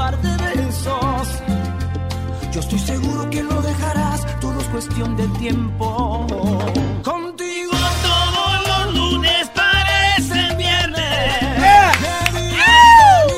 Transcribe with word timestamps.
par 0.00 0.16
de 0.22 0.34
besos. 0.48 1.28
Yo 2.52 2.60
estoy 2.60 2.78
seguro 2.78 3.28
que 3.28 3.42
lo 3.42 3.60
dejarás, 3.60 4.20
todo 4.40 4.58
es 4.58 4.68
cuestión 4.68 5.14
de 5.20 5.26
tiempo. 5.44 6.26
Contigo 7.04 7.76
todos 8.08 8.52
los 8.70 8.84
lunes 8.98 9.42
parecen 9.62 10.56
viernes. 10.56 11.36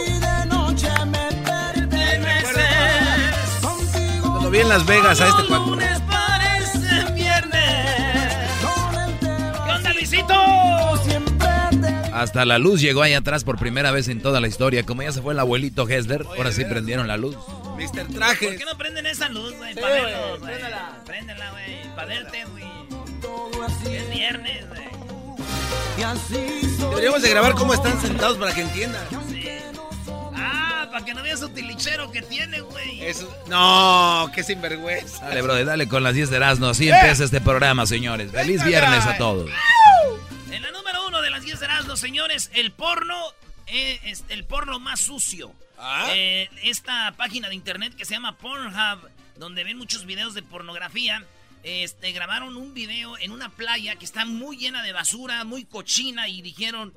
Y 0.06 0.12
de 0.26 0.38
noche 0.54 0.90
me 1.14 1.26
perteneces. 1.50 2.54
Contigo 3.60 4.30
Cuando 4.30 4.50
vi 4.50 4.60
en 4.60 4.68
Las 4.68 4.86
Vegas 4.86 5.20
a 5.20 5.26
este 5.32 5.41
Hasta 12.22 12.44
la 12.44 12.58
luz 12.58 12.80
llegó 12.80 13.02
ahí 13.02 13.14
atrás 13.14 13.42
por 13.42 13.58
primera 13.58 13.90
vez 13.90 14.06
en 14.08 14.20
toda 14.22 14.40
la 14.40 14.46
historia. 14.46 14.84
Como 14.84 15.02
ya 15.02 15.10
se 15.10 15.20
fue 15.20 15.32
el 15.32 15.40
abuelito 15.40 15.88
Hessler, 15.88 16.24
ahora 16.36 16.52
sí 16.52 16.64
prendieron 16.64 17.08
la 17.08 17.16
luz. 17.16 17.36
Mr. 17.76 18.06
¿Por 18.06 18.14
Traje. 18.14 18.56
qué 18.56 18.64
no 18.64 18.78
prenden 18.78 19.06
esa 19.06 19.28
luz, 19.28 19.52
güey? 19.56 19.74
Sí, 19.74 19.80
para 19.80 19.94
verlos, 19.94 20.40
güey, 20.40 20.54
préndela. 21.04 21.52
Para 21.96 22.06
verte, 22.06 22.44
güey. 22.52 22.64
todo 23.20 23.64
así. 23.64 23.94
Es 23.94 24.08
viernes, 24.10 24.68
güey. 24.68 24.82
Y 25.98 26.02
así 26.02 26.76
soy 26.78 26.90
Deberíamos 26.90 27.22
de 27.22 27.28
grabar 27.30 27.54
cómo 27.54 27.74
están 27.74 28.00
sentados 28.00 28.38
para 28.38 28.54
que 28.54 28.62
entiendan. 28.62 29.02
Sí. 29.28 29.48
Ah, 30.34 30.88
para 30.92 31.04
que 31.04 31.14
no 31.14 31.22
veas 31.22 31.40
su 31.40 31.48
tilichero 31.48 32.10
que 32.12 32.22
tiene, 32.22 32.60
güey. 32.60 33.04
Eso. 33.04 33.28
No, 33.48 34.30
qué 34.34 34.44
sinvergüenza. 34.44 35.26
Dale, 35.26 35.42
brother, 35.42 35.66
dale 35.66 35.88
con 35.88 36.02
las 36.04 36.14
10 36.14 36.30
de 36.30 36.36
Erasmo. 36.36 36.66
Así 36.68 36.88
empieza 36.88 37.24
este 37.24 37.40
programa, 37.40 37.84
señores. 37.86 38.30
Feliz 38.30 38.64
viernes 38.64 39.04
a 39.06 39.16
todos. 39.18 39.50
En 40.50 40.62
la 40.62 40.70
número 40.70 40.91
uno 41.12 41.20
de 41.20 41.28
las 41.28 41.44
10 41.44 41.60
de 41.60 41.66
Erasmo, 41.66 41.94
señores, 41.94 42.50
el 42.54 42.72
porno 42.72 43.14
eh, 43.66 44.00
es 44.04 44.24
el 44.30 44.46
porno 44.46 44.80
más 44.80 44.98
sucio. 44.98 45.54
Ah. 45.76 46.06
Eh, 46.14 46.48
esta 46.62 47.12
página 47.18 47.50
de 47.50 47.54
internet 47.54 47.94
que 47.94 48.06
se 48.06 48.14
llama 48.14 48.38
Pornhub, 48.38 49.10
donde 49.36 49.62
ven 49.62 49.76
muchos 49.76 50.06
videos 50.06 50.32
de 50.32 50.42
pornografía, 50.42 51.22
este, 51.64 52.12
grabaron 52.12 52.56
un 52.56 52.72
video 52.72 53.18
en 53.18 53.30
una 53.30 53.50
playa 53.50 53.96
que 53.96 54.06
está 54.06 54.24
muy 54.24 54.56
llena 54.56 54.82
de 54.82 54.94
basura, 54.94 55.44
muy 55.44 55.66
cochina, 55.66 56.28
y 56.28 56.40
dijeron, 56.40 56.94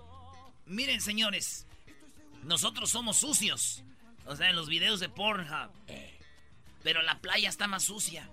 miren 0.66 1.02
señores, 1.02 1.68
nosotros 2.44 2.92
somos 2.92 3.18
sucios. 3.18 3.84
O 4.26 4.38
sea, 4.38 4.50
en 4.50 4.56
los 4.56 4.70
videos 4.70 5.02
de 5.02 5.09
Pornhub. 5.09 5.72
Pero 6.84 7.02
la 7.02 7.20
playa 7.20 7.50
está 7.50 7.68
más 7.68 7.84
sucia. 7.84 8.30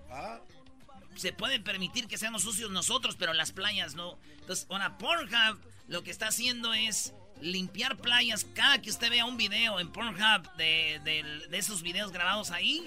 Se 1.16 1.32
puede 1.32 1.58
permitir 1.58 2.06
que 2.06 2.18
seamos 2.18 2.42
sucios 2.42 2.70
nosotros, 2.70 3.16
pero 3.18 3.32
las 3.32 3.50
playas 3.50 3.96
no. 3.96 4.16
Entonces, 4.38 4.68
ahora 4.70 4.96
Pornhub 4.96 5.71
lo 5.92 6.02
que 6.02 6.10
está 6.10 6.28
haciendo 6.28 6.72
es 6.74 7.12
limpiar 7.40 7.96
playas. 7.98 8.46
Cada 8.54 8.80
que 8.80 8.90
usted 8.90 9.10
vea 9.10 9.24
un 9.26 9.36
video 9.36 9.78
en 9.80 9.90
Pornhub 9.92 10.50
de, 10.56 11.00
de- 11.04 11.46
de 11.48 11.58
esos 11.58 11.82
videos 11.82 12.12
grabados 12.12 12.50
ahí, 12.50 12.82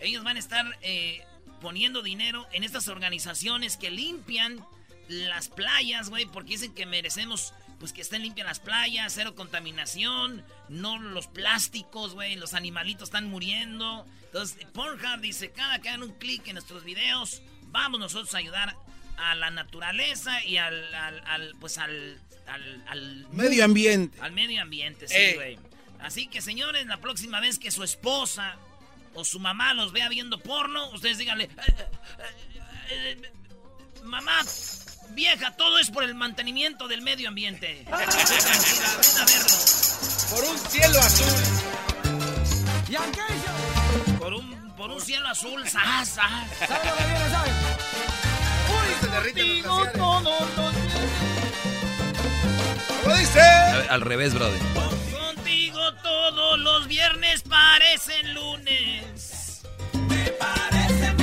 ellos 0.00 0.24
van 0.24 0.36
a 0.36 0.40
estar 0.40 0.66
eh, 0.82 1.22
poniendo 1.60 2.02
dinero 2.02 2.46
en 2.52 2.64
estas 2.64 2.88
organizaciones 2.88 3.76
que 3.76 3.90
limpian 3.90 4.64
las 5.08 5.48
playas, 5.48 6.10
güey, 6.10 6.26
porque 6.26 6.50
dicen 6.50 6.74
que 6.74 6.84
merecemos, 6.84 7.54
pues 7.78 7.92
que 7.92 8.00
estén 8.02 8.22
limpias 8.22 8.46
las 8.46 8.60
playas, 8.60 9.12
cero 9.14 9.34
contaminación, 9.34 10.44
no 10.68 10.98
los 10.98 11.26
plásticos, 11.28 12.14
güey, 12.14 12.34
los 12.36 12.54
animalitos 12.54 13.08
están 13.08 13.28
muriendo. 13.30 14.04
Entonces, 14.24 14.66
Pornhub 14.74 15.20
dice, 15.20 15.50
cada 15.52 15.78
que 15.80 15.88
hagan 15.90 16.02
un 16.02 16.12
clic 16.18 16.46
en 16.48 16.54
nuestros 16.54 16.82
videos, 16.84 17.40
vamos 17.68 18.00
nosotros 18.00 18.34
a 18.34 18.38
ayudar 18.38 18.74
a 19.16 19.34
la 19.34 19.50
naturaleza 19.50 20.44
y 20.44 20.58
al, 20.58 20.94
al- 20.94 21.22
al, 21.26 21.54
pues 21.60 21.78
al, 21.78 22.20
al, 22.48 22.84
al 22.88 23.26
Medio 23.32 23.64
ambiente. 23.64 24.18
al 24.20 24.32
medio 24.32 24.62
ambiente, 24.62 25.06
sí, 25.08 25.14
Eh. 25.16 25.32
güey. 25.34 25.58
Así 26.00 26.26
que, 26.28 26.40
señores, 26.40 26.86
la 26.86 26.98
próxima 26.98 27.40
vez 27.40 27.58
que 27.58 27.70
su 27.70 27.82
esposa 27.82 28.56
o 29.14 29.24
su 29.24 29.40
mamá 29.40 29.74
los 29.74 29.92
vea 29.92 30.08
viendo 30.08 30.38
porno, 30.40 30.90
ustedes 30.90 31.18
díganle, 31.18 31.44
"Eh, 31.44 31.50
eh, 31.66 31.84
eh, 32.90 33.20
eh, 33.22 33.32
mamá, 34.04 34.40
vieja, 35.10 35.56
todo 35.56 35.78
es 35.78 35.90
por 35.90 36.04
el 36.04 36.14
mantenimiento 36.14 36.86
del 36.88 37.02
medio 37.02 37.28
ambiente. 37.28 37.84
Ven 37.84 37.94
a 37.94 37.96
verlo. 39.24 39.56
Por 40.30 40.44
un 40.44 40.58
cielo 40.70 41.00
azul. 41.00 41.42
Y 42.88 42.94
aquello. 42.96 44.18
Por 44.18 44.34
un, 44.34 44.72
por 44.76 44.90
un 44.90 45.00
cielo 45.00 45.26
azul, 45.28 45.68
sas, 45.68 46.08
sas. 46.10 46.48
¿Sabe 46.60 46.88
lo 46.90 46.96
que 46.96 47.04
viene, 47.04 47.30
sabe? 47.30 47.50
Se 49.00 49.06
derriten 49.08 49.62
los 49.62 49.88
¿Cómo 53.08 53.20
dice? 53.20 53.38
Ver, 53.38 53.86
al 53.90 54.00
revés, 54.02 54.34
brother. 54.34 54.60
Contigo 55.34 55.94
todos 56.02 56.58
los 56.58 56.86
viernes 56.88 57.42
parecen 57.42 58.34
lunes. 58.34 59.62
De 60.08 60.24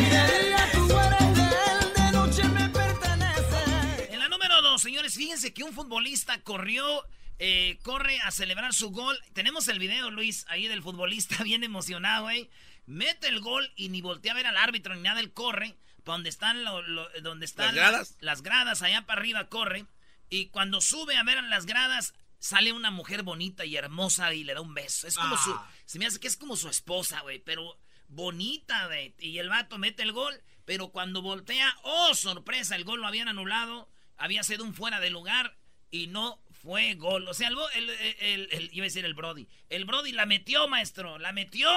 día 0.01 0.69
tú 0.71 0.99
eres 0.99 1.35
de 1.35 1.43
él, 1.43 1.93
de 1.95 2.11
noche 2.11 2.43
me 2.45 2.67
pertenece. 2.69 4.09
En 4.13 4.19
la 4.19 4.29
número 4.29 4.63
dos, 4.63 4.81
señores, 4.81 5.13
fíjense 5.13 5.53
que 5.53 5.63
un 5.63 5.73
futbolista 5.73 6.41
corrió, 6.41 7.03
eh, 7.37 7.77
corre 7.83 8.19
a 8.21 8.31
celebrar 8.31 8.73
su 8.73 8.89
gol. 8.89 9.19
Tenemos 9.33 9.67
el 9.67 9.77
video, 9.77 10.09
Luis, 10.09 10.45
ahí 10.49 10.67
del 10.67 10.81
futbolista 10.81 11.35
bien 11.43 11.63
emocionado, 11.63 12.23
güey. 12.23 12.49
Mete 12.87 13.27
el 13.27 13.41
gol 13.41 13.71
y 13.75 13.89
ni 13.89 14.01
voltea 14.01 14.31
a 14.31 14.35
ver 14.35 14.47
al 14.47 14.57
árbitro 14.57 14.95
ni 14.95 15.01
nada, 15.01 15.19
él 15.19 15.33
corre. 15.33 15.75
para 16.03 16.15
Donde 16.15 16.29
están, 16.29 16.63
lo- 16.63 16.81
lo- 16.81 17.09
donde 17.21 17.45
están 17.45 17.67
¿Las 17.67 17.75
gradas? 17.75 18.15
las 18.21 18.41
gradas, 18.41 18.81
allá 18.81 19.03
para 19.05 19.19
arriba 19.21 19.45
corre. 19.49 19.85
Y 20.35 20.47
cuando 20.47 20.81
sube 20.81 21.15
a 21.17 21.23
ver 21.23 21.37
en 21.37 21.49
las 21.49 21.65
gradas, 21.65 22.13
sale 22.39 22.73
una 22.73 22.91
mujer 22.91 23.23
bonita 23.23 23.65
y 23.65 23.75
hermosa 23.75 24.33
y 24.33 24.43
le 24.43 24.53
da 24.53 24.61
un 24.61 24.73
beso. 24.73 25.07
Es 25.07 25.15
como 25.15 25.37
su. 25.37 25.51
Ah. 25.51 25.69
Se 25.85 25.97
me 25.99 26.05
hace 26.05 26.19
que 26.19 26.27
es 26.27 26.37
como 26.37 26.55
su 26.57 26.67
esposa, 26.69 27.21
güey. 27.21 27.39
Pero 27.39 27.77
bonita, 28.09 28.87
güey. 28.87 29.15
Y 29.19 29.37
el 29.39 29.49
vato 29.49 29.77
mete 29.77 30.03
el 30.03 30.11
gol. 30.11 30.41
Pero 30.65 30.89
cuando 30.89 31.21
voltea, 31.21 31.75
¡oh, 31.83 32.13
sorpresa! 32.15 32.75
El 32.75 32.83
gol 32.85 33.01
lo 33.01 33.07
habían 33.07 33.27
anulado. 33.27 33.89
Había 34.17 34.43
sido 34.43 34.63
un 34.63 34.73
fuera 34.73 34.99
de 34.99 35.09
lugar. 35.09 35.57
Y 35.91 36.07
no 36.07 36.41
fue 36.51 36.95
gol. 36.95 37.27
O 37.27 37.33
sea, 37.33 37.47
el, 37.47 37.89
el- 37.89 38.49
el- 38.51 38.69
iba 38.73 38.83
a 38.83 38.87
decir 38.89 39.05
el 39.05 39.13
Brody. 39.13 39.47
El 39.69 39.85
Brody 39.85 40.11
la 40.11 40.25
metió, 40.25 40.67
maestro. 40.67 41.19
La 41.19 41.31
metió. 41.31 41.69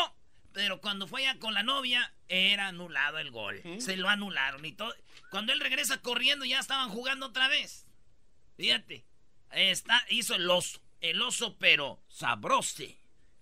Pero 0.53 0.81
cuando 0.81 1.07
fue 1.07 1.27
allá 1.27 1.39
con 1.39 1.55
la 1.55 1.63
novia, 1.63 2.13
era 2.27 2.69
anulado 2.69 3.19
el 3.19 3.31
gol. 3.31 3.63
Se 3.81 3.97
lo 3.97 4.09
anularon 4.09 4.65
y 4.65 4.73
todo. 4.73 4.95
Cuando 5.31 5.53
él 5.53 5.61
regresa 5.61 6.01
corriendo, 6.01 6.45
ya 6.47 6.59
estaban 6.59 6.89
jugando 6.89 7.27
otra 7.27 7.49
vez. 7.49 7.85
Fíjate. 8.59 9.05
Está, 9.53 10.05
hizo 10.11 10.35
el 10.35 10.51
oso. 10.51 10.81
El 11.01 11.23
oso, 11.23 11.57
pero 11.59 12.03
sabroso. 12.09 12.83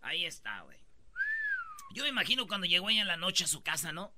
Ahí 0.03 0.25
está, 0.27 0.61
güey. 0.61 0.77
Yo 1.95 2.03
me 2.03 2.11
imagino 2.11 2.47
cuando 2.47 2.67
llegó 2.67 2.91
ella 2.91 3.01
en 3.01 3.09
la 3.09 3.17
noche 3.17 3.45
a 3.45 3.47
su 3.47 3.63
casa, 3.63 3.91
¿no? 3.91 4.13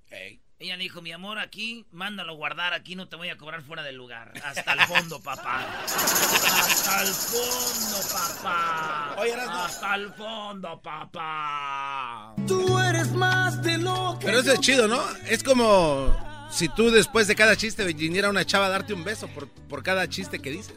Ella 0.58 0.76
le 0.76 0.82
dijo, 0.82 1.00
mi 1.00 1.12
amor, 1.12 1.38
aquí, 1.38 1.86
mándalo 1.92 2.34
guardar, 2.34 2.74
aquí 2.74 2.96
no 2.96 3.08
te 3.08 3.14
voy 3.14 3.28
a 3.28 3.36
cobrar 3.36 3.62
fuera 3.62 3.84
del 3.84 3.94
lugar. 3.94 4.32
Hasta 4.44 4.72
el 4.72 4.80
fondo, 4.80 5.22
papá. 5.22 5.64
Hasta 5.84 7.02
el 7.02 7.14
fondo, 7.14 8.08
papá. 8.12 9.14
Oye, 9.18 9.32
Erasmo. 9.32 9.54
Hasta 9.54 9.94
el 9.94 10.12
fondo, 10.14 10.82
papá. 10.82 12.34
Tú 12.48 12.76
eres 12.80 13.12
más 13.12 13.62
de 13.62 13.78
lo 13.78 14.18
que 14.18 14.26
Pero 14.26 14.40
eso 14.40 14.52
es 14.54 14.60
chido, 14.60 14.88
¿no? 14.88 15.00
Es 15.28 15.44
como 15.44 16.27
si 16.50 16.68
tú 16.68 16.90
después 16.90 17.26
de 17.26 17.34
cada 17.34 17.56
chiste 17.56 17.84
viniera 17.84 18.28
una 18.30 18.44
chava 18.44 18.66
a 18.66 18.70
darte 18.70 18.92
un 18.94 19.04
beso 19.04 19.28
por, 19.28 19.48
por 19.48 19.82
cada 19.82 20.08
chiste 20.08 20.38
que 20.40 20.50
dices. 20.50 20.74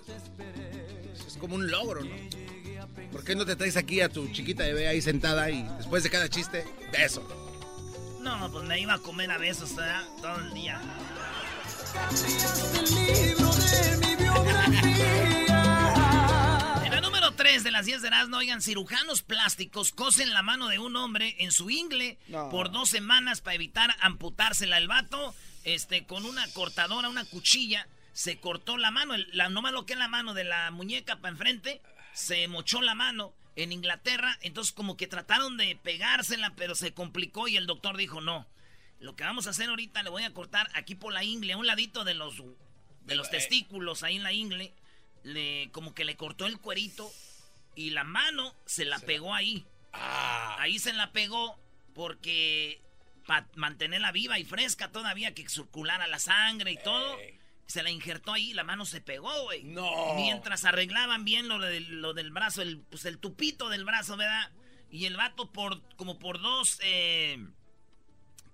Es 1.27 1.37
como 1.37 1.55
un 1.55 1.69
logro, 1.71 2.03
¿no? 2.03 2.15
¿Por 3.11 3.23
qué 3.23 3.35
no 3.35 3.45
te 3.45 3.55
traes 3.55 3.75
aquí 3.77 3.99
a 4.01 4.09
tu 4.09 4.27
chiquita 4.31 4.63
bebé 4.63 4.87
ahí 4.87 5.01
sentada 5.01 5.49
y 5.49 5.63
después 5.77 6.03
de 6.03 6.09
cada 6.09 6.29
chiste, 6.29 6.65
beso? 6.91 7.27
No, 8.21 8.49
pues 8.51 8.63
me 8.65 8.79
iba 8.79 8.93
a 8.93 8.99
comer 8.99 9.31
a 9.31 9.37
besos 9.37 9.75
¿verdad? 9.75 10.03
todo 10.21 10.35
el 10.39 10.53
día. 10.53 10.79
el 12.79 12.95
libro 12.95 13.49
de 13.53 13.97
mi 14.07 14.15
biografía. 14.15 15.61
En 16.85 16.91
la 16.91 17.01
número 17.01 17.31
3 17.31 17.63
de 17.63 17.71
las 17.71 17.85
10 17.85 18.01
de 18.01 18.07
Erasmo, 18.07 18.37
oigan, 18.37 18.61
cirujanos 18.61 19.21
plásticos 19.23 19.91
cosen 19.91 20.29
la 20.33 20.41
mano 20.43 20.67
de 20.67 20.79
un 20.79 20.95
hombre 20.95 21.35
en 21.39 21.51
su 21.51 21.69
ingle 21.69 22.17
No. 22.27 22.49
por 22.49 22.71
dos 22.71 22.89
semanas 22.89 23.41
para 23.41 23.55
evitar 23.55 23.89
amputársela. 24.01 24.77
El 24.77 24.87
vato, 24.87 25.33
este, 25.63 26.05
con 26.05 26.25
una 26.25 26.47
cortadora, 26.53 27.09
una 27.09 27.25
cuchilla, 27.25 27.87
se 28.13 28.39
cortó 28.39 28.77
la 28.77 28.91
mano, 28.91 29.13
el- 29.15 29.27
la, 29.33 29.49
no 29.49 29.61
lo 29.71 29.85
que 29.85 29.93
es 29.93 29.99
la 29.99 30.07
mano 30.07 30.33
de 30.33 30.43
la 30.43 30.71
muñeca 30.71 31.17
para 31.17 31.31
enfrente, 31.31 31.81
se 32.13 32.47
mochó 32.47 32.81
la 32.81 32.95
mano 32.95 33.33
en 33.55 33.71
Inglaterra, 33.71 34.37
entonces 34.41 34.73
como 34.73 34.97
que 34.97 35.07
trataron 35.07 35.57
de 35.57 35.75
pegársela, 35.75 36.53
pero 36.55 36.75
se 36.75 36.93
complicó 36.93 37.47
y 37.47 37.57
el 37.57 37.67
doctor 37.67 37.97
dijo 37.97 38.21
no. 38.21 38.47
Lo 38.99 39.15
que 39.15 39.23
vamos 39.23 39.47
a 39.47 39.51
hacer 39.51 39.69
ahorita, 39.69 40.03
le 40.03 40.09
voy 40.09 40.23
a 40.23 40.33
cortar 40.33 40.69
aquí 40.73 40.95
por 40.95 41.11
la 41.13 41.23
ingle, 41.23 41.53
a 41.53 41.57
un 41.57 41.65
ladito 41.67 42.03
de 42.03 42.13
los, 42.13 42.35
de 43.05 43.15
los 43.15 43.29
testículos, 43.29 44.03
ahí 44.03 44.17
en 44.17 44.23
la 44.23 44.31
ingle, 44.33 44.73
le, 45.23 45.69
como 45.71 45.93
que 45.93 46.05
le 46.05 46.15
cortó 46.17 46.45
el 46.45 46.59
cuerito 46.59 47.11
y 47.75 47.91
la 47.91 48.03
mano 48.03 48.53
se 48.65 48.85
la 48.85 48.99
pegó 48.99 49.33
ahí. 49.33 49.65
Ahí 50.59 50.79
se 50.79 50.93
la 50.93 51.11
pegó 51.11 51.57
porque 51.93 52.79
para 53.25 53.47
mantenerla 53.55 54.11
viva 54.11 54.39
y 54.39 54.43
fresca 54.45 54.91
todavía, 54.91 55.33
que 55.33 55.47
circulara 55.47 56.07
la 56.07 56.19
sangre 56.19 56.71
y 56.71 56.77
todo. 56.77 57.17
Se 57.67 57.83
la 57.83 57.89
injertó 57.89 58.33
ahí, 58.33 58.53
la 58.53 58.63
mano 58.65 58.85
se 58.85 58.99
pegó, 58.99 59.43
güey. 59.43 59.63
No. 59.63 60.13
Mientras 60.15 60.65
arreglaban 60.65 61.23
bien 61.23 61.47
lo, 61.47 61.57
del- 61.59 62.01
lo 62.01 62.13
del 62.13 62.31
brazo, 62.31 62.61
el, 62.61 62.79
pues 62.89 63.05
el 63.05 63.17
tupito 63.17 63.69
del 63.69 63.85
brazo, 63.85 64.17
¿verdad? 64.17 64.51
Y 64.89 65.05
el 65.05 65.15
vato 65.15 65.51
por 65.51 65.81
como 65.95 66.19
por 66.19 66.41
dos, 66.41 66.79
eh, 66.83 67.37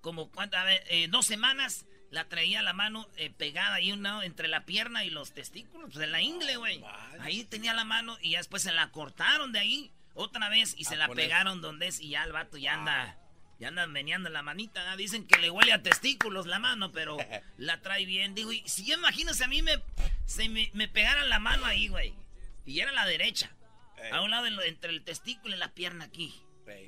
como 0.00 0.30
a 0.36 0.64
ver, 0.64 0.84
eh, 0.88 1.08
dos 1.10 1.26
semanas 1.26 1.86
la 2.10 2.28
traía 2.28 2.62
la 2.62 2.72
mano 2.72 3.08
eh, 3.16 3.30
pegada 3.30 3.74
ahí 3.74 3.92
una, 3.92 4.24
entre 4.24 4.48
la 4.48 4.64
pierna 4.64 5.04
y 5.04 5.10
los 5.10 5.32
testículos, 5.34 5.90
pues 5.92 6.04
en 6.04 6.12
la 6.12 6.22
ingle, 6.22 6.56
güey. 6.56 6.82
Ahí 7.20 7.44
tenía 7.44 7.74
la 7.74 7.84
mano 7.84 8.16
y 8.22 8.30
ya 8.30 8.38
después 8.38 8.62
se 8.62 8.72
la 8.72 8.90
cortaron 8.92 9.52
de 9.52 9.58
ahí 9.58 9.92
otra 10.14 10.48
vez 10.48 10.74
y 10.78 10.84
se 10.84 10.96
la 10.96 11.06
poner. 11.08 11.24
pegaron 11.26 11.60
donde 11.60 11.88
es 11.88 12.00
y 12.00 12.10
ya 12.10 12.22
el 12.24 12.32
vato 12.32 12.56
ya 12.56 12.74
anda, 12.74 13.18
ya 13.58 13.68
anda 13.68 13.86
meneando 13.86 14.28
la 14.30 14.42
manita. 14.42 14.80
¿verdad? 14.82 14.96
Dicen 14.96 15.26
que 15.26 15.38
le 15.38 15.50
huele 15.50 15.72
a 15.72 15.82
testículos 15.82 16.46
la 16.46 16.58
mano, 16.58 16.92
pero 16.92 17.16
la 17.58 17.80
trae 17.80 18.04
bien. 18.06 18.34
Digo, 18.34 18.52
y 18.52 18.66
si 18.68 18.84
yo 18.86 18.94
imagino 18.94 19.34
si 19.34 19.42
a 19.44 19.48
mí 19.48 19.62
me, 19.62 19.82
se 20.26 20.48
me, 20.48 20.70
me 20.74 20.88
pegaran 20.88 21.28
la 21.28 21.38
mano 21.38 21.64
ahí, 21.66 21.88
güey, 21.88 22.14
y 22.64 22.80
era 22.80 22.92
la 22.92 23.06
derecha, 23.06 23.50
a 24.12 24.20
un 24.20 24.30
lado 24.30 24.48
lo- 24.50 24.62
entre 24.62 24.90
el 24.90 25.02
testículo 25.02 25.54
y 25.56 25.58
la 25.58 25.72
pierna 25.74 26.04
aquí. 26.04 26.34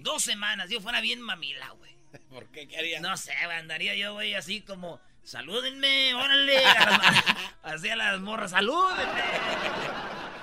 Dos 0.01 0.23
semanas, 0.23 0.69
yo 0.69 0.81
fuera 0.81 1.01
bien 1.01 1.21
mamila, 1.23 1.71
güey. 1.71 1.97
¿Por 2.29 2.51
qué 2.51 2.69
quería? 2.69 3.01
No 3.01 3.17
sé, 3.17 3.33
andaría 3.35 3.95
yo, 3.95 4.13
güey, 4.13 4.35
así 4.35 4.61
como, 4.61 5.01
salúdenme, 5.23 6.13
órale. 6.15 6.63
Así 7.63 7.89
a 7.89 7.97
las 7.97 8.21
morras, 8.21 8.51
salúdenme. 8.53 9.23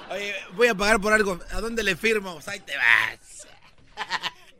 Oye, 0.09 0.35
voy 0.53 0.67
a 0.69 0.75
pagar 0.75 0.99
por 1.01 1.13
algo. 1.13 1.39
¿A 1.51 1.59
dónde 1.61 1.83
le 1.83 1.95
firmo? 1.95 2.35
Pues 2.35 2.47
ahí 2.47 2.59
te 2.61 2.75
vas. 2.77 3.47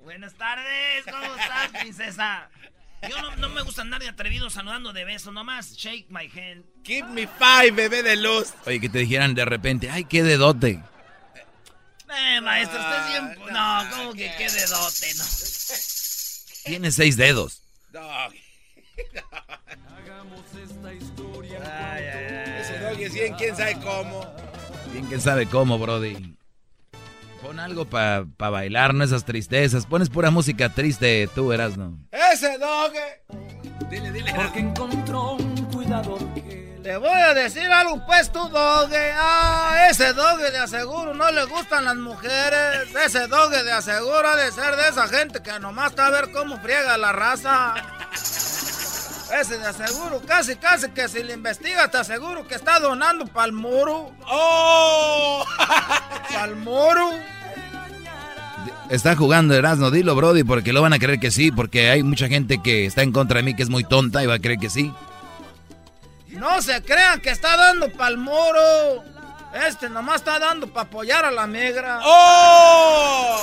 Buenas 0.08 0.34
tardes, 0.36 1.04
¿cómo 1.04 1.36
estás, 1.36 1.68
princesa? 1.82 2.50
Yo 3.10 3.22
no, 3.22 3.36
no 3.36 3.50
me 3.50 3.62
gusta 3.62 3.82
andar 3.82 4.00
de 4.00 4.08
atrevido 4.08 4.50
saludando 4.50 4.94
de 4.94 5.04
beso, 5.04 5.34
nomás 5.34 5.74
shake 5.76 6.10
my 6.10 6.30
hand. 6.34 6.64
Give 6.86 7.06
me 7.10 7.28
five, 7.28 7.72
bebé 7.72 8.04
de 8.04 8.16
luz. 8.16 8.54
Oye, 8.66 8.80
que 8.80 8.88
te 8.88 9.00
dijeran 9.00 9.36
de 9.36 9.44
repente, 9.44 9.90
ay, 9.90 10.06
qué 10.06 10.24
dedote. 10.24 10.82
Eh, 12.10 12.40
maestro, 12.40 12.80
usted 12.80 12.94
Ah, 12.96 13.08
siempre... 13.12 13.52
no, 13.52 13.84
No, 13.84 13.90
¿cómo 13.98 14.14
que 14.14 14.32
¿qué? 14.38 14.50
dedote, 14.50 15.14
no? 15.16 15.26
Tiene 16.64 16.92
seis 16.94 17.18
dedos. 17.18 17.62
Dog. 17.92 18.08
Ay, 18.10 18.40
ay, 21.66 22.06
ay. 22.06 22.62
Ese 22.62 22.80
dog 22.80 22.98
es 23.02 23.14
bien, 23.14 23.34
quién 23.36 23.58
sabe 23.58 23.74
cómo. 23.84 24.26
Bien 24.94 25.10
que 25.10 25.20
sabe 25.20 25.48
cómo, 25.48 25.78
Brody. 25.78 26.34
Pon 27.42 27.60
algo 27.60 27.86
para 27.86 28.26
bailar, 28.38 28.94
no 28.94 29.04
esas 29.04 29.24
tristezas. 29.26 29.86
Pones 29.86 30.10
pura 30.10 30.32
música 30.32 30.70
triste, 30.70 31.30
tú 31.36 31.48
verás, 31.48 31.78
¿no? 31.78 31.98
Ese 32.12 32.58
dog. 32.58 32.92
eh. 32.96 33.24
Dile, 33.90 34.12
dile. 34.12 34.34
Porque 34.36 34.60
encontró 34.60 35.34
un 35.34 35.56
cuidador 35.72 36.20
que 36.34 36.80
Te 36.84 36.98
voy 36.98 37.10
a 37.10 37.34
decir 37.34 37.66
algo, 37.72 38.04
pues 38.06 38.32
tú, 38.32 38.40
dogue. 38.50 39.12
Ah, 39.16 39.88
ese 39.90 40.14
dogue 40.14 40.52
de 40.52 40.58
aseguro 40.58 41.14
no 41.14 41.32
le 41.32 41.46
gustan 41.46 41.86
las 41.86 41.96
mujeres. 41.96 42.94
Ese 43.06 43.28
dogue 43.28 43.64
de 43.64 43.72
aseguro 43.72 44.28
ha 44.28 44.36
de 44.36 44.52
ser 44.52 44.76
de 44.76 44.90
esa 44.90 45.08
gente 45.08 45.42
que 45.42 45.58
nomás 45.60 45.92
está 45.92 46.08
a 46.08 46.12
ver 46.12 46.32
cómo 46.32 46.60
friega 46.60 46.98
la 46.98 47.12
raza. 47.14 47.76
Ese 49.34 49.58
de 49.58 49.68
aseguro, 49.68 50.22
casi, 50.26 50.56
casi 50.56 50.90
que 50.90 51.08
si 51.10 51.22
le 51.22 51.34
investigas, 51.34 51.92
te 51.92 51.98
aseguro 51.98 52.48
que 52.48 52.56
está 52.56 52.80
donando 52.80 53.26
pa'l 53.28 53.52
muro. 53.52 54.12
¡Oh! 54.26 55.46
¡Pa'l 56.34 56.56
muro! 56.56 57.12
Está 58.90 59.18
jugando 59.18 59.54
Erasmo, 59.54 59.92
dilo, 59.92 60.16
Brody, 60.16 60.46
porque 60.46 60.72
lo 60.72 60.82
van 60.82 60.94
a 60.94 61.00
creer 61.00 61.20
que 61.20 61.30
sí, 61.30 61.52
porque 61.52 61.90
hay 61.90 62.04
mucha 62.04 62.30
gente 62.30 62.62
que 62.64 62.86
está 62.86 63.04
en 63.04 63.12
contra 63.12 63.38
de 63.38 63.44
mí 63.44 63.54
que 63.54 63.64
es 63.64 63.70
muy 63.70 63.84
tonta 63.84 64.24
y 64.24 64.28
va 64.28 64.36
a 64.36 64.40
creer 64.40 64.60
que 64.60 64.70
sí. 64.70 64.94
No 66.30 66.62
se 66.62 66.82
crean 66.82 67.20
que 67.20 67.32
está 67.32 67.58
dando 67.58 67.92
pa'l 67.92 68.18
muro. 68.18 69.04
Este 69.68 69.90
nomás 69.90 70.18
está 70.18 70.40
dando 70.40 70.68
para 70.68 70.88
apoyar 70.88 71.26
a 71.26 71.32
la 71.32 71.48
negra. 71.48 72.00
¡Oh! 72.04 73.38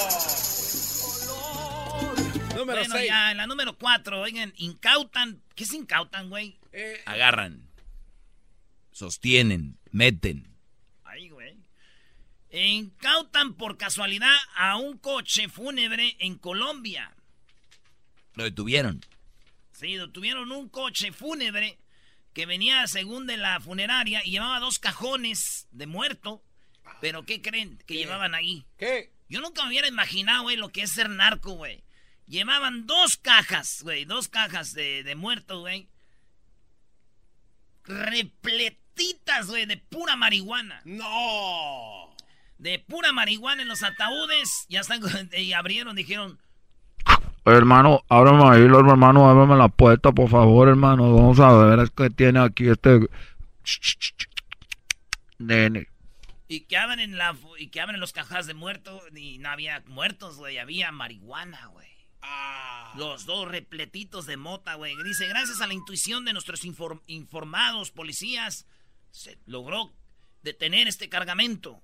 Número 2.64 2.80
Bueno, 2.80 2.94
6. 2.96 3.08
ya, 3.08 3.30
en 3.30 3.36
la 3.36 3.46
número 3.46 3.76
cuatro, 3.78 4.20
oigan, 4.20 4.52
incautan. 4.56 5.42
¿Qué 5.54 5.64
se 5.64 5.76
incautan, 5.76 6.28
güey? 6.30 6.58
Agarran, 7.06 7.68
sostienen, 8.90 9.78
meten. 9.90 10.48
Ay, 11.04 11.28
güey. 11.28 11.56
Incautan 12.50 13.54
por 13.54 13.76
casualidad 13.76 14.34
a 14.56 14.76
un 14.76 14.98
coche 14.98 15.48
fúnebre 15.48 16.16
en 16.20 16.36
Colombia. 16.38 17.14
Lo 18.34 18.44
detuvieron. 18.44 19.00
Sí, 19.72 19.96
tuvieron 20.12 20.50
un 20.52 20.68
coche 20.68 21.12
fúnebre 21.12 21.78
que 22.32 22.46
venía 22.46 22.86
según 22.86 23.26
de 23.26 23.36
la 23.36 23.60
funeraria 23.60 24.22
y 24.24 24.32
llevaba 24.32 24.60
dos 24.60 24.78
cajones 24.78 25.66
de 25.70 25.86
muerto. 25.86 26.42
Pero 27.00 27.24
¿qué 27.24 27.42
creen 27.42 27.78
que 27.86 27.94
llevaban 27.94 28.34
ahí? 28.34 28.64
¿Qué? 28.76 29.12
Yo 29.28 29.40
nunca 29.40 29.62
me 29.62 29.70
hubiera 29.70 29.88
imaginado, 29.88 30.42
güey, 30.44 30.56
lo 30.56 30.68
que 30.68 30.82
es 30.82 30.90
ser 30.92 31.08
narco, 31.10 31.52
güey. 31.54 31.82
Llevaban 32.26 32.86
dos 32.86 33.16
cajas, 33.18 33.80
güey, 33.82 34.04
dos 34.04 34.28
cajas 34.28 34.72
de, 34.72 35.02
de 35.02 35.14
muertos, 35.14 35.60
güey. 35.60 35.88
Repletitas, 37.84 39.46
güey, 39.48 39.66
de 39.66 39.76
pura 39.76 40.16
marihuana. 40.16 40.80
¡No! 40.84 42.14
De 42.58 42.78
pura 42.78 43.12
marihuana 43.12 43.62
en 43.62 43.68
los 43.68 43.82
ataúdes. 43.82 44.66
Ya 44.68 44.80
están, 44.80 45.00
y 45.36 45.52
abrieron, 45.52 45.96
dijeron, 45.96 46.38
Hermano, 47.46 48.02
ábrame 48.08 48.42
ahí, 48.48 48.66
los 48.66 48.80
hermano, 48.88 49.28
ábrame 49.28 49.56
la 49.56 49.68
puerta, 49.68 50.12
por 50.12 50.30
favor, 50.30 50.68
hermano. 50.68 51.14
Vamos 51.14 51.38
a 51.40 51.52
ver 51.52 51.90
que 51.90 52.08
tiene 52.08 52.40
aquí 52.40 52.68
este 52.68 53.00
nene. 55.38 55.88
y 56.48 56.60
que 56.60 56.78
abren 56.78 57.18
la, 57.18 57.34
fu- 57.34 57.56
y 57.58 57.68
que 57.68 57.82
abren 57.82 58.00
los 58.00 58.12
cajas 58.14 58.46
de 58.46 58.54
muertos 58.54 59.02
y 59.14 59.36
no 59.38 59.50
había 59.50 59.82
muertos, 59.88 60.36
güey, 60.38 60.56
había 60.58 60.90
marihuana, 60.90 61.66
güey. 61.66 61.84
Los 62.96 63.26
dos 63.26 63.48
repletitos 63.48 64.26
de 64.26 64.36
mota, 64.36 64.74
güey. 64.74 64.94
Dice, 65.02 65.26
gracias 65.26 65.60
a 65.60 65.66
la 65.66 65.74
intuición 65.74 66.24
de 66.24 66.32
nuestros 66.32 66.64
infor- 66.64 67.02
informados 67.08 67.90
policías, 67.90 68.66
se 69.10 69.36
logró 69.46 69.92
detener 70.42 70.86
este 70.86 71.08
cargamento. 71.08 71.82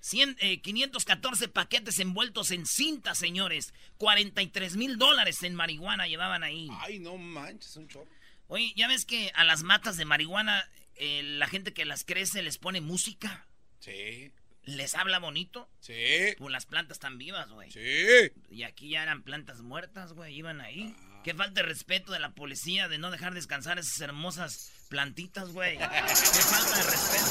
100, 0.00 0.36
514 0.62 1.48
paquetes 1.48 1.98
envueltos 1.98 2.52
en 2.52 2.64
cinta, 2.64 3.16
señores. 3.16 3.74
43 3.98 4.76
mil 4.76 4.98
dólares 4.98 5.42
en 5.42 5.54
marihuana 5.56 6.06
llevaban 6.06 6.44
ahí. 6.44 6.68
Ay, 6.80 7.00
no 7.00 7.16
manches, 7.16 7.76
un 7.76 7.88
chorro. 7.88 8.06
Oye, 8.46 8.72
¿ya 8.76 8.86
ves 8.86 9.04
que 9.04 9.32
a 9.34 9.42
las 9.42 9.64
matas 9.64 9.96
de 9.96 10.04
marihuana 10.04 10.68
eh, 10.94 11.22
la 11.24 11.48
gente 11.48 11.72
que 11.74 11.84
las 11.84 12.04
crece 12.04 12.42
les 12.42 12.58
pone 12.58 12.80
música? 12.80 13.46
Sí. 13.80 14.30
¿Les 14.66 14.94
habla 14.96 15.20
bonito? 15.20 15.68
Sí. 15.78 15.94
Pues 16.38 16.52
las 16.52 16.66
plantas 16.66 16.96
están 16.96 17.18
vivas, 17.18 17.48
güey. 17.50 17.70
Sí. 17.70 18.32
Y 18.50 18.64
aquí 18.64 18.90
ya 18.90 19.04
eran 19.04 19.22
plantas 19.22 19.60
muertas, 19.60 20.12
güey. 20.12 20.34
Iban 20.34 20.60
ahí. 20.60 20.92
Qué 21.22 21.34
falta 21.34 21.62
de 21.62 21.68
respeto 21.68 22.10
de 22.12 22.18
la 22.18 22.34
policía 22.34 22.88
de 22.88 22.98
no 22.98 23.12
dejar 23.12 23.32
descansar 23.32 23.78
esas 23.78 24.00
hermosas 24.00 24.72
plantitas, 24.88 25.50
güey. 25.50 25.78
Qué 25.78 25.84
falta 25.84 26.76
de 26.76 26.82
respeto, 26.82 27.26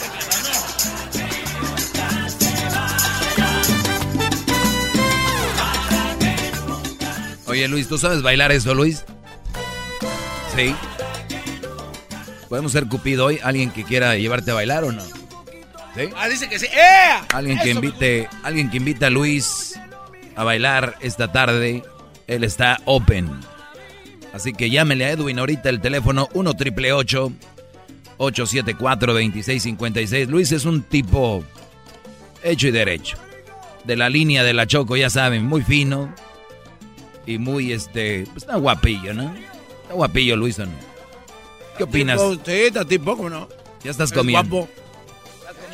Oye, 7.48 7.68
Luis, 7.68 7.90
¿tú 7.90 7.98
sabes 7.98 8.22
bailar 8.22 8.54
eso, 8.54 8.74
Luis? 8.74 9.04
Sí. 10.56 10.74
¿Podemos 12.48 12.72
ser 12.72 12.88
Cupido 12.88 13.26
hoy? 13.26 13.40
¿Alguien 13.44 13.72
que 13.72 13.84
quiera 13.84 14.16
llevarte 14.16 14.52
a 14.52 14.54
bailar 14.54 14.86
o 14.86 14.94
no? 14.94 15.25
¿Sí? 15.96 16.10
Ah, 16.16 16.28
dice 16.28 16.48
que 16.50 16.60
sí. 16.60 16.66
¡Eh! 16.68 17.26
Alguien 17.34 17.58
que 17.60 17.70
invite, 17.72 18.30
alguien 18.44 18.70
que 18.70 18.78
invite 18.78 19.06
a 19.06 19.10
Luis 19.10 19.80
a 20.36 20.44
bailar 20.44 20.98
esta 21.02 21.32
tarde. 21.32 21.84
Él 22.28 22.44
está 22.44 22.80
open. 22.86 23.32
Así 24.34 24.52
que 24.54 24.70
llámele 24.70 25.06
a 25.06 25.12
Edwin 25.12 25.40
ahorita 25.40 25.70
el 25.70 25.80
teléfono 25.80 26.28
1 26.34 26.54
triple 26.56 26.92
874 26.92 29.14
2656. 29.14 30.28
Luis 30.28 30.52
es 30.52 30.66
un 30.66 30.82
tipo 30.84 31.44
hecho 32.44 32.68
y 32.68 32.72
derecho. 32.72 33.18
De 33.86 33.96
la 33.96 34.10
línea 34.10 34.44
de 34.44 34.54
la 34.54 34.68
Choco, 34.68 34.98
ya 34.98 35.10
saben, 35.10 35.46
muy 35.46 35.62
fino. 35.62 36.14
Y 37.28 37.38
muy 37.38 37.72
este, 37.72 38.26
pues 38.34 38.44
está 38.44 38.58
guapillo, 38.58 39.14
¿no? 39.14 39.34
Está 39.84 39.94
guapillo 39.94 40.36
Luis, 40.36 40.60
¿o 40.60 40.66
no? 40.66 40.74
¿Qué 41.78 41.84
opinas? 41.86 42.20
Tipo, 42.20 42.34
está 42.52 42.84
tipo, 42.86 43.16
¿cómo 43.16 43.30
no? 43.30 43.48
Ya 43.84 43.92
estás 43.92 44.12
Es 44.12 44.18
comiendo. 44.18 44.58
guapo. 44.58 44.70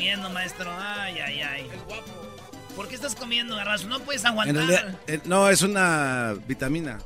Comiendo, 0.02 0.30
maestro. 0.30 0.68
Ay, 0.80 1.20
ay, 1.20 1.40
ay. 1.42 1.70
¿Por 2.74 2.88
qué 2.88 2.96
estás 2.96 3.14
comiendo, 3.14 3.54
garbanzo? 3.54 3.86
No 3.86 4.00
puedes 4.00 4.22
En 4.22 4.26
aguantar. 4.30 4.56
realidad, 4.66 5.00
eh, 5.06 5.20
no, 5.26 5.48
es 5.48 5.62
una 5.62 6.34
vitamina. 6.48 6.98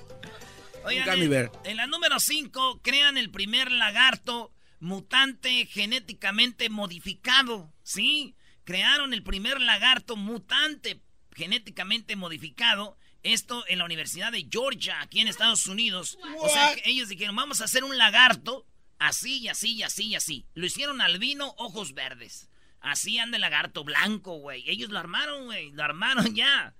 Oigan, 0.84 1.20
en, 1.20 1.50
en 1.64 1.76
la 1.76 1.86
número 1.86 2.18
5, 2.18 2.80
crean 2.82 3.18
el 3.18 3.30
primer 3.30 3.70
lagarto 3.70 4.50
mutante 4.80 5.66
genéticamente 5.66 6.70
modificado. 6.70 7.70
¿Sí? 7.82 8.34
Crearon 8.64 9.12
el 9.12 9.22
primer 9.22 9.60
lagarto 9.60 10.16
mutante 10.16 11.02
genéticamente 11.34 12.16
modificado. 12.16 12.96
Esto 13.24 13.62
en 13.68 13.76
la 13.80 13.84
Universidad 13.84 14.32
de 14.32 14.48
Georgia, 14.50 15.02
aquí 15.02 15.20
en 15.20 15.28
Estados 15.28 15.66
Unidos. 15.66 16.16
O 16.38 16.48
sea, 16.48 16.74
que 16.76 16.88
ellos 16.88 17.10
dijeron, 17.10 17.36
vamos 17.36 17.60
a 17.60 17.64
hacer 17.64 17.84
un 17.84 17.98
lagarto 17.98 18.64
así 18.98 19.38
y 19.38 19.48
así 19.48 19.74
y 19.74 19.82
así 19.82 20.06
y 20.08 20.14
así. 20.14 20.46
Lo 20.54 20.66
hicieron 20.66 21.00
albino, 21.00 21.54
ojos 21.58 21.94
verdes. 21.94 22.48
Así 22.80 23.18
anda 23.18 23.36
el 23.36 23.40
lagarto 23.40 23.84
blanco, 23.84 24.38
güey. 24.38 24.68
Ellos 24.68 24.90
lo 24.90 24.98
armaron, 24.98 25.46
güey. 25.46 25.70
Lo 25.72 25.82
armaron 25.82 26.34
ya. 26.34 26.74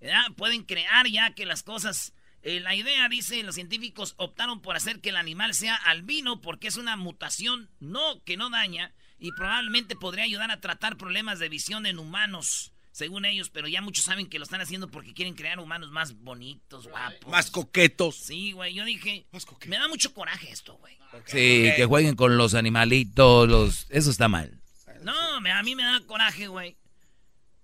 Ya 0.00 0.26
pueden 0.36 0.62
crear 0.64 1.08
ya 1.08 1.34
que 1.34 1.46
las 1.46 1.62
cosas... 1.62 2.12
eh, 2.42 2.60
la 2.60 2.74
idea, 2.74 3.08
dice, 3.08 3.42
los 3.42 3.56
científicos 3.56 4.14
optaron 4.16 4.62
por 4.62 4.76
hacer 4.76 5.00
que 5.00 5.08
el 5.08 5.16
animal 5.16 5.54
sea 5.54 5.74
albino 5.74 6.40
porque 6.40 6.68
es 6.68 6.76
una 6.76 6.96
mutación 6.96 7.68
no 7.80 8.22
que 8.24 8.36
no 8.36 8.50
daña 8.50 8.94
y 9.18 9.32
probablemente 9.32 9.96
podría 9.96 10.24
ayudar 10.24 10.50
a 10.52 10.60
tratar 10.60 10.96
problemas 10.96 11.40
de 11.40 11.48
visión 11.48 11.86
en 11.86 11.98
humanos, 11.98 12.72
según 12.98 13.24
ellos, 13.24 13.48
pero 13.50 13.68
ya 13.68 13.80
muchos 13.80 14.04
saben 14.04 14.26
que 14.26 14.38
lo 14.40 14.44
están 14.44 14.60
haciendo 14.60 14.90
porque 14.90 15.14
quieren 15.14 15.34
crear 15.34 15.60
humanos 15.60 15.92
más 15.92 16.14
bonitos, 16.16 16.88
guapos. 16.88 17.30
Más 17.30 17.48
coquetos. 17.50 18.16
Sí, 18.16 18.50
güey, 18.50 18.74
yo 18.74 18.84
dije, 18.84 19.24
me 19.66 19.78
da 19.78 19.86
mucho 19.86 20.12
coraje 20.12 20.50
esto, 20.50 20.76
güey. 20.78 20.98
Sí, 21.26 21.70
que 21.76 21.84
jueguen 21.86 22.16
con 22.16 22.36
los 22.36 22.54
animalitos, 22.54 23.48
los... 23.48 23.86
Eso 23.90 24.10
está 24.10 24.26
mal. 24.26 24.60
No, 25.02 25.40
me- 25.40 25.52
a 25.52 25.62
mí 25.62 25.76
me 25.76 25.84
da 25.84 26.00
coraje, 26.06 26.48
güey. 26.48 26.76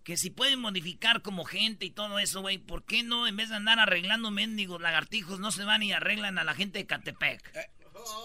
Que 0.04 0.16
si 0.16 0.30
pueden 0.30 0.60
modificar 0.60 1.20
como 1.20 1.44
gente 1.44 1.84
y 1.86 1.90
todo 1.90 2.18
eso, 2.20 2.40
güey, 2.42 2.58
¿por 2.58 2.84
qué 2.84 3.02
no 3.02 3.26
en 3.26 3.36
vez 3.36 3.48
de 3.48 3.56
andar 3.56 3.80
arreglando 3.80 4.30
mendigos 4.30 4.80
lagartijos 4.80 5.40
no 5.40 5.50
se 5.50 5.64
van 5.64 5.82
y 5.82 5.92
arreglan 5.92 6.38
a 6.38 6.44
la 6.44 6.54
gente 6.54 6.78
de 6.78 6.86
Catepec? 6.86 7.42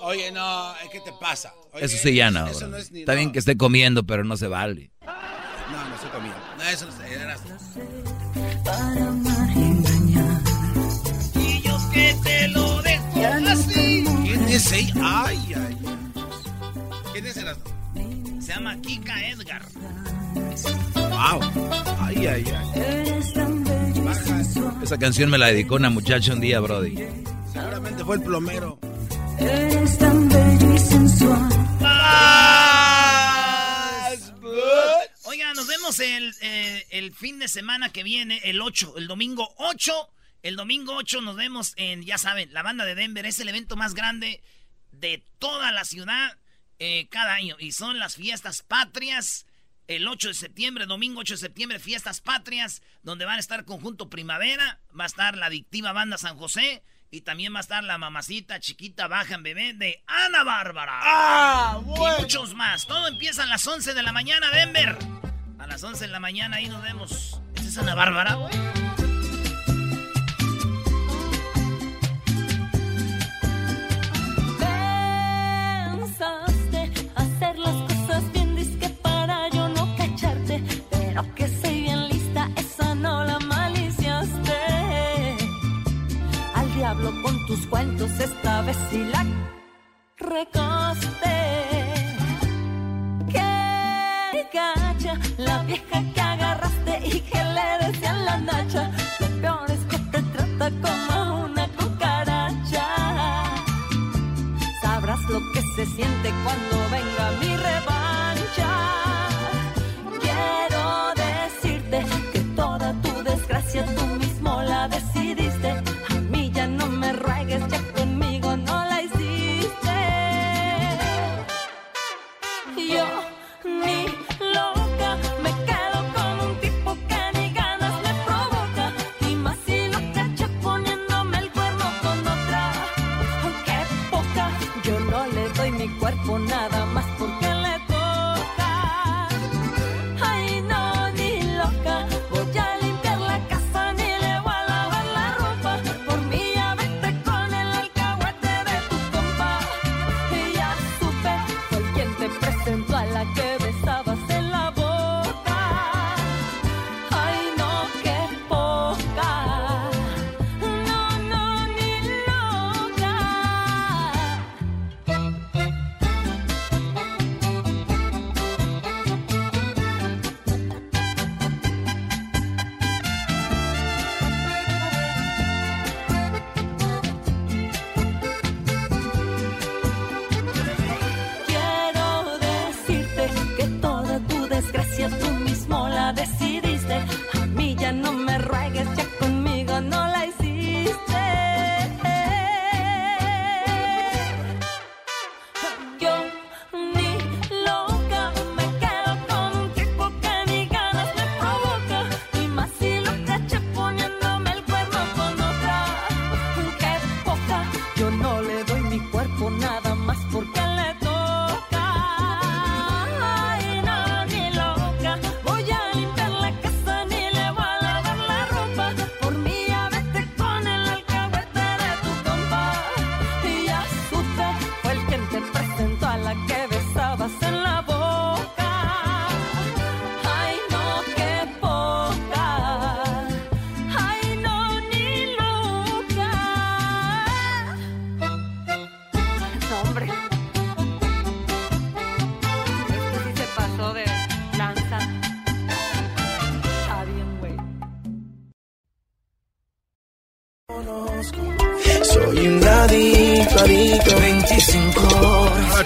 Oye, 0.01 0.31
no, 0.31 0.75
eh, 0.75 0.89
¿qué 0.91 0.99
te 0.99 1.11
pasa? 1.19 1.53
Oye, 1.73 1.85
Eso 1.85 1.97
sí 1.97 2.13
ya 2.13 2.29
no. 2.31 2.47
Eso 2.47 2.59
bro. 2.59 2.67
no 2.69 2.77
es 2.77 2.91
ni. 2.91 2.99
Está 2.99 3.13
no. 3.13 3.17
bien 3.19 3.31
que 3.31 3.39
esté 3.39 3.57
comiendo, 3.57 4.05
pero 4.05 4.23
no 4.25 4.37
se 4.37 4.47
vale. 4.47 4.91
No, 6.11 6.19
no 6.19 6.27
estoy 6.27 6.33
comiendo. 6.33 6.39
No, 6.57 6.63
eso 6.69 6.85
no 6.85 6.91
es. 6.91 7.11
eras- 7.11 7.41
Y 11.35 11.61
yo 11.61 11.77
que 11.93 12.15
te 12.23 12.47
lo 12.49 12.81
dejo 12.81 13.05
así. 13.49 14.05
¿Quién 14.23 14.43
es 14.49 14.71
ella? 14.71 14.93
Ay, 15.01 15.53
ay, 15.55 15.55
ay. 15.57 15.77
¿Quién 17.13 17.25
es 17.25 17.37
el 17.37 17.47
Se 18.41 18.53
llama 18.53 18.75
Kika 18.81 19.27
Edgar. 19.29 19.61
Wow. 20.95 21.39
Ay, 21.99 22.27
ay, 22.27 22.45
ay. 22.55 23.19
Esa 24.81 24.97
canción 24.97 25.29
me 25.29 25.37
la 25.37 25.47
dedicó 25.47 25.75
una 25.75 25.89
muchacha 25.89 26.33
un 26.33 26.39
día, 26.41 26.59
Brody. 26.59 26.95
Seguramente 27.53 28.03
fue 28.05 28.15
el 28.15 28.21
plomero. 28.23 28.79
Eres 29.37 29.97
tan 29.97 30.27
bello 30.29 30.73
y 30.73 30.77
sensual. 30.79 31.49
Oiga, 35.31 35.53
nos 35.53 35.67
vemos 35.67 35.99
el, 35.99 36.33
eh, 36.41 36.87
el 36.89 37.13
fin 37.13 37.37
de 37.37 37.47
semana 37.47 37.91
que 37.91 38.01
viene, 38.01 38.41
el 38.45 38.59
8, 38.61 38.97
el 38.97 39.05
domingo 39.05 39.53
8. 39.57 39.93
El 40.41 40.55
domingo 40.55 40.95
8 40.95 41.21
nos 41.21 41.35
vemos 41.35 41.73
en, 41.75 42.01
ya 42.01 42.17
saben, 42.17 42.51
la 42.51 42.63
banda 42.63 42.83
de 42.83 42.95
Denver. 42.95 43.27
Es 43.27 43.39
el 43.39 43.47
evento 43.47 43.75
más 43.75 43.93
grande 43.93 44.41
de 44.91 45.23
toda 45.37 45.71
la 45.71 45.85
ciudad 45.85 46.35
eh, 46.79 47.07
cada 47.11 47.35
año. 47.35 47.57
Y 47.59 47.73
son 47.73 47.99
las 47.99 48.15
fiestas 48.15 48.63
patrias. 48.63 49.45
El 49.85 50.07
8 50.07 50.29
de 50.29 50.33
septiembre, 50.33 50.87
domingo 50.87 51.19
8 51.19 51.35
de 51.35 51.41
septiembre, 51.41 51.77
fiestas 51.77 52.21
patrias, 52.21 52.81
donde 53.03 53.25
van 53.25 53.37
a 53.37 53.39
estar 53.39 53.65
Conjunto 53.65 54.09
Primavera, 54.09 54.81
va 54.99 55.03
a 55.03 55.07
estar 55.07 55.37
la 55.37 55.45
adictiva 55.45 55.91
banda 55.91 56.17
San 56.17 56.37
José 56.37 56.81
y 57.11 57.21
también 57.21 57.53
va 57.53 57.57
a 57.57 57.61
estar 57.61 57.83
la 57.83 57.97
mamacita 57.97 58.59
chiquita 58.59 59.07
baja 59.07 59.35
en 59.35 59.43
bebé 59.43 59.73
de 59.73 60.03
Ana 60.07 60.43
Bárbara. 60.43 60.99
¡Ah, 61.01 61.79
Y 61.83 62.21
muchos 62.21 62.53
más. 62.53 62.85
Todo 62.85 63.07
empieza 63.07 63.43
a 63.43 63.45
las 63.47 63.65
11 63.65 63.93
de 63.93 64.03
la 64.03 64.11
mañana, 64.11 64.51
Denver. 64.51 64.97
A 65.57 65.67
las 65.67 65.83
11 65.83 66.05
de 66.05 66.11
la 66.11 66.19
mañana 66.19 66.57
ahí 66.57 66.67
nos 66.67 66.81
vemos. 66.83 67.41
¿Esa 67.55 67.67
es 67.67 67.77
Ana 67.77 67.95
Bárbara, 67.95 68.35
güey? 68.35 68.53
Pensaste 75.89 76.91
hacer 77.15 77.57
las 77.59 77.75
cosas 77.91 78.31
bien 78.31 78.55
disque 78.55 78.89
para 79.01 79.49
yo 79.49 79.67
no 79.69 79.95
cacharte, 79.97 80.63
pero 80.89 81.23
que 81.35 81.47
soy 81.47 81.68
con 87.21 87.45
tus 87.45 87.65
cuentos, 87.67 88.11
esta 88.19 88.61
vez 88.61 88.77
sí 88.89 89.03
la 89.05 89.25
recosté. 90.17 91.39
Que 93.31 94.47
gacha, 94.53 95.13
la 95.37 95.63
vieja 95.63 96.03
que 96.13 96.21
agarraste 96.21 97.01
y 97.05 97.19
que 97.21 97.43
le 97.55 97.87
decían 97.87 98.25
la 98.25 98.37
nacha. 98.37 98.91
Lo 99.19 99.27
peor 99.41 99.71
es 99.71 99.79
que 99.85 99.97
te 99.97 100.21
trata 100.21 100.71
como 100.81 101.45
una 101.45 101.67
cucaracha. 101.69 102.85
Sabrás 104.81 105.21
lo 105.29 105.39
que 105.53 105.61
se 105.75 105.85
siente 105.85 106.31
cuando 106.43 106.78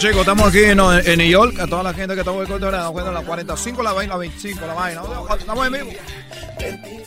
chicos, 0.03 0.19
estamos 0.19 0.49
aquí 0.49 0.59
en, 0.59 0.79
en 0.81 1.17
New 1.17 1.29
York. 1.29 1.57
A 1.59 1.67
toda 1.67 1.81
la 1.81 1.93
gente 1.93 2.13
que 2.13 2.19
está 2.19 2.33
contenta, 2.33 2.69
la 2.69 3.21
45, 3.21 3.81
la 3.81 3.93
vaina, 3.93 4.13
la 4.13 4.17
25, 4.19 4.67
la 4.67 4.73
vaina. 4.73 5.01
Estamos 5.39 5.65
en 5.67 5.73
vivo. 5.73 5.91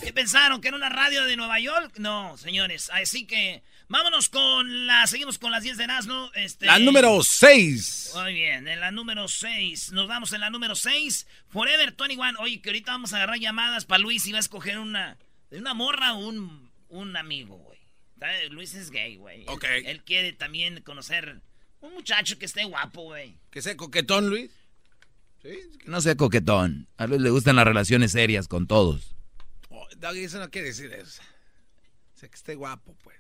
¿Qué 0.02 0.12
pensaron? 0.14 0.62
¿Que 0.62 0.68
era 0.68 0.78
una 0.78 0.88
radio 0.88 1.24
de 1.26 1.36
Nueva 1.36 1.60
York? 1.60 1.98
No, 1.98 2.38
señores. 2.38 2.88
Así 2.94 3.26
que 3.26 3.62
vámonos 3.88 4.30
con 4.30 4.86
la. 4.86 5.06
Seguimos 5.06 5.36
con 5.36 5.50
las 5.50 5.62
10 5.62 5.76
de 5.76 5.84
Erasmo. 5.84 6.30
Este, 6.34 6.64
La 6.64 6.78
número 6.78 7.22
6. 7.22 8.12
Muy 8.14 8.32
bien, 8.32 8.66
en 8.66 8.80
la 8.80 8.90
número 8.90 9.28
6. 9.28 9.92
Nos 9.92 10.08
vamos 10.08 10.32
en 10.32 10.40
la 10.40 10.48
número 10.48 10.74
6. 10.74 11.26
Forever 11.48 11.94
21. 11.98 12.40
Oye, 12.40 12.62
que 12.62 12.70
ahorita 12.70 12.92
vamos 12.92 13.12
a 13.12 13.16
agarrar 13.16 13.38
llamadas 13.38 13.84
para 13.84 13.98
Luis 13.98 14.26
y 14.26 14.32
va 14.32 14.38
a 14.38 14.40
escoger 14.40 14.78
una. 14.78 15.18
De 15.50 15.58
una 15.58 15.74
morra 15.74 16.14
o 16.14 16.26
un, 16.26 16.70
un 16.88 17.16
amigo, 17.16 17.56
güey. 17.58 17.76
Luis 18.48 18.74
es 18.74 18.90
gay, 18.90 19.16
güey. 19.16 19.42
Él- 19.42 19.48
Ok. 19.48 19.64
Él, 19.84 20.02
quiere 20.02 20.32
también 20.32 20.80
conocer 20.80 21.42
un 21.80 21.94
muchacho 21.94 22.38
que 22.38 22.46
esté 22.46 22.64
guapo, 22.64 23.02
güey. 23.02 23.38
¿Que 23.50 23.62
sea 23.62 23.76
coquetón, 23.76 24.28
Luis? 24.30 24.50
No 25.84 26.00
sea 26.00 26.16
coquetón. 26.16 26.88
A 26.96 27.06
Luis 27.06 27.20
le 27.20 27.30
gustan 27.30 27.56
las 27.56 27.64
relaciones 27.64 28.12
serias 28.12 28.48
con 28.48 28.66
todos. 28.66 29.14
Oh, 29.68 29.86
Doggy, 29.96 30.24
eso 30.24 30.38
no 30.40 30.50
quiere 30.50 30.68
decir 30.68 30.92
eso. 30.92 31.22
O 32.14 32.18
sea, 32.18 32.28
que 32.28 32.34
esté 32.34 32.54
guapo, 32.56 32.96
pues. 33.04 33.16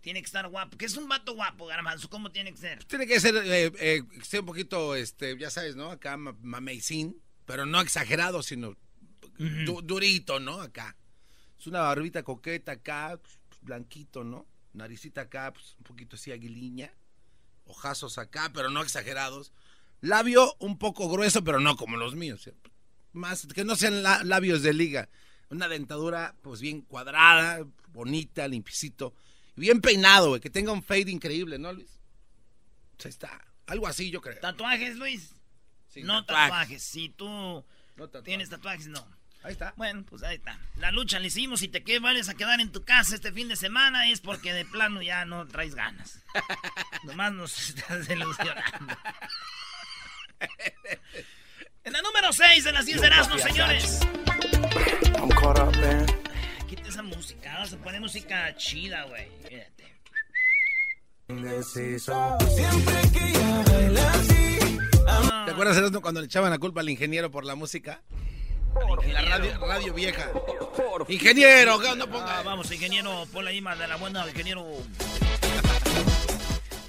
Tiene 0.00 0.20
que 0.20 0.26
estar 0.26 0.46
guapo. 0.48 0.78
Que 0.78 0.86
es 0.86 0.96
un 0.96 1.08
vato 1.08 1.34
guapo, 1.34 1.66
Garbanzo. 1.66 2.08
¿Cómo 2.08 2.30
tiene 2.30 2.52
que 2.52 2.58
ser? 2.58 2.84
Tiene 2.84 3.06
que 3.06 3.18
ser, 3.20 3.34
eh, 3.36 3.72
eh, 3.80 4.02
que 4.08 4.18
esté 4.18 4.38
un 4.40 4.46
poquito, 4.46 4.94
este, 4.94 5.36
ya 5.38 5.50
sabes, 5.50 5.74
¿no? 5.76 5.90
Acá 5.90 6.16
ma- 6.16 6.36
mameycín, 6.40 7.20
pero 7.46 7.66
no 7.66 7.80
exagerado, 7.80 8.42
sino 8.42 8.76
du- 9.38 9.82
durito, 9.82 10.38
¿no? 10.38 10.60
Acá. 10.60 10.96
Es 11.58 11.66
una 11.66 11.80
barbita 11.80 12.22
coqueta 12.22 12.72
acá, 12.72 13.18
pues, 13.20 13.38
blanquito, 13.62 14.22
¿no? 14.24 14.46
Naricita 14.72 15.22
acá, 15.22 15.52
pues, 15.52 15.74
un 15.78 15.84
poquito 15.84 16.16
así 16.16 16.30
aguiliña. 16.32 16.92
Ojazos 17.70 18.18
acá, 18.18 18.50
pero 18.52 18.70
no 18.70 18.82
exagerados. 18.82 19.52
Labio 20.00 20.54
un 20.58 20.78
poco 20.78 21.08
grueso, 21.08 21.44
pero 21.44 21.60
no 21.60 21.76
como 21.76 21.96
los 21.96 22.14
míos. 22.14 22.48
Más, 23.12 23.46
que 23.54 23.64
no 23.64 23.76
sean 23.76 24.02
la- 24.02 24.22
labios 24.24 24.62
de 24.62 24.72
liga. 24.72 25.08
Una 25.50 25.68
dentadura, 25.68 26.34
pues, 26.42 26.60
bien 26.60 26.80
cuadrada, 26.82 27.66
bonita, 27.92 28.46
limpiecito. 28.48 29.14
Y 29.56 29.62
bien 29.62 29.80
peinado, 29.80 30.28
güey. 30.30 30.40
Que 30.40 30.50
tenga 30.50 30.72
un 30.72 30.82
fade 30.82 31.10
increíble, 31.10 31.58
¿no, 31.58 31.72
Luis? 31.72 31.98
Pues 32.96 33.06
ahí 33.06 33.10
está. 33.10 33.40
Algo 33.66 33.86
así, 33.86 34.10
yo 34.10 34.20
creo. 34.20 34.38
¿Tatuajes, 34.40 34.96
Luis? 34.96 35.34
No 35.96 36.24
tatuajes. 36.24 36.50
tatuajes. 36.50 36.82
Si 36.82 37.08
tú 37.10 37.64
tienes 38.24 38.48
tatuajes, 38.48 38.86
no. 38.86 39.06
Ahí 39.42 39.52
está. 39.52 39.72
Bueno, 39.76 40.04
pues 40.08 40.22
ahí 40.22 40.36
está. 40.36 40.58
La 40.76 40.90
lucha 40.90 41.18
la 41.18 41.26
hicimos 41.26 41.62
y 41.62 41.68
te 41.68 41.82
que 41.82 41.98
vayas 41.98 42.28
a 42.28 42.34
quedar 42.34 42.60
en 42.60 42.72
tu 42.72 42.84
casa 42.84 43.14
este 43.14 43.32
fin 43.32 43.48
de 43.48 43.56
semana 43.56 44.08
es 44.10 44.20
porque 44.20 44.52
de 44.52 44.66
plano 44.66 45.00
ya 45.00 45.24
no 45.24 45.46
traes 45.46 45.74
ganas. 45.74 46.20
Nomás 47.04 47.32
nos 47.32 47.68
estás 47.70 48.08
ilusionando. 48.08 48.96
En 51.82 51.94
la 51.94 52.02
número 52.02 52.30
6 52.30 52.64
de 52.64 52.72
las 52.72 52.84
10 52.84 53.00
de 53.00 53.06
Erasmo, 53.06 53.38
señores. 53.38 54.00
I'm 55.18 55.30
caught 55.30 55.58
up, 55.58 55.74
man. 55.78 56.06
Quita 56.68 56.88
esa 56.88 57.02
música, 57.02 57.54
vamos 57.54 57.72
a 57.72 57.78
poner 57.78 58.00
música 58.02 58.54
chida, 58.56 59.04
güey. 59.04 59.26
Fíjate. 59.48 59.80
Siempre 61.62 62.94
que 63.12 63.38
baila 63.70 64.12
así. 64.12 64.78
¿Te 65.46 65.50
acuerdas 65.52 65.78
Erasmo, 65.78 66.02
cuando 66.02 66.20
le 66.20 66.26
echaban 66.26 66.50
la 66.50 66.58
culpa 66.58 66.80
al 66.80 66.90
ingeniero 66.90 67.30
por 67.30 67.46
la 67.46 67.54
música? 67.54 68.02
En 69.02 69.14
la 69.14 69.22
radio, 69.22 69.58
radio 69.58 69.94
vieja. 69.94 70.30
Ingeniero, 71.08 71.78
que 71.80 71.96
no 71.96 72.06
ponga. 72.06 72.38
Ah, 72.38 72.42
vamos, 72.42 72.70
ingeniero, 72.70 73.26
ponle 73.32 73.50
ahí 73.50 73.60
más 73.60 73.78
de 73.78 73.88
la 73.88 73.96
buena, 73.96 74.26
ingeniero. 74.28 74.64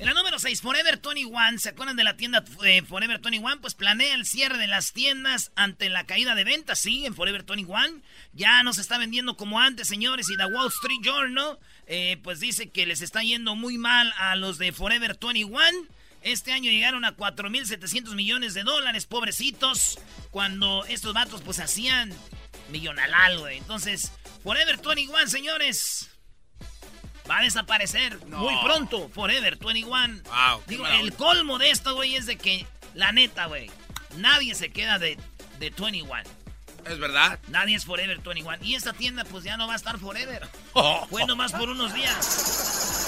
En 0.01 0.07
la 0.07 0.15
número 0.15 0.39
6, 0.39 0.61
Forever 0.61 0.99
21. 0.99 1.59
¿Se 1.59 1.69
acuerdan 1.69 1.95
de 1.95 2.03
la 2.03 2.17
tienda 2.17 2.43
eh, 2.65 2.81
Forever 2.81 3.19
21? 3.19 3.61
Pues 3.61 3.75
planea 3.75 4.15
el 4.15 4.25
cierre 4.25 4.57
de 4.57 4.65
las 4.65 4.93
tiendas 4.93 5.51
ante 5.55 5.89
la 5.89 6.07
caída 6.07 6.33
de 6.33 6.43
ventas. 6.43 6.79
Sí, 6.79 7.05
en 7.05 7.13
Forever 7.13 7.43
21. 7.43 8.01
Ya 8.33 8.63
no 8.63 8.73
se 8.73 8.81
está 8.81 8.97
vendiendo 8.97 9.37
como 9.37 9.59
antes, 9.59 9.87
señores. 9.87 10.27
Y 10.31 10.37
la 10.37 10.47
Wall 10.47 10.69
Street 10.69 11.01
Journal, 11.03 11.59
eh, 11.85 12.17
pues 12.23 12.39
dice 12.39 12.71
que 12.71 12.87
les 12.87 13.03
está 13.03 13.21
yendo 13.21 13.55
muy 13.55 13.77
mal 13.77 14.11
a 14.17 14.35
los 14.35 14.57
de 14.57 14.71
Forever 14.71 15.19
21. 15.21 15.61
Este 16.21 16.53
año 16.53 16.69
llegaron 16.69 17.03
a 17.03 17.15
4.700 17.15 18.13
millones 18.13 18.53
de 18.53 18.63
dólares, 18.63 19.05
pobrecitos. 19.05 19.99
Cuando 20.29 20.85
estos 20.85 21.13
vatos, 21.13 21.41
pues 21.41 21.59
hacían 21.59 22.13
millonalal, 22.69 23.39
güey. 23.39 23.57
Entonces, 23.57 24.11
Forever 24.43 24.77
21, 24.77 25.27
señores. 25.27 26.09
Va 27.29 27.39
a 27.39 27.43
desaparecer 27.43 28.23
muy 28.27 28.53
pronto, 28.63 29.09
Forever 29.09 29.57
21. 29.57 30.21
Wow, 30.23 30.63
Digo, 30.67 30.87
el 30.87 31.13
colmo 31.13 31.57
de 31.57 31.69
esto, 31.69 31.95
güey, 31.95 32.15
es 32.15 32.25
de 32.25 32.37
que, 32.37 32.65
la 32.93 33.11
neta, 33.11 33.45
güey, 33.45 33.71
nadie 34.17 34.53
se 34.55 34.71
queda 34.71 34.99
de, 34.99 35.17
de 35.59 35.69
21. 35.69 36.23
Es 36.85 36.99
verdad. 36.99 37.39
Nadie 37.47 37.75
es 37.75 37.85
Forever 37.85 38.19
21. 38.19 38.63
Y 38.63 38.75
esta 38.75 38.93
tienda, 38.93 39.23
pues 39.23 39.43
ya 39.43 39.57
no 39.57 39.67
va 39.67 39.73
a 39.73 39.75
estar 39.75 39.97
Forever. 39.99 40.47
Oh. 40.73 41.05
Fue 41.09 41.25
nomás 41.25 41.51
por 41.51 41.69
unos 41.69 41.93
días. 41.93 43.00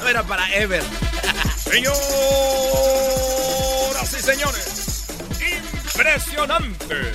No 0.00 0.08
era 0.08 0.22
para 0.22 0.54
Ever. 0.54 0.82
Señoras 1.56 2.02
y 4.12 4.22
señores, 4.22 5.06
impresionante. 5.94 7.12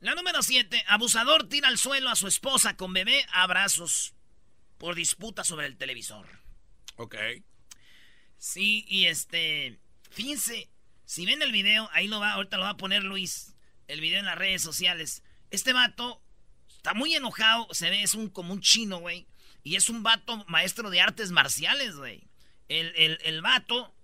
La 0.00 0.14
número 0.14 0.42
7. 0.42 0.84
Abusador 0.88 1.48
tira 1.48 1.68
al 1.68 1.78
suelo 1.78 2.10
a 2.10 2.16
su 2.16 2.26
esposa 2.26 2.76
con 2.76 2.92
bebé 2.92 3.24
a 3.32 3.42
abrazos 3.42 4.14
por 4.78 4.94
disputa 4.94 5.44
sobre 5.44 5.66
el 5.66 5.76
televisor. 5.76 6.26
Ok. 6.96 7.16
Sí, 8.38 8.84
y 8.88 9.06
este. 9.06 9.78
Fíjense, 10.10 10.70
si 11.04 11.26
ven 11.26 11.42
el 11.42 11.52
video, 11.52 11.88
ahí 11.92 12.08
lo 12.08 12.20
va, 12.20 12.32
ahorita 12.32 12.56
lo 12.56 12.64
va 12.64 12.70
a 12.70 12.76
poner 12.76 13.04
Luis, 13.04 13.54
el 13.88 14.00
video 14.00 14.20
en 14.20 14.26
las 14.26 14.38
redes 14.38 14.62
sociales. 14.62 15.22
Este 15.50 15.72
vato 15.72 16.22
está 16.76 16.94
muy 16.94 17.14
enojado, 17.14 17.66
se 17.72 17.90
ve, 17.90 18.02
es 18.02 18.14
un 18.14 18.30
como 18.30 18.52
un 18.52 18.60
chino, 18.60 19.00
güey. 19.00 19.26
Y 19.62 19.76
es 19.76 19.88
un 19.88 20.02
vato 20.02 20.44
maestro 20.48 20.90
de 20.90 21.00
artes 21.00 21.30
marciales, 21.30 21.96
güey. 21.96 22.22
El, 22.68 22.92
el, 22.96 23.18
el 23.24 23.42
vato 23.42 23.94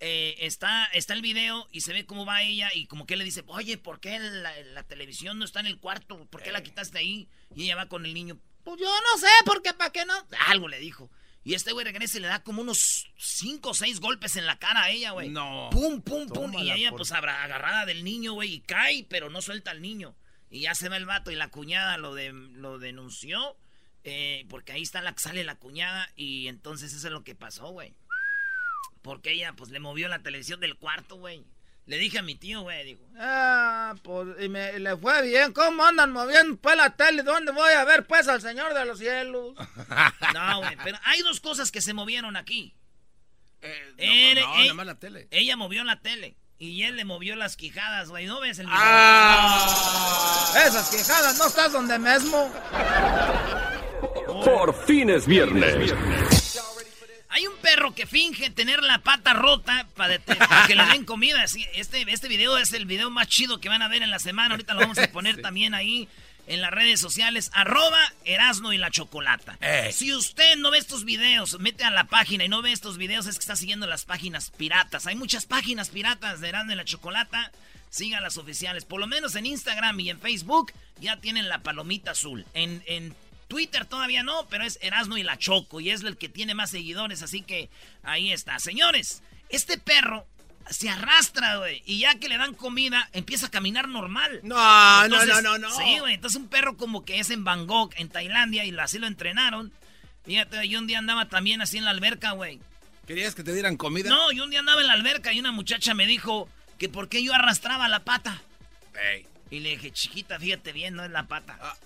eh, 0.00 0.36
está, 0.40 0.86
está 0.86 1.14
el 1.14 1.22
video 1.22 1.68
y 1.72 1.80
se 1.82 1.92
ve 1.92 2.06
cómo 2.06 2.24
va 2.26 2.42
ella 2.42 2.70
y 2.74 2.86
como 2.86 3.06
que 3.06 3.16
le 3.16 3.24
dice, 3.24 3.42
oye, 3.46 3.76
¿por 3.78 4.00
qué 4.00 4.18
la, 4.18 4.52
la 4.62 4.82
televisión 4.84 5.38
no 5.38 5.44
está 5.44 5.60
en 5.60 5.66
el 5.66 5.78
cuarto? 5.78 6.24
¿Por 6.26 6.42
qué 6.42 6.52
la 6.52 6.62
quitaste 6.62 6.98
ahí? 6.98 7.28
Y 7.54 7.64
ella 7.64 7.76
va 7.76 7.88
con 7.88 8.06
el 8.06 8.14
niño, 8.14 8.38
pues 8.64 8.80
yo 8.80 8.86
no 8.86 9.18
sé, 9.18 9.28
¿por 9.44 9.62
qué? 9.62 9.72
¿Para 9.74 9.90
qué 9.90 10.04
no? 10.06 10.14
Algo 10.46 10.68
le 10.68 10.78
dijo. 10.78 11.10
Y 11.46 11.52
este 11.54 11.72
güey 11.72 11.84
regresa 11.84 12.16
y 12.16 12.20
le 12.22 12.28
da 12.28 12.42
como 12.42 12.62
unos 12.62 13.06
5 13.18 13.68
o 13.68 13.74
6 13.74 14.00
golpes 14.00 14.36
en 14.36 14.46
la 14.46 14.58
cara 14.58 14.84
a 14.84 14.90
ella, 14.90 15.10
güey. 15.10 15.28
No. 15.28 15.68
Pum, 15.70 16.00
pum, 16.00 16.26
pum. 16.26 16.54
Y 16.58 16.70
ella, 16.72 16.88
por- 16.90 17.00
pues, 17.00 17.12
agarrada 17.12 17.84
del 17.84 18.02
niño, 18.02 18.32
güey, 18.32 18.54
y 18.54 18.60
cae, 18.60 19.04
pero 19.10 19.28
no 19.28 19.42
suelta 19.42 19.70
al 19.70 19.82
niño. 19.82 20.16
Y 20.48 20.60
ya 20.60 20.74
se 20.74 20.88
va 20.88 20.96
el 20.96 21.04
vato 21.04 21.30
y 21.30 21.34
la 21.34 21.48
cuñada 21.50 21.98
lo, 21.98 22.14
de, 22.14 22.32
lo 22.32 22.78
denunció. 22.78 23.58
Eh, 24.04 24.46
porque 24.48 24.72
ahí 24.72 24.82
está 24.82 25.02
la 25.02 25.14
sale 25.16 25.42
la 25.44 25.56
cuñada. 25.56 26.08
Y 26.16 26.48
entonces 26.48 26.92
eso 26.92 27.06
es 27.08 27.12
lo 27.12 27.24
que 27.24 27.34
pasó, 27.34 27.68
güey. 27.68 27.94
Porque 29.02 29.32
ella, 29.32 29.52
pues, 29.54 29.70
le 29.70 29.80
movió 29.80 30.08
la 30.08 30.20
televisión 30.20 30.60
del 30.60 30.76
cuarto, 30.76 31.16
güey. 31.16 31.44
Le 31.86 31.98
dije 31.98 32.18
a 32.18 32.22
mi 32.22 32.34
tío, 32.34 32.62
güey, 32.62 32.82
digo, 32.84 33.06
Ah, 33.18 33.94
pues, 34.02 34.28
y 34.40 34.48
me 34.48 34.78
le 34.78 34.96
fue 34.96 35.20
bien. 35.20 35.52
¿Cómo 35.52 35.84
andan 35.84 36.12
moviendo 36.12 36.56
pues 36.56 36.76
la 36.78 36.96
tele? 36.96 37.22
¿Dónde 37.22 37.52
voy 37.52 37.70
a 37.72 37.84
ver 37.84 38.06
pues 38.06 38.26
al 38.26 38.40
Señor 38.40 38.72
de 38.72 38.86
los 38.86 38.98
Cielos? 38.98 39.54
no, 40.34 40.58
güey, 40.60 40.76
pero 40.82 40.98
hay 41.04 41.20
dos 41.20 41.40
cosas 41.40 41.70
que 41.70 41.82
se 41.82 41.92
movieron 41.92 42.36
aquí. 42.36 42.74
Eh, 43.60 44.34
no, 44.40 44.56
Él- 44.62 44.68
no, 44.68 44.74
más 44.76 44.86
la 44.86 44.94
tele. 44.98 45.28
Ella 45.30 45.58
movió 45.58 45.84
la 45.84 46.00
tele 46.00 46.36
y 46.58 46.84
él 46.84 46.96
le 46.96 47.04
movió 47.04 47.36
las 47.36 47.56
quijadas, 47.56 48.08
güey. 48.08 48.24
¿No 48.24 48.40
ves 48.40 48.58
el 48.58 48.66
video? 48.66 48.78
Ah. 48.80 50.54
Esas 50.66 50.88
quejadas, 50.88 51.36
¿no 51.36 51.46
estás 51.48 51.70
donde 51.72 51.98
mismo? 51.98 52.50
Por 54.44 54.74
fin 54.86 55.10
es 55.10 55.26
viernes. 55.26 55.94
Hay 57.30 57.46
un 57.48 57.56
perro 57.56 57.92
que 57.94 58.06
finge 58.06 58.50
tener 58.50 58.82
la 58.82 58.98
pata 58.98 59.32
rota 59.32 59.88
para, 59.96 60.18
que 60.18 60.74
le 60.76 60.86
den 60.86 61.04
comida. 61.04 61.42
Este, 61.44 62.04
este 62.06 62.28
video 62.28 62.56
es 62.58 62.72
el 62.72 62.86
video 62.86 63.10
más 63.10 63.26
chido 63.26 63.58
que 63.58 63.68
van 63.68 63.82
a 63.82 63.88
ver 63.88 64.02
en 64.02 64.10
la 64.10 64.20
semana. 64.20 64.54
Ahorita 64.54 64.74
lo 64.74 64.80
vamos 64.80 64.98
a 64.98 65.10
poner 65.10 65.42
también 65.42 65.74
ahí 65.74 66.08
en 66.46 66.60
las 66.60 66.70
redes 66.70 67.00
sociales. 67.00 67.50
Arroba 67.52 67.98
Erasno 68.24 68.72
y 68.72 68.78
la 68.78 68.90
Chocolata. 68.92 69.58
Ey. 69.60 69.92
Si 69.92 70.14
usted 70.14 70.56
no 70.58 70.70
ve 70.70 70.78
estos 70.78 71.04
videos, 71.04 71.58
mete 71.58 71.82
a 71.82 71.90
la 71.90 72.04
página 72.04 72.44
y 72.44 72.48
no 72.48 72.62
ve 72.62 72.70
estos 72.70 72.98
videos, 72.98 73.26
es 73.26 73.34
que 73.34 73.40
está 73.40 73.56
siguiendo 73.56 73.88
las 73.88 74.04
páginas 74.04 74.50
piratas. 74.50 75.08
Hay 75.08 75.16
muchas 75.16 75.46
páginas 75.46 75.90
piratas 75.90 76.40
de 76.40 76.50
Erasno 76.50 76.72
y 76.72 76.76
la 76.76 76.84
Chocolata. 76.84 77.50
Sigan 77.90 78.22
las 78.22 78.38
oficiales. 78.38 78.84
Por 78.84 79.00
lo 79.00 79.06
menos 79.06 79.34
en 79.34 79.46
Instagram 79.46 79.98
y 80.00 80.10
en 80.10 80.20
Facebook 80.20 80.72
ya 81.00 81.16
tienen 81.16 81.48
la 81.48 81.62
palomita 81.62 82.12
azul. 82.12 82.44
En, 82.54 82.82
en 82.86 83.14
Twitter 83.48 83.84
todavía 83.86 84.22
no, 84.22 84.46
pero 84.48 84.64
es 84.64 84.78
Erasno 84.82 85.16
y 85.16 85.22
la 85.22 85.38
Choco 85.38 85.80
y 85.80 85.90
es 85.90 86.02
el 86.02 86.16
que 86.16 86.28
tiene 86.28 86.54
más 86.54 86.70
seguidores, 86.70 87.22
así 87.22 87.42
que 87.42 87.70
ahí 88.02 88.32
está. 88.32 88.58
Señores, 88.58 89.22
este 89.48 89.78
perro 89.78 90.26
se 90.70 90.88
arrastra, 90.88 91.56
güey, 91.58 91.82
y 91.84 91.98
ya 91.98 92.14
que 92.14 92.28
le 92.28 92.38
dan 92.38 92.54
comida, 92.54 93.08
empieza 93.12 93.46
a 93.46 93.50
caminar 93.50 93.88
normal. 93.88 94.40
No, 94.42 94.56
no, 94.56 95.04
Entonces, 95.04 95.42
no, 95.42 95.58
no, 95.58 95.58
no. 95.58 95.76
Sí, 95.76 95.98
güey, 95.98 96.14
entonces 96.14 96.40
un 96.40 96.48
perro 96.48 96.76
como 96.76 97.04
que 97.04 97.18
es 97.20 97.30
en 97.30 97.44
Bangkok, 97.44 97.94
en 97.96 98.08
Tailandia, 98.08 98.64
y 98.64 98.76
así 98.78 98.98
lo 98.98 99.06
entrenaron. 99.06 99.72
Fíjate, 100.24 100.66
yo 100.68 100.78
un 100.78 100.86
día 100.86 100.98
andaba 100.98 101.28
también 101.28 101.60
así 101.60 101.76
en 101.76 101.84
la 101.84 101.90
alberca, 101.90 102.32
güey. 102.32 102.60
¿Querías 103.06 103.34
que 103.34 103.44
te 103.44 103.52
dieran 103.52 103.76
comida? 103.76 104.08
No, 104.08 104.32
yo 104.32 104.44
un 104.44 104.50
día 104.50 104.60
andaba 104.60 104.80
en 104.80 104.86
la 104.86 104.94
alberca 104.94 105.32
y 105.32 105.38
una 105.38 105.52
muchacha 105.52 105.92
me 105.92 106.06
dijo 106.06 106.48
que 106.78 106.88
por 106.88 107.10
qué 107.10 107.22
yo 107.22 107.34
arrastraba 107.34 107.88
la 107.88 108.04
pata. 108.04 108.40
Y 109.50 109.60
le 109.60 109.70
dije, 109.70 109.90
chiquita, 109.90 110.38
fíjate 110.38 110.72
bien, 110.72 110.94
no 110.94 111.04
es 111.04 111.10
la 111.10 111.26
pata. 111.26 111.58
Ah. 111.60 111.76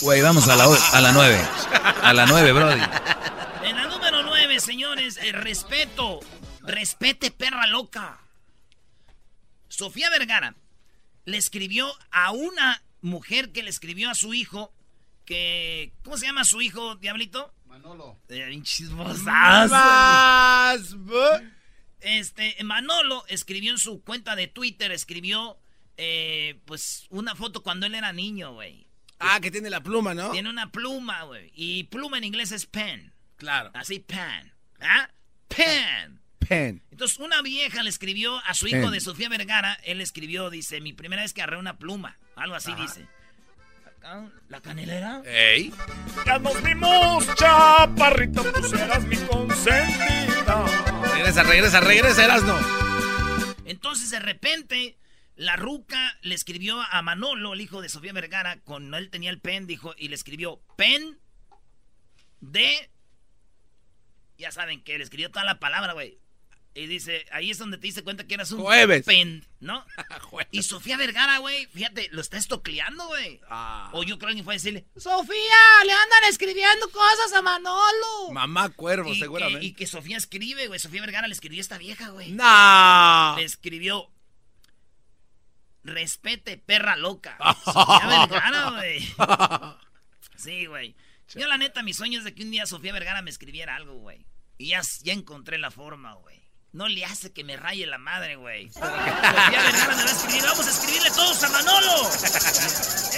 Güey, 0.00 0.20
vamos 0.22 0.48
a 0.48 0.56
la, 0.56 0.64
a 0.64 1.00
la 1.00 1.12
nueve. 1.12 1.40
A 2.02 2.12
la 2.12 2.26
nueve, 2.26 2.52
Brody. 2.52 2.80
En 3.64 3.76
la 3.76 3.86
número 3.86 4.22
9, 4.22 4.60
señores, 4.60 5.18
el 5.18 5.34
respeto. 5.34 6.20
Respete, 6.60 7.30
perra 7.30 7.66
loca. 7.66 8.18
Sofía 9.68 10.10
Vergara 10.10 10.54
le 11.24 11.36
escribió 11.36 11.92
a 12.10 12.32
una 12.32 12.82
mujer 13.00 13.52
que 13.52 13.62
le 13.62 13.70
escribió 13.70 14.10
a 14.10 14.14
su 14.14 14.34
hijo 14.34 14.72
que... 15.24 15.92
¿Cómo 16.04 16.16
se 16.16 16.26
llama 16.26 16.44
su 16.44 16.60
hijo, 16.60 16.96
Diablito? 16.96 17.54
Manolo. 17.66 18.18
Eh, 18.28 18.60
Este, 22.00 22.56
Manolo 22.64 23.24
escribió 23.28 23.70
en 23.70 23.78
su 23.78 24.02
cuenta 24.02 24.34
de 24.34 24.48
Twitter, 24.48 24.90
escribió, 24.90 25.58
eh, 25.96 26.60
pues, 26.64 27.06
una 27.10 27.34
foto 27.34 27.62
cuando 27.62 27.86
él 27.86 27.94
era 27.94 28.12
niño, 28.12 28.54
güey. 28.54 28.86
Ah, 29.18 29.38
que 29.40 29.50
tiene 29.50 29.70
la 29.70 29.82
pluma, 29.82 30.14
¿no? 30.14 30.30
Tiene 30.30 30.50
una 30.50 30.72
pluma, 30.72 31.22
güey. 31.22 31.52
Y 31.54 31.84
pluma 31.84 32.18
en 32.18 32.24
inglés 32.24 32.50
es 32.52 32.66
pen. 32.66 33.12
Claro. 33.36 33.70
Así, 33.74 34.00
pen. 34.00 34.52
¿Ah? 34.80 35.08
Pen. 35.48 36.20
Pen. 36.40 36.82
Entonces, 36.90 37.18
una 37.18 37.40
vieja 37.40 37.82
le 37.82 37.90
escribió 37.90 38.38
a 38.38 38.54
su 38.54 38.66
hijo 38.66 38.82
Pen. 38.82 38.90
de 38.90 39.00
Sofía 39.00 39.28
Vergara. 39.28 39.78
Él 39.84 40.00
escribió, 40.00 40.50
dice, 40.50 40.80
mi 40.80 40.92
primera 40.92 41.22
vez 41.22 41.32
que 41.32 41.42
agarré 41.42 41.58
una 41.58 41.78
pluma. 41.78 42.18
Algo 42.34 42.56
así 42.56 42.74
dice. 42.74 43.06
¿La 44.48 44.60
canelera? 44.60 45.22
Ey. 45.24 45.72
Ya 46.26 46.38
nos 46.40 46.60
vimos, 46.62 47.24
chaparrita, 47.36 48.42
tú 48.52 48.64
serás 48.64 49.04
mi 49.04 49.16
consentida. 49.16 50.64
Regresa, 51.14 51.42
regresa, 51.44 51.80
regresa, 51.80 52.24
Erasno. 52.24 52.58
Entonces, 53.64 54.10
de 54.10 54.18
repente, 54.18 54.98
la 55.42 55.56
ruca 55.56 56.16
le 56.22 56.34
escribió 56.36 56.80
a 56.80 57.02
Manolo, 57.02 57.54
el 57.54 57.60
hijo 57.60 57.82
de 57.82 57.88
Sofía 57.88 58.12
Vergara, 58.12 58.60
con 58.60 58.94
él 58.94 59.10
tenía 59.10 59.30
el 59.30 59.40
pen, 59.40 59.66
dijo, 59.66 59.92
y 59.98 60.08
le 60.08 60.14
escribió 60.14 60.62
pen 60.76 61.18
de. 62.40 62.88
Ya 64.38 64.52
saben 64.52 64.82
que 64.82 64.96
le 64.96 65.04
escribió 65.04 65.30
toda 65.30 65.44
la 65.44 65.58
palabra, 65.58 65.94
güey. 65.94 66.18
Y 66.74 66.86
dice, 66.86 67.26
ahí 67.32 67.50
es 67.50 67.58
donde 67.58 67.76
te 67.76 67.86
diste 67.86 68.02
cuenta 68.02 68.26
que 68.26 68.34
eras 68.34 68.50
un 68.52 68.60
Jueves. 68.60 69.04
pen, 69.04 69.44
¿no? 69.60 69.84
y 70.52 70.62
Sofía 70.62 70.96
Vergara, 70.96 71.38
güey, 71.38 71.66
fíjate, 71.66 72.08
lo 72.12 72.20
está 72.20 72.38
estocleando, 72.38 73.08
güey. 73.08 73.40
Ah. 73.50 73.90
O 73.92 74.04
yo 74.04 74.18
creo 74.18 74.34
que 74.34 74.44
fue 74.44 74.54
a 74.54 74.56
decirle, 74.56 74.86
Sofía, 74.96 75.84
le 75.84 75.92
andan 75.92 76.24
escribiendo 76.28 76.88
cosas 76.90 77.32
a 77.34 77.42
Manolo. 77.42 78.30
Mamá 78.32 78.70
cuervo, 78.70 79.12
y, 79.12 79.18
seguramente. 79.18 79.60
Que, 79.60 79.66
y 79.66 79.72
que 79.72 79.86
Sofía 79.86 80.16
escribe, 80.16 80.68
güey. 80.68 80.78
Sofía 80.78 81.00
Vergara 81.02 81.26
le 81.26 81.34
escribió 81.34 81.58
a 81.58 81.62
esta 81.62 81.78
vieja, 81.78 82.10
güey. 82.10 82.30
No. 82.30 83.34
Le 83.36 83.44
escribió. 83.44 84.08
Respete, 85.84 86.58
perra 86.58 86.96
loca. 86.96 87.36
Sofía 87.64 88.26
Vergara, 88.28 88.70
güey. 88.70 89.14
Sí, 90.36 90.66
güey. 90.66 90.94
Yo, 91.34 91.46
la 91.46 91.56
neta, 91.56 91.82
mi 91.82 91.94
sueño 91.94 92.18
es 92.18 92.24
de 92.24 92.34
que 92.34 92.42
un 92.42 92.50
día 92.50 92.66
Sofía 92.66 92.92
Vergara 92.92 93.22
me 93.22 93.30
escribiera 93.30 93.76
algo, 93.76 93.94
güey. 93.94 94.26
Y 94.58 94.68
ya, 94.68 94.82
ya 95.02 95.12
encontré 95.12 95.58
la 95.58 95.70
forma, 95.70 96.14
güey. 96.14 96.40
No 96.72 96.88
le 96.88 97.04
hace 97.04 97.32
que 97.32 97.44
me 97.44 97.56
raye 97.56 97.86
la 97.86 97.98
madre, 97.98 98.36
güey. 98.36 98.68
Sofía 98.72 98.90
Vergara 98.90 99.96
me 99.96 100.02
va 100.04 100.08
a 100.08 100.12
escribir. 100.12 100.42
Vamos 100.42 100.66
a 100.66 100.70
escribirle 100.70 101.10
todos 101.10 101.42
a 101.42 101.48
Manolo. 101.48 102.10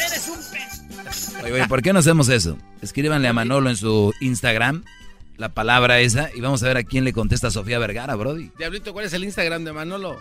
Eres 0.06 0.28
un 0.28 0.40
pe... 0.50 1.42
Oye, 1.42 1.50
güey, 1.50 1.68
¿por 1.68 1.82
qué 1.82 1.92
no 1.92 1.98
hacemos 1.98 2.28
eso? 2.28 2.56
Escríbanle 2.82 3.28
a 3.28 3.32
Manolo 3.32 3.68
en 3.68 3.76
su 3.76 4.14
Instagram 4.20 4.84
la 5.36 5.48
palabra 5.48 6.00
esa 6.00 6.30
y 6.34 6.40
vamos 6.40 6.62
a 6.62 6.68
ver 6.68 6.76
a 6.76 6.84
quién 6.84 7.04
le 7.04 7.12
contesta 7.12 7.50
Sofía 7.50 7.78
Vergara, 7.78 8.14
Brody. 8.14 8.50
Diablito, 8.56 8.92
¿cuál 8.92 9.06
es 9.06 9.12
el 9.12 9.24
Instagram 9.24 9.64
de 9.64 9.72
Manolo? 9.72 10.20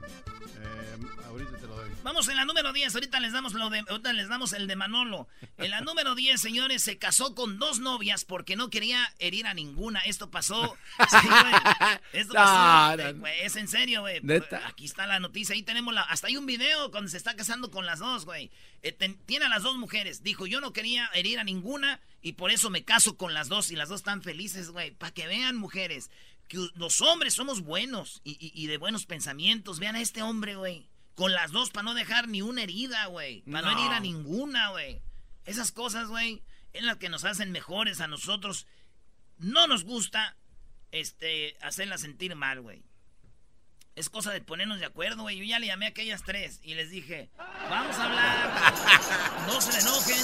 Vamos 2.04 2.28
en 2.28 2.36
la 2.36 2.46
número 2.46 2.74
10, 2.74 2.94
ahorita 2.96 3.20
les 3.20 3.32
damos 3.32 3.54
lo 3.54 3.70
de, 3.70 3.80
ahorita 3.88 4.12
les 4.14 4.28
damos 4.28 4.54
el 4.54 4.68
de 4.68 4.76
Manolo. 4.76 5.28
En 5.58 5.72
la 5.72 5.82
número 5.82 6.16
10, 6.16 6.40
señores, 6.40 6.84
se 6.84 6.98
casó 6.98 7.34
con 7.34 7.60
dos 7.60 7.80
novias 7.80 8.26
porque 8.26 8.56
no 8.56 8.70
quería 8.70 9.14
herir 9.20 9.48
a 9.48 9.54
ninguna. 9.54 10.00
Esto 10.02 10.30
pasó. 10.30 10.76
sí, 11.10 11.28
güey. 11.28 11.54
Esto 12.14 12.34
pasó. 12.34 12.52
no, 13.14 13.28
eh, 13.28 13.46
es 13.46 13.56
en 13.56 13.68
serio, 13.68 14.02
güey. 14.02 14.20
Aquí 14.68 14.86
está 14.86 15.08
la 15.08 15.20
noticia, 15.20 15.56
ahí 15.56 15.64
tenemos 15.64 15.94
la. 15.94 16.02
Hasta 16.02 16.28
hay 16.28 16.38
un 16.38 16.46
video 16.46 16.92
cuando 16.92 17.10
se 17.10 17.18
está 17.18 17.36
casando 17.36 17.72
con 17.72 17.86
las 17.86 18.00
dos, 18.00 18.26
güey. 18.26 18.52
Eh, 18.82 18.92
ten- 18.92 19.18
tiene 19.26 19.46
a 19.46 19.50
las 19.50 19.64
dos 19.64 19.78
mujeres. 19.78 20.24
Dijo, 20.24 20.46
yo 20.46 20.60
no 20.60 20.74
quería 20.74 21.10
herir 21.14 21.40
a 21.40 21.44
ninguna 21.44 22.02
y 22.22 22.34
por 22.34 22.52
eso 22.52 22.70
me 22.70 22.84
caso 22.84 23.16
con 23.18 23.34
las 23.34 23.48
dos 23.48 23.72
y 23.72 23.76
las 23.76 23.90
dos 23.90 24.02
están 24.02 24.22
felices, 24.22 24.70
güey. 24.72 24.92
Para 24.92 25.14
que 25.14 25.26
vean, 25.28 25.56
mujeres, 25.56 26.12
que 26.50 26.58
los 26.76 27.00
hombres 27.02 27.34
somos 27.34 27.62
buenos 27.62 28.22
y, 28.26 28.32
y- 28.46 28.52
y 28.54 28.68
de 28.68 28.78
buenos 28.78 29.06
pensamientos. 29.06 29.80
Vean 29.80 29.96
a 29.96 30.02
este 30.02 30.22
hombre, 30.22 30.56
güey. 30.56 30.90
Con 31.16 31.32
las 31.32 31.52
dos 31.52 31.70
para 31.70 31.84
no 31.84 31.94
dejar 31.94 32.28
ni 32.28 32.42
una 32.42 32.64
herida, 32.64 33.06
güey. 33.06 33.42
Para 33.44 33.62
no. 33.62 33.72
No. 33.72 33.80
herir 33.80 33.92
a 33.92 34.00
ninguna, 34.00 34.70
güey. 34.70 35.02
Esas 35.46 35.72
cosas, 35.72 36.08
güey, 36.08 36.42
es 36.74 36.84
las 36.84 36.98
que 36.98 37.10
nos 37.10 37.24
hacen 37.26 37.52
mejores 37.52 38.02
a 38.02 38.08
nosotros. 38.08 38.66
No 39.38 39.68
nos 39.68 39.84
gusta, 39.84 40.36
este, 40.92 41.58
hacerlas 41.62 42.02
sentir 42.02 42.36
mal, 42.36 42.62
güey. 42.62 42.84
Es 43.96 44.10
cosa 44.10 44.32
de 44.32 44.42
ponernos 44.42 44.80
de 44.80 44.88
acuerdo, 44.88 45.22
güey. 45.22 45.38
Yo 45.38 45.44
ya 45.44 45.60
le 45.60 45.68
llamé 45.68 45.86
a 45.86 45.90
aquellas 45.90 46.24
tres 46.24 46.60
y 46.64 46.74
les 46.74 46.90
dije, 46.90 47.30
vamos 47.70 47.96
a 47.98 48.06
hablar. 48.06 48.74
No 49.46 49.62
se 49.62 49.80
enojen. 49.80 50.18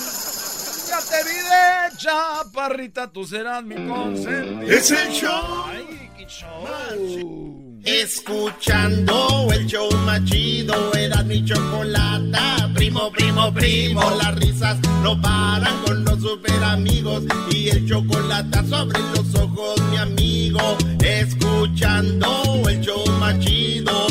Ya 0.88 1.00
te 1.02 1.24
vi 1.30 1.38
de 1.38 1.98
chaparrita, 1.98 3.12
tú 3.12 3.26
serás 3.28 3.64
mi 3.64 3.76
consentida. 3.88 4.74
Es 4.74 4.90
el 4.90 5.12
show. 5.14 5.66
Ay, 5.68 6.12
qué 6.18 6.26
show. 6.26 7.69
Escuchando 7.84 9.48
el 9.52 9.66
show 9.66 9.90
más 10.06 10.24
chido, 10.26 10.94
era 10.94 11.24
mi 11.24 11.44
chocolata. 11.46 12.70
Primo, 12.76 13.12
primo, 13.12 13.54
primo, 13.54 14.02
las 14.22 14.36
risas 14.36 14.78
no 15.02 15.20
paran 15.22 15.82
con 15.86 16.04
los 16.04 16.20
super 16.20 16.64
amigos. 16.64 17.24
Y 17.52 17.70
el 17.70 17.88
chocolate 17.88 18.68
sobre 18.68 19.00
los 19.00 19.36
ojos, 19.36 19.82
mi 19.90 19.98
amigo. 19.98 20.78
Escuchando 21.04 22.64
el 22.68 22.82
show 22.82 23.06
más 23.20 23.40
chido. 23.40 24.08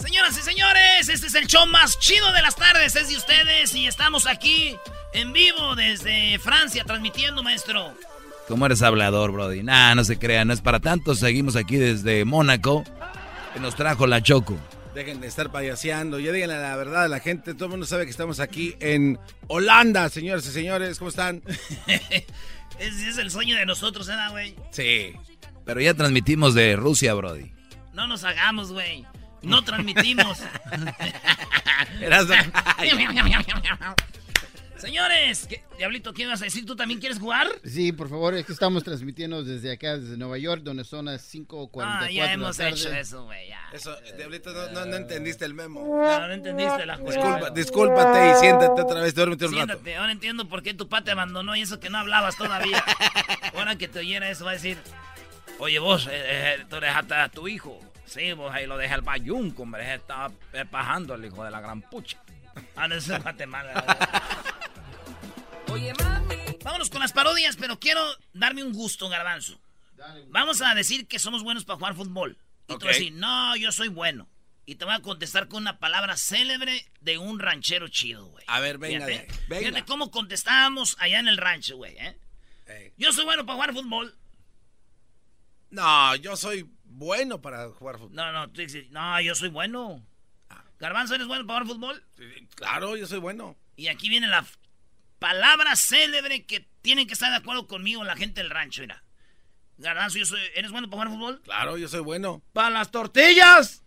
Señoras 0.00 0.38
y 0.38 0.42
señores, 0.42 1.08
este 1.08 1.26
es 1.26 1.34
el 1.34 1.46
show 1.46 1.66
más 1.66 1.98
chido 1.98 2.32
de 2.32 2.42
las 2.42 2.56
tardes. 2.56 2.96
Es 2.96 3.08
de 3.08 3.16
ustedes 3.16 3.74
y 3.74 3.86
estamos 3.86 4.26
aquí 4.26 4.76
en 5.12 5.32
vivo 5.32 5.74
desde 5.76 6.38
Francia 6.38 6.84
transmitiendo, 6.84 7.42
maestro. 7.42 7.94
¿Cómo 8.48 8.64
eres 8.64 8.80
hablador, 8.80 9.30
Brody? 9.30 9.62
Nah, 9.62 9.94
no 9.94 10.04
se 10.04 10.18
crean, 10.18 10.48
no 10.48 10.54
es 10.54 10.62
para 10.62 10.80
tanto. 10.80 11.14
Seguimos 11.14 11.54
aquí 11.54 11.76
desde 11.76 12.24
Mónaco, 12.24 12.82
que 13.52 13.60
nos 13.60 13.76
trajo 13.76 14.06
la 14.06 14.22
Choco. 14.22 14.56
Dejen 14.94 15.20
de 15.20 15.26
estar 15.26 15.52
payaseando. 15.52 16.18
Ya 16.18 16.32
díganle 16.32 16.58
la 16.58 16.74
verdad 16.74 17.04
a 17.04 17.08
la 17.08 17.20
gente. 17.20 17.52
Todo 17.52 17.66
el 17.66 17.72
mundo 17.72 17.84
sabe 17.84 18.04
que 18.04 18.10
estamos 18.10 18.40
aquí 18.40 18.74
en 18.80 19.18
Holanda, 19.48 20.08
señores 20.08 20.46
y 20.46 20.50
señores. 20.50 20.98
¿Cómo 20.98 21.10
están? 21.10 21.42
Ese 22.78 23.08
es 23.08 23.18
el 23.18 23.30
sueño 23.30 23.54
de 23.54 23.66
nosotros, 23.66 24.08
¿eh, 24.08 24.14
güey? 24.30 24.54
Sí. 24.70 25.12
Pero 25.66 25.82
ya 25.82 25.92
transmitimos 25.92 26.54
de 26.54 26.74
Rusia, 26.74 27.12
Brody. 27.12 27.52
No 27.92 28.06
nos 28.06 28.24
hagamos, 28.24 28.72
güey. 28.72 29.04
No 29.42 29.62
transmitimos. 29.62 30.38
Señores, 34.78 35.46
¿qué- 35.48 35.62
Diablito, 35.76 36.12
¿qué 36.14 36.26
vas 36.26 36.40
a 36.40 36.44
decir? 36.44 36.64
¿Tú 36.64 36.76
también 36.76 37.00
quieres 37.00 37.18
jugar? 37.18 37.48
Sí, 37.64 37.92
por 37.92 38.08
favor, 38.08 38.34
es 38.34 38.46
que 38.46 38.52
estamos 38.52 38.84
transmitiendo 38.84 39.42
desde 39.42 39.72
acá, 39.72 39.98
desde 39.98 40.16
Nueva 40.16 40.38
York, 40.38 40.62
donde 40.62 40.84
son 40.84 41.06
las 41.06 41.22
5.44 41.22 41.82
Ah, 41.84 42.10
ya 42.10 42.32
hemos 42.32 42.56
tarde. 42.56 42.70
hecho 42.70 42.90
eso, 42.92 43.24
güey, 43.24 43.48
ya. 43.48 43.60
Eso, 43.72 43.96
Diablito, 44.16 44.52
no, 44.52 44.68
no, 44.70 44.86
no 44.86 44.96
entendiste 44.96 45.44
el 45.44 45.54
memo. 45.54 45.80
No, 45.84 46.26
no 46.28 46.32
entendiste 46.32 46.86
la 46.86 46.96
Disculpa, 46.96 47.22
jugada. 47.22 47.50
discúlpate 47.50 48.30
y 48.30 48.34
siéntate 48.40 48.80
otra 48.82 49.00
vez. 49.00 49.14
Duérmete 49.14 49.46
un 49.46 49.52
rato. 49.52 49.66
Siéntate, 49.66 49.96
ahora 49.96 50.12
entiendo 50.12 50.48
por 50.48 50.62
qué 50.62 50.74
tu 50.74 50.88
papá 50.88 51.02
te 51.04 51.10
abandonó 51.10 51.56
y 51.56 51.62
eso 51.62 51.80
que 51.80 51.90
no 51.90 51.98
hablabas 51.98 52.36
todavía. 52.36 52.82
ahora 53.56 53.76
que 53.76 53.88
te 53.88 53.98
oyera 53.98 54.30
eso 54.30 54.44
va 54.44 54.52
a 54.52 54.54
decir, 54.54 54.78
oye 55.58 55.78
vos, 55.80 56.06
eh, 56.06 56.10
eh, 56.60 56.66
tú 56.70 56.78
dejaste 56.80 57.14
a 57.14 57.28
tu 57.28 57.48
hijo. 57.48 57.80
Sí, 58.06 58.32
vos 58.32 58.50
ahí 58.54 58.66
lo 58.66 58.78
dejé 58.78 58.94
al 58.94 59.02
bayunco, 59.02 59.64
hombre, 59.64 59.94
estaba 59.94 60.30
eh, 60.54 60.64
pajando 60.70 61.14
el 61.14 61.24
hijo 61.26 61.44
de 61.44 61.50
la 61.50 61.60
gran 61.60 61.82
pucha. 61.82 62.18
Ah, 62.74 62.88
no, 62.88 62.94
eso 62.94 63.14
es 63.14 63.22
Guatemala. 63.22 63.84
Vámonos 66.64 66.90
con 66.90 67.00
las 67.00 67.12
parodias, 67.12 67.56
pero 67.56 67.78
quiero 67.78 68.00
darme 68.32 68.62
un 68.62 68.72
gusto, 68.72 69.08
garbanzo. 69.08 69.60
Vamos 70.28 70.60
a 70.62 70.74
decir 70.74 71.06
que 71.08 71.18
somos 71.18 71.42
buenos 71.42 71.64
para 71.64 71.78
jugar 71.78 71.94
fútbol. 71.94 72.38
Y 72.68 72.74
tú 72.78 72.86
vas 72.86 72.96
a 72.96 72.98
decir, 72.98 73.12
no, 73.12 73.56
yo 73.56 73.72
soy 73.72 73.88
bueno. 73.88 74.28
Y 74.66 74.74
te 74.74 74.84
voy 74.84 74.94
a 74.94 75.00
contestar 75.00 75.48
con 75.48 75.62
una 75.62 75.78
palabra 75.78 76.16
célebre 76.18 76.84
de 77.00 77.16
un 77.16 77.38
ranchero 77.38 77.88
chido, 77.88 78.26
güey. 78.26 78.44
A 78.48 78.60
ver, 78.60 78.76
venga, 78.76 79.06
Fíjate, 79.06 79.26
de- 79.32 79.38
venga. 79.48 79.68
fíjate 79.68 79.84
cómo 79.86 80.10
contestábamos 80.10 80.96
allá 81.00 81.20
en 81.20 81.28
el 81.28 81.38
rancho, 81.38 81.76
güey, 81.76 81.96
¿eh? 81.96 82.92
Yo 82.98 83.12
soy 83.12 83.24
bueno 83.24 83.46
para 83.46 83.54
jugar 83.54 83.72
fútbol. 83.72 84.14
No, 85.70 86.14
yo 86.16 86.36
soy 86.36 86.68
bueno 86.84 87.40
para 87.40 87.70
jugar 87.70 87.96
fútbol. 87.98 88.14
No, 88.14 88.30
no, 88.30 88.50
tú 88.50 88.60
dices, 88.60 88.90
no, 88.90 89.18
yo 89.22 89.34
soy 89.34 89.48
bueno. 89.48 90.04
Garbanzo, 90.78 91.14
¿eres 91.14 91.26
bueno 91.26 91.46
para 91.46 91.64
jugar 91.64 91.74
fútbol? 91.76 92.04
Claro, 92.54 92.94
yo 92.96 93.06
soy 93.06 93.18
bueno. 93.20 93.56
Y 93.74 93.88
aquí 93.88 94.08
viene 94.10 94.26
la, 94.26 94.44
Palabra 95.18 95.74
célebre 95.76 96.46
que 96.46 96.68
tienen 96.82 97.06
que 97.06 97.14
estar 97.14 97.30
de 97.30 97.36
acuerdo 97.36 97.66
conmigo 97.66 98.04
la 98.04 98.16
gente 98.16 98.40
del 98.40 98.50
rancho, 98.50 98.82
mira. 98.82 99.02
Garbanzo, 99.78 100.18
yo 100.18 100.26
soy- 100.26 100.40
¿eres 100.54 100.70
bueno 100.72 100.88
para 100.90 101.02
jugar 101.02 101.16
fútbol? 101.18 101.40
Claro, 101.42 101.76
yo 101.78 101.88
soy 101.88 102.00
bueno. 102.00 102.42
¡Para 102.52 102.70
las 102.70 102.90
tortillas! 102.90 103.82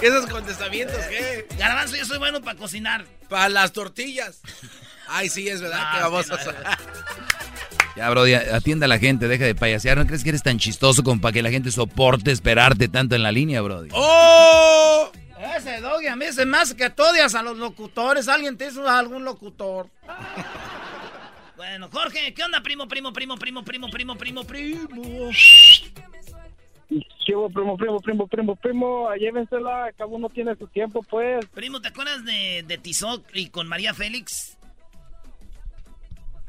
¿Qué 0.00 0.06
esos 0.08 0.26
contestamientos 0.26 0.96
qué? 1.08 1.46
Garbanzo, 1.58 1.96
yo 1.96 2.04
soy 2.04 2.18
bueno 2.18 2.40
para 2.42 2.58
cocinar. 2.58 3.04
Para 3.28 3.48
las 3.48 3.72
tortillas. 3.72 4.40
Ay, 5.08 5.28
sí, 5.28 5.48
es 5.48 5.60
verdad 5.60 5.78
Ah, 5.80 5.92
que 5.96 6.02
vamos 6.02 6.26
sí, 6.26 6.32
a... 6.32 6.36
no, 6.36 6.52
Ya, 7.96 8.10
Brody, 8.10 8.34
atienda 8.34 8.84
a 8.86 8.88
la 8.88 8.98
gente, 8.98 9.28
deja 9.28 9.44
de 9.44 9.54
payasear. 9.54 9.96
¿No 9.98 10.06
crees 10.06 10.22
que 10.22 10.30
eres 10.30 10.42
tan 10.42 10.58
chistoso 10.58 11.02
como 11.02 11.20
para 11.20 11.32
que 11.32 11.42
la 11.42 11.50
gente 11.50 11.70
soporte 11.70 12.32
esperarte 12.32 12.88
tanto 12.88 13.14
en 13.14 13.22
la 13.22 13.32
línea, 13.32 13.60
Brody? 13.62 13.88
¡Oh! 13.92 15.10
Ese 15.38 15.80
doggy, 15.80 16.06
a 16.06 16.16
mí 16.16 16.26
se 16.32 16.46
me 16.46 16.58
hace 16.58 16.76
que 16.76 16.86
odias 16.86 17.34
a 17.34 17.42
los 17.42 17.56
locutores. 17.56 18.28
¿Alguien 18.28 18.56
te 18.56 18.68
hizo 18.68 18.88
algún 18.88 19.24
locutor? 19.24 19.88
Bueno, 21.56 21.88
Jorge, 21.90 22.34
¿qué 22.34 22.44
onda, 22.44 22.60
primo, 22.60 22.86
primo, 22.86 23.14
primo, 23.14 23.34
primo, 23.36 23.64
primo, 23.64 23.88
primo, 23.88 24.14
primo, 24.14 24.44
primo? 24.44 25.30
Chivo, 27.24 27.48
primo, 27.48 27.76
primo, 27.78 27.98
primo, 28.00 28.26
primo, 28.26 28.56
primo, 28.56 29.14
llévensela, 29.14 29.90
cada 29.96 30.06
uno 30.06 30.28
tiene 30.28 30.54
su 30.56 30.66
tiempo, 30.66 31.02
pues. 31.08 31.46
Primo, 31.46 31.80
¿te 31.80 31.88
acuerdas 31.88 32.24
de, 32.26 32.62
de 32.66 32.76
Tizoc 32.76 33.24
y 33.32 33.48
con 33.48 33.68
María 33.68 33.94
Félix? 33.94 34.58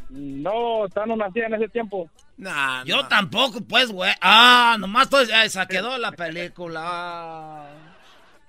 No, 0.10 0.86
no 0.88 1.16
nacía 1.16 1.48
en 1.48 1.56
ese 1.56 1.70
tiempo. 1.70 2.10
Nah, 2.38 2.84
Yo 2.84 3.08
tampoco, 3.08 3.62
pues, 3.62 3.92
güey. 3.92 4.12
Ah, 4.22 4.76
nomás 4.80 5.10
todo, 5.10 5.22
eh, 5.22 5.50
se 5.50 5.68
quedó 5.68 5.98
la 5.98 6.12
película. 6.12 7.66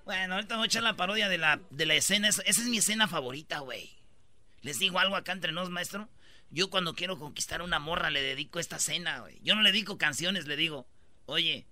Bueno, 0.09 0.37
ahorita 0.37 0.57
voy 0.57 0.65
a 0.65 0.67
echar 0.69 0.83
la 0.83 0.97
parodia 0.97 1.29
de 1.29 1.37
la, 1.37 1.61
de 1.69 1.85
la 1.85 1.93
escena. 1.93 2.29
Esa, 2.29 2.41
esa 2.47 2.63
es 2.63 2.67
mi 2.69 2.79
escena 2.79 3.09
favorita, 3.09 3.59
güey. 3.59 3.91
Les 4.63 4.79
digo 4.79 4.99
algo 4.99 5.17
acá 5.17 5.33
entre 5.33 5.53
nos, 5.53 5.69
maestro. 5.69 6.09
Yo 6.49 6.71
cuando 6.71 6.95
quiero 6.95 7.19
conquistar 7.19 7.61
una 7.61 7.79
morra 7.79 8.09
le 8.09 8.23
dedico 8.23 8.59
esta 8.59 8.77
escena, 8.77 9.21
güey. 9.21 9.39
Yo 9.43 9.55
no 9.55 9.61
le 9.61 9.71
dedico 9.71 9.99
canciones, 9.99 10.47
le 10.47 10.57
digo, 10.57 10.87
oye, 11.27 11.67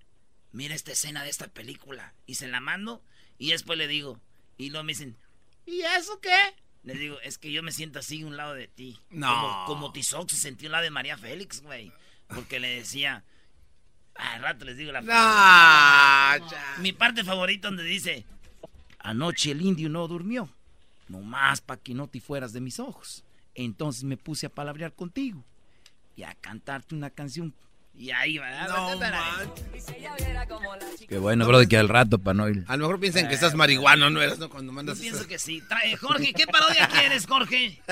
mira 0.52 0.74
esta 0.74 0.92
escena 0.92 1.24
de 1.24 1.30
esta 1.30 1.48
película. 1.48 2.12
Y 2.26 2.34
se 2.34 2.46
la 2.46 2.60
mando 2.60 3.02
y 3.38 3.52
después 3.52 3.78
le 3.78 3.88
digo. 3.88 4.20
Y 4.58 4.68
luego 4.68 4.84
me 4.84 4.92
dicen, 4.92 5.16
¿Y 5.64 5.80
eso 5.80 6.20
qué? 6.20 6.36
les 6.82 7.00
digo, 7.00 7.18
es 7.22 7.38
que 7.38 7.50
yo 7.50 7.62
me 7.62 7.72
siento 7.72 8.00
así 8.00 8.22
un 8.22 8.36
lado 8.36 8.52
de 8.52 8.68
ti. 8.68 9.00
No. 9.08 9.28
Como, 9.34 9.64
como 9.64 9.92
Tizoc 9.92 10.28
se 10.28 10.36
sintió 10.36 10.66
a 10.66 10.68
un 10.68 10.72
lado 10.72 10.84
de 10.84 10.90
María 10.90 11.16
Félix, 11.16 11.62
güey. 11.62 11.90
Porque 12.28 12.60
le 12.60 12.68
decía... 12.68 13.24
Al 14.18 14.42
rato 14.42 14.64
les 14.64 14.76
digo 14.76 14.92
la 14.92 15.02
ya. 15.02 16.80
Mi 16.80 16.92
parte 16.92 17.24
favorita 17.24 17.68
donde 17.68 17.84
dice... 17.84 18.24
Anoche 18.98 19.52
el 19.52 19.62
indio 19.62 19.88
no 19.88 20.08
durmió. 20.08 20.48
Nomás 21.08 21.60
para 21.60 21.80
que 21.80 21.94
no 21.94 22.08
te 22.08 22.20
fueras 22.20 22.52
de 22.52 22.60
mis 22.60 22.80
ojos. 22.80 23.24
Entonces 23.54 24.04
me 24.04 24.16
puse 24.16 24.46
a 24.46 24.50
palabrear 24.50 24.92
contigo. 24.92 25.44
Y 26.16 26.24
a 26.24 26.34
cantarte 26.34 26.94
una 26.94 27.10
canción. 27.10 27.54
Y 27.98 28.10
ahí 28.10 28.36
va. 28.38 28.66
No, 28.66 28.98
Qué 31.08 31.18
bueno, 31.18 31.46
Brody, 31.46 31.66
que 31.66 31.78
al 31.78 31.88
rato 31.88 32.18
para 32.18 32.34
no 32.34 32.48
ir. 32.48 32.64
A 32.68 32.76
lo 32.76 32.82
mejor 32.84 33.00
piensan 33.00 33.28
que 33.28 33.34
estás 33.34 33.54
marihuano, 33.54 34.10
¿no 34.10 34.20
eres? 34.20 34.38
No, 34.38 34.50
cuando 34.50 34.72
Yo 34.72 34.74
mandas 34.74 34.98
pienso 34.98 35.20
eso. 35.20 35.28
que 35.28 35.38
sí. 35.38 35.62
Trae, 35.68 35.96
Jorge, 35.96 36.32
¿qué 36.34 36.46
parodia 36.46 36.88
quieres, 36.88 37.26
Jorge? 37.26 37.80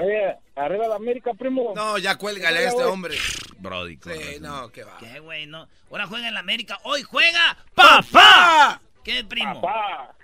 Oye, 0.00 0.36
arriba 0.54 0.88
de 0.88 0.94
América, 0.94 1.32
primo. 1.34 1.72
No, 1.74 1.98
ya 1.98 2.16
cuélgale 2.16 2.58
a 2.58 2.68
este 2.68 2.84
hombre. 2.84 3.16
Brody, 3.58 3.98
Sí, 4.02 4.38
no, 4.40 4.70
qué 4.70 4.84
va. 4.84 4.96
¿Qué, 4.98 5.18
güey? 5.18 5.46
No. 5.46 5.66
Ahora 5.90 6.06
juega 6.06 6.28
en 6.28 6.34
la 6.34 6.40
América. 6.40 6.78
Hoy 6.84 7.02
juega 7.02 7.56
papá. 7.74 8.80
¿Qué, 9.02 9.24
primo? 9.24 9.60
Papá. 9.60 10.14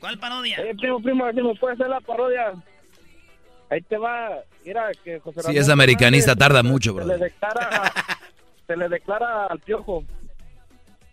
¿Cuál 0.00 0.18
parodia? 0.18 0.58
Oye, 0.60 0.74
primo, 0.74 1.00
primo, 1.00 1.30
si 1.30 1.40
me 1.40 1.54
puede 1.54 1.74
hacer 1.74 1.88
la 1.88 2.00
parodia. 2.00 2.52
Ahí 3.70 3.80
te 3.82 3.96
va, 3.96 4.30
mira 4.64 4.90
que 5.04 5.20
José 5.20 5.40
Si 5.40 5.46
Ramón 5.46 5.60
es 5.62 5.68
americanista, 5.68 6.32
Fernández 6.32 6.48
tarda 6.48 6.62
mucho, 6.62 6.94
se 6.96 7.04
le 7.06 7.18
declara, 7.18 7.92
se 8.66 8.76
le 8.76 8.88
declara 8.88 9.46
al 9.46 9.58
piojo. 9.60 10.04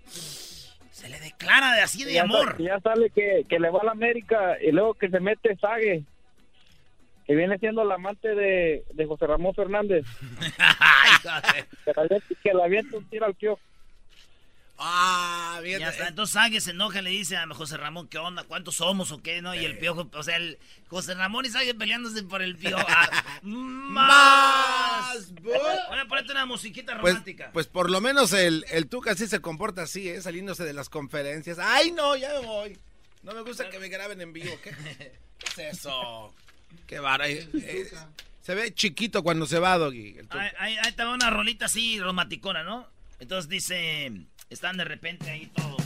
Se 0.05 1.09
le 1.09 1.19
declara 1.19 1.73
de 1.73 1.81
así 1.81 2.03
de 2.03 2.13
ya 2.13 2.23
amor. 2.23 2.61
ya 2.61 2.79
sale 2.81 3.09
que, 3.09 3.45
que 3.47 3.59
le 3.59 3.69
va 3.69 3.79
a 3.81 3.85
la 3.85 3.91
América 3.91 4.57
y 4.61 4.71
luego 4.71 4.93
que 4.95 5.09
se 5.09 5.19
mete 5.19 5.55
Sague, 5.57 6.03
que 7.31 7.37
viene 7.37 7.57
siendo 7.59 7.85
la 7.85 7.95
amante 7.95 8.27
de, 8.35 8.83
de 8.93 9.05
José 9.05 9.25
Ramón 9.25 9.53
Fernández. 9.55 10.05
Que, 11.85 11.93
la 11.95 12.03
avienta- 12.03 12.35
que 12.43 12.53
la 12.53 12.63
avienta 12.65 12.97
un 12.97 13.09
tiro 13.09 13.25
al 13.25 13.35
piojo. 13.35 13.59
Ah, 14.77 15.59
bien. 15.63 15.79
Ya 15.79 15.89
está, 15.89 16.07
entonces 16.07 16.33
Sague 16.33 16.59
se 16.59 16.71
enoja 16.71 16.99
y 16.99 17.03
le 17.03 17.09
dice 17.11 17.37
a 17.37 17.47
José 17.53 17.77
Ramón, 17.77 18.07
¿qué 18.07 18.17
onda? 18.17 18.43
¿Cuántos 18.43 18.75
somos 18.75 19.11
o 19.11 19.21
qué? 19.21 19.41
¿No? 19.41 19.53
Y 19.53 19.63
el 19.63 19.77
piojo, 19.77 20.09
o 20.13 20.23
sea, 20.23 20.37
el 20.37 20.57
José 20.87 21.13
Ramón 21.13 21.45
y 21.45 21.49
Sague 21.49 21.73
peleándose 21.75 22.23
por 22.23 22.41
el 22.41 22.57
piojo. 22.57 22.83
Ah, 22.87 23.23
¡Más! 23.43 25.31
Voy 25.41 25.53
a 25.55 26.05
ponerte 26.07 26.31
una 26.31 26.45
musiquita 26.47 26.99
Pues, 26.99 27.13
romántica. 27.13 27.51
pues 27.53 27.67
por 27.67 27.89
lo 27.91 28.01
menos 28.01 28.33
el, 28.33 28.65
el 28.71 28.87
Tuca 28.89 29.13
sí 29.15 29.27
se 29.27 29.39
comporta 29.39 29.83
así, 29.83 30.09
¿eh? 30.09 30.21
Saliéndose 30.21 30.63
de 30.65 30.73
las 30.73 30.89
conferencias. 30.89 31.59
¡Ay, 31.59 31.91
no! 31.91 32.15
Ya 32.15 32.29
me 32.39 32.45
voy. 32.47 32.77
No 33.23 33.33
me 33.33 33.41
gusta 33.41 33.69
que 33.69 33.77
me 33.79 33.87
graben 33.89 34.19
en 34.19 34.33
vivo. 34.33 34.51
¿Qué, 34.63 34.71
qué 35.55 35.67
es 35.67 35.77
eso? 35.79 36.33
Qué 36.87 36.99
vara. 36.99 37.27
eh, 37.29 37.47
eh, 37.53 37.89
se 38.41 38.55
ve 38.55 38.73
chiquito 38.73 39.23
cuando 39.23 39.45
se 39.45 39.59
va, 39.59 39.77
Doggy. 39.77 40.17
Ahí, 40.29 40.75
ahí, 40.81 40.93
va 40.97 41.13
una 41.13 41.29
rolita 41.29 41.65
así 41.65 41.99
romanticona, 41.99 42.63
¿no? 42.63 42.87
Entonces 43.19 43.47
dice, 43.49 44.11
están 44.49 44.77
de 44.77 44.83
repente 44.83 45.29
ahí 45.29 45.45
todos. 45.55 45.81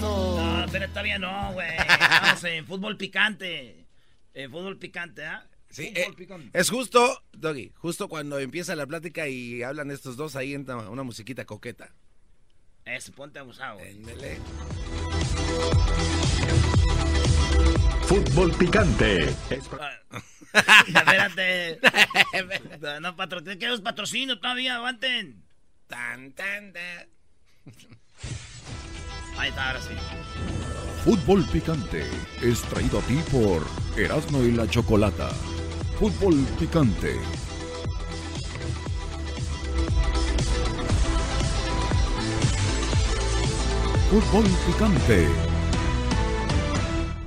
¿no? 0.00 0.60
No, 0.62 0.66
pero 0.72 0.88
todavía 0.88 1.18
no, 1.18 1.52
güey. 1.52 1.68
Estamos 1.78 2.44
en 2.44 2.66
fútbol 2.66 2.96
picante. 2.96 3.86
En 4.34 4.50
fútbol 4.50 4.78
picante, 4.78 5.24
¿ah? 5.24 5.46
Sí, 5.70 5.88
Fútbol 5.88 6.12
eh, 6.12 6.16
picante. 6.16 6.58
es 6.58 6.70
justo, 6.70 7.22
Doggy, 7.32 7.72
justo 7.76 8.08
cuando 8.08 8.38
empieza 8.40 8.74
la 8.74 8.86
plática 8.86 9.28
y 9.28 9.62
hablan 9.62 9.90
estos 9.92 10.16
dos, 10.16 10.34
ahí 10.34 10.54
entra 10.54 10.76
una 10.76 11.04
musiquita 11.04 11.44
coqueta. 11.44 11.94
Eso, 12.84 13.12
ponte 13.12 13.38
abusado. 13.38 13.78
güey. 13.78 14.00
Fútbol 18.06 18.52
picante. 18.52 19.28
Espérate. 20.88 21.78
No, 22.80 23.00
no 23.00 23.16
patrocino. 23.16 23.58
¿Qué 23.58 23.78
patrocinio 23.82 24.40
todavía? 24.40 24.76
Aguanten. 24.76 25.44
Tan, 25.86 26.32
tan, 26.32 26.72
tan. 26.72 27.08
Ahí 29.38 29.48
está, 29.48 29.68
ahora 29.68 29.80
sí. 29.80 29.94
Fútbol 31.04 31.46
picante 31.50 32.04
es 32.42 32.62
traído 32.62 32.98
a 32.98 33.02
ti 33.02 33.18
por 33.30 33.66
Erasmo 33.96 34.42
y 34.42 34.52
la 34.52 34.68
Chocolata. 34.68 35.30
Fútbol 35.98 36.34
picante. 36.58 37.14
Fútbol 44.10 44.44
picante. 44.66 45.28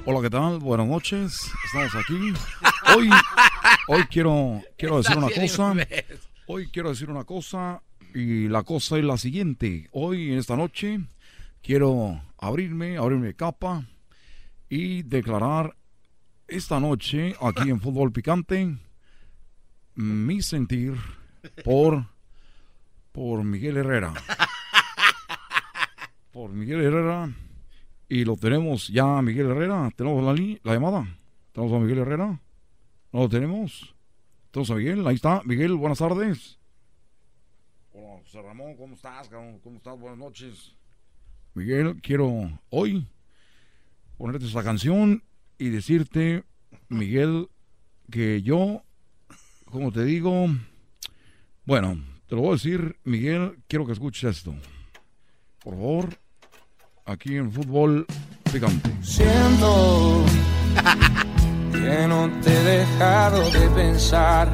Hola, 0.06 0.22
¿qué 0.22 0.30
tal? 0.30 0.60
Buenas 0.60 0.86
noches. 0.86 1.50
Estamos 1.64 1.96
aquí. 1.96 2.34
Hoy, 2.94 3.10
hoy 3.88 4.04
quiero, 4.12 4.62
quiero 4.78 4.98
decir 4.98 5.18
una 5.18 5.30
cosa. 5.30 5.74
Hoy 6.46 6.68
quiero 6.68 6.90
decir 6.90 7.10
una 7.10 7.24
cosa 7.24 7.82
y 8.14 8.50
la 8.50 8.64
cosa 8.64 8.98
es 8.98 9.06
la 9.06 9.16
siguiente. 9.16 9.88
Hoy 9.94 10.34
en 10.34 10.40
esta 10.40 10.58
noche 10.58 11.00
quiero 11.62 12.22
abrirme, 12.38 12.98
abrirme 12.98 13.34
capa 13.34 13.86
y 14.68 15.04
declarar 15.04 15.78
esta 16.50 16.82
noche 16.82 17.38
aquí 17.40 17.70
en 17.70 17.80
Fútbol 17.80 18.12
Picante 18.12 18.76
mi 19.96 20.42
sentir 20.42 20.96
por 21.64 22.08
por 23.14 23.46
Miguel 23.46 23.78
Herrera. 23.78 24.14
Por 26.34 26.50
Miguel 26.50 26.82
Herrera 26.82 27.30
y 28.14 28.26
lo 28.26 28.38
tenemos 28.38 28.90
ya 28.90 29.24
Miguel 29.24 29.48
Herrera, 29.48 29.90
tenemos 29.96 30.24
la, 30.24 30.58
la 30.62 30.74
llamada. 30.74 31.18
Tenemos 31.52 31.74
a 31.74 31.80
Miguel 31.80 31.98
Herrera. 31.98 32.40
¿No 33.12 33.20
lo 33.22 33.28
tenemos? 33.28 33.96
Tenemos 34.52 34.70
a 34.70 34.76
Miguel, 34.76 35.08
ahí 35.08 35.16
está. 35.16 35.42
Miguel, 35.46 35.74
buenas 35.74 35.98
tardes. 35.98 36.60
Hola, 37.92 38.20
José 38.22 38.40
Ramón, 38.44 38.78
¿cómo 38.78 38.94
estás? 38.94 39.28
cabrón? 39.30 39.60
¿Cómo 39.64 39.78
estás? 39.78 40.00
Buenas 40.00 40.20
noches. 40.20 40.76
Miguel, 41.56 42.00
quiero 42.04 42.52
hoy 42.70 43.08
ponerte 44.16 44.46
esta 44.46 44.64
canción 44.64 45.24
y 45.58 45.70
decirte, 45.70 46.44
Miguel, 46.90 47.50
que 48.12 48.44
yo, 48.44 48.84
como 49.66 49.92
te 49.92 50.06
digo, 50.06 50.50
bueno, 51.66 52.00
te 52.28 52.36
lo 52.36 52.42
voy 52.42 52.50
a 52.52 52.54
decir, 52.54 52.96
Miguel, 53.06 53.58
quiero 53.68 53.88
que 53.88 53.94
escuches 53.94 54.38
esto. 54.38 54.54
Por 55.64 55.74
favor, 55.74 56.23
aquí 57.06 57.38
en 57.38 57.52
Fútbol 57.52 58.06
Picante. 58.52 58.92
Siento 59.02 60.24
que 61.72 62.08
no 62.08 62.30
te 62.42 62.54
he 62.54 62.64
dejado 62.64 63.52
de 63.52 63.70
pensar 63.70 64.50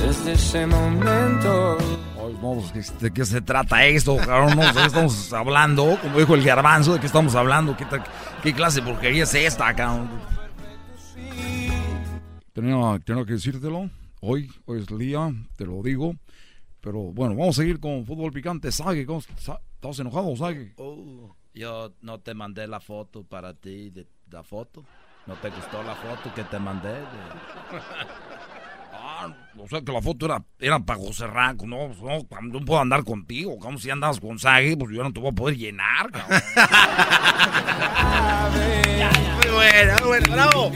desde 0.00 0.32
ese 0.32 0.66
momento. 0.66 1.78
Ay, 2.18 2.36
no 2.42 2.60
sé 2.60 2.92
de 3.00 3.10
qué 3.12 3.24
se 3.24 3.40
trata 3.40 3.86
esto, 3.86 4.16
cabrón, 4.16 4.56
no 4.56 4.62
sé 4.62 4.68
de 4.68 4.80
qué 4.80 4.86
estamos 4.86 5.32
hablando, 5.32 5.98
como 6.00 6.18
dijo 6.18 6.34
el 6.34 6.44
garbanzo, 6.44 6.94
de 6.94 7.00
qué 7.00 7.06
estamos 7.06 7.34
hablando, 7.34 7.76
qué, 7.76 7.86
qué 8.42 8.52
clase 8.52 8.80
de 8.80 8.86
porquería 8.86 9.24
es 9.24 9.34
esta, 9.34 9.74
cabrón. 9.74 10.08
Tenía, 12.52 12.98
tenía 13.04 13.24
que 13.24 13.34
decírtelo, 13.34 13.90
hoy, 14.20 14.50
hoy 14.64 14.80
es 14.80 14.90
el 14.90 14.98
día, 14.98 15.30
te 15.56 15.66
lo 15.66 15.82
digo, 15.82 16.16
pero 16.80 17.00
bueno, 17.12 17.34
vamos 17.34 17.58
a 17.58 17.62
seguir 17.62 17.80
con 17.80 18.06
fútbol 18.06 18.32
picante. 18.32 18.72
Sage, 18.72 19.06
¿estás 19.36 19.98
enojado, 19.98 20.34
Sage? 20.36 20.72
Oh, 20.78 21.34
yo 21.56 21.92
no 22.02 22.20
te 22.20 22.34
mandé 22.34 22.66
la 22.66 22.80
foto 22.80 23.24
para 23.24 23.54
ti, 23.54 23.90
de, 23.90 24.06
la 24.30 24.42
foto. 24.42 24.84
¿No 25.26 25.34
te 25.34 25.50
gustó 25.50 25.82
la 25.82 25.94
foto 25.94 26.32
que 26.34 26.44
te 26.44 26.58
mandé? 26.58 26.94
Ah, 28.98 29.32
o 29.56 29.68
sea 29.68 29.80
que 29.82 29.92
la 29.92 30.02
foto 30.02 30.26
era, 30.26 30.42
era 30.58 30.80
para 30.80 30.98
José 30.98 31.26
Ranco, 31.26 31.66
no, 31.66 31.88
no, 31.88 32.26
no 32.42 32.64
puedo 32.64 32.80
andar 32.80 33.04
contigo, 33.04 33.56
como 33.58 33.78
si 33.78 33.88
andas 33.88 34.18
con 34.18 34.38
Sage, 34.38 34.76
pues 34.76 34.94
yo 34.94 35.02
no 35.02 35.12
te 35.12 35.20
voy 35.20 35.30
a 35.30 35.32
poder 35.32 35.56
llenar, 35.56 36.10
cabrón. 36.10 36.40
muy 39.42 39.54
bueno, 39.54 39.94
muy 40.00 40.08
bueno, 40.08 40.32
bravo. 40.32 40.72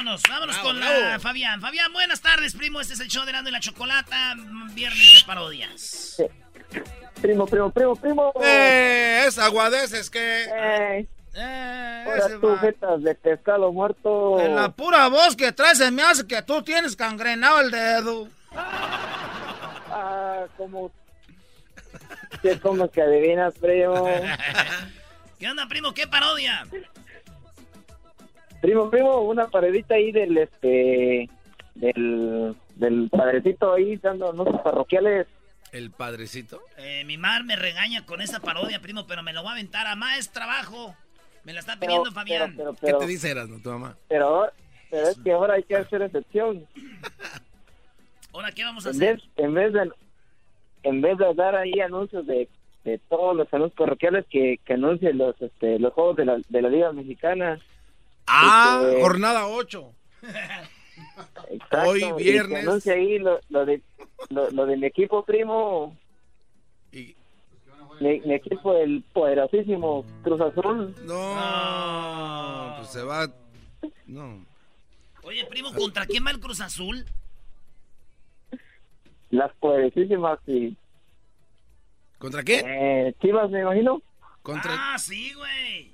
Vámonos, 0.00 0.22
vámonos 0.30 0.56
con 0.60 0.80
la 0.80 1.18
Fabián. 1.20 1.60
Fabián, 1.60 1.92
buenas 1.92 2.22
tardes, 2.22 2.54
primo. 2.54 2.80
Este 2.80 2.94
es 2.94 3.00
el 3.00 3.08
show 3.08 3.26
de 3.26 3.32
Nando 3.32 3.50
y 3.50 3.52
la 3.52 3.60
Chocolata, 3.60 4.34
viernes 4.72 5.20
de 5.20 5.26
parodias. 5.26 6.22
Primo, 7.20 7.46
primo, 7.46 7.70
primo, 7.70 7.94
primo. 7.96 8.32
Eh, 8.42 9.24
es 9.26 9.38
aguadeces 9.38 10.08
que... 10.08 10.44
Eh. 10.44 11.06
Eh, 11.34 12.04
jetas 12.62 13.02
de 13.02 13.14
pescado 13.14 13.70
muerto. 13.72 14.40
En 14.40 14.56
la 14.56 14.70
pura 14.70 15.06
voz 15.08 15.36
que 15.36 15.52
traes 15.52 15.76
se 15.76 15.90
me 15.90 16.02
hace 16.02 16.26
que 16.26 16.40
tú 16.40 16.62
tienes 16.62 16.96
cangrenado 16.96 17.60
el 17.60 17.70
dedo. 17.70 18.26
Ah, 18.56 20.46
como... 20.56 20.90
¿Qué 22.40 22.58
como 22.58 22.90
que 22.90 23.02
adivinas, 23.02 23.52
primo? 23.58 24.08
¿Qué 25.38 25.46
onda, 25.46 25.68
primo? 25.68 25.92
¿Qué 25.92 26.06
parodia? 26.06 26.66
Primo, 28.60 28.90
primo, 28.90 29.20
una 29.22 29.48
paredita 29.48 29.94
ahí 29.94 30.12
del, 30.12 30.36
este... 30.38 31.28
Del, 31.74 32.56
del 32.76 33.08
padrecito 33.10 33.72
ahí 33.74 33.96
dando 33.96 34.30
anuncios 34.30 34.60
parroquiales. 34.62 35.26
¿El 35.72 35.90
padrecito? 35.90 36.60
Eh, 36.78 37.04
mi 37.04 37.16
mar 37.16 37.44
me 37.44 37.56
regaña 37.56 38.04
con 38.04 38.20
esa 38.20 38.40
parodia, 38.40 38.80
primo, 38.80 39.06
pero 39.06 39.22
me 39.22 39.32
lo 39.32 39.44
va 39.44 39.50
a 39.50 39.52
aventar 39.52 39.86
a 39.86 39.94
más 39.94 40.32
trabajo. 40.32 40.94
Me 41.44 41.52
la 41.52 41.60
está 41.60 41.78
pidiendo 41.78 42.10
Fabián. 42.10 42.58
¿Qué 42.80 42.92
te 42.92 43.06
dice 43.06 43.30
Erasmo, 43.30 43.60
tu 43.62 43.70
mamá? 43.70 43.96
Pero, 44.08 44.50
pero 44.90 45.08
es 45.08 45.18
que 45.18 45.32
ahora 45.32 45.54
hay 45.54 45.62
que 45.62 45.76
hacer 45.76 46.02
excepción. 46.02 46.66
¿Ahora 48.32 48.52
qué 48.52 48.64
vamos 48.64 48.86
a 48.86 48.90
hacer? 48.90 49.22
en 49.36 49.54
vez 49.54 49.72
de 49.72 49.90
en 50.82 51.00
vez 51.00 51.18
de 51.18 51.34
dar 51.34 51.56
ahí 51.56 51.78
anuncios 51.80 52.26
de, 52.26 52.48
de 52.84 52.98
todos 53.08 53.36
los 53.36 53.52
anuncios 53.52 53.76
parroquiales 53.76 54.24
que, 54.30 54.58
que 54.64 54.74
anuncien 54.74 55.18
los 55.18 55.40
este, 55.40 55.78
los 55.78 55.92
juegos 55.92 56.16
de 56.16 56.24
la, 56.24 56.38
de 56.48 56.62
la 56.62 56.68
Liga 56.68 56.92
Mexicana. 56.92 57.58
Ah, 58.32 58.80
este, 58.82 59.02
jornada 59.02 59.46
8. 59.46 59.92
Exacto, 61.50 61.88
Hoy 61.88 62.12
viernes. 62.16 62.64
Y 62.64 62.80
que 62.82 62.90
ahí 62.92 63.18
lo, 63.18 63.40
lo, 63.48 63.66
de, 63.66 63.82
lo, 64.28 64.50
lo 64.50 64.66
de 64.66 64.76
mi 64.76 64.86
equipo 64.86 65.24
primo. 65.24 65.96
Y 66.92 67.14
mi, 68.00 68.34
equipo, 68.34 68.76
el 68.76 69.02
poderosísimo 69.12 70.04
Cruz 70.22 70.40
Azul. 70.40 70.94
No, 71.04 72.74
pues 72.78 72.88
se 72.88 73.02
va. 73.02 73.28
No. 74.06 74.44
Oye, 75.22 75.44
primo, 75.46 75.72
¿contra 75.74 76.06
quién 76.06 76.24
va 76.24 76.30
el 76.30 76.40
Cruz 76.40 76.60
Azul? 76.60 77.04
Las 79.30 79.52
poderosísimas, 79.56 80.38
sí. 80.46 80.76
¿Contra 82.18 82.42
qué? 82.42 82.62
Eh, 82.64 83.14
Chivas, 83.20 83.50
me 83.50 83.60
imagino. 83.60 84.02
¿Contra... 84.42 84.72
Ah, 84.94 84.98
sí, 84.98 85.32
güey. 85.34 85.89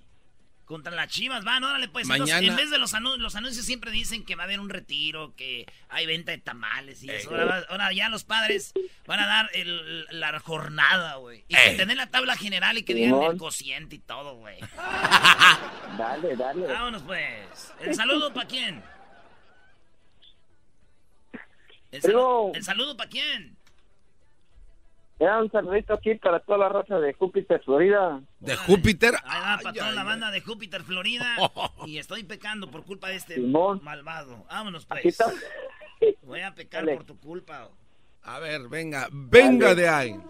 Contra 0.66 0.92
las 0.92 1.07
chivas, 1.09 1.44
van, 1.44 1.62
órale, 1.62 1.87
pues. 1.87 2.09
Mañana... 2.09 2.44
en 2.44 2.57
vez 2.57 2.70
de 2.70 2.79
los, 2.79 2.92
anuncios, 2.92 3.22
los 3.22 3.37
anuncios 3.37 3.64
siempre 3.64 3.92
dicen 3.92 4.24
que 4.24 4.35
va 4.35 4.42
a 4.42 4.46
haber 4.46 4.59
un 4.59 4.68
retiro, 4.68 5.33
que 5.37 5.64
hay 5.88 6.07
venta 6.07 6.33
de 6.33 6.38
tamales 6.38 7.05
y 7.05 7.09
eso. 7.09 7.31
Ahora, 7.68 7.92
ya 7.92 8.09
los 8.09 8.24
padres 8.24 8.72
van 9.07 9.20
a 9.20 9.26
dar 9.26 9.50
el, 9.55 10.07
la 10.11 10.40
jornada, 10.40 11.16
güey. 11.16 11.44
Y 11.46 11.55
que 11.55 11.74
tener 11.76 11.96
la 11.96 12.09
tabla 12.09 12.37
general 12.37 12.79
y 12.79 12.83
que 12.83 12.94
digan 12.94 13.22
el 13.22 13.37
cociente 13.37 13.94
y 13.94 14.00
todo, 14.00 14.35
güey. 14.35 14.59
dale, 15.98 16.35
dale. 16.35 16.66
Vámonos, 16.66 17.02
pues. 17.02 17.72
¿El 17.81 17.94
saludo 17.94 18.35
para 18.35 18.48
quién? 18.48 18.83
¿El, 21.92 22.02
¿El 22.55 22.64
saludo 22.64 22.96
para 22.96 23.09
quién? 23.09 23.56
Ya 25.18 25.38
un 25.38 25.50
saludito 25.50 25.94
aquí 25.94 26.14
para 26.16 26.40
toda 26.40 26.59
la 26.59 26.68
raza 26.68 26.98
de 26.98 27.14
Júpiter, 27.14 27.62
Florida. 27.64 28.20
¿De 28.38 28.55
Júpiter? 28.55 29.14
Ahí 29.24 29.40
va 29.40 29.59
para 29.62 29.74
toda 29.74 29.92
la 29.92 30.05
banda 30.05 30.31
de 30.31 30.42
Júpiter, 30.42 30.83
Florida. 30.83 31.37
y 31.87 31.96
estoy 31.96 32.24
pecando 32.24 32.70
por 32.70 32.85
culpa 32.85 33.09
de 33.09 33.16
este 33.16 33.38
malvado. 33.38 34.44
Vámonos, 34.50 34.85
pues. 34.85 35.16
Voy 36.22 36.40
a 36.40 36.55
pecar 36.55 36.85
por 36.85 37.05
tu 37.05 37.18
culpa. 37.18 37.70
A 38.24 38.38
ver, 38.40 38.68
venga, 38.68 39.09
venga 39.11 39.74
de 39.74 39.88
ahí. 39.88 40.20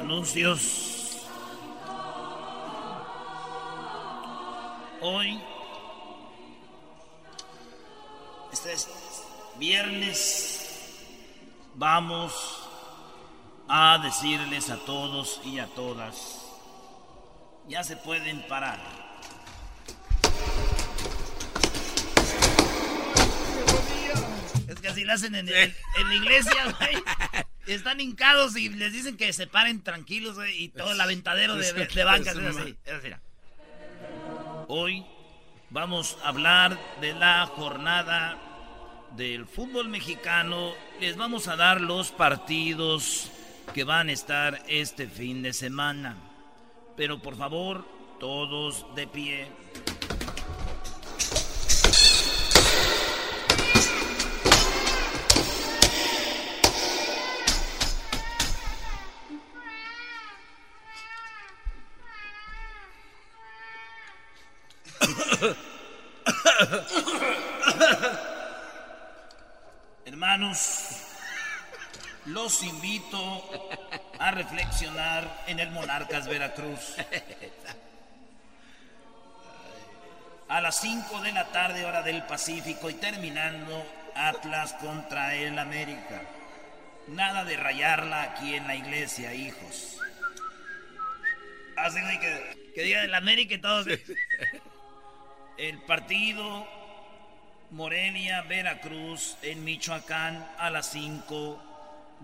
Anuncios. 0.00 1.28
Hoy 5.02 5.42
este 8.52 8.72
es 8.72 8.88
viernes. 9.58 10.58
Vamos 11.74 12.68
a 13.68 13.98
decirles 14.02 14.68
a 14.70 14.76
todos 14.84 15.40
y 15.44 15.58
a 15.58 15.66
todas, 15.68 16.44
ya 17.66 17.82
se 17.82 17.96
pueden 17.96 18.46
parar. 18.46 18.78
Es 24.68 24.80
que 24.80 24.88
así 24.88 25.04
lo 25.04 25.14
hacen 25.14 25.34
en, 25.34 25.46
la 25.46 26.14
iglesia, 26.14 26.76
güey. 26.78 27.02
Están 27.66 28.00
hincados 28.00 28.56
y 28.56 28.68
les 28.68 28.92
dicen 28.92 29.16
que 29.16 29.32
se 29.32 29.46
paren 29.46 29.82
tranquilos, 29.82 30.34
güey, 30.34 30.64
y 30.64 30.68
todo 30.68 30.92
el 30.92 31.00
aventadero 31.00 31.56
de, 31.56 31.72
de 31.72 32.04
bancas 32.04 32.36
es 32.36 32.56
así. 32.56 32.76
Es 32.84 32.92
así. 32.92 33.08
Hoy 34.68 35.06
Vamos 35.72 36.18
a 36.22 36.28
hablar 36.28 36.78
de 37.00 37.14
la 37.14 37.46
jornada 37.46 38.36
del 39.16 39.46
fútbol 39.46 39.88
mexicano. 39.88 40.72
Les 41.00 41.16
vamos 41.16 41.48
a 41.48 41.56
dar 41.56 41.80
los 41.80 42.10
partidos 42.10 43.30
que 43.72 43.82
van 43.82 44.10
a 44.10 44.12
estar 44.12 44.62
este 44.68 45.06
fin 45.06 45.40
de 45.40 45.54
semana. 45.54 46.18
Pero 46.94 47.22
por 47.22 47.36
favor, 47.36 47.86
todos 48.20 48.84
de 48.94 49.06
pie. 49.06 49.48
Hermanos, 70.04 70.98
los 72.26 72.62
invito 72.62 73.70
a 74.18 74.30
reflexionar 74.30 75.44
en 75.46 75.60
el 75.60 75.70
Monarcas 75.70 76.28
Veracruz. 76.28 76.96
A 80.48 80.60
las 80.60 80.80
5 80.80 81.20
de 81.22 81.32
la 81.32 81.46
tarde 81.46 81.84
hora 81.84 82.02
del 82.02 82.22
Pacífico 82.24 82.90
y 82.90 82.94
terminando 82.94 83.86
Atlas 84.14 84.74
contra 84.74 85.34
el 85.34 85.58
América. 85.58 86.22
Nada 87.08 87.44
de 87.44 87.56
rayarla 87.56 88.22
aquí 88.22 88.54
en 88.54 88.66
la 88.66 88.76
iglesia, 88.76 89.34
hijos. 89.34 89.96
Así 91.76 91.98
que, 92.20 92.72
que 92.74 92.82
diga 92.82 93.02
el 93.02 93.14
América 93.14 93.54
y 93.54 93.58
todos 93.58 93.86
el 95.56 95.78
partido 95.82 96.66
Morelia 97.70 98.42
Veracruz 98.42 99.36
en 99.42 99.64
Michoacán 99.64 100.46
a 100.58 100.70
las 100.70 100.90
5 100.92 101.62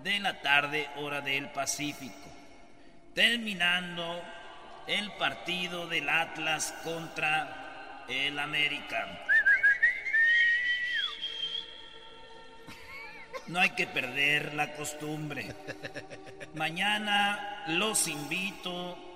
de 0.02 0.18
la 0.18 0.40
tarde 0.40 0.88
hora 0.96 1.20
del 1.20 1.50
Pacífico. 1.50 2.28
Terminando 3.14 4.22
el 4.86 5.10
partido 5.12 5.86
del 5.86 6.08
Atlas 6.08 6.74
contra 6.84 8.04
el 8.08 8.38
América. 8.38 9.24
No 13.48 13.60
hay 13.60 13.70
que 13.70 13.86
perder 13.86 14.54
la 14.54 14.74
costumbre. 14.74 15.54
Mañana 16.54 17.64
los 17.68 18.06
invito 18.08 19.07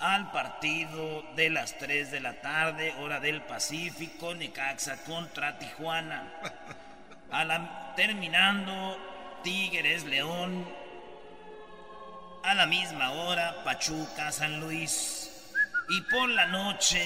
al 0.00 0.30
partido 0.32 1.22
de 1.36 1.50
las 1.50 1.76
3 1.78 2.10
de 2.10 2.20
la 2.20 2.40
tarde, 2.40 2.94
hora 3.00 3.20
del 3.20 3.42
Pacífico, 3.42 4.34
Necaxa 4.34 5.04
contra 5.04 5.58
Tijuana. 5.58 6.32
terminando 7.96 8.98
Tigres 9.44 10.04
León. 10.04 10.66
A 12.42 12.54
la 12.54 12.66
misma 12.66 13.12
hora, 13.12 13.62
Pachuca 13.64 14.32
San 14.32 14.60
Luis. 14.60 15.52
Y 15.90 16.00
por 16.02 16.30
la 16.30 16.46
noche, 16.46 17.02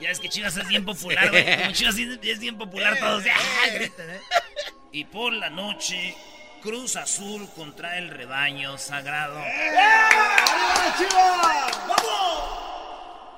ya 0.00 0.10
es 0.10 0.18
que 0.18 0.28
Chivas 0.28 0.56
es 0.56 0.66
bien 0.66 0.84
popular, 0.84 1.30
güey. 1.30 1.56
Como 1.56 1.72
Chivas 1.72 1.96
es 1.96 2.40
bien 2.40 2.58
popular, 2.58 2.96
todos 3.00 3.22
gritan, 3.22 4.10
¿eh? 4.10 4.20
Y 4.92 5.04
por 5.04 5.32
la 5.32 5.50
noche, 5.50 6.16
Cruz 6.62 6.96
Azul 6.96 7.48
contra 7.56 7.98
el 7.98 8.10
rebaño 8.10 8.76
sagrado. 8.78 9.40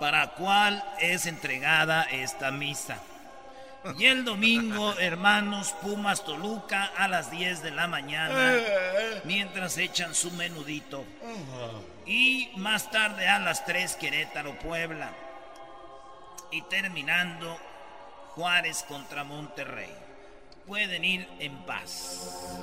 ¿Para 0.00 0.28
cuál 0.30 0.82
es 0.98 1.26
entregada 1.26 2.02
esta 2.04 2.50
misa? 2.50 2.98
Y 3.98 4.06
el 4.06 4.24
domingo, 4.24 4.94
hermanos 4.98 5.72
Pumas 5.82 6.24
Toluca 6.24 6.90
a 6.96 7.08
las 7.08 7.30
10 7.30 7.62
de 7.62 7.70
la 7.70 7.86
mañana, 7.86 8.58
mientras 9.24 9.78
echan 9.78 10.14
su 10.14 10.30
menudito. 10.32 11.04
Y 12.06 12.50
más 12.56 12.90
tarde 12.90 13.28
a 13.28 13.38
las 13.38 13.64
3 13.64 13.96
Querétaro 13.96 14.58
Puebla. 14.58 15.10
Y 16.50 16.62
terminando 16.62 17.58
Juárez 18.34 18.84
contra 18.88 19.24
Monterrey. 19.24 19.92
Pueden 20.66 21.04
ir 21.04 21.28
en 21.38 21.56
paz. 21.64 22.62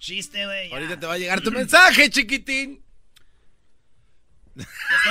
Chiste, 0.00 0.44
güey. 0.44 0.72
Ahorita 0.72 0.98
te 0.98 1.06
va 1.06 1.14
a 1.14 1.18
llegar 1.18 1.40
tu 1.40 1.52
mensaje, 1.52 2.10
chiquitín. 2.10 2.82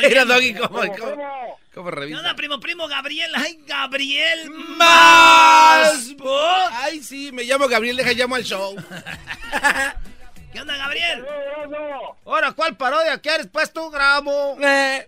Mira, 0.02 0.26
Doggy, 0.26 0.54
¿cómo, 0.54 0.82
cómo, 0.98 1.60
cómo 1.74 1.92
revisa? 1.92 2.18
¿Qué 2.18 2.20
onda, 2.20 2.36
primo, 2.36 2.60
primo 2.60 2.88
Gabriel? 2.88 3.32
¡Ay, 3.36 3.60
Gabriel! 3.66 4.50
¡Más! 4.50 6.14
¡Ay, 6.72 7.02
sí! 7.02 7.32
Me 7.32 7.44
llamo 7.44 7.68
Gabriel, 7.68 7.96
deja 7.96 8.12
llamo 8.14 8.36
al 8.36 8.44
show. 8.44 8.76
¿Qué 10.52 10.60
onda, 10.60 10.76
Gabriel? 10.76 11.26
Ahora, 12.26 12.52
¿cuál 12.52 12.76
parodia 12.76 13.18
quieres? 13.20 13.48
Pues 13.48 13.72
tú 13.72 13.90
grabo. 13.90 14.58
Eh. 14.62 15.08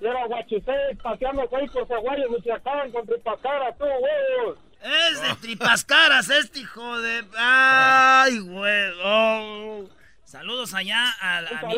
Yo 0.00 0.10
era 0.10 0.26
guachusé 0.26 0.72
paseando 1.02 1.48
ahí 1.56 1.68
por 1.68 1.86
Zaguayo, 1.86 2.28
Michoacán, 2.30 2.90
con 2.90 3.06
tripascara, 3.06 3.72
tú, 3.76 3.84
huevos. 3.84 4.58
Es 4.84 5.22
de 5.22 5.34
tripascaras 5.36 6.28
este 6.28 6.60
hijo 6.60 7.00
de... 7.00 7.26
¡Ay, 7.38 8.38
güey! 8.38 8.92
Oh. 9.02 9.88
Saludos 10.26 10.74
allá 10.74 11.10
a, 11.20 11.38
a 11.38 11.66
mi, 11.66 11.76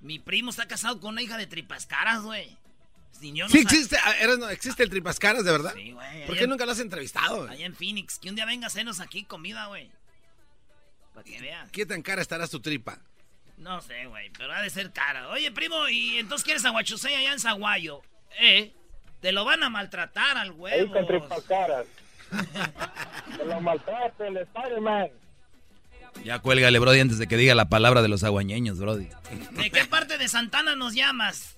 mi, 0.00 0.18
primo 0.20 0.50
está 0.50 0.68
casado 0.68 1.00
con 1.00 1.14
una 1.14 1.22
hija 1.22 1.36
de 1.36 1.48
tripascaras, 1.48 2.22
güey. 2.22 2.56
sí, 3.18 3.34
existe, 3.54 3.98
existe 4.50 4.84
el 4.84 4.90
tripascaras, 4.90 5.44
¿de 5.44 5.50
verdad? 5.50 5.72
Sí, 5.74 5.90
güey. 5.90 6.26
¿Por 6.26 6.36
qué 6.36 6.46
nunca 6.46 6.64
lo 6.64 6.70
has 6.70 6.78
entrevistado? 6.78 7.48
Allá 7.48 7.66
en 7.66 7.74
Phoenix. 7.74 8.20
Que 8.20 8.28
un 8.28 8.36
día 8.36 8.46
venga 8.46 8.66
a 8.66 8.68
hacernos 8.68 9.00
aquí 9.00 9.24
comida, 9.24 9.66
güey. 9.66 9.90
Para 11.14 11.24
que 11.24 11.40
veas. 11.40 11.72
¿Qué 11.72 11.86
tan 11.86 12.02
cara 12.02 12.22
estará 12.22 12.46
tu 12.46 12.60
tripa? 12.60 13.00
No 13.56 13.80
sé, 13.80 14.06
güey, 14.06 14.30
pero 14.30 14.52
ha 14.52 14.62
de 14.62 14.70
ser 14.70 14.92
cara. 14.92 15.28
Oye, 15.30 15.50
primo, 15.50 15.88
¿y 15.88 16.18
entonces 16.18 16.44
quieres 16.44 16.64
aguachusei 16.64 17.16
allá 17.16 17.32
en 17.32 17.40
Zaguayo? 17.40 18.00
¿Eh? 18.38 18.72
Te 19.20 19.32
lo 19.32 19.44
van 19.44 19.64
a 19.64 19.70
maltratar 19.70 20.36
al 20.36 20.52
huevo. 20.52 20.94
Ahí 20.94 21.06
tripascaras. 21.06 21.86
Lo 23.44 24.26
el 24.26 24.36
Spider-Man. 24.36 25.08
Ya 26.24 26.38
cuélgale, 26.38 26.78
Brody, 26.78 27.00
antes 27.00 27.18
de 27.18 27.26
que 27.26 27.36
diga 27.36 27.54
la 27.54 27.68
palabra 27.68 28.02
de 28.02 28.08
los 28.08 28.22
aguañeños, 28.22 28.78
Brody. 28.78 29.08
¿De 29.52 29.70
qué 29.70 29.84
parte 29.86 30.18
de 30.18 30.28
Santana 30.28 30.76
nos 30.76 30.94
llamas? 30.94 31.56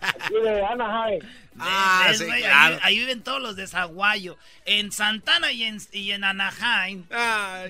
Aquí 0.00 0.34
de 0.34 0.64
Anaheim. 0.64 1.20
Ah, 1.58 2.10
sí, 2.12 2.24
claro. 2.24 2.78
ahí, 2.82 2.98
viven 2.98 3.22
todos 3.22 3.40
los 3.40 3.56
de 3.56 3.66
Zaguayo. 3.66 4.36
En 4.64 4.90
Santana 4.90 5.52
y 5.52 5.64
en, 5.64 5.78
y 5.92 6.10
en 6.10 6.24
Anaheim. 6.24 7.04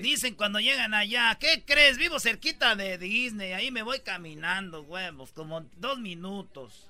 Dicen 0.01 0.35
cuando 0.35 0.59
llegan 0.59 0.93
allá, 0.93 1.37
¿qué 1.39 1.63
crees? 1.65 1.97
Vivo 1.97 2.19
cerquita 2.19 2.75
de 2.75 2.97
Disney. 2.97 3.53
Ahí 3.53 3.71
me 3.71 3.83
voy 3.83 3.99
caminando, 3.99 4.81
huevos, 4.81 5.31
como 5.31 5.61
dos 5.77 5.99
minutos. 5.99 6.87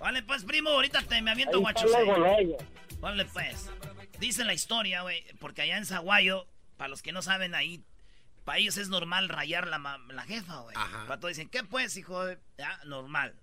Vale, 0.00 0.22
pues, 0.22 0.44
primo, 0.44 0.70
ahorita 0.70 1.02
te 1.02 1.20
me 1.22 1.30
aviento 1.30 1.60
guacho. 1.60 1.86
Vale, 3.00 3.24
pues. 3.26 3.70
Dice 4.18 4.44
la 4.44 4.54
historia, 4.54 5.02
güey, 5.02 5.24
porque 5.38 5.62
allá 5.62 5.76
en 5.76 5.86
Zaguayo, 5.86 6.46
para 6.76 6.88
los 6.88 7.02
que 7.02 7.12
no 7.12 7.22
saben 7.22 7.54
ahí, 7.54 7.84
para 8.44 8.58
ellos 8.58 8.76
es 8.76 8.88
normal 8.88 9.28
rayar 9.28 9.68
la, 9.68 9.78
la 10.08 10.22
jefa, 10.24 10.60
güey. 10.60 10.74
Para 10.74 11.20
todos 11.20 11.36
dicen, 11.36 11.48
¿qué 11.48 11.62
pues, 11.62 11.96
hijo? 11.96 12.24
De... 12.24 12.38
Ya, 12.56 12.80
normal. 12.84 13.34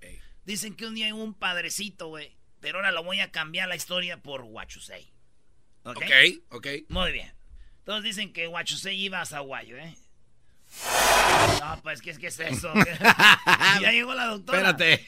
Dicen 0.45 0.75
que 0.75 0.85
un 0.85 0.95
día 0.95 1.05
hay 1.05 1.11
un 1.11 1.33
padrecito, 1.33 2.07
güey, 2.07 2.35
pero 2.59 2.79
ahora 2.79 2.91
lo 2.91 3.03
voy 3.03 3.19
a 3.19 3.31
cambiar 3.31 3.69
la 3.69 3.75
historia 3.75 4.17
por 4.17 4.41
Huachusei. 4.41 5.11
¿Ok? 5.83 6.03
Ok, 6.49 6.67
Muy 6.89 7.11
bien. 7.11 7.31
Todos 7.83 8.03
dicen 8.03 8.33
que 8.33 8.47
Huachusei 8.47 8.99
iba 8.99 9.21
a 9.21 9.25
Zaguayo, 9.25 9.77
¿eh? 9.77 9.95
No, 11.59 11.79
pues, 11.83 12.01
¿qué, 12.01 12.17
qué 12.17 12.27
es 12.27 12.39
eso? 12.39 12.73
ya 13.81 13.91
llegó 13.91 14.13
la 14.13 14.25
doctora. 14.25 14.57
Espérate. 14.57 15.07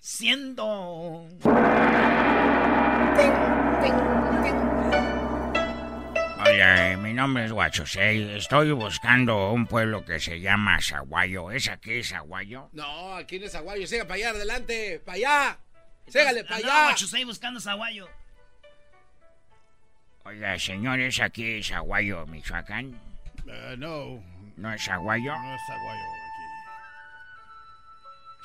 Siendo... 0.00 1.28
Oye, 6.46 6.96
mi 6.96 7.12
nombre 7.12 7.44
es 7.44 7.52
Guachosei. 7.52 8.36
Estoy 8.36 8.72
buscando 8.72 9.52
un 9.52 9.66
pueblo 9.66 10.04
que 10.04 10.18
se 10.18 10.40
llama 10.40 10.80
Zaguayo. 10.80 11.50
¿Es 11.50 11.68
aquí 11.68 12.02
Zaguayo? 12.02 12.70
No, 12.72 13.14
aquí 13.14 13.38
no 13.38 13.46
es 13.46 13.52
Zaguayo. 13.52 13.86
Siga 13.86 14.04
para 14.04 14.14
allá, 14.14 14.30
adelante. 14.30 15.00
Para 15.04 15.16
allá. 15.16 15.58
Ségale 16.06 16.44
para 16.44 16.56
allá. 16.56 16.84
Guachosei 16.84 17.24
buscando 17.24 17.60
Zaguayo. 17.60 18.08
Oiga, 20.24 20.58
señor, 20.58 21.00
¿es 21.00 21.20
aquí 21.20 21.62
Zaguayo, 21.62 22.26
Michoacán? 22.26 22.98
Uh, 23.46 23.76
no. 23.76 24.22
¿No 24.56 24.72
es 24.72 24.84
Zaguayo? 24.84 25.32
No 25.36 25.54
es 25.54 25.60
Zaguayo. 25.66 26.17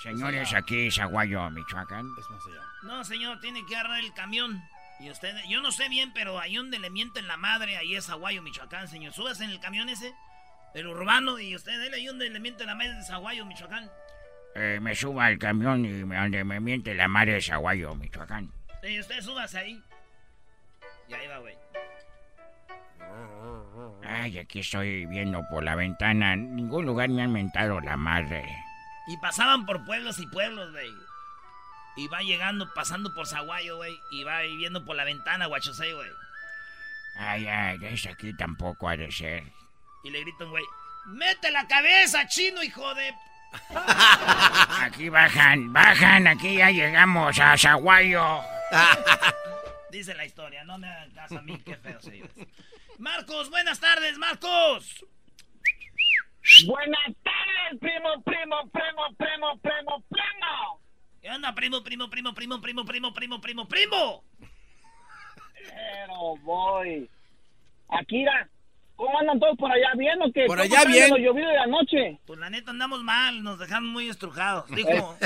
Señores, 0.04 0.54
aquí 0.54 0.92
Zaguayo, 0.92 1.50
Michoacán. 1.50 2.12
Es 2.20 2.30
más 2.30 2.46
allá. 2.46 2.62
No, 2.84 3.06
señor, 3.06 3.40
tiene 3.40 3.66
que 3.66 3.78
agarrar 3.78 4.02
el 4.02 4.14
camión. 4.14 4.62
Y 5.00 5.10
usted, 5.10 5.34
yo 5.48 5.62
no 5.62 5.72
sé 5.72 5.88
bien, 5.88 6.12
pero 6.14 6.40
ahí 6.40 6.58
donde 6.58 6.78
le 6.78 6.90
mienten 6.90 7.26
la 7.26 7.38
madre, 7.38 7.78
ahí 7.78 7.96
es 7.96 8.10
Aguayo, 8.10 8.42
Michoacán, 8.42 8.90
señor. 8.90 9.14
Subas 9.14 9.40
en 9.40 9.50
el 9.50 9.62
camión 9.62 9.88
ese, 9.88 10.14
el 10.74 10.88
urbano, 10.88 11.40
y 11.40 11.56
usted, 11.56 11.94
ahí 11.94 12.06
donde 12.06 12.30
le 12.30 12.40
mienten 12.42 12.68
la 12.68 12.76
madre 12.76 13.00
es 13.00 13.10
Aguayo, 13.10 13.46
Michoacán. 13.46 13.90
Eh, 14.56 14.80
me 14.82 14.94
suba 14.94 15.26
al 15.26 15.40
camión 15.40 15.86
y 15.86 16.02
donde 16.02 16.44
me 16.44 16.60
miente 16.60 16.94
la 16.94 17.08
madre 17.08 17.38
es 17.38 17.50
Aguayo, 17.50 17.96
Michoacán. 17.96 18.52
Y 18.84 19.00
usted 19.00 19.22
subas 19.22 19.56
ahí. 19.56 19.82
Y 21.08 21.14
ahí 21.14 21.28
va, 21.28 21.38
güey. 21.40 21.56
Ay, 24.04 24.38
aquí 24.38 24.60
estoy 24.60 25.06
viendo 25.06 25.42
por 25.50 25.64
la 25.64 25.76
ventana. 25.76 26.34
En 26.34 26.56
ningún 26.56 26.86
lugar 26.86 27.10
me 27.10 27.24
han 27.24 27.32
mentado 27.32 27.80
la 27.80 27.96
madre. 27.96 28.44
Y 29.08 29.18
pasaban 29.18 29.66
por 29.66 29.84
pueblos 29.86 30.20
y 30.20 30.28
pueblos, 30.28 30.72
güey. 30.72 30.92
Y 31.96 32.08
va 32.08 32.22
llegando, 32.22 32.74
pasando 32.74 33.14
por 33.14 33.28
Zaguayo, 33.28 33.78
güey. 33.78 34.00
Y 34.12 34.24
va 34.24 34.42
viendo 34.42 34.86
por 34.86 34.96
la 34.96 35.04
ventana, 35.04 35.46
guachosei, 35.46 35.94
güey. 35.94 36.10
Ay, 37.16 37.48
ay, 37.48 37.80
es 37.84 38.08
aquí 38.08 38.36
tampoco 38.36 38.90
ha 38.90 38.98
de 38.98 39.12
ser. 39.12 39.44
Y 40.04 40.10
le 40.10 40.22
gritan, 40.22 40.50
güey. 40.50 40.64
¡Mete 41.06 41.52
la 41.52 41.68
cabeza, 41.68 42.28
chino, 42.28 42.64
hijo 42.64 42.94
de. 42.96 43.14
Aquí 44.82 45.10
bajan, 45.10 45.72
bajan, 45.72 46.26
aquí 46.26 46.58
ya 46.58 46.72
llegamos 46.72 47.38
a 47.40 47.56
Zaguayo. 47.56 48.42
Dice 49.92 50.16
la 50.16 50.26
historia, 50.26 50.64
no 50.64 50.80
me 50.80 50.88
hagan 50.88 51.12
caso 51.12 51.38
a 51.38 51.42
mí, 51.44 51.60
qué 51.60 51.76
feo 51.76 52.02
se 52.02 52.24
Marcos, 52.98 53.52
buenas 53.52 53.80
tardes, 53.80 54.18
Marcos. 54.18 55.06
Buenas 56.66 57.16
tardes, 57.24 57.80
primo, 57.80 58.22
primo, 58.26 58.56
primo, 58.74 59.16
primo, 59.18 59.58
primo, 59.62 60.04
primo. 60.10 60.80
¿Qué 61.22 61.30
onda, 61.32 61.56
primo, 61.56 61.82
primo, 61.84 62.10
primo, 62.10 62.34
primo, 62.34 62.60
primo, 62.62 62.84
primo, 62.84 63.14
primo, 63.14 63.40
primo, 63.40 63.66
primo? 63.66 64.24
Pero 65.70 66.36
voy. 66.42 67.10
Akira, 67.88 68.50
¿cómo 68.98 69.18
andan 69.20 69.40
todos 69.40 69.58
por 69.58 69.72
allá 69.72 69.94
bien 69.98 70.22
o 70.22 70.30
qué? 70.34 70.44
Por 70.46 70.60
allá 70.60 70.84
bien. 70.84 71.12
Lo 71.12 71.18
llovido 71.18 71.48
de 71.48 71.60
anoche? 71.60 72.20
Pues 72.26 72.38
la 72.38 72.50
neta 72.50 72.72
andamos 72.72 73.02
mal, 73.04 73.42
nos 73.42 73.58
dejaron 73.58 73.88
muy 73.88 74.10
estrujados. 74.10 74.68
Dijo, 74.68 75.18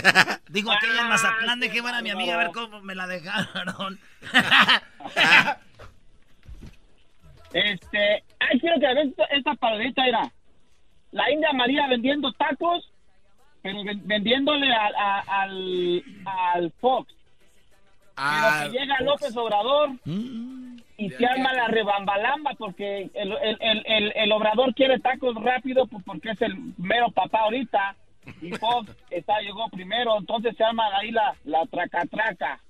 dijo 0.49 0.71
aquella 0.71 1.01
en 1.01 1.09
Mazatlán, 1.09 1.59
dejé 1.59 1.81
ver 1.81 1.95
a 1.95 2.03
mi 2.03 2.11
amiga 2.11 2.35
a 2.35 2.37
ver 2.37 2.51
cómo 2.51 2.79
me 2.83 2.93
la 2.93 3.07
dejaron. 3.07 3.99
este, 7.53 8.23
ay, 8.39 8.59
quiero 8.59 8.79
que 8.79 8.85
veas 8.85 9.07
esta, 9.07 9.23
esta 9.25 9.55
paladita, 9.55 10.05
era. 10.05 10.31
La 11.17 11.31
India 11.31 11.51
María 11.51 11.87
vendiendo 11.87 12.31
tacos, 12.33 12.87
pero 13.63 13.79
vendiéndole 14.03 14.71
al, 14.71 16.03
al 16.25 16.71
Fox. 16.79 17.11
pero 18.15 18.71
que 18.71 18.77
llega 18.77 19.01
López 19.01 19.35
Obrador 19.35 19.89
mm. 20.05 20.77
y 20.97 21.09
se 21.09 21.25
arma 21.25 21.53
la 21.53 21.67
rebambalamba 21.67 22.51
porque 22.57 23.09
el, 23.15 23.33
el, 23.59 24.13
el, 24.15 24.31
Obrador 24.31 24.75
quiere 24.75 24.99
tacos 24.99 25.35
rápido 25.35 25.87
pues, 25.87 26.03
porque 26.05 26.29
es 26.31 26.41
el 26.43 26.55
mero 26.77 27.09
papá 27.09 27.39
ahorita 27.39 27.95
y 28.41 28.51
Fox 28.51 28.91
está, 29.09 29.39
llegó 29.41 29.67
primero, 29.69 30.19
entonces 30.19 30.55
se 30.55 30.63
arma 30.63 30.85
ahí 30.99 31.11
la, 31.11 31.35
la 31.45 31.65
traca 31.65 32.05
traca. 32.05 32.61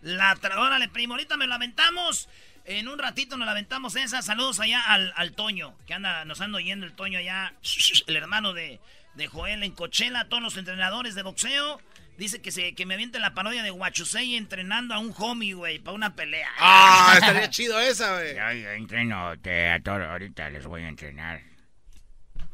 La 0.00 0.34
órale, 0.58 0.88
primo, 0.88 1.12
ahorita 1.12 1.36
me 1.36 1.46
lamentamos. 1.46 2.26
En 2.64 2.88
un 2.88 2.98
ratito 2.98 3.36
nos 3.36 3.46
lamentamos 3.46 3.96
esa. 3.96 4.22
Saludos 4.22 4.60
allá 4.60 4.80
al, 4.82 5.12
al 5.16 5.32
Toño, 5.32 5.76
que 5.86 5.94
anda, 5.94 6.24
nos 6.24 6.40
anda 6.40 6.58
oyendo 6.58 6.86
el 6.86 6.92
Toño 6.92 7.18
allá, 7.18 7.54
el 8.06 8.16
hermano 8.16 8.52
de, 8.52 8.80
de 9.14 9.26
Joel 9.26 9.62
en 9.62 9.72
Cochela, 9.72 10.28
todos 10.28 10.42
los 10.42 10.56
entrenadores 10.56 11.14
de 11.14 11.22
boxeo. 11.22 11.80
Dice 12.16 12.42
que, 12.42 12.52
se, 12.52 12.74
que 12.74 12.84
me 12.84 12.94
aviente 12.94 13.18
la 13.18 13.32
parodia 13.32 13.62
de 13.62 13.70
Huachusei 13.70 14.36
entrenando 14.36 14.92
a 14.92 14.98
un 14.98 15.14
homie, 15.16 15.54
güey, 15.54 15.78
para 15.78 15.94
una 15.94 16.14
pelea. 16.14 16.50
Ah, 16.58 17.14
estaría 17.14 17.48
chido 17.48 17.80
esa, 17.80 18.14
güey. 18.14 18.36
Yo, 18.36 18.70
entreno 18.70 19.38
te, 19.38 19.70
a 19.70 19.80
todo, 19.80 20.04
ahorita 20.04 20.50
les 20.50 20.66
voy 20.66 20.82
a 20.82 20.88
entrenar. 20.88 21.40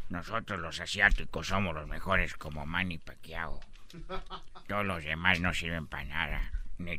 Nosotros 0.09 0.61
los 0.61 0.79
asiáticos 0.79 1.49
somos 1.49 1.75
los 1.75 1.89
mejores 1.89 2.35
como 2.35 2.65
Manny 2.65 2.99
Pacquiao. 2.99 3.59
Todos 4.69 4.87
los 4.87 5.03
demás 5.03 5.41
no 5.41 5.53
sirven 5.53 5.89
para 5.89 6.05
nada. 6.05 6.53
Ni, 6.79 6.99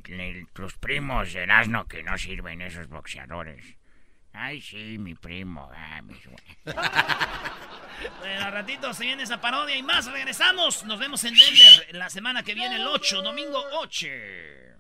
tus 0.54 0.78
primos 0.78 1.34
de 1.34 1.44
asno 1.44 1.88
que 1.88 2.04
no 2.04 2.18
sirven 2.18 2.62
esos 2.62 2.88
boxeadores. 2.88 3.78
Ay, 4.34 4.62
sí, 4.62 4.98
mi 5.00 5.16
primo. 5.16 5.70
Ah, 5.74 6.02
bueno, 8.20 8.46
al 8.46 8.52
ratito 8.52 8.94
se 8.94 9.06
viene 9.06 9.24
esa 9.24 9.42
parodia 9.42 9.76
y 9.76 9.84
más. 9.84 10.12
Regresamos. 10.12 10.84
Nos 10.84 11.00
vemos 11.00 11.24
en 11.24 11.34
Denver 11.34 11.96
la 11.96 12.10
semana 12.10 12.44
que 12.44 12.54
viene, 12.54 12.76
el 12.76 12.86
8, 12.86 13.22
domingo 13.22 13.64
8. 13.80 14.08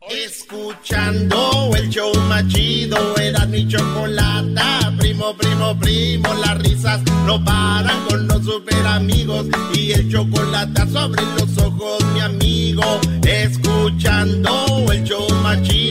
Escuchando 0.02 1.72
el 1.76 1.90
show 1.90 2.12
machido, 2.30 3.16
era 3.18 3.46
mi 3.46 3.68
chocolata. 3.68 4.94
Primo, 5.00 5.36
primo, 5.36 5.78
primo, 5.80 6.34
las 6.36 6.58
risas 6.60 7.02
no 7.26 7.44
paran 7.44 8.06
con 8.08 8.28
los 8.28 8.44
super 8.46 8.86
amigos. 8.86 9.48
Y 9.74 9.92
el 9.92 10.12
chocolate 10.12 10.88
sobre 10.88 11.22
los 11.38 11.58
ojos, 11.58 12.04
mi 12.14 12.20
amigo. 12.22 12.84
Escuchando 13.24 14.86
el 14.92 15.04
show 15.04 15.28
machido. 15.44 15.88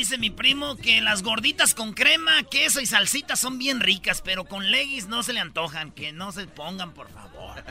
Dice 0.00 0.16
mi 0.16 0.30
primo 0.30 0.76
que 0.76 1.02
las 1.02 1.22
gorditas 1.22 1.74
con 1.74 1.92
crema, 1.92 2.42
queso 2.44 2.80
y 2.80 2.86
salsita 2.86 3.36
son 3.36 3.58
bien 3.58 3.80
ricas, 3.80 4.22
pero 4.22 4.46
con 4.46 4.70
legis 4.70 5.08
no 5.08 5.22
se 5.22 5.34
le 5.34 5.40
antojan. 5.40 5.92
Que 5.92 6.10
no 6.10 6.32
se 6.32 6.46
pongan, 6.46 6.92
por 6.92 7.10
favor. 7.10 7.62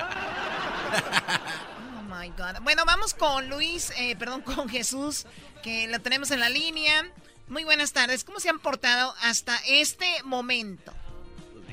Bueno, 2.63 2.83
vamos 2.85 3.13
con 3.13 3.47
Luis, 3.49 3.93
eh, 3.97 4.13
perdón, 4.17 4.41
con 4.55 4.67
Jesús, 4.67 5.25
que 5.63 5.87
lo 5.87 5.99
tenemos 5.99 6.31
en 6.31 6.41
la 6.41 6.49
línea. 6.49 7.09
Muy 7.47 7.63
buenas 7.63 7.93
tardes. 7.93 8.25
¿Cómo 8.25 8.41
se 8.41 8.49
han 8.49 8.59
portado 8.59 9.15
hasta 9.21 9.55
este 9.65 10.05
momento? 10.23 10.91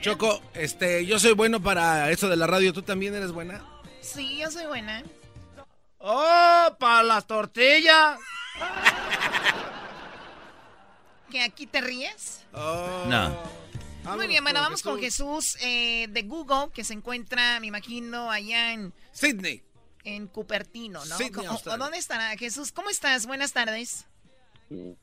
Choco, 0.03 0.41
este, 0.55 1.05
yo 1.05 1.19
soy 1.19 1.33
bueno 1.33 1.61
para 1.61 2.11
eso 2.13 2.29
de 2.29 2.37
la 2.37 2.47
radio. 2.47 2.73
¿Tú 2.73 2.83
también 2.83 3.15
eres 3.15 3.33
buena? 3.33 3.61
Sí, 4.01 4.39
yo 4.39 4.51
soy 4.53 4.67
buena. 4.67 5.03
¡Oh, 5.99 6.77
para 6.79 7.03
las 7.03 7.27
tortillas! 7.27 8.21
¿Que 11.31 11.43
aquí 11.43 11.67
te 11.67 11.81
ríes? 11.81 12.45
Oh. 12.53 13.05
No. 13.09 14.17
Muy 14.17 14.29
bien, 14.29 14.45
bueno, 14.45 14.61
vamos 14.61 14.83
con 14.83 15.01
Jesús 15.01 15.57
eh, 15.61 16.07
de 16.09 16.23
Google, 16.23 16.71
que 16.73 16.85
se 16.85 16.95
encuentra, 16.95 17.59
me 17.59 17.67
imagino, 17.67 18.31
allá 18.31 18.73
en... 18.73 18.93
Sydney 19.11 19.67
en 20.07 20.29
Cupertino, 20.29 21.05
¿no? 21.05 21.17
¿O, 21.17 21.77
¿Dónde 21.77 21.99
estará 21.99 22.37
Jesús? 22.37 22.73
¿Cómo 22.73 22.89
estás? 22.89 23.27
Buenas 23.27 23.53
tardes. 23.53 24.07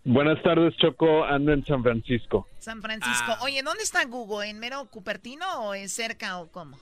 Buenas 0.03 0.41
tardes, 0.43 0.75
Choco. 0.77 1.25
Ando 1.25 1.53
en 1.53 1.65
San 1.65 1.83
Francisco. 1.83 2.47
San 2.59 2.81
Francisco. 2.81 3.27
Ah. 3.27 3.39
Oye, 3.41 3.61
¿dónde 3.63 3.83
está 3.83 4.05
Google? 4.05 4.49
¿En 4.49 4.59
mero 4.59 4.85
Cupertino 4.89 5.45
o 5.61 5.75
en 5.75 5.89
cerca 5.89 6.39
o 6.39 6.49
cómo? 6.51 6.77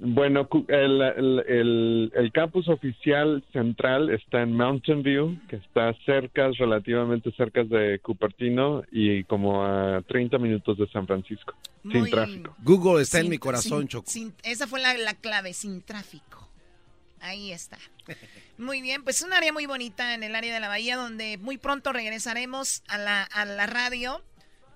Bueno, 0.00 0.48
el, 0.68 2.12
el, 2.14 2.32
campus 2.32 2.68
oficial 2.68 3.44
central 3.52 4.10
está 4.10 4.42
en 4.42 4.56
Mountain 4.56 5.02
View, 5.02 5.36
que 5.48 5.56
está 5.56 5.92
cerca, 6.06 6.50
relativamente 6.56 7.32
cerca 7.32 7.64
de 7.64 7.98
Cupertino 7.98 8.84
y 8.92 9.24
como 9.24 9.64
a 9.64 10.00
30 10.02 10.38
minutos 10.38 10.78
de 10.78 10.88
San 10.90 11.06
Francisco, 11.06 11.54
sin 11.82 12.08
tráfico. 12.08 12.54
Google 12.62 13.02
está 13.02 13.18
en 13.18 13.28
mi 13.28 13.38
corazón, 13.38 13.88
Choco. 13.88 14.08
esa 14.44 14.68
fue 14.68 14.80
la, 14.80 14.96
la 14.98 15.14
clave, 15.14 15.52
sin 15.52 15.82
tráfico. 15.82 16.48
Ahí 17.20 17.50
está. 17.50 17.78
Muy 18.58 18.80
bien, 18.80 19.02
pues 19.02 19.16
es 19.16 19.22
un 19.22 19.32
área 19.32 19.52
muy 19.52 19.66
bonita 19.66 20.14
en 20.14 20.22
el 20.24 20.34
área 20.34 20.52
de 20.52 20.58
la 20.58 20.66
bahía 20.66 20.96
donde 20.96 21.38
muy 21.38 21.58
pronto 21.58 21.92
regresaremos 21.92 22.82
a 22.88 22.98
la, 22.98 23.22
a 23.22 23.44
la 23.44 23.66
radio, 23.66 24.20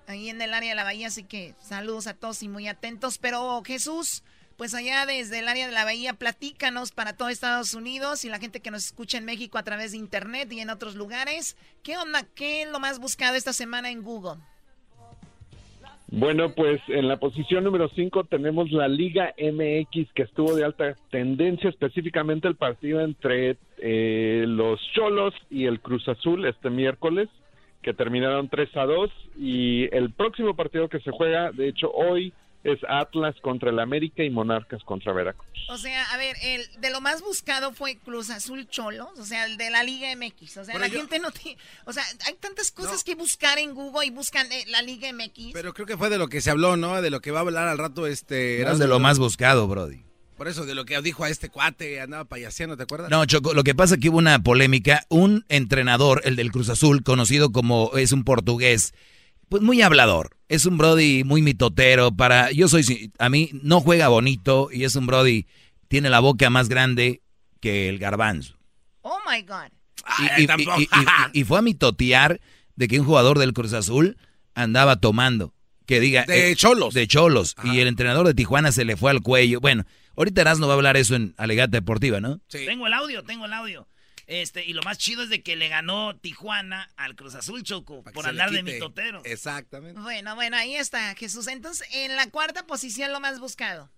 ahí 0.07 0.29
en 0.29 0.41
el 0.41 0.53
área 0.53 0.69
de 0.69 0.75
la 0.75 0.85
bahía, 0.85 1.07
así 1.07 1.23
que 1.25 1.53
saludos 1.59 2.07
a 2.07 2.13
todos 2.13 2.43
y 2.43 2.47
muy 2.47 2.69
atentos. 2.69 3.17
Pero 3.17 3.61
Jesús, 3.65 4.23
pues 4.57 4.73
allá 4.73 5.05
desde 5.05 5.39
el 5.39 5.47
área 5.47 5.67
de 5.67 5.73
la 5.73 5.85
bahía, 5.85 6.13
platícanos 6.13 6.91
para 6.91 7.15
todo 7.15 7.29
Estados 7.29 7.73
Unidos 7.73 8.25
y 8.25 8.29
la 8.29 8.39
gente 8.39 8.59
que 8.59 8.71
nos 8.71 8.85
escucha 8.85 9.17
en 9.17 9.25
México 9.25 9.57
a 9.57 9.63
través 9.63 9.91
de 9.91 9.97
internet 9.97 10.51
y 10.51 10.59
en 10.59 10.69
otros 10.69 10.95
lugares. 10.95 11.57
¿Qué 11.83 11.97
onda? 11.97 12.23
¿Qué 12.35 12.63
es 12.63 12.69
lo 12.69 12.79
más 12.79 12.99
buscado 12.99 13.35
esta 13.35 13.53
semana 13.53 13.89
en 13.89 14.03
Google? 14.03 14.41
Bueno, 16.15 16.53
pues 16.53 16.79
en 16.89 17.07
la 17.07 17.17
posición 17.17 17.63
número 17.63 17.89
5 17.89 18.25
tenemos 18.25 18.71
la 18.71 18.87
Liga 18.87 19.33
MX 19.35 20.13
que 20.13 20.21
estuvo 20.21 20.53
de 20.53 20.63
alta 20.63 20.95
tendencia, 21.09 21.71
específicamente 21.71 22.47
el 22.47 22.55
partido 22.55 23.01
entre 23.01 23.57
eh, 23.79 24.45
los 24.47 24.79
Cholos 24.93 25.33
y 25.49 25.65
el 25.65 25.79
Cruz 25.79 26.07
Azul 26.07 26.45
este 26.45 26.69
miércoles, 26.69 27.29
que 27.81 27.95
terminaron 27.95 28.47
3 28.47 28.77
a 28.77 28.85
2. 28.85 29.09
Y 29.39 29.89
el 29.91 30.11
próximo 30.11 30.55
partido 30.55 30.87
que 30.87 30.99
se 30.99 31.09
juega, 31.09 31.51
de 31.51 31.69
hecho 31.69 31.91
hoy, 31.91 32.31
es 32.63 32.79
Atlas 32.87 33.35
contra 33.41 33.69
el 33.69 33.79
América 33.79 34.23
y 34.23 34.29
Monarcas 34.29 34.83
contra 34.83 35.13
Veracruz. 35.13 35.47
O 35.69 35.77
sea, 35.77 36.03
a 36.11 36.17
ver, 36.17 36.35
el 36.41 36.65
de 36.79 36.89
lo 36.89 37.01
más 37.01 37.21
buscado 37.21 37.73
fue 37.73 37.97
Cruz 37.97 38.29
Azul 38.29 38.67
Cholos, 38.69 39.19
o 39.19 39.25
sea, 39.25 39.45
el 39.45 39.57
de 39.57 39.69
la 39.69 39.83
Liga 39.83 40.07
MX. 40.15 40.57
O 40.57 40.65
sea, 40.65 40.77
la 40.77 40.89
gente 40.89 41.19
no 41.19 41.31
tiene. 41.31 41.57
O 41.85 41.93
sea, 41.93 42.03
hay 42.25 42.33
tantas 42.35 42.71
cosas 42.71 43.03
que 43.03 43.15
buscar 43.15 43.57
en 43.59 43.73
Google 43.73 44.05
y 44.05 44.09
buscan 44.11 44.51
eh, 44.51 44.65
la 44.67 44.81
Liga 44.81 45.11
MX. 45.11 45.53
Pero 45.53 45.73
creo 45.73 45.85
que 45.85 45.97
fue 45.97 46.09
de 46.09 46.17
lo 46.17 46.27
que 46.27 46.41
se 46.41 46.51
habló, 46.51 46.77
¿no? 46.77 47.01
De 47.01 47.09
lo 47.09 47.21
que 47.21 47.31
va 47.31 47.39
a 47.39 47.41
hablar 47.41 47.67
al 47.67 47.77
rato 47.77 48.07
este. 48.07 48.61
Era 48.61 48.75
de 48.75 48.87
lo 48.87 48.99
más 48.99 49.19
buscado, 49.19 49.67
Brody. 49.67 50.03
Por 50.37 50.47
eso, 50.47 50.65
de 50.65 50.73
lo 50.73 50.85
que 50.85 50.99
dijo 51.01 51.23
a 51.23 51.29
este 51.29 51.49
cuate, 51.49 52.01
andaba 52.01 52.25
payaseando, 52.25 52.75
¿te 52.75 52.83
acuerdas? 52.83 53.09
No, 53.11 53.23
Choco, 53.25 53.53
lo 53.53 53.63
que 53.63 53.75
pasa 53.75 53.95
es 53.95 54.01
que 54.01 54.09
hubo 54.09 54.17
una 54.17 54.41
polémica. 54.41 55.05
Un 55.09 55.45
entrenador, 55.47 56.21
el 56.25 56.35
del 56.35 56.51
Cruz 56.51 56.69
Azul, 56.69 57.03
conocido 57.03 57.51
como 57.51 57.91
es 57.95 58.11
un 58.11 58.23
portugués, 58.23 58.93
pues 59.53 59.61
muy 59.61 59.83
hablador. 59.83 60.35
Es 60.47 60.65
un 60.65 60.79
Brody 60.79 61.23
muy 61.23 61.43
mitotero. 61.43 62.11
Para, 62.11 62.51
yo 62.51 62.67
soy, 62.67 63.11
a 63.19 63.29
mí 63.29 63.51
no 63.61 63.81
juega 63.81 64.07
bonito 64.07 64.69
y 64.71 64.83
es 64.83 64.95
un 64.95 65.05
Brody, 65.05 65.45
tiene 65.89 66.09
la 66.09 66.21
boca 66.21 66.49
más 66.49 66.69
grande 66.69 67.21
que 67.59 67.87
el 67.87 67.99
garbanzo. 67.99 68.57
Oh 69.03 69.19
my 69.29 69.43
God. 69.43 69.69
Y, 71.33 71.43
fue 71.43 71.59
a 71.59 71.61
mitotear 71.61 72.41
de 72.75 72.87
que 72.87 72.99
un 72.99 73.05
jugador 73.05 73.37
del 73.37 73.53
Cruz 73.53 73.73
Azul 73.73 74.17
andaba 74.55 74.95
tomando. 74.95 75.53
Que 75.85 75.99
diga. 75.99 76.25
De 76.25 76.49
eh, 76.49 76.55
cholos. 76.55 76.95
De 76.95 77.05
cholos. 77.05 77.55
Y 77.63 77.79
el 77.79 77.87
entrenador 77.87 78.25
de 78.25 78.33
Tijuana 78.33 78.71
se 78.71 78.85
le 78.85 78.97
fue 78.97 79.11
al 79.11 79.21
cuello. 79.21 79.59
Bueno, 79.59 79.85
ahorita 80.17 80.41
Erasmo 80.41 80.65
va 80.65 80.73
a 80.73 80.77
hablar 80.77 80.97
eso 80.97 81.13
en 81.13 81.35
Alegata 81.37 81.77
Deportiva, 81.77 82.19
¿no? 82.19 82.41
Sí. 82.47 82.65
Tengo 82.65 82.87
el 82.87 82.93
audio, 82.93 83.21
tengo 83.21 83.45
el 83.45 83.53
audio. 83.53 83.87
Este, 84.33 84.65
y 84.65 84.73
lo 84.73 84.81
más 84.81 84.97
chido 84.97 85.21
es 85.21 85.29
de 85.29 85.43
que 85.43 85.55
le 85.55 85.67
ganó 85.67 86.15
Tijuana 86.15 86.89
al 86.97 87.15
Cruz 87.15 87.35
Azul 87.35 87.61
Choco 87.61 88.03
por 88.15 88.25
andar 88.25 88.49
de 88.49 88.63
mitotero. 88.63 89.21
Exactamente. 89.25 90.01
Bueno, 90.01 90.33
bueno, 90.33 90.57
ahí 90.57 90.73
está 90.73 91.13
Jesús. 91.13 91.47
Entonces, 91.47 91.87
en 91.93 92.15
la 92.15 92.27
cuarta 92.31 92.65
posición 92.65 93.11
lo 93.11 93.19
más 93.19 93.39
buscado. 93.39 93.91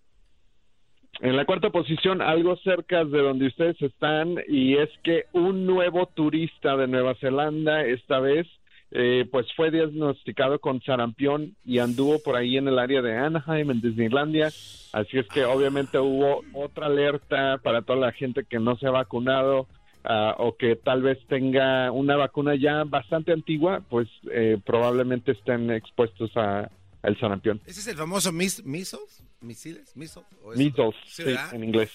En 1.22 1.38
la 1.38 1.46
cuarta 1.46 1.70
posición, 1.70 2.22
algo 2.22 2.58
cerca 2.58 3.06
de 3.06 3.22
donde 3.22 3.48
ustedes 3.48 3.82
están, 3.82 4.36
y 4.50 4.76
es 4.76 4.90
que 5.06 5.24
un 5.32 5.66
nuevo 5.66 6.08
turista 6.08 6.76
de 6.76 6.88
Nueva 6.88 7.16
Zelanda, 7.22 7.86
esta 7.86 8.20
vez, 8.20 8.46
eh, 8.92 9.26
pues 9.32 9.48
fue 9.56 9.72
diagnosticado 9.72 10.60
con 10.60 10.82
sarampión 10.82 11.56
y 11.64 11.80
anduvo 11.80 12.22
por 12.22 12.36
ahí 12.36 12.58
en 12.58 12.68
el 12.68 12.78
área 12.78 13.02
de 13.02 13.16
Anaheim, 13.16 13.72
en 13.72 13.80
Disneylandia. 13.80 14.48
Así 14.92 15.18
es 15.18 15.28
que 15.30 15.46
obviamente 15.46 15.98
hubo 15.98 16.44
otra 16.52 16.88
alerta 16.88 17.58
para 17.64 17.84
toda 17.84 18.00
la 18.00 18.12
gente 18.12 18.44
que 18.44 18.60
no 18.60 18.76
se 18.76 18.88
ha 18.88 18.92
vacunado 18.92 19.70
Ah, 20.08 20.36
o 20.38 20.56
que 20.56 20.76
tal 20.76 21.02
vez 21.02 21.18
tenga 21.28 21.92
una 21.92 22.16
vacuna 22.16 22.54
ya 22.56 22.84
bastante 22.84 23.32
antigua, 23.32 23.82
pues 23.90 24.08
eh, 24.32 24.60
probablemente 24.64 25.32
estén 25.32 25.72
expuestos 25.72 26.30
a, 26.36 26.70
el 27.02 27.20
sarampión. 27.20 27.60
¿Ese 27.66 27.80
es 27.80 27.88
el 27.88 27.98
famoso 27.98 28.32
mis, 28.32 28.64
misos? 28.64 29.24
¿Misiles? 29.42 29.96
¿Misos? 29.96 30.24
Measles, 30.56 30.96
sí, 31.08 31.24
en 31.54 31.64
inglés. 31.64 31.92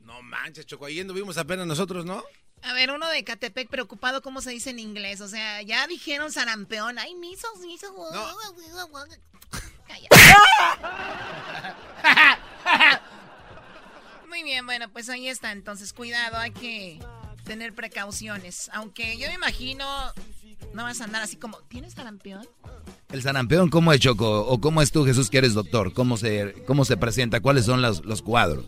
No 0.00 0.22
manches, 0.22 0.66
Choco, 0.66 0.86
ahí 0.86 1.02
vimos 1.02 1.38
apenas 1.38 1.66
nosotros, 1.66 2.04
¿no? 2.04 2.22
A 2.62 2.72
ver, 2.72 2.90
uno 2.90 3.08
de 3.08 3.24
Catepec 3.24 3.68
preocupado 3.68 4.22
cómo 4.22 4.40
se 4.40 4.50
dice 4.50 4.70
en 4.70 4.78
inglés. 4.78 5.20
O 5.20 5.28
sea, 5.28 5.60
ya 5.62 5.86
dijeron 5.86 6.32
sarampeón. 6.32 6.98
Ay, 6.98 7.14
misos, 7.14 7.60
misos. 7.60 7.92
No. 7.92 8.10
Muy 14.28 14.42
bien, 14.42 14.64
bueno, 14.64 14.88
pues 14.90 15.10
ahí 15.10 15.28
está. 15.28 15.52
Entonces, 15.52 15.92
cuidado, 15.92 16.38
hay 16.38 16.52
que 16.52 17.00
tener 17.44 17.74
precauciones. 17.74 18.70
Aunque 18.74 19.16
yo 19.18 19.28
me 19.28 19.34
imagino, 19.34 19.84
no 20.72 20.82
vas 20.82 21.00
a 21.00 21.04
andar 21.04 21.22
así 21.22 21.36
como, 21.36 21.58
¿tienes 21.68 21.92
sarampión? 21.94 22.46
¿El 23.12 23.22
sarampión 23.22 23.70
cómo 23.70 23.92
es, 23.92 24.00
Choco? 24.00 24.46
¿O 24.46 24.60
cómo 24.60 24.82
es 24.82 24.90
tú, 24.90 25.04
Jesús, 25.04 25.30
que 25.30 25.38
eres 25.38 25.54
doctor? 25.54 25.92
¿Cómo 25.92 26.16
se, 26.16 26.54
cómo 26.66 26.84
se 26.84 26.96
presenta? 26.96 27.40
¿Cuáles 27.40 27.66
son 27.66 27.82
los, 27.82 28.04
los 28.04 28.22
cuadros? 28.22 28.66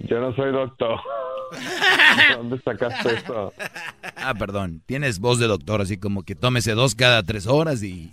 Yo 0.00 0.20
no 0.20 0.34
soy 0.34 0.52
doctor. 0.52 0.98
¿Dónde 2.36 2.60
sacaste 2.62 3.14
eso? 3.16 3.52
Ah, 4.16 4.34
perdón. 4.34 4.82
Tienes 4.86 5.18
voz 5.18 5.38
de 5.38 5.46
doctor, 5.46 5.80
así 5.80 5.98
como 5.98 6.22
que 6.22 6.34
tómese 6.34 6.72
dos 6.72 6.94
cada 6.94 7.22
tres 7.22 7.46
horas 7.46 7.82
y, 7.82 8.10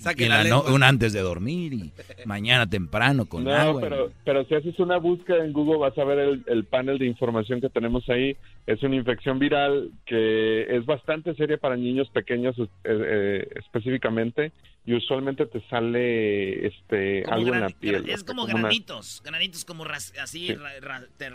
una 0.68 0.88
antes 0.88 1.14
de 1.14 1.22
dormir 1.22 1.74
y 1.74 1.94
mañana 2.26 2.68
temprano 2.68 3.26
con 3.26 3.44
no, 3.44 3.54
agua. 3.54 3.82
Pero, 3.82 4.12
pero 4.24 4.46
si 4.46 4.56
haces 4.56 4.80
una 4.80 4.98
búsqueda 4.98 5.44
en 5.44 5.54
Google 5.54 5.78
vas 5.78 5.98
a 5.98 6.04
ver 6.04 6.42
el, 6.46 6.66
panel 6.66 6.98
de 6.98 7.06
información 7.06 7.62
que 7.62 7.70
tenemos 7.70 8.08
ahí. 8.10 8.36
Es 8.68 8.82
una 8.84 8.96
infección 8.96 9.40
viral 9.40 9.90
que 10.06 10.76
es 10.76 10.86
bastante 10.86 11.34
seria 11.36 11.58
para 11.58 11.76
niños 11.76 12.10
pequeños 12.10 12.56
eh, 12.60 12.68
eh, 12.84 13.50
específicamente 13.56 14.52
y 14.86 14.96
usualmente 14.96 15.46
te 15.46 15.62
sale 15.68 16.66
este 16.66 17.24
algo 17.28 17.54
en 17.54 17.62
la 17.62 17.70
piel. 17.70 18.10
Es 18.10 18.24
como, 18.24 18.46
granitos, 18.46 19.22
granitos 19.24 19.66
como 19.66 19.86
así. 20.22 20.56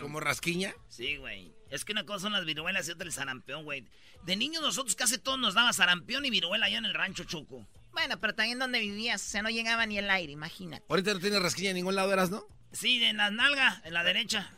¿Como 0.01 0.21
rasquiña? 0.21 0.75
Sí, 0.89 1.17
güey. 1.17 1.56
Es 1.71 1.85
que 1.85 1.93
una 1.93 2.05
cosa 2.05 2.21
son 2.21 2.33
las 2.33 2.45
viruelas 2.45 2.89
y 2.89 2.93
otra 2.93 3.07
el 3.07 3.13
sarampión, 3.13 3.65
güey. 3.65 3.87
De 4.25 4.37
niños 4.37 4.63
nosotros 4.63 4.95
casi 4.95 5.19
todos 5.19 5.39
nos 5.39 5.55
daba 5.55 5.73
sarampión 5.73 6.25
y 6.25 6.31
viruela 6.31 6.67
allá 6.67 6.79
en 6.79 6.85
el 6.85 6.95
rancho 6.95 7.25
Choco. 7.25 7.67
Bueno, 7.93 8.19
pero 8.21 8.35
también 8.35 8.59
donde 8.59 8.79
vivías, 8.81 9.25
o 9.25 9.29
sea, 9.29 9.43
no 9.43 9.49
llegaba 9.49 9.87
ni 9.87 9.99
el 9.99 10.11
aire, 10.11 10.33
imagínate. 10.33 10.85
Ahorita 10.89 11.15
no 11.15 11.21
tienes 11.21 11.43
rasquilla 11.43 11.71
en 11.71 11.77
ningún 11.77 11.95
lado, 11.95 12.13
¿eras, 12.13 12.31
no? 12.31 12.45
Sí, 12.73 13.03
en 13.03 13.17
la 13.17 13.31
nalga, 13.31 13.81
en 13.85 13.95
la 13.95 14.05
derecha. 14.05 14.51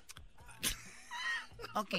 ok. 1.74 1.94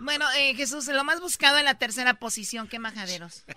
Bueno, 0.00 0.26
eh, 0.36 0.54
Jesús, 0.54 0.86
lo 0.88 1.02
más 1.02 1.20
buscado 1.20 1.58
en 1.58 1.64
la 1.64 1.78
tercera 1.78 2.14
posición, 2.14 2.68
¿qué 2.68 2.78
majaderos? 2.78 3.44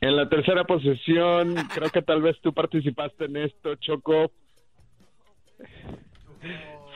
En 0.00 0.16
la 0.16 0.28
tercera 0.28 0.64
posición, 0.64 1.54
creo 1.72 1.88
que 1.90 2.02
tal 2.02 2.22
vez 2.22 2.36
tú 2.42 2.52
participaste 2.52 3.26
en 3.26 3.36
esto, 3.36 3.76
Choco 3.76 4.32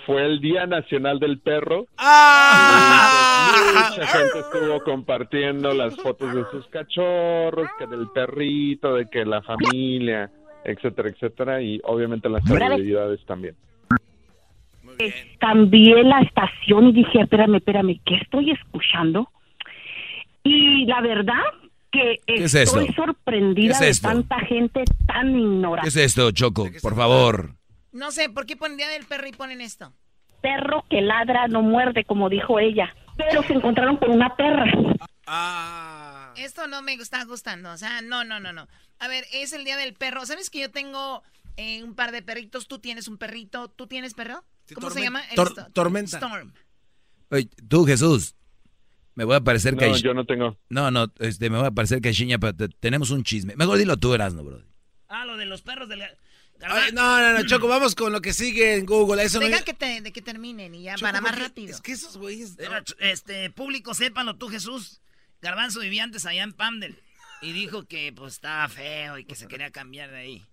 fue 0.06 0.24
el 0.24 0.40
Día 0.40 0.66
Nacional 0.66 1.18
del 1.18 1.40
Perro. 1.40 1.86
¡Ah! 1.98 3.90
Mucha 3.90 4.06
gente 4.06 4.38
estuvo 4.38 4.80
compartiendo 4.84 5.74
las 5.74 5.96
fotos 5.96 6.32
de 6.32 6.44
sus 6.52 6.66
cachorros, 6.68 7.68
que 7.76 7.86
del 7.86 8.08
perrito, 8.14 8.94
de 8.94 9.06
que 9.06 9.24
la 9.24 9.42
familia, 9.42 10.30
etcétera, 10.64 11.08
etcétera, 11.08 11.60
y 11.60 11.80
obviamente 11.84 12.28
las 12.28 12.44
celebridades 12.44 13.20
también. 13.26 13.56
Cambié 15.38 16.04
la 16.04 16.20
estación 16.20 16.88
y 16.88 16.92
dije, 16.92 17.20
espérame, 17.20 17.56
espérame, 17.56 18.00
¿qué 18.06 18.14
estoy 18.14 18.52
escuchando? 18.52 19.28
Y 20.44 20.86
la 20.86 21.00
verdad 21.00 21.42
que 21.90 22.20
estoy 22.26 22.92
sorprendida 22.94 23.78
de 23.80 23.92
tanta 24.00 24.38
gente 24.40 24.84
tan 25.06 25.36
ignorante. 25.36 25.82
¿Qué 25.82 25.88
es 25.88 25.96
esto, 25.96 26.30
Choco? 26.30 26.68
Por 26.80 26.94
favor. 26.94 27.56
No 27.96 28.12
sé, 28.12 28.28
¿por 28.28 28.44
qué 28.44 28.56
ponen 28.56 28.76
Día 28.76 28.88
del 28.88 29.06
Perro 29.06 29.26
y 29.26 29.32
ponen 29.32 29.62
esto? 29.62 29.92
Perro 30.42 30.84
que 30.90 31.00
ladra 31.00 31.48
no 31.48 31.62
muerde, 31.62 32.04
como 32.04 32.28
dijo 32.28 32.58
ella. 32.58 32.94
Pero 33.16 33.42
se 33.42 33.54
encontraron 33.54 33.96
con 33.96 34.10
una 34.10 34.36
perra. 34.36 34.70
Ah. 35.26 36.34
Esto 36.36 36.66
no 36.66 36.82
me 36.82 36.92
está 36.92 37.24
gustando. 37.24 37.72
O 37.72 37.76
sea, 37.78 38.02
no, 38.02 38.22
no, 38.22 38.38
no, 38.38 38.52
no. 38.52 38.68
A 38.98 39.08
ver, 39.08 39.24
es 39.32 39.54
el 39.54 39.64
Día 39.64 39.78
del 39.78 39.94
Perro. 39.94 40.26
¿Sabes 40.26 40.50
que 40.50 40.60
yo 40.60 40.70
tengo 40.70 41.22
eh, 41.56 41.82
un 41.82 41.94
par 41.94 42.12
de 42.12 42.20
perritos? 42.20 42.68
¿Tú 42.68 42.78
tienes 42.78 43.08
un 43.08 43.16
perrito? 43.16 43.68
¿Tú 43.68 43.86
tienes 43.86 44.12
perro? 44.12 44.44
¿Cómo 44.74 44.90
se 44.90 45.00
llama? 45.00 45.22
tormenta. 45.72 46.18
Storm. 46.18 46.52
Oye, 47.30 47.48
tú, 47.66 47.86
Jesús. 47.86 48.34
Me 49.14 49.24
voy 49.24 49.36
a 49.36 49.40
parecer 49.40 49.72
no, 49.72 49.78
que... 49.78 49.94
yo 49.94 50.12
no 50.12 50.26
tengo. 50.26 50.58
No, 50.68 50.90
no, 50.90 51.06
este, 51.20 51.48
me 51.48 51.56
voy 51.56 51.66
a 51.66 51.70
parecer 51.70 52.02
que 52.02 52.10
hay 52.10 52.36
pero 52.38 52.68
tenemos 52.78 53.10
un 53.10 53.22
chisme. 53.22 53.56
Mejor 53.56 53.78
dilo 53.78 53.96
tú, 53.96 54.12
Erasno, 54.12 54.44
bro. 54.44 54.62
Ah, 55.08 55.24
lo 55.24 55.38
de 55.38 55.46
los 55.46 55.62
perros 55.62 55.88
del 56.58 56.94
no, 56.94 57.20
no, 57.20 57.32
no, 57.32 57.46
Choco, 57.46 57.68
vamos 57.68 57.94
con 57.94 58.12
lo 58.12 58.20
que 58.20 58.32
sigue 58.32 58.74
en 58.74 58.86
Google. 58.86 59.22
Eso 59.22 59.38
Deja 59.38 59.62
que, 59.62 60.00
de 60.00 60.12
que 60.12 60.22
terminen 60.22 60.74
y 60.74 60.82
ya, 60.82 60.96
para 60.96 61.20
más 61.20 61.38
rápido. 61.38 61.70
Es 61.70 61.80
que 61.80 61.92
esos 61.92 62.16
güeyes... 62.16 62.56
Este, 62.98 63.50
público, 63.50 63.94
sépanlo 63.94 64.36
tú, 64.36 64.48
Jesús. 64.48 65.00
Garbanzo 65.42 65.80
vivía 65.80 66.02
antes 66.02 66.26
allá 66.26 66.42
en 66.42 66.52
Pamdel 66.52 66.98
y 67.42 67.52
dijo 67.52 67.84
que 67.86 68.12
pues 68.12 68.34
estaba 68.34 68.68
feo 68.68 69.18
y 69.18 69.24
que 69.24 69.34
se 69.34 69.46
quería 69.46 69.70
cambiar 69.70 70.10
de 70.10 70.18
ahí. 70.18 70.46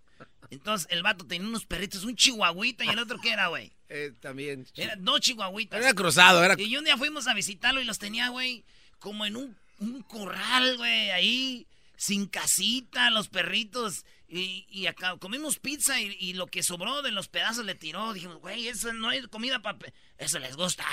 Entonces 0.49 0.88
el 0.91 1.04
vato 1.04 1.26
tenía 1.26 1.47
unos 1.47 1.66
perritos, 1.66 2.04
un 2.04 2.16
chihuahuita 2.16 2.86
y 2.86 2.89
el 2.89 2.99
otro 2.99 3.20
qué 3.20 3.32
era, 3.32 3.47
güey. 3.47 3.72
Eh, 3.89 4.14
también. 4.20 4.68
Era 4.76 4.95
dos 4.97 5.22
chihuahuitas. 5.22 5.80
Era 5.80 5.93
cruzado, 5.93 6.43
era. 6.43 6.60
Y 6.60 6.76
un 6.78 6.84
día 6.84 6.97
fuimos 6.97 7.28
a 7.28 7.34
visitarlo 7.34 7.82
y 7.82 7.86
los 7.86 7.99
tenía, 7.99 8.30
güey, 8.30 8.64
como 8.99 9.26
en 9.26 9.36
un, 9.36 9.58
un 9.80 10.01
corral, 10.04 10.78
güey, 10.78 11.12
ahí, 11.12 11.68
sin 11.95 12.28
casita, 12.28 13.10
los 13.10 13.30
perritos. 13.30 14.06
Y, 14.28 14.65
y 14.69 14.88
acá 14.88 15.17
comimos 15.17 15.59
pizza 15.59 15.99
y, 15.99 16.34
lo 16.34 16.47
que 16.47 16.63
sobró 16.63 17.01
de 17.01 17.11
los 17.11 17.28
pedazos 17.28 17.65
le 17.65 17.76
tiró. 17.76 18.13
Dijimos, 18.13 18.38
güey, 18.38 18.67
eso 18.67 18.91
no 18.93 19.11
es 19.11 19.28
comida 19.28 19.61
para... 19.61 19.78
Eso 20.17 20.39
les 20.39 20.55
gusta. 20.55 20.86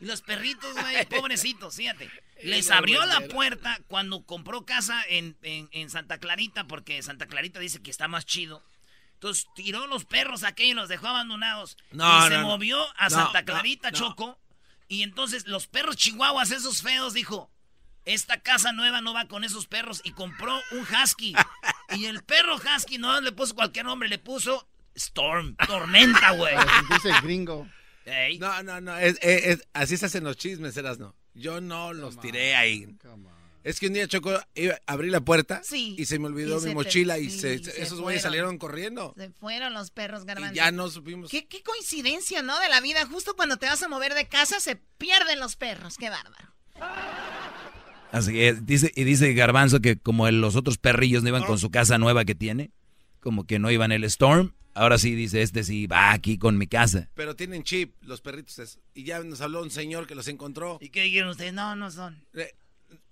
Y 0.00 0.06
los 0.06 0.22
perritos, 0.22 0.74
güey, 0.74 1.06
pobrecitos, 1.08 1.76
fíjate. 1.76 2.10
Les 2.42 2.70
abrió 2.70 3.04
la 3.06 3.20
puerta 3.28 3.80
cuando 3.86 4.24
compró 4.24 4.64
casa 4.64 5.02
en, 5.08 5.36
en, 5.42 5.90
Santa 5.90 6.18
Clarita, 6.18 6.66
porque 6.66 7.02
Santa 7.02 7.26
Clarita 7.26 7.58
dice 7.60 7.82
que 7.82 7.90
está 7.90 8.08
más 8.08 8.26
chido. 8.26 8.64
Entonces 9.14 9.46
tiró 9.56 9.86
los 9.88 10.04
perros 10.04 10.44
aquellos 10.44 10.72
y 10.72 10.74
los 10.74 10.88
dejó 10.88 11.08
abandonados. 11.08 11.76
y 11.92 12.28
se 12.28 12.38
movió 12.38 12.84
a 12.96 13.10
Santa 13.10 13.44
Clarita, 13.44 13.90
Choco. 13.92 14.38
Y 14.88 15.02
entonces 15.02 15.46
los 15.46 15.66
perros 15.66 15.96
chihuahuas, 15.96 16.50
esos 16.50 16.82
feos, 16.82 17.12
dijo, 17.12 17.50
esta 18.08 18.40
casa 18.40 18.72
nueva 18.72 19.00
no 19.00 19.14
va 19.14 19.28
con 19.28 19.44
esos 19.44 19.66
perros 19.66 20.00
y 20.04 20.12
compró 20.12 20.58
un 20.72 20.80
husky. 20.80 21.34
y 21.96 22.06
el 22.06 22.22
perro 22.24 22.56
husky 22.56 22.98
no 22.98 23.20
le 23.20 23.32
puso 23.32 23.54
cualquier 23.54 23.84
nombre, 23.84 24.08
le 24.08 24.18
puso 24.18 24.68
Storm, 24.94 25.54
tormenta, 25.66 26.32
güey. 26.32 26.54
Dice 26.90 27.12
gringo. 27.22 27.68
No, 28.40 28.62
no, 28.62 28.80
no, 28.80 28.94
así 29.74 29.96
se 29.96 30.06
hacen 30.06 30.24
los 30.24 30.36
chismes, 30.36 30.76
eras 30.76 30.98
no. 30.98 31.14
Yo 31.34 31.60
no 31.60 31.92
los 31.92 32.18
tiré 32.18 32.56
ahí. 32.56 32.96
Es 33.64 33.80
que 33.80 33.88
un 33.88 33.92
día 33.92 34.08
Choco 34.08 34.30
abrí 34.86 35.10
la 35.10 35.20
puerta 35.20 35.60
y 35.70 36.04
se 36.06 36.18
me 36.18 36.26
olvidó 36.26 36.60
mi 36.60 36.74
mochila 36.74 37.18
y, 37.18 37.26
esos 37.26 38.00
güeyes 38.00 38.22
salieron 38.22 38.58
corriendo. 38.58 39.14
Se 39.16 39.30
fueron 39.30 39.74
los 39.74 39.90
perros 39.90 40.24
garbanzos. 40.24 40.56
ya 40.56 40.72
no 40.72 40.88
supimos. 40.88 41.30
¿Qué, 41.30 41.46
qué 41.46 41.62
coincidencia, 41.62 42.42
¿no? 42.42 42.58
De 42.60 42.68
la 42.68 42.80
vida. 42.80 43.06
Justo 43.06 43.36
cuando 43.36 43.58
te 43.58 43.66
vas 43.66 43.82
a 43.82 43.88
mover 43.88 44.14
de 44.14 44.26
casa 44.26 44.58
se 44.58 44.76
pierden 44.76 45.38
los 45.38 45.56
perros. 45.56 45.96
Qué 45.98 46.08
bárbaro. 46.08 46.54
Así 48.12 48.32
que 48.32 48.54
dice, 48.54 48.92
y 48.94 49.04
dice 49.04 49.32
Garbanzo 49.34 49.80
que 49.80 49.98
como 49.98 50.30
los 50.30 50.56
otros 50.56 50.78
perrillos 50.78 51.22
no 51.22 51.28
iban 51.28 51.44
con 51.44 51.58
su 51.58 51.70
casa 51.70 51.98
nueva 51.98 52.24
que 52.24 52.34
tiene, 52.34 52.70
como 53.20 53.46
que 53.46 53.58
no 53.58 53.70
iban 53.70 53.92
el 53.92 54.04
Storm, 54.04 54.54
ahora 54.74 54.98
sí 54.98 55.14
dice 55.14 55.42
este 55.42 55.64
sí 55.64 55.86
va 55.86 56.12
aquí 56.12 56.38
con 56.38 56.56
mi 56.56 56.66
casa. 56.66 57.10
Pero 57.14 57.36
tienen 57.36 57.64
chip 57.64 57.94
los 58.02 58.20
perritos 58.20 58.78
y 58.94 59.04
ya 59.04 59.22
nos 59.22 59.40
habló 59.40 59.62
un 59.62 59.70
señor 59.70 60.06
que 60.06 60.14
los 60.14 60.28
encontró. 60.28 60.78
¿Y 60.80 60.88
qué 60.88 61.02
dijeron 61.02 61.30
ustedes? 61.30 61.52
No, 61.52 61.76
no 61.76 61.90
son. 61.90 62.24
Eh, 62.34 62.54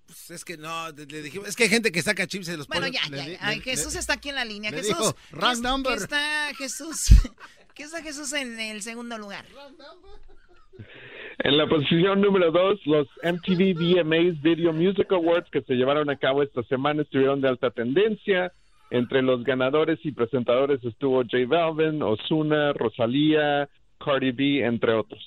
pues 0.06 0.30
es 0.30 0.44
que 0.44 0.56
no, 0.56 0.90
le 0.92 1.22
dijimos, 1.22 1.48
es 1.48 1.56
que 1.56 1.64
hay 1.64 1.68
gente 1.68 1.90
que 1.90 2.00
saca 2.00 2.26
chips 2.26 2.48
y 2.48 2.50
se 2.52 2.56
los 2.56 2.68
bueno, 2.68 2.86
pone. 2.86 2.98
Bueno, 3.08 3.32
ya, 3.32 3.54
ya, 3.54 3.60
Jesús 3.60 3.96
está 3.96 4.14
aquí 4.14 4.28
en 4.28 4.36
la 4.36 4.44
línea. 4.44 4.70
Jesús, 4.70 4.96
dijo, 4.96 5.16
¿qué, 5.30 5.60
number. 5.60 5.96
¿qué 5.96 6.04
está 6.04 6.54
Jesús? 6.56 7.06
¿Qué 7.74 7.82
está 7.82 8.02
Jesús 8.02 8.32
en 8.32 8.58
el 8.58 8.82
segundo 8.82 9.18
lugar? 9.18 9.44
En 11.38 11.58
la 11.58 11.66
posición 11.66 12.20
número 12.20 12.50
dos, 12.50 12.80
los 12.86 13.06
MTV 13.22 13.74
VMAs 13.74 14.40
Video 14.40 14.72
Music 14.72 15.12
Awards 15.12 15.50
que 15.50 15.62
se 15.62 15.74
llevaron 15.74 16.08
a 16.08 16.16
cabo 16.16 16.42
esta 16.42 16.62
semana 16.64 17.02
estuvieron 17.02 17.40
de 17.40 17.48
alta 17.48 17.70
tendencia. 17.70 18.52
Entre 18.90 19.20
los 19.20 19.44
ganadores 19.44 19.98
y 20.04 20.12
presentadores 20.12 20.82
estuvo 20.84 21.22
J 21.22 21.38
Balvin, 21.46 22.02
Ozuna, 22.02 22.72
Rosalía, 22.72 23.68
Cardi 23.98 24.30
B, 24.30 24.64
entre 24.64 24.94
otros. 24.94 25.22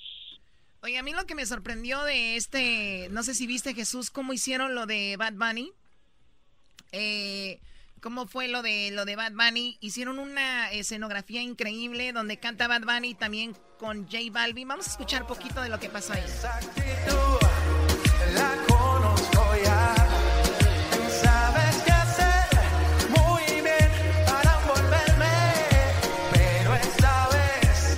Oye, 0.81 0.97
a 0.97 1.03
mí 1.03 1.11
lo 1.11 1.25
que 1.25 1.35
me 1.35 1.45
sorprendió 1.45 2.01
de 2.03 2.37
este, 2.37 3.09
no 3.11 3.21
sé 3.21 3.33
si 3.33 3.47
viste 3.47 3.73
Jesús, 3.73 4.09
cómo 4.09 4.31
hicieron 4.31 4.75
lo 4.75 4.85
de 4.85 5.17
Bad 5.17 5.33
Bunny. 5.33 5.71
Eh, 6.93 7.59
cómo 7.99 8.27
fue 8.27 8.47
lo 8.47 8.61
de 8.61 8.91
lo 8.91 9.05
de 9.05 9.15
Bad 9.15 9.33
Bunny. 9.33 9.77
Hicieron 9.81 10.19
una 10.19 10.71
escenografía 10.71 11.41
increíble 11.41 12.11
donde 12.13 12.37
canta 12.37 12.67
Bad 12.67 12.81
Bunny 12.81 13.13
también 13.13 13.55
con 13.77 14.03
J 14.03 14.17
Balvin. 14.31 14.67
Vamos 14.67 14.87
a 14.87 14.91
escuchar 14.91 15.23
un 15.23 15.27
poquito 15.27 15.61
de 15.61 15.69
lo 15.69 15.79
que 15.79 15.89
pasó 15.89 16.13
ahí. 16.13 16.23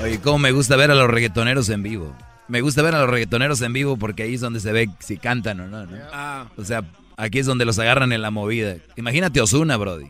Oye, 0.03 0.19
cómo 0.19 0.39
me 0.39 0.51
gusta 0.51 0.75
ver 0.75 0.89
a 0.91 0.95
los 0.95 1.09
reggaetoneros 1.09 1.69
en 1.69 1.83
vivo. 1.83 2.15
Me 2.47 2.61
gusta 2.61 2.81
ver 2.81 2.95
a 2.95 3.01
los 3.01 3.09
reggaetoneros 3.09 3.61
en 3.61 3.71
vivo 3.71 3.97
porque 3.97 4.23
ahí 4.23 4.33
es 4.33 4.41
donde 4.41 4.59
se 4.59 4.71
ve 4.71 4.89
si 4.99 5.17
cantan 5.17 5.59
o 5.61 5.67
no, 5.67 5.85
¿no? 5.85 5.97
Ah. 6.11 6.47
O 6.57 6.65
sea, 6.65 6.83
aquí 7.21 7.39
es 7.39 7.45
donde 7.45 7.65
los 7.65 7.77
agarran 7.77 8.11
en 8.11 8.21
la 8.21 8.31
movida. 8.31 8.77
Imagínate 8.95 9.39
Osuna, 9.41 9.77
Brody, 9.77 10.09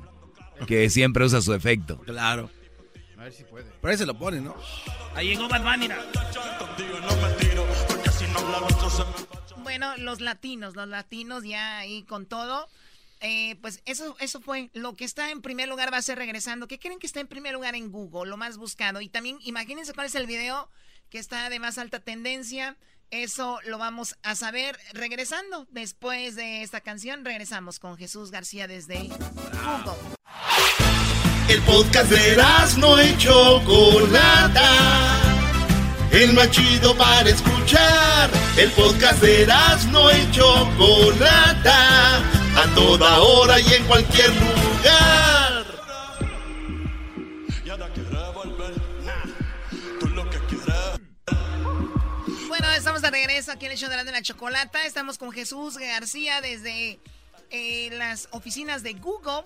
que 0.66 0.90
siempre 0.90 1.26
usa 1.26 1.42
su 1.42 1.54
efecto. 1.54 2.00
Claro. 2.00 2.50
A 3.18 3.24
ver 3.24 3.34
si 3.34 3.44
puede. 3.44 3.66
Pero 3.82 3.92
ahí 3.92 3.98
se 3.98 4.06
lo 4.06 4.18
pone, 4.18 4.40
¿no? 4.40 4.56
Ahí 5.14 5.28
llegó 5.28 5.48
mira. 5.78 6.00
Bueno, 9.62 9.98
los 9.98 10.22
latinos, 10.22 10.76
los 10.76 10.88
latinos 10.88 11.44
ya 11.44 11.80
ahí 11.80 12.04
con 12.04 12.26
todo. 12.26 12.68
Eh, 13.20 13.58
pues 13.62 13.84
eso, 13.86 14.16
eso 14.20 14.42
fue 14.42 14.72
lo 14.74 14.96
que 14.96 15.06
está 15.06 15.30
en 15.30 15.42
primer 15.42 15.68
lugar 15.68 15.94
va 15.94 15.98
a 15.98 16.02
ser 16.02 16.18
regresando. 16.18 16.68
¿Qué 16.68 16.80
creen 16.80 16.98
que 16.98 17.06
está 17.06 17.20
en 17.20 17.28
primer 17.28 17.54
lugar 17.54 17.76
en 17.76 17.92
Google? 17.92 18.30
Lo 18.30 18.38
más 18.38 18.58
buscado. 18.58 19.02
Y 19.02 19.10
también 19.10 19.38
imagínense 19.44 19.94
cuál 19.94 20.08
es 20.08 20.16
el 20.16 20.26
video 20.26 20.70
que 21.10 21.20
está 21.20 21.50
de 21.50 21.60
más 21.60 21.78
alta 21.78 22.00
tendencia. 22.00 22.78
Eso 23.12 23.60
lo 23.66 23.78
vamos 23.78 24.16
a 24.24 24.36
saber 24.36 24.80
regresando. 24.94 25.68
Después 25.70 26.38
de 26.38 26.64
esta 26.64 26.80
canción, 26.80 27.26
regresamos 27.26 27.78
con 27.78 27.98
Jesús 27.98 28.32
García 28.32 28.68
desde 28.68 29.10
Google. 29.10 29.98
El 31.50 31.62
podcast 31.64 32.10
de 32.10 32.38
no 32.78 32.98
hecho 32.98 33.60
Chocolata. 33.60 35.20
El 36.14 36.32
más 36.32 36.52
chido 36.52 36.96
para 36.96 37.30
escuchar. 37.30 38.30
El 38.56 38.72
podcast 38.72 39.22
de 39.22 39.46
no 39.92 40.10
hecho 40.10 40.70
Chocolata 40.78 42.18
a 42.56 42.76
toda 42.76 43.20
hora 43.20 43.60
y 43.60 43.74
en 43.74 43.84
cualquier 43.88 44.30
lugar. 44.30 45.41
De 53.02 53.10
regreso 53.10 53.52
aquí 53.52 53.66
en 53.66 53.72
el 53.72 53.78
show 53.78 53.90
de 53.90 53.96
la, 53.96 54.04
de 54.04 54.12
la 54.12 54.22
chocolata. 54.22 54.86
Estamos 54.86 55.18
con 55.18 55.32
Jesús 55.32 55.78
García 55.78 56.40
desde 56.42 57.00
eh, 57.50 57.90
las 57.92 58.30
oficinas 58.32 58.84
de 58.84 58.94
Google. 58.94 59.44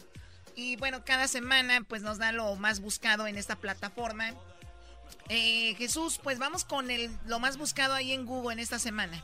Y 0.55 0.75
bueno, 0.75 1.03
cada 1.05 1.27
semana 1.27 1.81
pues 1.87 2.01
nos 2.01 2.17
da 2.17 2.31
lo 2.31 2.55
más 2.55 2.81
buscado 2.81 3.27
en 3.27 3.37
esta 3.37 3.55
plataforma. 3.55 4.31
Eh, 5.29 5.75
Jesús, 5.77 6.19
pues 6.21 6.37
vamos 6.37 6.65
con 6.65 6.91
el, 6.91 7.09
lo 7.27 7.39
más 7.39 7.57
buscado 7.57 7.93
ahí 7.93 8.11
en 8.11 8.25
Google 8.25 8.53
en 8.53 8.59
esta 8.59 8.79
semana. 8.79 9.23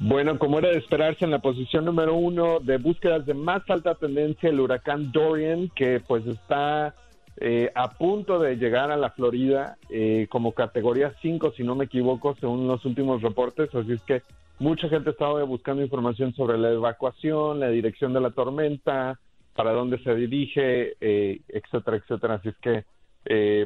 Bueno, 0.00 0.38
como 0.38 0.58
era 0.58 0.68
de 0.68 0.78
esperarse 0.78 1.24
en 1.24 1.32
la 1.32 1.40
posición 1.40 1.84
número 1.84 2.14
uno 2.14 2.60
de 2.60 2.78
búsquedas 2.78 3.26
de 3.26 3.34
más 3.34 3.62
alta 3.68 3.94
tendencia, 3.94 4.48
el 4.48 4.60
huracán 4.60 5.12
Dorian, 5.12 5.68
que 5.74 6.00
pues 6.00 6.26
está 6.26 6.94
eh, 7.42 7.72
a 7.74 7.92
punto 7.92 8.38
de 8.38 8.56
llegar 8.56 8.90
a 8.90 8.98
la 8.98 9.12
Florida 9.12 9.78
eh, 9.88 10.26
como 10.30 10.52
categoría 10.52 11.14
5, 11.22 11.54
si 11.56 11.64
no 11.64 11.74
me 11.74 11.86
equivoco, 11.86 12.36
según 12.38 12.68
los 12.68 12.84
últimos 12.84 13.22
reportes. 13.22 13.74
Así 13.74 13.92
es 13.92 14.02
que 14.02 14.22
mucha 14.58 14.90
gente 14.90 15.08
estaba 15.08 15.42
buscando 15.44 15.82
información 15.82 16.34
sobre 16.34 16.58
la 16.58 16.70
evacuación, 16.70 17.58
la 17.58 17.70
dirección 17.70 18.12
de 18.12 18.20
la 18.20 18.30
tormenta, 18.30 19.18
para 19.54 19.72
dónde 19.72 19.98
se 20.04 20.14
dirige, 20.14 20.96
eh, 21.00 21.40
etcétera, 21.48 21.96
etcétera. 21.96 22.34
Así 22.34 22.50
es 22.50 22.56
que 22.58 22.84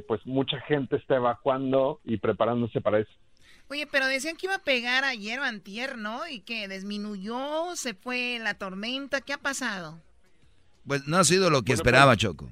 pues 0.07 0.25
mucha 0.27 0.61
gente 0.63 0.97
está 0.97 1.17
evacuando 1.17 2.01
y 2.05 2.17
preparándose 2.17 2.81
para 2.81 2.99
eso. 2.99 3.13
Oye, 3.69 3.87
pero 3.87 4.07
decían 4.07 4.37
que 4.37 4.47
iba 4.47 4.57
a 4.57 4.63
pegar 4.63 5.05
ayer 5.05 5.39
o 5.41 5.45
antier, 5.45 5.97
¿no? 5.97 6.29
Y 6.29 6.41
que 6.41 6.69
disminuyó, 6.69 7.75
se 7.77 7.95
fue 7.95 8.39
la 8.41 8.55
tormenta. 8.55 9.21
¿Qué 9.21 9.33
ha 9.33 9.39
pasado? 9.39 10.01
Pues 10.87 11.07
no 11.07 11.17
ha 11.17 11.25
sido 11.25 11.51
lo 11.51 11.63
que 11.63 11.73
esperaba, 11.73 12.13
pues, 12.13 12.19
Choco. 12.19 12.51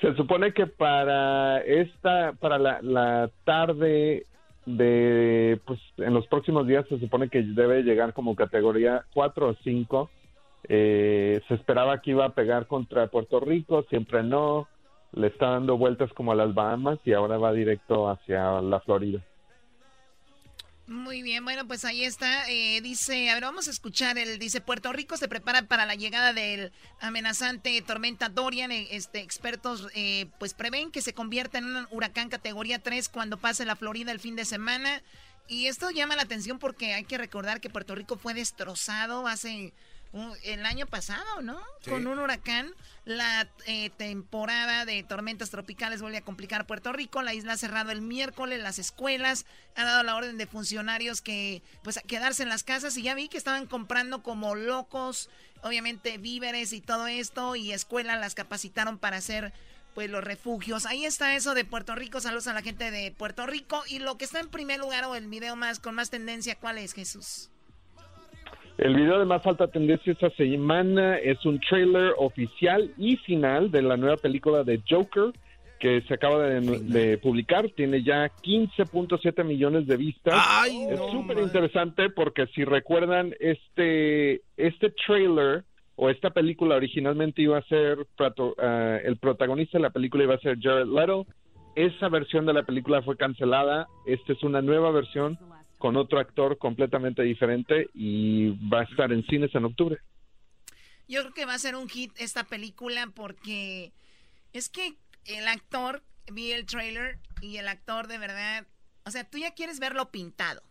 Se 0.00 0.14
supone 0.14 0.52
que 0.52 0.66
para 0.66 1.58
esta, 1.58 2.32
para 2.32 2.58
la, 2.58 3.30
tarde 3.44 4.26
de, 4.64 5.60
pues 5.66 5.78
en 5.98 6.14
los 6.14 6.26
próximos 6.26 6.66
días 6.66 6.86
se 6.88 6.98
supone 6.98 7.28
que 7.28 7.42
debe 7.42 7.82
llegar 7.82 8.14
como 8.14 8.34
categoría 8.34 9.04
4 9.12 9.48
o 9.48 9.54
5. 9.62 10.10
Eh, 10.68 11.40
se 11.48 11.54
esperaba 11.54 12.00
que 12.00 12.12
iba 12.12 12.24
a 12.24 12.34
pegar 12.34 12.66
contra 12.66 13.08
Puerto 13.08 13.40
Rico, 13.40 13.84
siempre 13.90 14.22
no 14.22 14.68
le 15.12 15.26
está 15.26 15.50
dando 15.50 15.76
vueltas 15.76 16.12
como 16.12 16.32
a 16.32 16.36
las 16.36 16.54
Bahamas 16.54 16.98
y 17.04 17.12
ahora 17.12 17.36
va 17.38 17.52
directo 17.52 18.08
hacia 18.08 18.60
la 18.60 18.80
Florida. 18.80 19.20
Muy 20.90 21.22
bien, 21.22 21.44
bueno, 21.44 21.68
pues 21.68 21.84
ahí 21.84 22.02
está. 22.02 22.50
Eh, 22.50 22.80
dice, 22.80 23.30
a 23.30 23.34
ver, 23.34 23.44
vamos 23.44 23.68
a 23.68 23.70
escuchar. 23.70 24.18
El 24.18 24.40
dice 24.40 24.60
Puerto 24.60 24.92
Rico 24.92 25.16
se 25.16 25.28
prepara 25.28 25.62
para 25.62 25.86
la 25.86 25.94
llegada 25.94 26.32
del 26.32 26.72
amenazante 26.98 27.80
tormenta 27.82 28.28
Dorian. 28.28 28.72
Eh, 28.72 28.88
este, 28.90 29.20
expertos, 29.20 29.86
eh, 29.94 30.26
pues 30.40 30.52
prevén 30.52 30.90
que 30.90 31.00
se 31.00 31.14
convierta 31.14 31.58
en 31.58 31.66
un 31.66 31.86
huracán 31.92 32.28
categoría 32.28 32.80
3 32.80 33.08
cuando 33.08 33.36
pase 33.36 33.64
la 33.64 33.76
Florida 33.76 34.10
el 34.10 34.18
fin 34.18 34.34
de 34.34 34.44
semana. 34.44 35.00
Y 35.46 35.68
esto 35.68 35.90
llama 35.90 36.16
la 36.16 36.22
atención 36.22 36.58
porque 36.58 36.92
hay 36.92 37.04
que 37.04 37.18
recordar 37.18 37.60
que 37.60 37.70
Puerto 37.70 37.94
Rico 37.94 38.16
fue 38.16 38.34
destrozado 38.34 39.28
hace 39.28 39.72
el 40.12 40.66
año 40.66 40.86
pasado, 40.86 41.40
¿no? 41.42 41.60
Con 41.88 42.06
un 42.06 42.18
huracán. 42.18 42.74
La 43.04 43.48
eh, 43.66 43.90
temporada 43.90 44.84
de 44.84 45.02
tormentas 45.02 45.50
tropicales 45.50 46.02
vuelve 46.02 46.18
a 46.18 46.24
complicar 46.24 46.66
Puerto 46.66 46.92
Rico. 46.92 47.22
La 47.22 47.32
isla 47.32 47.52
ha 47.52 47.56
cerrado 47.56 47.92
el 47.92 48.02
miércoles. 48.02 48.60
Las 48.60 48.78
escuelas 48.78 49.46
han 49.76 49.86
dado 49.86 50.02
la 50.02 50.16
orden 50.16 50.36
de 50.36 50.46
funcionarios 50.46 51.20
que, 51.20 51.62
pues, 51.82 51.96
a 51.96 52.02
quedarse 52.02 52.42
en 52.42 52.48
las 52.48 52.64
casas. 52.64 52.96
Y 52.96 53.02
ya 53.02 53.14
vi 53.14 53.28
que 53.28 53.38
estaban 53.38 53.66
comprando 53.66 54.22
como 54.22 54.54
locos, 54.54 55.30
obviamente, 55.62 56.18
víveres 56.18 56.72
y 56.72 56.80
todo 56.80 57.06
esto. 57.06 57.54
Y 57.54 57.72
escuelas 57.72 58.18
las 58.18 58.34
capacitaron 58.34 58.98
para 58.98 59.18
hacer 59.18 59.52
pues 59.94 60.08
los 60.08 60.22
refugios. 60.22 60.86
Ahí 60.86 61.04
está 61.04 61.34
eso 61.34 61.54
de 61.54 61.64
Puerto 61.64 61.94
Rico. 61.94 62.20
Saludos 62.20 62.46
a 62.46 62.54
la 62.54 62.62
gente 62.62 62.90
de 62.90 63.12
Puerto 63.12 63.46
Rico. 63.46 63.82
Y 63.88 64.00
lo 64.00 64.18
que 64.18 64.24
está 64.24 64.40
en 64.40 64.48
primer 64.48 64.80
lugar 64.80 65.04
o 65.04 65.14
el 65.14 65.28
video 65.28 65.56
más 65.56 65.78
con 65.78 65.94
más 65.94 66.10
tendencia, 66.10 66.56
¿cuál 66.56 66.78
es, 66.78 66.94
Jesús? 66.94 67.50
El 68.80 68.94
video 68.94 69.18
de 69.18 69.26
más 69.26 69.46
alta 69.46 69.68
tendencia 69.68 70.10
esta 70.10 70.30
semana 70.30 71.18
es 71.18 71.44
un 71.44 71.60
trailer 71.60 72.14
oficial 72.16 72.90
y 72.96 73.18
final 73.18 73.70
de 73.70 73.82
la 73.82 73.98
nueva 73.98 74.16
película 74.16 74.64
de 74.64 74.80
Joker 74.88 75.32
que 75.78 76.00
se 76.08 76.14
acaba 76.14 76.38
de, 76.46 77.18
publicar. 77.18 77.68
Tiene 77.76 78.02
ya 78.02 78.30
15.7 78.42 79.44
millones 79.44 79.86
de 79.86 79.98
vistas. 79.98 80.34
es 80.66 80.98
súper 81.12 81.40
interesante 81.40 82.08
porque 82.08 82.46
si 82.54 82.64
recuerdan, 82.64 83.34
este, 83.38 84.40
este 84.56 84.88
trailer 85.06 85.64
o 85.96 86.08
esta 86.08 86.30
película 86.30 86.76
originalmente 86.76 87.42
iba 87.42 87.58
a 87.58 87.62
ser, 87.62 87.98
uh, 87.98 88.64
el 89.04 89.18
protagonista 89.18 89.76
de 89.76 89.82
la 89.82 89.90
película 89.90 90.24
iba 90.24 90.36
a 90.36 90.40
ser 90.40 90.58
Jared 90.58 90.86
Leto. 90.86 91.26
Esa 91.74 92.08
versión 92.08 92.46
de 92.46 92.54
la 92.54 92.62
película 92.62 93.02
fue 93.02 93.18
cancelada. 93.18 93.88
Esta 94.06 94.32
es 94.32 94.42
una 94.42 94.62
nueva 94.62 94.90
versión 94.90 95.38
con 95.80 95.96
otro 95.96 96.20
actor 96.20 96.58
completamente 96.58 97.22
diferente 97.22 97.88
y 97.94 98.50
va 98.68 98.80
a 98.80 98.84
estar 98.84 99.10
en 99.12 99.24
cines 99.26 99.52
en 99.54 99.64
octubre. 99.64 99.98
Yo 101.08 101.22
creo 101.22 101.32
que 101.32 101.46
va 101.46 101.54
a 101.54 101.58
ser 101.58 101.74
un 101.74 101.88
hit 101.88 102.12
esta 102.18 102.44
película 102.44 103.08
porque 103.14 103.92
es 104.52 104.68
que 104.68 104.94
el 105.24 105.48
actor, 105.48 106.02
vi 106.30 106.52
el 106.52 106.66
trailer 106.66 107.18
y 107.40 107.56
el 107.56 107.66
actor 107.66 108.08
de 108.08 108.18
verdad, 108.18 108.66
o 109.06 109.10
sea, 109.10 109.24
tú 109.24 109.38
ya 109.38 109.54
quieres 109.54 109.80
verlo 109.80 110.10
pintado, 110.10 110.62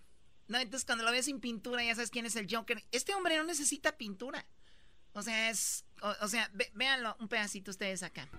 ¿no? 0.48 0.60
Entonces 0.60 0.86
cuando 0.86 1.04
lo 1.04 1.12
ves 1.12 1.26
sin 1.26 1.40
pintura 1.40 1.84
ya 1.84 1.96
sabes 1.96 2.12
quién 2.12 2.28
es 2.28 2.36
el 2.36 2.48
Joker. 2.48 2.84
Este 2.92 3.16
hombre 3.16 3.36
no 3.36 3.46
necesita 3.46 3.98
pintura. 3.98 4.46
O 5.14 5.24
sea, 5.24 5.50
es, 5.50 5.86
o, 6.22 6.28
sea, 6.28 6.52
véanlo 6.76 7.18
un 7.20 7.28
pedacito 7.28 7.72
ustedes 7.72 8.04
acá. 8.04 8.30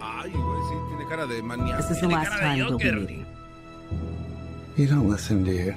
Ay, 0.00 0.30
güey, 0.30 0.60
sí, 0.68 0.74
tiene 0.88 1.08
cara 1.08 1.26
de 1.26 1.42
maníaco. 1.42 1.94
Tiene 1.98 2.14
cara 2.14 2.54
de 2.54 2.62
Joker. 2.62 3.37
You 4.78 4.86
don't 4.86 5.10
listen, 5.10 5.42
do 5.42 5.50
you? 5.50 5.74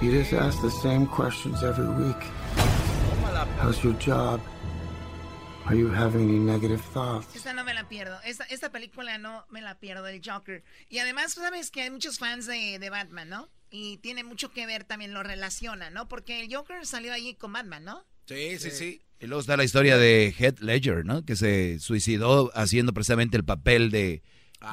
You 0.00 0.12
just 0.12 0.32
ask 0.32 0.62
the 0.62 0.70
same 0.70 1.04
questions 1.04 1.64
every 1.64 1.88
week. 1.88 2.22
How's 3.58 3.82
your 3.82 3.94
job? 3.94 4.40
Are 5.66 5.74
you 5.74 5.88
having 5.88 6.28
any 6.28 6.38
negative 6.38 6.80
thoughts? 6.94 7.34
Esta 7.34 7.54
no 7.54 7.64
me 7.64 7.74
la 7.74 7.88
pierdo. 7.88 8.20
Esta, 8.24 8.44
esta 8.44 8.70
película 8.70 9.18
no 9.18 9.44
me 9.50 9.60
la 9.60 9.80
pierdo 9.80 10.04
del 10.04 10.20
Joker. 10.24 10.62
Y 10.88 10.98
además, 10.98 11.32
sabes 11.32 11.72
que 11.72 11.82
hay 11.82 11.90
muchos 11.90 12.20
fans 12.20 12.46
de, 12.46 12.78
de 12.78 12.88
Batman, 12.88 13.28
¿no? 13.28 13.48
Y 13.68 13.96
tiene 13.96 14.22
mucho 14.22 14.52
que 14.52 14.64
ver 14.66 14.84
también, 14.84 15.12
lo 15.12 15.24
relaciona, 15.24 15.90
¿no? 15.90 16.06
Porque 16.06 16.40
el 16.40 16.54
Joker 16.54 16.86
salió 16.86 17.12
allí 17.12 17.34
con 17.34 17.52
Batman, 17.52 17.82
¿no? 17.82 18.06
Sí, 18.26 18.60
sí, 18.60 18.70
sí. 18.70 19.02
Y 19.18 19.26
luego 19.26 19.40
está 19.40 19.56
la 19.56 19.64
historia 19.64 19.96
de 19.96 20.32
Heath 20.38 20.60
Ledger, 20.60 21.04
¿no? 21.04 21.24
Que 21.24 21.34
se 21.34 21.80
suicidó 21.80 22.52
haciendo 22.54 22.92
precisamente 22.92 23.36
el 23.36 23.44
papel 23.44 23.90
de 23.90 24.22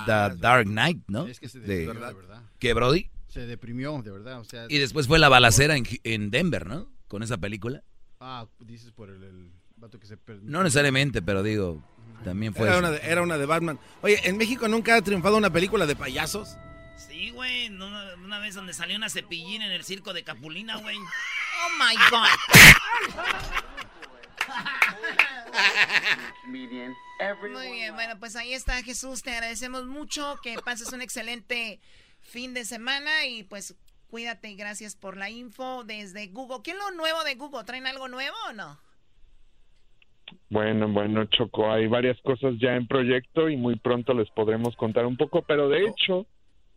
The 0.06 0.36
Dark 0.38 0.68
Knight, 0.68 1.04
¿no? 1.08 1.28
Es 1.28 1.40
que 1.40 1.50
se 1.50 1.60
de, 1.60 1.88
verdad. 1.88 2.14
¿Qué, 2.60 2.74
Brody? 2.74 3.10
Se 3.28 3.46
deprimió, 3.46 4.02
de 4.02 4.12
verdad. 4.12 4.40
O 4.40 4.44
sea, 4.44 4.66
y 4.70 4.78
después 4.78 5.08
fue 5.08 5.20
la 5.20 5.30
balacera 5.30 5.76
en, 5.78 5.86
en, 6.04 6.32
Denver, 6.32 6.66
¿no? 6.66 6.92
Con 7.08 7.24
esa 7.24 7.38
película. 7.38 7.84
Ah, 8.20 8.48
dices 8.60 8.92
por 8.92 9.10
el, 9.10 9.52
vato 9.78 10.00
que 10.00 10.08
se 10.08 10.18
perdió. 10.18 10.50
No 10.50 10.64
necesariamente, 10.64 11.22
pero 11.22 11.44
digo, 11.44 11.84
también 12.24 12.54
fue. 12.54 12.68
Era 12.68 12.80
una, 12.80 12.92
de, 12.92 13.00
era 13.04 13.22
una 13.22 13.38
de 13.38 13.46
Batman. 13.46 13.80
Oye, 14.02 14.20
¿en 14.24 14.38
México 14.38 14.68
nunca 14.68 14.96
ha 14.96 15.02
triunfado 15.02 15.38
una 15.38 15.52
película 15.52 15.86
de 15.86 15.96
payasos? 15.96 16.58
Sí, 16.98 17.30
güey. 17.30 17.68
Una, 17.70 18.16
una, 18.16 18.40
vez 18.40 18.56
donde 18.56 18.74
salió 18.74 18.98
una 18.98 19.10
cepillín 19.10 19.62
en 19.62 19.72
el 19.72 19.84
circo 19.84 20.14
de 20.14 20.24
Capulina, 20.24 20.78
güey. 20.78 20.98
Oh 20.98 21.70
my 21.78 21.96
God. 22.12 22.28
Muy 27.52 27.72
bien, 27.72 27.94
bueno, 27.94 28.20
pues 28.20 28.36
ahí 28.36 28.54
está 28.54 28.82
Jesús, 28.82 29.22
te 29.22 29.32
agradecemos 29.32 29.86
mucho, 29.86 30.40
que 30.42 30.56
pases 30.64 30.92
un 30.94 31.02
excelente 31.02 31.80
fin 32.22 32.54
de 32.54 32.66
semana 32.66 33.26
y 33.26 33.44
pues 33.44 33.76
cuídate 34.10 34.50
y 34.50 34.56
gracias 34.56 34.96
por 34.96 35.18
la 35.18 35.30
info 35.30 35.84
desde 35.84 36.28
Google. 36.28 36.60
¿Qué 36.64 36.72
es 36.72 36.78
lo 36.78 36.92
nuevo 36.92 37.24
de 37.24 37.36
Google? 37.36 37.64
¿Traen 37.66 37.88
algo 37.88 38.08
nuevo 38.08 38.36
o 38.50 38.54
no? 38.54 38.80
Bueno, 40.50 40.88
bueno, 40.88 41.26
Choco, 41.26 41.72
hay 41.72 41.88
varias 41.88 42.20
cosas 42.22 42.54
ya 42.60 42.76
en 42.76 42.88
proyecto 42.88 43.50
y 43.50 43.58
muy 43.58 43.76
pronto 43.76 44.14
les 44.14 44.30
podremos 44.32 44.76
contar 44.76 45.06
un 45.06 45.18
poco, 45.18 45.42
pero 45.44 45.70
de 45.70 45.86
hecho, 45.86 46.26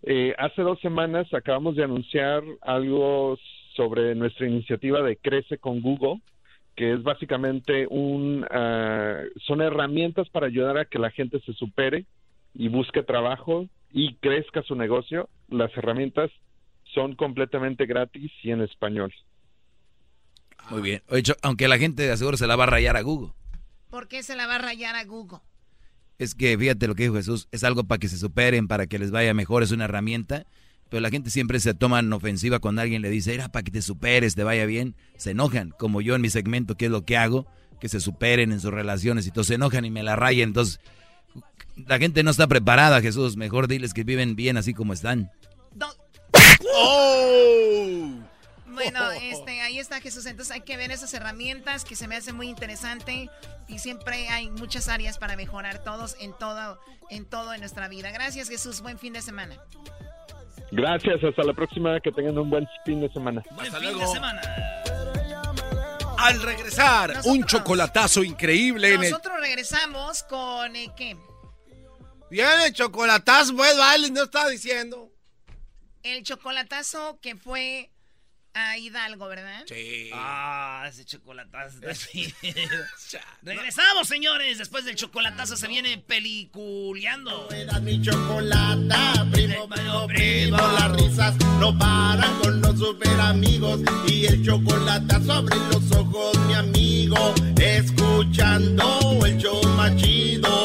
eh, 0.02 0.34
hace 0.38 0.62
dos 0.62 0.80
semanas 0.80 1.32
acabamos 1.32 1.76
de 1.76 1.84
anunciar 1.84 2.42
algo 2.62 3.38
sobre 3.74 4.14
nuestra 4.14 4.46
iniciativa 4.46 5.02
de 5.02 5.16
Crece 5.16 5.58
con 5.58 5.80
Google, 5.80 6.20
que 6.76 6.94
es 6.94 7.02
básicamente 7.02 7.86
un, 7.88 8.46
ah, 8.50 9.20
son 9.46 9.60
herramientas 9.60 10.28
para 10.30 10.46
ayudar 10.46 10.78
a 10.78 10.84
que 10.84 10.98
la 10.98 11.10
gente 11.10 11.40
se 11.40 11.52
supere 11.52 12.06
y 12.54 12.68
busque 12.68 13.02
trabajo 13.02 13.66
y 13.92 14.14
crezca 14.16 14.62
su 14.62 14.74
negocio. 14.74 15.28
Las 15.48 15.76
herramientas 15.76 16.30
son 16.94 17.14
completamente 17.14 17.86
gratis 17.86 18.30
y 18.42 18.50
en 18.50 18.62
español. 18.62 19.12
Muy 20.70 20.82
bien. 20.82 21.02
aunque 21.42 21.68
la 21.68 21.78
gente 21.78 22.02
de 22.02 22.16
seguro 22.16 22.36
se 22.36 22.46
la 22.46 22.56
va 22.56 22.64
a 22.64 22.68
rayar 22.68 22.96
a 22.96 23.02
Google. 23.02 23.32
¿Por 23.90 24.08
qué 24.08 24.22
se 24.22 24.36
la 24.36 24.46
va 24.46 24.56
a 24.56 24.58
rayar 24.58 24.94
a 24.96 25.04
Google? 25.04 25.40
Es 26.18 26.34
que 26.34 26.56
fíjate 26.56 26.86
lo 26.86 26.94
que 26.94 27.02
dijo 27.04 27.16
Jesús, 27.16 27.48
es 27.50 27.64
algo 27.64 27.84
para 27.84 27.98
que 27.98 28.08
se 28.08 28.16
superen, 28.16 28.68
para 28.68 28.86
que 28.86 28.98
les 28.98 29.10
vaya 29.10 29.34
mejor, 29.34 29.62
es 29.62 29.72
una 29.72 29.84
herramienta 29.84 30.46
pero 30.92 31.00
la 31.00 31.08
gente 31.08 31.30
siempre 31.30 31.58
se 31.58 31.72
toma 31.72 32.00
en 32.00 32.12
ofensiva 32.12 32.58
cuando 32.58 32.82
alguien 32.82 33.00
le 33.00 33.08
dice, 33.08 33.32
era 33.32 33.48
para 33.48 33.62
que 33.62 33.70
te 33.70 33.80
superes, 33.80 34.34
te 34.34 34.44
vaya 34.44 34.66
bien. 34.66 34.94
Se 35.16 35.30
enojan, 35.30 35.70
como 35.78 36.02
yo 36.02 36.14
en 36.14 36.20
mi 36.20 36.28
segmento, 36.28 36.76
que 36.76 36.84
es 36.84 36.90
lo 36.90 37.06
que 37.06 37.16
hago, 37.16 37.46
que 37.80 37.88
se 37.88 37.98
superen 37.98 38.52
en 38.52 38.60
sus 38.60 38.74
relaciones 38.74 39.26
y 39.26 39.30
todos 39.30 39.46
se 39.46 39.54
enojan 39.54 39.86
y 39.86 39.90
me 39.90 40.02
la 40.02 40.16
rayen. 40.16 40.50
Entonces, 40.50 40.80
la 41.86 41.98
gente 41.98 42.22
no 42.22 42.30
está 42.30 42.46
preparada, 42.46 43.00
Jesús. 43.00 43.38
Mejor 43.38 43.68
diles 43.68 43.94
que 43.94 44.04
viven 44.04 44.36
bien 44.36 44.58
así 44.58 44.74
como 44.74 44.92
están. 44.92 45.30
¡Oh! 46.74 48.10
Bueno, 48.66 49.12
este, 49.12 49.62
ahí 49.62 49.78
está 49.78 49.98
Jesús. 50.02 50.26
Entonces 50.26 50.52
hay 50.52 50.60
que 50.60 50.76
ver 50.76 50.90
esas 50.90 51.14
herramientas 51.14 51.86
que 51.86 51.96
se 51.96 52.06
me 52.06 52.16
hace 52.16 52.34
muy 52.34 52.50
interesante 52.50 53.30
y 53.66 53.78
siempre 53.78 54.28
hay 54.28 54.50
muchas 54.50 54.90
áreas 54.90 55.16
para 55.16 55.36
mejorar 55.36 55.82
todos 55.82 56.16
en 56.20 56.34
todo, 56.38 56.78
en 57.08 57.24
todo 57.24 57.54
en 57.54 57.60
nuestra 57.60 57.88
vida. 57.88 58.10
Gracias 58.10 58.50
Jesús. 58.50 58.82
Buen 58.82 58.98
fin 58.98 59.14
de 59.14 59.22
semana. 59.22 59.56
Gracias, 60.72 61.22
hasta 61.22 61.44
la 61.44 61.52
próxima, 61.52 62.00
que 62.00 62.10
tengan 62.10 62.38
un 62.38 62.48
buen 62.48 62.66
fin 62.86 63.02
de 63.02 63.12
semana. 63.12 63.42
Buen 63.50 63.70
fin 63.70 63.98
de 63.98 64.06
semana. 64.06 64.40
Al 66.16 66.40
regresar, 66.40 67.12
un 67.24 67.44
chocolatazo 67.44 68.24
increíble 68.24 68.94
en 68.94 69.02
Nosotros 69.02 69.38
regresamos 69.38 70.22
con 70.22 70.74
eh, 70.74 70.90
¿qué? 70.96 71.14
Viene 72.30 72.66
el 72.68 72.72
chocolatazo, 72.72 73.54
pues 73.54 73.76
vale, 73.76 74.10
no 74.12 74.22
estaba 74.22 74.48
diciendo. 74.48 75.12
El 76.02 76.22
chocolatazo 76.22 77.18
que 77.20 77.36
fue 77.36 77.91
a 78.54 78.76
Hidalgo, 78.78 79.28
¿verdad? 79.28 79.64
Sí. 79.66 80.10
Ah, 80.12 80.84
ese 80.88 81.04
chocolatazo 81.04 81.78
Regresamos, 83.42 84.08
señores. 84.08 84.58
Después 84.58 84.84
del 84.84 84.96
chocolatazo 84.96 85.56
se 85.56 85.68
viene 85.68 85.98
peliculeando. 85.98 87.48
Era 87.50 87.80
mi 87.80 88.00
chocolata, 88.02 89.26
primo, 89.32 89.68
primo, 89.68 90.06
primo. 90.06 90.56
Las 90.56 90.92
risas 90.92 91.36
no 91.58 91.76
paran 91.78 92.38
con 92.40 92.60
los 92.60 92.78
super 92.78 93.20
amigos. 93.20 93.80
Y 94.06 94.26
el 94.26 94.44
chocolatazo 94.44 95.32
abre 95.32 95.56
los 95.72 95.90
ojos, 95.92 96.38
mi 96.46 96.54
amigo. 96.54 97.34
Escuchando 97.58 99.18
el 99.24 99.38
show 99.38 99.62
machido. 99.76 100.64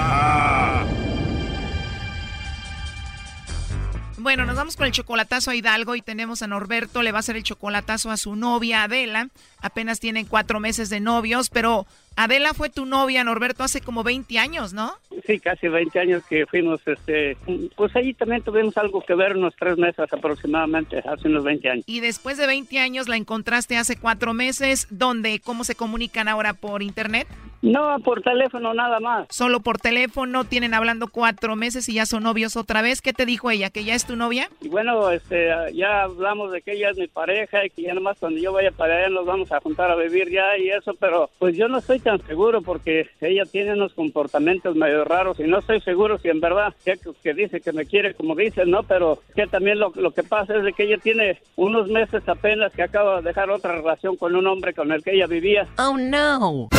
Bueno, 4.21 4.45
nos 4.45 4.55
vamos 4.55 4.77
con 4.77 4.85
el 4.85 4.91
chocolatazo 4.91 5.49
a 5.49 5.55
Hidalgo 5.55 5.95
y 5.95 6.03
tenemos 6.03 6.43
a 6.43 6.47
Norberto, 6.47 7.01
le 7.01 7.11
va 7.11 7.17
a 7.17 7.21
hacer 7.21 7.37
el 7.37 7.43
chocolatazo 7.43 8.11
a 8.11 8.17
su 8.17 8.35
novia 8.35 8.83
Adela. 8.83 9.29
Apenas 9.61 9.99
tienen 9.99 10.25
cuatro 10.25 10.59
meses 10.59 10.89
de 10.89 10.99
novios, 10.99 11.49
pero 11.49 11.85
Adela 12.15 12.53
fue 12.53 12.69
tu 12.69 12.85
novia, 12.85 13.23
Norberto, 13.23 13.63
hace 13.63 13.81
como 13.81 14.03
20 14.03 14.37
años, 14.37 14.73
¿no? 14.73 14.93
Sí, 15.25 15.39
casi 15.39 15.67
20 15.67 15.99
años 15.99 16.23
que 16.27 16.45
fuimos, 16.45 16.81
este, 16.87 17.37
pues 17.75 17.95
ahí 17.95 18.13
también 18.13 18.41
tuvimos 18.41 18.77
algo 18.77 19.01
que 19.01 19.15
ver 19.15 19.37
unos 19.37 19.55
tres 19.57 19.77
meses 19.77 20.11
aproximadamente, 20.11 20.99
hace 20.99 21.27
unos 21.27 21.43
20 21.43 21.69
años. 21.69 21.83
Y 21.87 21.99
después 21.99 22.37
de 22.37 22.47
20 22.47 22.79
años 22.79 23.07
la 23.07 23.17
encontraste 23.17 23.77
hace 23.77 23.97
cuatro 23.97 24.33
meses, 24.33 24.87
¿dónde? 24.89 25.39
¿Cómo 25.39 25.63
se 25.63 25.75
comunican 25.75 26.27
ahora 26.27 26.53
por 26.53 26.83
internet? 26.83 27.27
No, 27.61 27.99
por 27.99 28.23
teléfono 28.23 28.73
nada 28.73 28.99
más. 28.99 29.27
Solo 29.29 29.59
por 29.59 29.77
teléfono, 29.77 30.45
tienen 30.45 30.73
hablando 30.73 31.07
cuatro 31.07 31.55
meses 31.55 31.87
y 31.89 31.93
ya 31.93 32.07
son 32.07 32.23
novios 32.23 32.57
otra 32.57 32.81
vez. 32.81 33.01
¿Qué 33.01 33.13
te 33.13 33.25
dijo 33.25 33.51
ella? 33.51 33.69
¿Que 33.69 33.83
ya 33.83 33.93
es 33.93 34.05
tu 34.05 34.15
novia? 34.15 34.49
Y 34.61 34.69
bueno, 34.69 35.11
este, 35.11 35.49
ya 35.73 36.03
hablamos 36.03 36.51
de 36.51 36.63
que 36.63 36.73
ella 36.73 36.89
es 36.89 36.97
mi 36.97 37.07
pareja 37.07 37.63
y 37.63 37.69
que 37.69 37.83
ya 37.83 37.93
nomás 37.93 38.17
cuando 38.19 38.39
yo 38.39 38.51
vaya 38.51 38.71
para 38.71 38.97
allá 38.97 39.09
nos 39.09 39.27
vamos 39.27 39.50
a 39.51 39.59
juntar 39.59 39.91
a 39.91 39.95
vivir 39.95 40.29
ya 40.29 40.57
y 40.57 40.69
eso, 40.69 40.93
pero 40.99 41.29
pues 41.39 41.55
yo 41.55 41.67
no 41.67 41.79
estoy 41.79 41.99
tan 41.99 42.21
seguro 42.25 42.61
porque 42.61 43.09
ella 43.19 43.43
tiene 43.45 43.73
unos 43.73 43.93
comportamientos 43.93 44.75
medio 44.75 45.03
raros 45.03 45.39
y 45.39 45.43
no 45.43 45.59
estoy 45.59 45.81
seguro 45.81 46.17
si 46.17 46.29
en 46.29 46.39
verdad 46.39 46.73
que, 46.83 46.97
que 47.21 47.33
dice 47.33 47.61
que 47.61 47.73
me 47.73 47.85
quiere 47.85 48.13
como 48.13 48.35
dice, 48.35 48.65
¿no? 48.65 48.83
Pero 48.83 49.19
que 49.35 49.47
también 49.47 49.79
lo, 49.79 49.91
lo 49.95 50.11
que 50.11 50.23
pasa 50.23 50.57
es 50.57 50.63
de 50.63 50.73
que 50.73 50.83
ella 50.83 50.97
tiene 50.97 51.39
unos 51.55 51.87
meses 51.89 52.27
apenas 52.27 52.71
que 52.73 52.83
acaba 52.83 53.17
de 53.17 53.27
dejar 53.27 53.49
otra 53.49 53.73
relación 53.73 54.15
con 54.15 54.35
un 54.35 54.47
hombre 54.47 54.73
con 54.73 54.91
el 54.91 55.03
que 55.03 55.15
ella 55.15 55.27
vivía. 55.27 55.67
Oh, 55.77 55.97
no. 55.97 56.69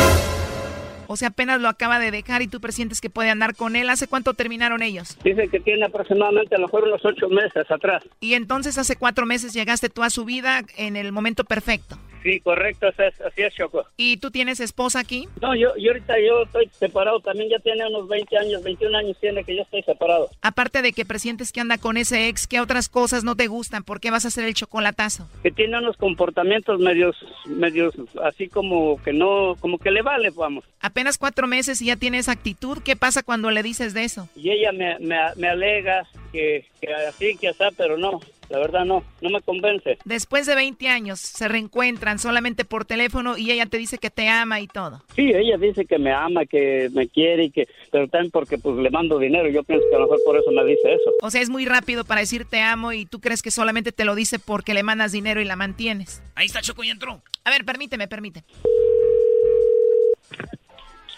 O 1.09 1.17
sea, 1.17 1.29
apenas 1.29 1.61
lo 1.61 1.69
acaba 1.69 1.99
de 1.99 2.11
dejar 2.11 2.43
y 2.43 2.47
tú 2.47 2.61
presientes 2.61 3.01
que 3.01 3.11
puede 3.11 3.29
andar 3.29 3.55
con 3.55 3.77
él. 3.77 3.91
¿Hace 3.91 4.07
cuánto 4.07 4.33
terminaron 4.35 4.83
ellos? 4.83 5.19
Dice 5.23 5.49
que 5.49 5.61
tiene 5.61 5.85
aproximadamente 5.85 6.55
a 6.55 6.59
lo 6.59 6.67
mejor 6.67 6.85
unos 6.85 7.05
ocho 7.05 7.29
meses 7.29 7.71
atrás. 7.71 8.03
Y 8.21 8.35
entonces 8.35 8.79
hace 8.79 8.97
cuatro 8.97 9.27
meses 9.27 9.53
llegaste 9.53 9.91
tú 9.91 10.03
a 10.03 10.11
su 10.11 10.25
vida 10.25 10.63
en 10.77 10.97
el 10.97 11.13
momento 11.13 11.45
perfecto. 11.45 11.99
Sí, 12.23 12.41
correcto, 12.41 12.89
así 12.89 13.43
es, 13.43 13.55
Choco. 13.55 13.85
¿Y 13.97 14.19
tú 14.19 14.31
tienes 14.31 14.61
esposa 14.61 15.01
aquí? 15.01 15.29
No, 15.41 15.55
yo, 15.55 15.75
yo 15.77 15.91
ahorita 15.91 16.15
yo 16.21 16.43
estoy 16.43 16.69
separado, 16.79 17.21
también 17.21 17.51
ya 17.51 17.59
tiene 17.59 17.87
unos 17.87 18.09
20 18.09 18.39
años, 18.39 18.63
21 18.63 18.99
años 18.99 19.17
tiene 19.21 19.45
que 19.45 19.57
yo 19.57 19.63
estoy 19.63 19.83
separado. 19.83 20.31
Aparte 20.41 20.83
de 20.83 20.93
que 20.93 21.05
presientes 21.05 21.53
que 21.53 21.61
anda 21.61 21.79
con 21.79 21.97
ese 21.97 22.29
ex, 22.29 22.47
¿qué 22.47 22.61
otras 22.61 22.89
cosas 22.89 23.25
no 23.25 23.35
te 23.37 23.49
gustan? 23.49 23.83
¿Por 23.83 24.01
qué 24.01 24.11
vas 24.11 24.25
a 24.25 24.29
hacer 24.29 24.45
el 24.45 24.55
chocolatazo? 24.55 25.29
Que 25.43 25.51
tiene 25.51 25.79
unos 25.79 25.97
comportamientos 25.97 26.81
medios, 26.81 27.17
medios 27.47 27.95
así 28.23 28.49
como 28.49 29.03
que 29.03 29.13
no, 29.13 29.57
como 29.61 29.79
que 29.79 29.91
le 29.91 30.03
vale, 30.03 30.31
vamos. 30.31 30.65
Apenas 30.81 31.19
cuatro 31.19 31.47
meses 31.47 31.83
y 31.83 31.87
ya 31.87 31.97
tiene 31.97 32.19
esa 32.19 32.33
actitud, 32.33 32.79
¿qué 32.85 32.97
pasa 32.97 33.23
cuando 33.23 33.51
le 33.51 33.63
dices 33.63 33.95
de 33.95 34.05
eso? 34.05 34.29
Y 34.37 34.51
ella 34.51 34.73
me, 34.73 34.99
me, 35.01 35.17
me 35.37 35.49
alega 35.49 36.07
que, 36.33 36.67
que 36.81 36.95
así, 36.95 37.37
que 37.37 37.49
así, 37.49 37.65
pero 37.77 37.97
no. 37.99 38.21
La 38.53 38.59
verdad 38.59 38.85
no, 38.85 39.03
no 39.23 39.31
me 39.31 39.41
convence. 39.41 39.97
Después 40.05 40.45
de 40.45 40.55
20 40.55 40.87
años 40.87 41.21
se 41.21 41.49
reencuentran 41.49 42.19
solamente 42.19 42.67
por 42.67 42.85
teléfono 42.85 43.39
y 43.39 43.51
ella 43.51 43.65
te 43.65 43.79
dice 43.79 43.97
que 43.97 44.11
te 44.11 44.29
ama 44.29 44.61
y 44.61 44.67
todo. 44.67 45.03
Sí, 45.17 45.33
ella 45.35 45.57
dice 45.57 45.87
que 45.87 45.99
me 45.99 46.13
ama, 46.13 46.45
que 46.45 46.91
me 46.93 47.09
quiere 47.09 47.45
y 47.45 47.51
que, 47.51 47.67
pero 47.91 48.09
también 48.09 48.31
porque 48.31 48.59
pues 48.59 48.77
le 48.77 48.91
mando 48.91 49.19
dinero. 49.19 49.49
Yo 49.49 49.63
pienso 49.65 49.87
que 49.89 49.97
a 49.97 50.01
lo 50.01 50.05
mejor 50.05 50.21
por 50.27 50.37
eso 50.37 50.51
me 50.51 50.67
dice 50.67 50.93
eso. 50.93 51.15
O 51.23 51.31
sea, 51.31 51.41
es 51.41 51.49
muy 51.49 51.65
rápido 51.65 52.05
para 52.05 52.21
decir 52.21 52.45
te 52.45 52.61
amo 52.61 52.93
y 52.93 53.07
tú 53.07 53.21
crees 53.21 53.41
que 53.41 53.51
solamente 53.51 53.91
te 53.91 54.05
lo 54.05 54.15
dice 54.15 54.39
porque 54.39 54.75
le 54.75 54.83
mandas 54.83 55.13
dinero 55.13 55.41
y 55.41 55.47
la 55.47 55.57
mantienes. 55.57 56.23
Ahí 56.35 56.45
está 56.45 56.61
Choco 56.61 56.85
y 56.85 56.91
entró. 56.91 57.23
A 57.45 57.51
ver, 57.51 57.65
permíteme, 57.65 58.07
permíteme. 58.07 58.47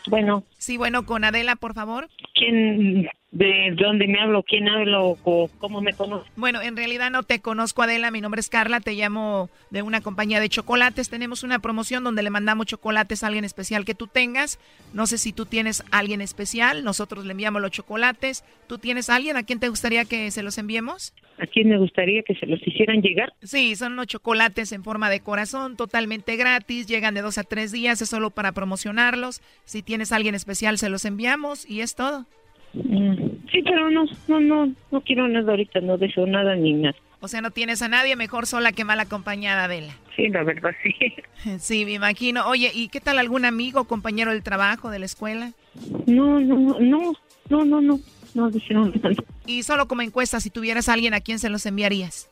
Bueno. 0.07 0.45
Sí, 0.57 0.76
bueno, 0.76 1.05
con 1.05 1.24
Adela, 1.24 1.57
por 1.57 1.74
favor. 1.74 2.09
¿Quién 2.35 3.09
de 3.35 3.74
dónde 3.76 4.07
me 4.07 4.20
hablo, 4.20 4.45
quién 4.45 4.68
hablo, 4.68 5.18
o 5.24 5.51
cómo 5.59 5.80
me 5.80 5.93
conozco. 5.93 6.28
Bueno, 6.37 6.62
en 6.62 6.76
realidad 6.76 7.11
no 7.11 7.24
te 7.24 7.41
conozco, 7.41 7.82
Adela. 7.82 8.12
Mi 8.12 8.20
nombre 8.20 8.41
es 8.41 8.49
Carla, 8.49 8.78
te 8.78 8.95
llamo 8.95 9.51
de 9.70 9.82
una 9.82 10.01
compañía 10.01 10.39
de 10.39 10.49
chocolates. 10.49 11.11
Tenemos 11.11 11.43
una 11.43 11.59
promoción 11.59 12.05
donde 12.05 12.22
le 12.22 12.30
mandamos 12.30 12.66
chocolates 12.66 13.24
a 13.24 13.26
alguien 13.26 13.45
especial 13.45 13.85
que 13.85 13.97
tú 13.97 14.07
tengas. 14.07 14.61
No 14.93 15.09
sé 15.09 15.18
si 15.18 15.32
tú 15.32 15.47
tienes 15.47 15.82
a 15.91 15.99
alguien 15.99 16.20
especial, 16.20 16.85
nosotros 16.85 17.24
le 17.24 17.32
enviamos 17.32 17.61
los 17.61 17.72
chocolates. 17.72 18.45
¿Tú 18.68 18.78
tienes 18.78 19.11
a 19.11 19.16
alguien 19.16 19.37
a 19.37 19.43
quien 19.43 19.59
te 19.59 19.68
gustaría 19.68 20.05
que 20.05 20.30
se 20.30 20.45
los 20.45 20.57
enviemos? 20.57 21.12
¿A 21.39 21.47
quién 21.47 21.68
me 21.68 21.78
gustaría 21.78 22.22
que 22.22 22.37
se 22.37 22.47
los 22.47 22.64
hicieran 22.64 23.03
llegar? 23.03 23.32
Sí, 23.43 23.74
son 23.74 23.95
unos 23.95 24.07
chocolates 24.07 24.70
en 24.70 24.85
forma 24.85 25.11
de 25.11 25.18
corazón, 25.18 25.76
totalmente 25.76 26.37
gratis, 26.37 26.87
llegan 26.87 27.14
de 27.14 27.22
dos 27.22 27.39
a 27.39 27.43
tres 27.43 27.72
días, 27.72 28.01
es 28.01 28.09
solo 28.09 28.30
para 28.30 28.53
promocionarlos. 28.53 29.43
Si 29.64 29.82
tienes 29.82 30.12
a 30.12 30.16
alguien 30.16 30.37
especial, 30.37 30.78
se 30.78 30.89
los 30.89 31.05
enviamos 31.05 31.68
y 31.68 31.80
es 31.80 31.97
todo. 31.97 32.26
Mm, 32.75 33.14
Sí, 33.51 33.62
pero 33.62 33.91
no, 33.91 34.05
no, 34.27 34.41
no, 34.41 34.75
no 34.91 35.01
quiero 35.03 35.29
nada 35.29 35.53
ahorita, 35.53 35.81
no 35.81 35.97
deseo 35.97 36.27
nada 36.27 36.57
ni 36.57 36.72
nada. 36.72 36.97
O 37.20 37.29
sea, 37.29 37.41
no 37.41 37.51
tienes 37.53 37.81
a 37.83 37.89
nadie, 37.89 38.16
mejor 38.16 38.47
sola 38.47 38.72
que 38.72 38.85
mal 38.85 39.01
acompañada, 39.01 39.64
Adela. 39.64 39.97
Sí, 40.16 40.29
la 40.29 40.43
verdad, 40.43 40.72
sí. 40.83 40.95
Sí, 41.59 41.85
me 41.85 41.93
imagino. 41.93 42.47
Oye, 42.47 42.70
¿y 42.75 42.89
qué 42.89 43.01
tal 43.01 43.18
algún 43.18 43.45
amigo, 43.45 43.85
compañero 43.85 44.33
del 44.33 44.43
trabajo, 44.43 44.91
de 44.91 44.99
la 44.99 45.05
escuela? 45.07 45.53
No, 46.07 46.41
no, 46.41 46.79
no, 46.81 47.12
no, 47.49 47.64
no, 47.64 47.81
no, 47.81 48.01
no 48.35 48.51
dijeron 48.51 48.93
Y 49.47 49.62
solo 49.62 49.87
como 49.87 50.03
encuesta, 50.03 50.41
si 50.41 50.51
tuvieras 50.51 50.89
a 50.89 50.95
alguien 50.95 51.14
a 51.14 51.20
quién 51.20 51.39
se 51.39 51.51
los 51.51 51.66
enviarías. 51.66 52.29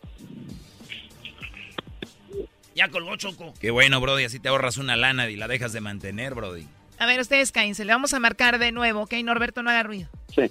Ya 2.74 2.88
colgó 2.88 3.16
Choco. 3.16 3.54
Qué 3.60 3.70
bueno, 3.70 4.00
Brody, 4.00 4.24
así 4.24 4.40
te 4.40 4.48
ahorras 4.48 4.78
una 4.78 4.96
lana 4.96 5.28
y 5.30 5.36
la 5.36 5.46
dejas 5.46 5.72
de 5.72 5.80
mantener, 5.80 6.34
Brody. 6.34 6.66
A 6.98 7.06
ver, 7.06 7.20
ustedes 7.20 7.52
cállense, 7.52 7.84
le 7.84 7.92
vamos 7.92 8.14
a 8.14 8.20
marcar 8.20 8.58
de 8.58 8.72
nuevo, 8.72 9.02
¿ok? 9.02 9.14
Norberto, 9.24 9.62
no 9.62 9.70
haga 9.70 9.82
ruido. 9.82 10.08
Sí. 10.34 10.50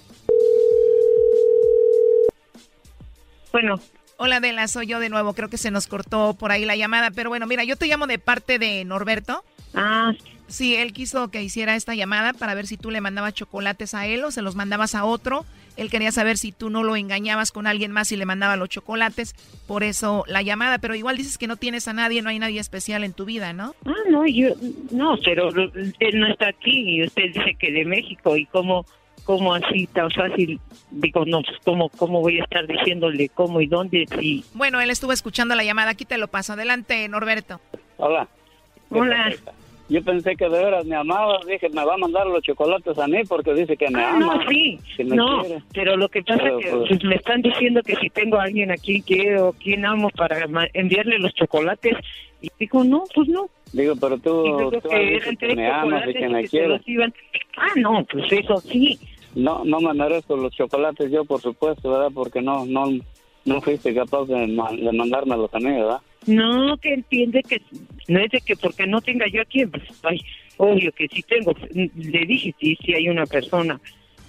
Bueno. 3.52 3.80
Hola, 4.16 4.36
Adela, 4.36 4.68
soy 4.68 4.86
yo 4.86 5.00
de 5.00 5.08
nuevo. 5.08 5.34
Creo 5.34 5.48
que 5.48 5.58
se 5.58 5.70
nos 5.70 5.86
cortó 5.86 6.34
por 6.34 6.52
ahí 6.52 6.64
la 6.64 6.76
llamada, 6.76 7.10
pero 7.10 7.28
bueno, 7.30 7.46
mira, 7.46 7.64
yo 7.64 7.76
te 7.76 7.86
llamo 7.86 8.06
de 8.06 8.18
parte 8.18 8.58
de 8.58 8.84
Norberto. 8.84 9.44
Ah. 9.74 10.12
Sí, 10.18 10.41
él 10.60 10.92
quiso 10.92 11.28
que 11.28 11.42
hiciera 11.42 11.76
esta 11.76 11.94
llamada 11.94 12.32
para 12.32 12.54
ver 12.54 12.66
si 12.66 12.76
tú 12.76 12.90
le 12.90 13.00
mandabas 13.00 13.34
chocolates 13.34 13.94
a 13.94 14.06
él 14.06 14.24
o 14.24 14.30
se 14.30 14.42
los 14.42 14.54
mandabas 14.54 14.94
a 14.94 15.04
otro. 15.04 15.44
Él 15.76 15.90
quería 15.90 16.12
saber 16.12 16.36
si 16.36 16.52
tú 16.52 16.68
no 16.68 16.82
lo 16.82 16.96
engañabas 16.96 17.50
con 17.50 17.66
alguien 17.66 17.92
más 17.92 18.12
y 18.12 18.16
le 18.16 18.26
mandaba 18.26 18.56
los 18.56 18.68
chocolates. 18.68 19.34
Por 19.66 19.82
eso 19.82 20.24
la 20.26 20.42
llamada, 20.42 20.78
pero 20.78 20.94
igual 20.94 21.16
dices 21.16 21.38
que 21.38 21.46
no 21.46 21.56
tienes 21.56 21.88
a 21.88 21.94
nadie, 21.94 22.20
no 22.20 22.28
hay 22.28 22.38
nadie 22.38 22.60
especial 22.60 23.04
en 23.04 23.14
tu 23.14 23.24
vida, 23.24 23.52
¿no? 23.52 23.74
Ah, 23.86 23.94
no, 24.10 24.26
yo, 24.26 24.50
no, 24.90 25.18
pero 25.24 25.48
él 25.48 26.20
no 26.20 26.26
está 26.26 26.48
aquí 26.48 26.96
y 26.96 27.04
usted 27.04 27.32
dice 27.32 27.56
que 27.58 27.72
de 27.72 27.84
México 27.84 28.36
y 28.36 28.46
cómo 28.46 28.84
¿Cómo 29.24 29.54
así 29.54 29.86
tan 29.86 30.10
fácil? 30.10 30.58
Digo, 30.90 31.24
no, 31.24 31.42
pues 31.42 31.56
¿cómo, 31.64 31.88
cómo 31.90 32.20
voy 32.20 32.40
a 32.40 32.42
estar 32.42 32.66
diciéndole 32.66 33.28
cómo 33.28 33.60
y 33.60 33.66
dónde 33.66 34.04
si... 34.18 34.44
Bueno, 34.52 34.80
él 34.80 34.90
estuvo 34.90 35.12
escuchando 35.12 35.54
la 35.54 35.62
llamada, 35.62 35.92
aquí 35.92 36.04
te 36.04 36.18
lo 36.18 36.26
paso. 36.26 36.54
Adelante, 36.54 37.08
Norberto. 37.08 37.60
Hola. 37.98 38.26
Hola. 38.90 39.32
Yo 39.92 40.02
pensé 40.02 40.34
que 40.36 40.48
de 40.48 40.64
veras 40.64 40.86
me 40.86 40.96
amaba, 40.96 41.38
dije, 41.46 41.68
me 41.68 41.84
va 41.84 41.92
a 41.92 41.98
mandar 41.98 42.26
los 42.26 42.42
chocolates 42.42 42.98
a 42.98 43.06
mí 43.06 43.18
porque 43.28 43.52
dice 43.52 43.76
que 43.76 43.90
me 43.90 44.02
ah, 44.02 44.14
ama. 44.14 44.36
No, 44.36 44.48
sí, 44.48 44.78
no, 45.04 45.42
pero 45.74 45.98
lo 45.98 46.08
que 46.08 46.22
pasa 46.22 46.48
es 46.48 46.64
que 46.64 46.70
pues, 46.70 47.04
me 47.04 47.16
están 47.16 47.42
diciendo 47.42 47.82
que 47.82 47.96
si 47.96 48.08
tengo 48.08 48.38
a 48.38 48.44
alguien 48.44 48.70
aquí 48.70 49.02
que 49.02 49.36
o 49.36 49.52
quien 49.52 49.84
amo 49.84 50.08
para 50.16 50.46
enviarle 50.72 51.18
los 51.18 51.34
chocolates, 51.34 51.94
y 52.40 52.48
digo, 52.58 52.82
no, 52.84 53.04
pues 53.14 53.28
no. 53.28 53.50
Digo, 53.74 53.94
pero 54.00 54.16
tú, 54.16 54.70
tú 54.80 54.88
que 54.88 55.54
me 55.54 55.70
amas 55.70 56.08
y 56.08 56.14
que 56.14 56.28
me 56.28 56.48
quieres. 56.48 56.80
Ah, 57.58 57.72
no, 57.76 58.02
pues 58.10 58.32
eso 58.32 58.60
sí, 58.62 58.98
no, 59.34 59.62
no 59.66 59.78
me 59.78 59.92
merezco 59.92 60.38
los 60.38 60.54
chocolates 60.54 61.10
yo, 61.10 61.26
por 61.26 61.42
supuesto, 61.42 61.90
¿verdad? 61.90 62.10
Porque 62.14 62.40
no, 62.40 62.64
no, 62.64 62.86
no 63.44 63.60
fuiste 63.60 63.94
capaz 63.94 64.24
de, 64.24 64.46
de 64.46 64.92
mandármelos 64.92 65.52
a 65.52 65.58
mí, 65.58 65.70
¿verdad? 65.70 66.00
No, 66.26 66.76
que 66.78 66.94
entiende 66.94 67.42
que 67.42 67.60
no 68.08 68.20
es 68.20 68.30
de 68.30 68.40
que 68.40 68.56
porque 68.56 68.86
no 68.86 69.00
tenga 69.00 69.26
yo 69.28 69.42
aquí, 69.42 69.66
pues, 69.66 69.82
ay, 70.02 70.20
obvio 70.56 70.92
que 70.92 71.08
sí 71.08 71.22
tengo. 71.22 71.54
Le 71.72 72.26
dije, 72.26 72.54
sí, 72.60 72.78
sí 72.84 72.94
hay 72.94 73.08
una 73.08 73.26
persona 73.26 73.80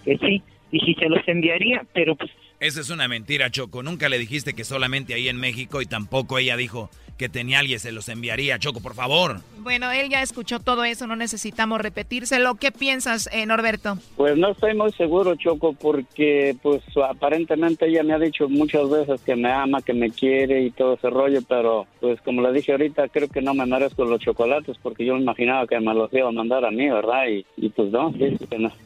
que 0.04 0.18
sí, 0.18 0.42
y 0.72 0.80
si 0.80 0.94
se 0.96 1.10
los 1.10 1.28
enviaría, 1.28 1.86
pero 1.94 2.16
pues... 2.16 2.32
Esa 2.64 2.80
es 2.80 2.90
una 2.90 3.10
mentira, 3.10 3.52
Choco. 3.52 3.84
Nunca 3.84 4.08
le 4.08 4.18
dijiste 4.18 4.54
que 4.54 4.64
solamente 4.64 5.14
ahí 5.14 5.28
en 5.28 5.36
México 5.36 5.82
y 5.82 5.86
tampoco 5.86 6.38
ella 6.38 6.56
dijo 6.56 6.90
que 7.18 7.28
tenía 7.28 7.60
alguien, 7.60 7.78
se 7.78 7.92
los 7.92 8.08
enviaría. 8.08 8.58
Choco, 8.58 8.80
por 8.80 8.94
favor. 8.94 9.42
Bueno, 9.58 9.92
él 9.92 10.08
ya 10.10 10.22
escuchó 10.22 10.62
todo 10.62 10.86
eso, 10.86 11.06
no 11.06 11.18
necesitamos 11.18 11.82
repetírselo. 11.82 12.56
¿Qué 12.56 12.72
piensas, 12.72 13.30
eh, 13.34 13.46
Norberto? 13.46 13.98
Pues 14.16 14.38
no 14.38 14.52
estoy 14.52 14.76
muy 14.76 14.94
seguro, 14.94 15.36
Choco, 15.36 15.74
porque 15.74 16.56
pues 16.62 16.82
aparentemente 17.06 17.86
ella 17.86 18.02
me 18.02 18.14
ha 18.14 18.20
dicho 18.20 18.48
muchas 18.48 18.90
veces 18.90 19.20
que 19.20 19.36
me 19.36 19.52
ama, 19.52 19.82
que 19.82 19.94
me 19.94 20.10
quiere 20.10 20.62
y 20.64 20.72
todo 20.72 20.94
ese 20.94 21.10
rollo, 21.10 21.42
pero 21.42 21.86
pues 22.00 22.22
como 22.22 22.42
le 22.44 22.54
dije 22.54 22.72
ahorita, 22.72 23.10
creo 23.10 23.28
que 23.28 23.42
no 23.42 23.54
me 23.54 23.66
merezco 23.66 24.06
los 24.06 24.22
chocolates 24.22 24.78
porque 24.82 25.04
yo 25.04 25.16
me 25.16 25.22
imaginaba 25.22 25.68
que 25.68 25.82
me 25.82 25.94
los 25.94 26.14
iba 26.14 26.30
a 26.30 26.32
mandar 26.32 26.64
a 26.64 26.72
mí, 26.72 26.90
¿verdad? 26.90 27.28
Y, 27.28 27.46
y 27.58 27.68
pues 27.72 27.92
no, 27.92 28.14
que, 28.14 28.38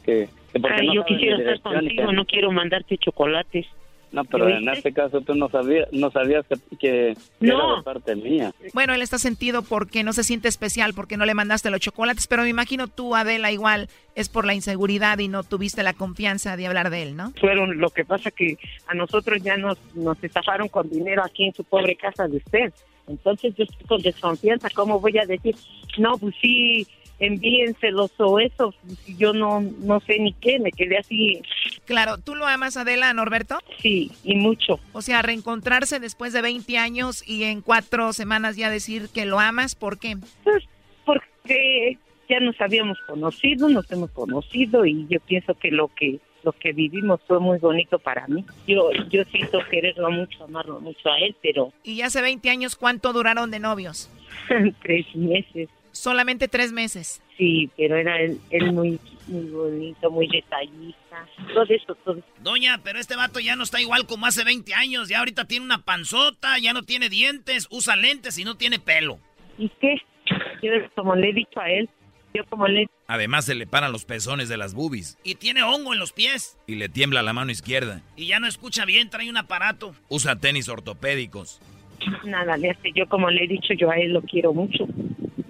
que, 0.04 0.28
yo 0.54 1.04
quisiera 1.04 1.54
estar 1.54 1.60
contigo, 1.60 2.12
no 2.12 2.24
quiero 2.24 2.52
mandarte 2.52 2.98
chocolates. 2.98 3.66
No, 4.10 4.24
pero 4.24 4.48
en 4.48 4.66
este 4.70 4.92
caso 4.92 5.20
tú 5.20 5.34
no 5.34 5.50
sabías, 5.50 5.86
no 5.92 6.10
sabías 6.10 6.46
que, 6.80 7.14
era 7.40 7.76
de 7.76 7.82
parte 7.84 8.16
mía. 8.16 8.54
Bueno, 8.72 8.94
él 8.94 9.02
está 9.02 9.18
sentido 9.18 9.62
porque 9.62 10.02
no 10.02 10.14
se 10.14 10.24
siente 10.24 10.48
especial, 10.48 10.94
porque 10.94 11.18
no 11.18 11.26
le 11.26 11.34
mandaste 11.34 11.70
los 11.70 11.80
chocolates, 11.80 12.26
pero 12.26 12.42
me 12.42 12.48
imagino 12.48 12.88
tú, 12.88 13.14
Adela, 13.14 13.52
igual 13.52 13.88
es 14.14 14.30
por 14.30 14.46
la 14.46 14.54
inseguridad 14.54 15.18
y 15.18 15.28
no 15.28 15.42
tuviste 15.44 15.82
la 15.82 15.92
confianza 15.92 16.56
de 16.56 16.66
hablar 16.66 16.88
de 16.88 17.02
él, 17.02 17.16
¿no? 17.16 17.32
Fueron, 17.38 17.78
lo 17.78 17.90
que 17.90 18.06
pasa 18.06 18.30
que 18.30 18.56
a 18.86 18.94
nosotros 18.94 19.42
ya 19.42 19.58
nos, 19.58 19.78
nos 19.94 20.22
estafaron 20.24 20.68
con 20.68 20.88
dinero 20.88 21.22
aquí 21.22 21.44
en 21.44 21.52
su 21.52 21.64
pobre 21.64 21.94
casa 21.94 22.26
de 22.26 22.38
usted. 22.38 22.72
Entonces 23.08 23.54
yo 23.56 23.64
estoy 23.64 23.86
con 23.86 24.00
desconfianza, 24.00 24.68
¿cómo 24.74 25.00
voy 25.00 25.18
a 25.18 25.26
decir? 25.26 25.54
No, 25.98 26.16
pues 26.18 26.34
sí, 26.40 26.86
envíenselos 27.20 28.12
o 28.18 28.38
eso, 28.38 28.74
yo 29.06 29.32
no, 29.32 29.60
no 29.60 30.00
sé 30.00 30.18
ni 30.18 30.32
qué, 30.34 30.58
me 30.58 30.70
quedé 30.70 30.98
así. 30.98 31.42
Claro, 31.84 32.18
¿tú 32.18 32.34
lo 32.34 32.46
amas, 32.46 32.76
Adela, 32.76 33.12
Norberto? 33.12 33.58
Sí, 33.80 34.12
y 34.24 34.36
mucho. 34.36 34.78
O 34.92 35.02
sea, 35.02 35.22
reencontrarse 35.22 36.00
después 36.00 36.32
de 36.32 36.42
20 36.42 36.78
años 36.78 37.26
y 37.26 37.44
en 37.44 37.60
cuatro 37.60 38.12
semanas 38.12 38.56
ya 38.56 38.70
decir 38.70 39.08
que 39.12 39.26
lo 39.26 39.40
amas, 39.40 39.74
¿por 39.74 39.98
qué? 39.98 40.16
Pues 40.44 40.64
porque 41.04 41.98
ya 42.28 42.40
nos 42.40 42.60
habíamos 42.60 42.98
conocido, 43.06 43.68
nos 43.68 43.90
hemos 43.90 44.10
conocido 44.10 44.84
y 44.84 45.06
yo 45.08 45.18
pienso 45.20 45.54
que 45.54 45.70
lo 45.70 45.88
que 45.88 46.20
lo 46.44 46.52
que 46.52 46.72
vivimos 46.72 47.20
fue 47.26 47.40
muy 47.40 47.58
bonito 47.58 47.98
para 47.98 48.26
mí. 48.28 48.44
Yo 48.66 48.90
yo 49.10 49.24
siento 49.24 49.58
quererlo 49.70 50.10
mucho, 50.10 50.44
amarlo 50.44 50.80
mucho 50.80 51.10
a 51.10 51.18
él, 51.18 51.34
pero... 51.42 51.72
¿Y 51.82 52.02
hace 52.02 52.22
20 52.22 52.48
años 52.48 52.76
cuánto 52.76 53.12
duraron 53.12 53.50
de 53.50 53.58
novios? 53.58 54.08
Tres 54.82 55.06
meses. 55.16 55.68
Solamente 55.98 56.46
tres 56.46 56.70
meses. 56.70 57.20
Sí, 57.36 57.68
pero 57.76 57.96
era 57.96 58.20
él, 58.20 58.38
muy, 58.72 59.00
muy 59.26 59.50
bonito, 59.50 60.12
muy 60.12 60.28
detallista. 60.28 61.26
Todo 61.52 61.64
eso, 61.68 61.94
todo 62.04 62.22
Doña, 62.40 62.80
pero 62.84 63.00
este 63.00 63.16
vato 63.16 63.40
ya 63.40 63.56
no 63.56 63.64
está 63.64 63.80
igual 63.80 64.06
como 64.06 64.24
hace 64.24 64.44
20 64.44 64.74
años. 64.74 65.08
Ya 65.08 65.18
ahorita 65.18 65.46
tiene 65.46 65.64
una 65.64 65.82
panzota, 65.82 66.56
ya 66.60 66.72
no 66.72 66.84
tiene 66.84 67.08
dientes, 67.08 67.66
usa 67.72 67.96
lentes 67.96 68.38
y 68.38 68.44
no 68.44 68.56
tiene 68.56 68.78
pelo. 68.78 69.18
¿Y 69.58 69.68
qué? 69.80 69.96
Yo 70.62 70.70
como 70.94 71.16
le 71.16 71.30
he 71.30 71.32
dicho 71.32 71.58
a 71.58 71.68
él, 71.68 71.90
yo 72.32 72.44
como 72.44 72.68
le... 72.68 72.86
Además 73.08 73.46
se 73.46 73.56
le 73.56 73.66
paran 73.66 73.90
los 73.90 74.04
pezones 74.04 74.48
de 74.48 74.56
las 74.56 74.74
boobies. 74.74 75.18
Y 75.24 75.34
tiene 75.34 75.64
hongo 75.64 75.94
en 75.94 75.98
los 75.98 76.12
pies. 76.12 76.58
Y 76.68 76.76
le 76.76 76.88
tiembla 76.88 77.22
la 77.22 77.32
mano 77.32 77.50
izquierda. 77.50 78.02
Y 78.14 78.26
ya 78.26 78.38
no 78.38 78.46
escucha 78.46 78.84
bien, 78.84 79.10
trae 79.10 79.28
un 79.28 79.36
aparato. 79.36 79.96
Usa 80.08 80.36
tenis 80.36 80.68
ortopédicos. 80.68 81.60
Nada, 82.22 82.56
le 82.56 82.70
hace. 82.70 82.92
Yo 82.94 83.08
como 83.08 83.30
le 83.30 83.44
he 83.44 83.48
dicho, 83.48 83.74
yo 83.74 83.90
a 83.90 83.96
él 83.96 84.12
lo 84.12 84.22
quiero 84.22 84.52
mucho 84.52 84.86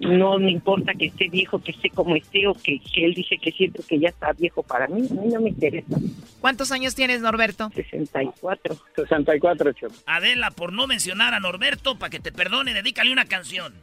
no 0.09 0.37
me 0.39 0.51
importa 0.51 0.93
que 0.93 1.07
esté 1.07 1.29
viejo, 1.29 1.59
que 1.59 1.71
esté 1.71 1.89
como 1.89 2.15
esté 2.15 2.47
o 2.47 2.53
que, 2.53 2.81
él 2.95 3.13
dice 3.13 3.37
que 3.37 3.51
siento 3.51 3.83
que 3.87 3.99
ya 3.99 4.09
está 4.09 4.33
viejo 4.33 4.63
para 4.63 4.87
mí, 4.87 5.07
a 5.09 5.13
mí 5.13 5.29
no 5.31 5.41
me 5.41 5.49
interesa. 5.49 5.97
¿Cuántos 6.41 6.71
años 6.71 6.95
tienes, 6.95 7.21
Norberto? 7.21 7.69
64. 7.73 8.75
64, 8.95 9.73
Choco. 9.73 9.95
Adela, 10.05 10.51
por 10.51 10.73
no 10.73 10.87
mencionar 10.87 11.33
a 11.33 11.39
Norberto, 11.39 11.97
para 11.97 12.09
que 12.09 12.19
te 12.19 12.31
perdone, 12.31 12.73
dedícale 12.73 13.11
una 13.11 13.25
canción. 13.25 13.73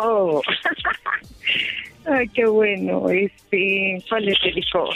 Oh, 0.00 0.42
ay, 2.06 2.28
qué 2.28 2.46
bueno, 2.46 3.08
este, 3.10 4.02
¿cuál 4.08 4.28
es 4.28 4.38
el 4.44 4.58
hijo? 4.58 4.88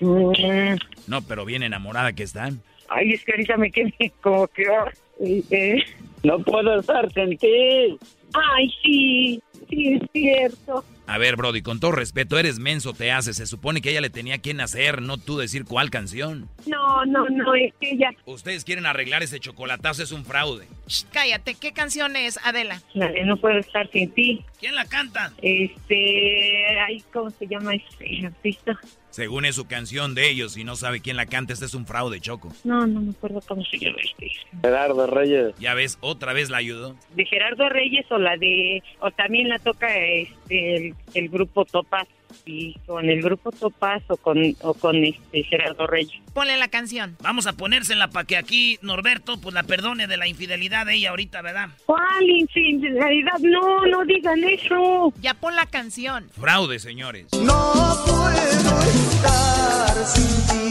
Mm. 0.00 0.76
No, 1.06 1.22
pero 1.22 1.44
bien 1.44 1.62
enamorada 1.62 2.12
que 2.12 2.22
están. 2.22 2.62
Ay, 2.88 3.12
es 3.12 3.24
que 3.24 3.32
ahorita 3.32 3.56
me 3.56 3.70
quedé 3.70 4.12
como 4.20 4.46
que... 4.48 4.68
Oh, 4.68 4.88
eh. 5.20 5.82
No 6.22 6.38
puedo 6.38 6.80
estar 6.80 7.12
sin 7.12 7.36
ti. 7.36 7.98
Ay, 8.32 8.70
sí, 8.82 9.42
sí, 9.74 9.94
es 10.00 10.10
cierto. 10.12 10.84
A 11.06 11.18
ver, 11.18 11.36
Brody, 11.36 11.60
con 11.60 11.80
todo 11.80 11.92
respeto, 11.92 12.38
eres 12.38 12.58
menso, 12.58 12.94
te 12.94 13.12
haces. 13.12 13.36
Se 13.36 13.46
supone 13.46 13.82
que 13.82 13.90
ella 13.90 14.00
le 14.00 14.10
tenía 14.10 14.38
quien 14.38 14.60
hacer, 14.60 15.02
no 15.02 15.18
tú 15.18 15.36
decir 15.36 15.64
cuál 15.64 15.90
canción. 15.90 16.48
No, 16.66 17.04
no, 17.04 17.28
no, 17.28 17.54
es 17.54 17.74
que 17.80 17.90
ella. 17.90 18.10
Ustedes 18.24 18.64
quieren 18.64 18.86
arreglar 18.86 19.22
ese 19.22 19.38
chocolatazo, 19.38 20.02
es 20.02 20.12
un 20.12 20.24
fraude. 20.24 20.66
cállate, 21.12 21.54
¿qué 21.54 21.72
canción 21.72 22.16
es, 22.16 22.38
Adela? 22.44 22.80
La 22.94 23.08
de 23.10 23.24
No 23.24 23.36
puedo 23.36 23.58
estar 23.58 23.90
sin 23.90 24.10
ti. 24.12 24.44
¿Quién 24.58 24.74
la 24.74 24.86
canta? 24.86 25.32
Este. 25.42 26.78
Ay, 26.86 27.02
¿cómo 27.12 27.30
se 27.30 27.46
llama 27.46 27.74
este 27.74 28.26
artista? 28.26 28.78
Según 29.14 29.44
es 29.44 29.54
su 29.54 29.68
canción 29.68 30.16
de 30.16 30.28
ellos 30.28 30.56
y 30.56 30.64
no 30.64 30.74
sabe 30.74 31.00
quién 31.00 31.16
la 31.16 31.26
canta, 31.26 31.52
este 31.52 31.66
es 31.66 31.74
un 31.74 31.86
fraude, 31.86 32.18
Choco. 32.20 32.48
No, 32.64 32.84
no 32.84 33.00
me 33.00 33.12
acuerdo 33.12 33.40
cómo 33.46 33.62
se 33.62 33.78
llama 33.78 33.98
este. 34.02 34.28
Gerardo 34.60 35.06
Reyes. 35.06 35.54
Ya 35.60 35.74
ves, 35.74 35.98
otra 36.00 36.32
vez 36.32 36.50
la 36.50 36.56
ayudó. 36.56 36.96
De 37.14 37.24
Gerardo 37.24 37.68
Reyes 37.68 38.04
o 38.10 38.18
la 38.18 38.36
de, 38.36 38.82
o 38.98 39.12
también 39.12 39.48
la 39.50 39.60
toca 39.60 39.86
este 39.96 40.92
el, 41.14 41.28
grupo 41.28 41.64
Topaz 41.64 42.08
y 42.46 42.74
con 42.86 43.08
el 43.08 43.22
grupo 43.22 43.50
Topaz 43.52 44.02
o 44.08 44.16
con, 44.16 44.38
o 44.62 44.74
con 44.74 45.04
este 45.04 45.42
Gerardo 45.44 45.86
Reyes. 45.86 46.20
Ponle 46.32 46.56
la 46.56 46.68
canción. 46.68 47.16
Vamos 47.20 47.46
a 47.46 47.52
ponérsela 47.54 48.08
para 48.08 48.26
que 48.26 48.36
aquí 48.36 48.78
Norberto 48.82 49.40
pues 49.40 49.54
la 49.54 49.62
perdone 49.62 50.06
de 50.06 50.16
la 50.16 50.26
infidelidad 50.26 50.86
de 50.86 50.94
ella 50.96 51.10
ahorita, 51.10 51.42
¿verdad? 51.42 51.68
¿Cuál 51.86 52.28
infidelidad? 52.28 53.38
No, 53.40 53.86
no 53.86 54.04
digan 54.04 54.42
eso. 54.44 55.12
Ya 55.20 55.34
pon 55.34 55.54
la 55.56 55.66
canción. 55.66 56.28
Fraude, 56.38 56.78
señores. 56.78 57.26
No 57.32 57.72
puedo 58.06 58.80
estar 58.82 60.04
sin 60.06 60.46
ti. 60.46 60.64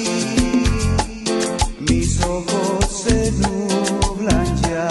Mis 1.80 2.22
ojos 2.24 2.86
se 3.04 3.32
nublan 3.34 4.62
ya, 4.62 4.88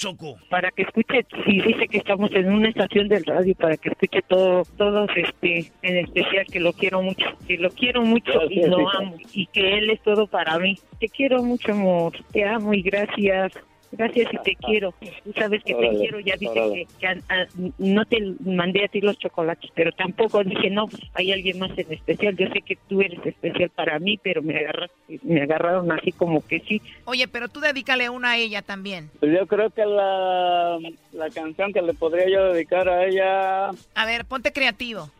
Choco. 0.00 0.38
Para 0.48 0.70
que 0.70 0.82
escuche, 0.82 1.26
si 1.44 1.60
dice 1.60 1.86
que 1.86 1.98
estamos 1.98 2.32
en 2.32 2.50
una 2.50 2.70
estación 2.70 3.06
del 3.06 3.22
radio, 3.22 3.54
para 3.54 3.76
que 3.76 3.90
escuche 3.90 4.22
todo, 4.26 4.62
todos, 4.78 5.10
este, 5.14 5.70
en 5.82 5.96
especial 5.98 6.46
que 6.46 6.58
lo 6.58 6.72
quiero 6.72 7.02
mucho, 7.02 7.26
que 7.46 7.58
lo 7.58 7.68
quiero 7.68 8.00
mucho 8.00 8.32
y 8.48 8.62
lo 8.66 8.88
amo, 8.88 9.16
y 9.34 9.46
que 9.48 9.76
él 9.76 9.90
es 9.90 10.02
todo 10.02 10.26
para 10.26 10.58
mí. 10.58 10.78
Te 10.98 11.08
quiero 11.10 11.42
mucho, 11.42 11.72
amor, 11.72 12.14
te 12.32 12.44
amo 12.44 12.72
y 12.72 12.80
gracias. 12.80 13.52
Gracias 13.92 14.32
y 14.32 14.36
te 14.38 14.56
quiero. 14.56 14.94
Tú 15.24 15.32
sabes 15.32 15.62
que 15.64 15.74
te 15.74 15.90
quiero. 15.90 16.20
Ya 16.20 16.36
dije 16.36 16.60
órale. 16.60 16.86
que, 16.98 17.20
que, 17.22 17.72
no 17.78 18.04
te 18.04 18.34
mandé 18.44 18.84
a 18.84 18.88
ti 18.88 19.00
los 19.00 19.18
chocolates, 19.18 19.70
pero 19.74 19.92
tampoco 19.92 20.44
dije, 20.44 20.70
no, 20.70 20.86
pues, 20.86 21.02
hay 21.14 21.32
alguien 21.32 21.58
más 21.58 21.76
en 21.76 21.92
especial. 21.92 22.36
Yo 22.36 22.46
sé 22.48 22.62
que 22.62 22.76
tú 22.88 23.00
eres 23.00 23.24
especial 23.24 23.70
para 23.70 23.98
mí, 23.98 24.18
pero 24.22 24.42
me 24.42 24.56
agarraste, 24.56 25.20
me 25.22 25.42
agarraron 25.42 25.90
así 25.92 26.12
como 26.12 26.46
que 26.46 26.60
sí. 26.60 26.80
Oye, 27.04 27.26
pero 27.28 27.48
tú 27.48 27.60
dedícale 27.60 28.08
una 28.10 28.32
a 28.32 28.36
ella 28.36 28.62
también. 28.62 29.10
Pues 29.18 29.32
yo 29.32 29.46
creo 29.46 29.70
que 29.70 29.84
la, 29.84 30.78
la 31.12 31.30
canción 31.30 31.72
que 31.72 31.82
le 31.82 31.94
podría 31.94 32.28
yo 32.28 32.52
dedicar 32.52 32.88
a 32.88 33.06
ella, 33.06 33.70
A 33.94 34.06
ver, 34.06 34.24
ponte 34.24 34.52
creativo. 34.52 35.10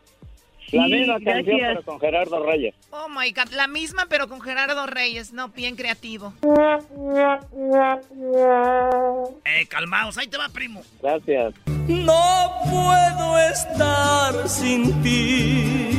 La 0.71 0.87
misma 0.87 1.19
canción 1.19 1.57
pero 1.59 1.83
con 1.83 1.99
Gerardo 1.99 2.45
Reyes. 2.45 2.73
Oh 2.91 3.09
my 3.09 3.31
god, 3.31 3.49
la 3.53 3.67
misma 3.67 4.05
pero 4.09 4.27
con 4.27 4.41
Gerardo 4.41 4.85
Reyes, 4.87 5.33
no, 5.33 5.49
bien 5.49 5.75
creativo. 5.75 6.33
Eh, 9.45 9.67
calmaos, 9.67 10.17
ahí 10.17 10.27
te 10.27 10.37
va, 10.37 10.49
primo. 10.49 10.81
Gracias. 11.01 11.53
No 11.87 12.51
puedo 12.69 13.39
estar 13.39 14.47
sin 14.47 15.01
ti, 15.01 15.93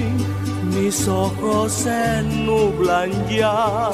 mis 0.75 1.09
ojos 1.09 1.73
se 1.73 2.23
nublan 2.23 3.11
ya, 3.29 3.91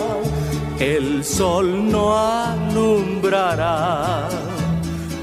el 0.78 1.24
sol 1.24 1.90
no 1.90 2.14
alumbrará, 2.16 4.28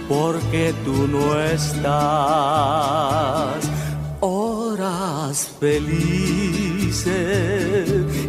porque 0.10 0.74
tú 0.84 1.08
no 1.08 1.40
estás. 1.40 1.86
Horas 4.28 5.56
felices 5.60 7.06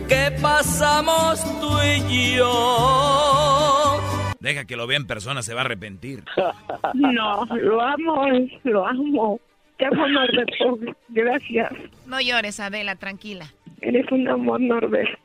que 0.07 0.31
pasamos 0.43 1.43
tú 1.59 1.71
y 1.83 2.37
yo. 2.37 3.97
Deja 4.39 4.67
que 4.67 4.77
lo 4.77 4.87
vea 4.87 4.99
en 4.99 5.07
persona, 5.07 5.41
se 5.41 5.55
va 5.55 5.63
a 5.63 5.65
arrepentir. 5.65 6.23
No, 6.93 7.47
lo 7.47 7.81
amo, 7.81 8.27
lo 8.65 8.87
amo. 8.87 9.41
Te 9.79 9.87
amo, 9.87 10.07
Norberto. 10.07 10.79
Gracias. 11.09 11.73
No 12.07 12.21
llores, 12.21 12.61
Adela, 12.61 12.97
tranquila. 12.97 13.47
Eres 13.81 14.05
un 14.13 14.29
amor, 14.29 14.61
Norbert. 14.61 15.19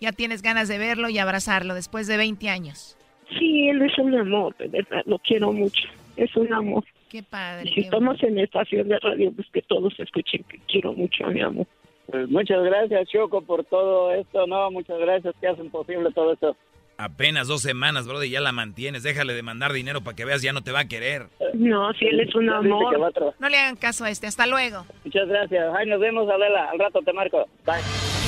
Ya 0.00 0.10
tienes 0.10 0.42
ganas 0.42 0.66
de 0.66 0.78
verlo 0.78 1.08
y 1.10 1.18
abrazarlo 1.18 1.74
después 1.74 2.08
de 2.08 2.16
20 2.16 2.48
años. 2.48 2.96
Sí, 3.38 3.68
él 3.68 3.82
es 3.82 3.96
un 3.98 4.16
amor, 4.16 4.56
de 4.56 4.66
verdad. 4.66 5.02
Lo 5.06 5.20
quiero 5.20 5.52
mucho. 5.52 5.86
Es 6.16 6.34
un 6.34 6.52
amor. 6.52 6.82
Qué 7.08 7.22
padre. 7.22 7.68
Y 7.70 7.74
si 7.74 7.80
estamos 7.80 8.22
en 8.22 8.38
estación 8.38 8.88
de 8.88 8.98
radio, 8.98 9.32
pues 9.32 9.48
que 9.52 9.62
todos 9.62 9.92
escuchen 9.98 10.44
que 10.44 10.58
quiero 10.68 10.92
mucho 10.92 11.24
a 11.24 11.30
mi 11.30 11.40
amor. 11.40 11.66
Pues 12.06 12.28
muchas 12.28 12.62
gracias, 12.64 13.08
Choco, 13.08 13.42
por 13.42 13.64
todo 13.64 14.12
esto. 14.12 14.46
No, 14.46 14.70
muchas 14.70 14.98
gracias 14.98 15.34
que 15.40 15.46
hacen 15.46 15.70
posible 15.70 16.10
todo 16.12 16.32
esto. 16.32 16.56
Apenas 16.96 17.46
dos 17.46 17.62
semanas, 17.62 18.08
brother, 18.08 18.26
y 18.26 18.32
ya 18.32 18.40
la 18.40 18.50
mantienes. 18.50 19.04
Déjale 19.04 19.32
de 19.32 19.42
mandar 19.42 19.72
dinero 19.72 20.00
para 20.00 20.16
que 20.16 20.24
veas, 20.24 20.42
ya 20.42 20.52
no 20.52 20.62
te 20.62 20.72
va 20.72 20.80
a 20.80 20.88
querer. 20.88 21.26
No, 21.54 21.92
si 21.92 22.06
él 22.06 22.18
es 22.18 22.34
un 22.34 22.50
amor. 22.50 22.98
No 23.38 23.48
le 23.48 23.56
hagan 23.56 23.76
caso 23.76 24.04
a 24.04 24.10
este. 24.10 24.26
Hasta 24.26 24.46
luego. 24.46 24.84
Muchas 25.04 25.28
gracias. 25.28 25.64
Ay, 25.78 25.86
nos 25.86 26.00
vemos, 26.00 26.28
Adela. 26.28 26.70
Al 26.70 26.78
rato 26.78 27.00
te 27.02 27.12
marco. 27.12 27.46
Bye. 27.64 28.27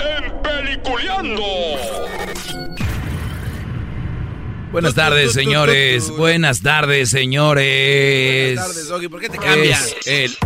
en 0.00 0.42
Peliculeando. 0.42 1.42
Buenas 4.72 4.94
tardes, 4.94 5.32
señores. 5.32 6.10
Buenas 6.10 6.60
tardes, 6.60 7.10
señores. 7.10 8.56
Buenas 8.56 8.68
tardes, 8.68 8.88
Doggy. 8.88 9.08
¿Por 9.08 9.20
qué 9.20 9.28
te 9.28 9.38
cambias? 9.38 9.94
El... 10.04 10.36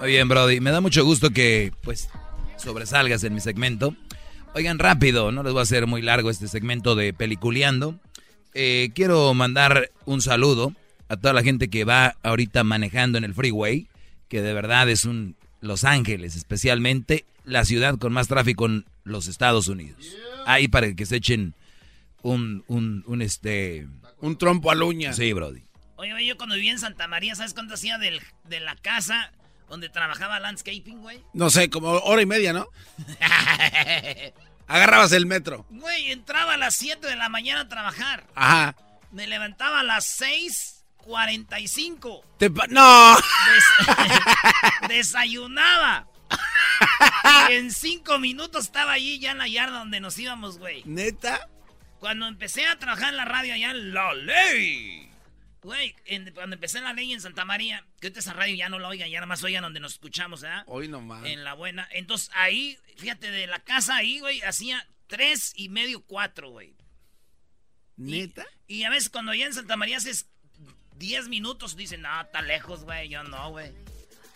Muy 0.00 0.08
bien, 0.08 0.28
Brody. 0.28 0.60
Me 0.60 0.70
da 0.70 0.80
mucho 0.80 1.04
gusto 1.04 1.30
que, 1.30 1.72
pues, 1.82 2.08
sobresalgas 2.56 3.24
en 3.24 3.34
mi 3.34 3.40
segmento. 3.40 3.94
Oigan, 4.54 4.78
rápido, 4.78 5.32
no 5.32 5.42
les 5.42 5.52
voy 5.52 5.60
a 5.60 5.62
hacer 5.62 5.86
muy 5.86 6.02
largo 6.02 6.30
este 6.30 6.48
segmento 6.48 6.94
de 6.94 7.12
Peliculeando. 7.12 7.98
Eh, 8.54 8.90
quiero 8.94 9.32
mandar 9.34 9.90
un 10.04 10.20
saludo 10.20 10.72
a 11.08 11.16
toda 11.16 11.34
la 11.34 11.42
gente 11.42 11.68
que 11.68 11.84
va 11.84 12.16
ahorita 12.22 12.64
manejando 12.64 13.18
en 13.18 13.24
el 13.24 13.34
freeway, 13.34 13.88
que 14.28 14.42
de 14.42 14.54
verdad 14.54 14.88
es 14.88 15.04
un 15.04 15.36
Los 15.62 15.84
Ángeles, 15.84 16.36
especialmente 16.36 17.24
la 17.44 17.64
ciudad 17.64 17.96
con 17.98 18.12
más 18.12 18.28
tráfico 18.28 18.66
en 18.66 18.84
los 19.04 19.28
Estados 19.28 19.68
Unidos. 19.68 20.04
Ahí 20.44 20.68
para 20.68 20.92
que 20.94 21.06
se 21.06 21.16
echen 21.16 21.54
un, 22.22 22.64
un, 22.68 23.02
un 23.06 23.22
este... 23.22 23.88
Un 24.20 24.36
trompo 24.36 24.70
a 24.70 24.74
uña. 24.84 25.12
Sí, 25.14 25.32
Brody. 25.32 25.62
Oye, 25.96 26.12
oye, 26.14 26.26
yo 26.26 26.36
cuando 26.36 26.56
vivía 26.56 26.72
en 26.72 26.78
Santa 26.78 27.08
María, 27.08 27.34
¿sabes 27.34 27.54
cuánto 27.54 27.74
hacía 27.74 27.96
del- 27.98 28.20
de 28.44 28.60
la 28.60 28.76
casa 28.76 29.32
donde 29.68 29.88
trabajaba 29.88 30.38
landscaping, 30.40 30.98
güey? 31.00 31.20
No 31.32 31.48
sé, 31.48 31.70
como 31.70 31.88
hora 31.90 32.20
y 32.22 32.26
media, 32.26 32.52
¿no? 32.52 32.66
Agarrabas 34.68 35.12
el 35.12 35.26
metro. 35.26 35.66
Güey, 35.70 36.12
entraba 36.12 36.54
a 36.54 36.56
las 36.56 36.74
7 36.76 37.06
de 37.06 37.16
la 37.16 37.28
mañana 37.28 37.62
a 37.62 37.68
trabajar. 37.68 38.26
Ajá. 38.34 38.76
Me 39.10 39.26
levantaba 39.26 39.80
a 39.80 39.82
las 39.84 40.06
6.45. 41.06 42.22
Te 42.38 42.50
¡No! 42.68 43.16
Des- 43.16 44.88
desayunaba. 44.88 46.08
Y 47.50 47.52
en 47.54 47.70
cinco 47.72 48.18
minutos 48.18 48.64
estaba 48.66 48.92
allí 48.92 49.18
ya 49.18 49.32
en 49.32 49.38
la 49.38 49.48
yarda 49.48 49.78
donde 49.78 50.00
nos 50.00 50.18
íbamos, 50.18 50.58
güey. 50.58 50.82
¿Neta? 50.84 51.48
Cuando 52.00 52.26
empecé 52.26 52.66
a 52.66 52.78
trabajar 52.78 53.10
en 53.10 53.16
la 53.16 53.24
radio 53.24 53.54
allá 53.54 53.70
en 53.70 53.94
La 53.94 54.12
Ley. 54.14 55.08
Güey, 55.62 55.94
en- 56.06 56.32
cuando 56.34 56.54
empecé 56.54 56.78
en 56.78 56.84
La 56.84 56.92
Ley 56.92 57.12
en 57.12 57.20
Santa 57.20 57.44
María, 57.44 57.84
que 58.00 58.08
ahorita 58.08 58.20
esa 58.20 58.32
radio 58.32 58.54
ya 58.56 58.68
no 58.68 58.78
la 58.80 58.88
oigan, 58.88 59.08
ya 59.08 59.18
nada 59.18 59.26
más 59.26 59.44
oigan 59.44 59.62
donde 59.62 59.78
nos 59.80 59.92
escuchamos, 59.92 60.40
¿verdad? 60.40 60.64
Hoy 60.66 60.88
nomás. 60.88 61.24
En 61.24 61.44
la 61.44 61.54
buena. 61.54 61.88
Entonces 61.92 62.30
ahí, 62.34 62.78
fíjate, 62.96 63.30
de 63.30 63.46
la 63.46 63.60
casa 63.60 63.96
ahí, 63.96 64.18
güey, 64.18 64.40
hacía 64.42 64.84
tres 65.06 65.52
y 65.54 65.68
medio, 65.68 66.02
cuatro, 66.02 66.50
güey. 66.50 66.74
¿Neta? 67.96 68.44
Y 68.66 68.82
a 68.84 68.90
veces 68.90 69.10
cuando 69.10 69.34
ya 69.34 69.46
en 69.46 69.52
Santa 69.52 69.76
María 69.76 69.98
haces 69.98 70.26
10 71.02 71.28
minutos, 71.28 71.74
dicen, 71.74 72.02
no, 72.02 72.20
está 72.20 72.40
lejos, 72.42 72.84
güey. 72.84 73.08
Yo 73.08 73.24
no, 73.24 73.50
güey. 73.50 73.72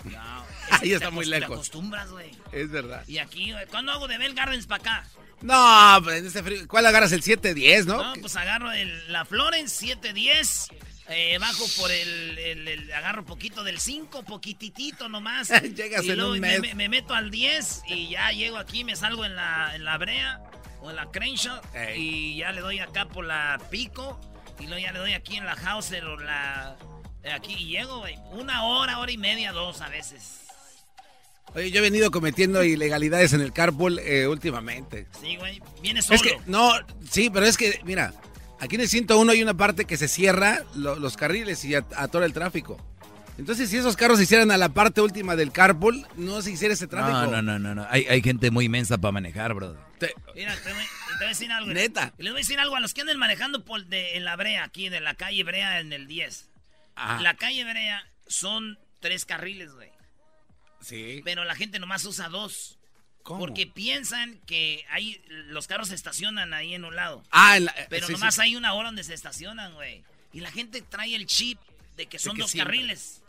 No. 0.05 0.45
es 0.73 0.83
Ahí 0.83 0.93
está 0.93 1.11
muy 1.11 1.25
lejos. 1.27 1.47
Te 1.49 1.55
acostumbras, 1.55 2.11
güey. 2.11 2.33
Es 2.53 2.71
verdad. 2.71 3.05
Y 3.07 3.19
aquí, 3.19 3.53
güey, 3.53 3.67
¿cuándo 3.67 3.93
hago 3.93 4.09
de 4.09 4.19
Bell 4.19 4.35
Gardens 4.35 4.67
para 4.67 4.81
acá? 4.83 5.09
No, 5.43 6.01
pues 6.03 6.19
en 6.19 6.27
este 6.27 6.43
frío. 6.43 6.67
¿Cuál 6.67 6.87
agarras? 6.87 7.13
El 7.13 7.23
710, 7.23 7.87
¿no? 7.87 8.03
No, 8.03 8.21
pues 8.21 8.35
agarro 8.37 8.73
el- 8.73 9.13
la 9.13 9.25
Florence 9.25 9.77
710. 9.77 10.69
Eh, 11.09 11.39
bajo 11.39 11.65
por 11.77 11.93
el, 11.93 12.37
el- 12.37 12.67
el- 12.67 12.93
Agarro 12.93 13.25
poquito 13.25 13.63
del 13.63 13.79
5, 13.79 14.25
poquititito 14.25 15.09
nomás. 15.09 15.51
Llegas 15.77 16.05
y 16.05 16.11
en 16.11 16.17
luego 16.17 16.33
un 16.33 16.41
me, 16.41 16.49
mes. 16.59 16.61
me- 16.63 16.75
me 16.75 16.89
meto 16.89 17.15
al 17.15 17.31
10 17.31 17.83
y 17.87 18.09
ya 18.09 18.33
llego 18.33 18.57
aquí, 18.57 18.83
me 18.83 18.97
salgo 18.97 19.25
en 19.25 19.37
la, 19.37 19.77
en 19.77 19.85
la 19.85 19.99
Brea 19.99 20.41
o 20.81 20.91
en 20.91 20.97
la 20.97 21.07
Crenshaw. 21.13 21.61
Y 21.95 22.39
ya 22.39 22.51
le 22.51 22.61
doy 22.61 22.81
acá 22.81 23.07
por 23.07 23.25
la 23.25 23.61
Pico. 23.71 24.19
Y 24.59 24.67
luego 24.67 24.79
ya 24.79 24.93
le 24.93 24.99
doy 24.99 25.13
aquí 25.13 25.37
en 25.37 25.47
la 25.47 25.57
house 25.57 25.93
o 25.93 26.17
la... 26.17 26.77
Aquí 27.35 27.55
y 27.55 27.67
llego, 27.67 27.99
güey. 27.99 28.17
Una 28.33 28.65
hora, 28.65 28.99
hora 28.99 29.11
y 29.11 29.19
media, 29.19 29.53
dos 29.53 29.81
a 29.81 29.89
veces. 29.89 30.43
Oye, 31.55 31.71
yo 31.71 31.79
he 31.79 31.83
venido 31.83 32.11
cometiendo 32.11 32.63
ilegalidades 32.63 33.33
en 33.33 33.41
el 33.41 33.53
carpool 33.53 33.99
eh, 33.99 34.27
últimamente. 34.27 35.07
Sí, 35.21 35.37
güey. 35.37 35.61
Viene 35.81 36.03
solo. 36.03 36.17
Es 36.17 36.23
que, 36.23 36.39
no, 36.47 36.73
sí, 37.11 37.31
pero 37.31 37.47
es 37.47 37.57
que, 37.57 37.81
mira, 37.85 38.13
aquí 38.61 38.77
en 38.77 38.83
el 38.83 38.89
101 38.89 39.33
hay 39.33 39.43
una 39.43 39.55
parte 39.55 39.85
que 39.87 39.97
se 39.97 40.07
cierra 40.07 40.65
los 40.75 41.17
carriles 41.17 41.65
y 41.65 41.75
atora 41.75 42.27
el 42.27 42.33
tráfico. 42.33 42.77
Entonces, 43.39 43.69
si 43.69 43.77
esos 43.77 43.97
carros 43.97 44.17
se 44.17 44.25
hicieran 44.25 44.51
a 44.51 44.57
la 44.57 44.71
parte 44.71 45.01
última 45.01 45.37
del 45.37 45.53
carpool, 45.53 46.07
no 46.17 46.41
se 46.41 46.53
hiciera 46.53 46.73
ese 46.73 46.87
tráfico. 46.87 47.31
No, 47.31 47.43
no, 47.43 47.59
no, 47.59 47.75
no. 47.75 47.87
Hay, 47.91 48.07
hay 48.07 48.23
gente 48.23 48.51
muy 48.51 48.65
inmensa 48.65 48.97
para 48.97 49.13
manejar, 49.13 49.53
brother. 49.53 49.79
Mira, 50.35 50.55
te 50.57 50.73
voy, 50.73 50.83
a 51.25 51.29
decir 51.29 51.53
algo. 51.53 51.73
Neta. 51.73 52.15
Les 52.19 52.33
voy 52.33 52.41
a 52.41 52.43
decir 52.43 52.59
algo 52.59 52.77
a 52.77 52.81
los 52.81 52.95
que 52.95 53.03
andan 53.03 53.19
manejando 53.19 53.65
por 53.65 53.85
de, 53.87 54.17
en 54.17 54.25
la 54.25 54.37
brea, 54.37 54.65
aquí, 54.65 54.89
de 54.89 55.01
la 55.01 55.15
calle 55.15 55.43
Brea 55.45 55.81
en 55.81 55.93
el 55.93 56.07
10. 56.07 56.49
La 57.21 57.35
calle 57.35 57.65
Brea 57.65 58.07
son 58.27 58.79
tres 59.01 59.27
carriles, 59.27 59.73
güey. 59.73 59.91
Sí. 60.81 61.21
Pero 61.25 61.45
la 61.45 61.55
gente 61.55 61.79
nomás 61.79 62.05
usa 62.05 62.29
dos. 62.29 62.79
¿Cómo? 63.23 63.41
Porque 63.41 63.67
piensan 63.67 64.39
que 64.47 64.85
hay, 64.89 65.21
los 65.49 65.67
carros 65.67 65.89
se 65.89 65.95
estacionan 65.95 66.55
ahí 66.55 66.75
en 66.75 66.85
un 66.85 66.95
lado. 66.95 67.25
Ah, 67.33 67.57
en 67.57 67.67
la, 67.67 67.75
Pero 67.91 68.09
nomás 68.09 68.39
hay 68.39 68.57
una 68.57 68.73
hora 68.73 68.89
donde 68.89 69.03
se 69.03 69.15
estacionan, 69.15 69.75
güey. 69.75 70.05
Y 70.33 70.41
la 70.41 70.51
gente 70.51 70.81
trae 70.81 71.15
el 71.15 71.27
chip 71.27 71.59
de 71.97 72.07
que 72.07 72.19
son 72.19 72.37
dos 72.37 72.53
carriles 72.53 73.23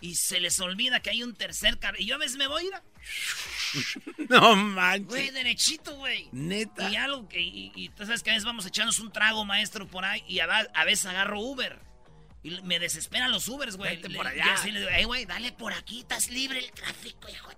y 0.00 0.14
se 0.14 0.40
les 0.40 0.58
olvida 0.60 1.00
que 1.00 1.10
hay 1.10 1.22
un 1.22 1.34
tercer 1.34 1.78
carril. 1.78 2.02
Y 2.02 2.06
yo 2.06 2.14
a 2.16 2.18
veces 2.18 2.36
me 2.36 2.46
voy 2.46 2.62
a 2.62 2.66
ir 2.66 2.72
No 4.28 4.56
manches. 4.56 5.06
Güey, 5.06 5.30
derechito, 5.30 5.94
güey. 5.96 6.28
Neta. 6.32 6.90
Y 6.90 6.96
algo 6.96 7.28
que. 7.28 7.40
Y, 7.40 7.90
tú 7.96 8.04
sabes 8.04 8.22
que 8.22 8.30
a 8.30 8.34
veces 8.34 8.44
vamos 8.44 8.66
echarnos 8.66 8.98
un 9.00 9.12
trago, 9.12 9.44
maestro, 9.44 9.86
por 9.86 10.04
ahí. 10.04 10.22
Y 10.26 10.40
a, 10.40 10.46
veces 10.84 11.06
agarro 11.06 11.40
Uber. 11.40 11.78
Y 12.42 12.60
me 12.62 12.78
desesperan 12.78 13.30
los 13.30 13.48
Ubers, 13.48 13.76
güey. 13.76 13.96
Vete 13.96 14.10
por 14.10 14.26
allá. 14.26 14.56
Y 14.64 14.70
le 14.70 14.80
digo, 14.80 14.90
hey, 14.92 15.04
güey, 15.04 15.26
dale 15.26 15.52
por 15.52 15.72
aquí, 15.72 16.00
estás 16.00 16.30
libre 16.30 16.58
el 16.58 16.72
tráfico, 16.72 17.28
hijo. 17.28 17.50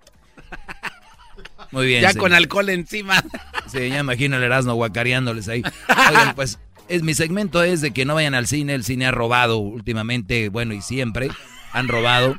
Muy 1.71 1.87
bien. 1.87 2.01
Ya 2.01 2.13
con 2.13 2.33
alcohol 2.33 2.69
encima. 2.69 3.23
Sí, 3.67 3.89
ya 3.89 3.99
imagino 3.99 4.35
el 4.37 4.43
Erasmo 4.43 4.73
guacareándoles 4.73 5.47
ahí. 5.47 5.63
Oigan, 6.09 6.35
pues 6.35 6.59
es, 6.89 7.01
mi 7.01 7.13
segmento 7.13 7.63
es 7.63 7.81
de 7.81 7.91
que 7.91 8.05
no 8.05 8.15
vayan 8.15 8.35
al 8.35 8.47
cine. 8.47 8.73
El 8.73 8.83
cine 8.83 9.05
ha 9.05 9.11
robado 9.11 9.57
últimamente, 9.57 10.49
bueno, 10.49 10.73
y 10.73 10.81
siempre 10.81 11.29
han 11.73 11.87
robado. 11.87 12.37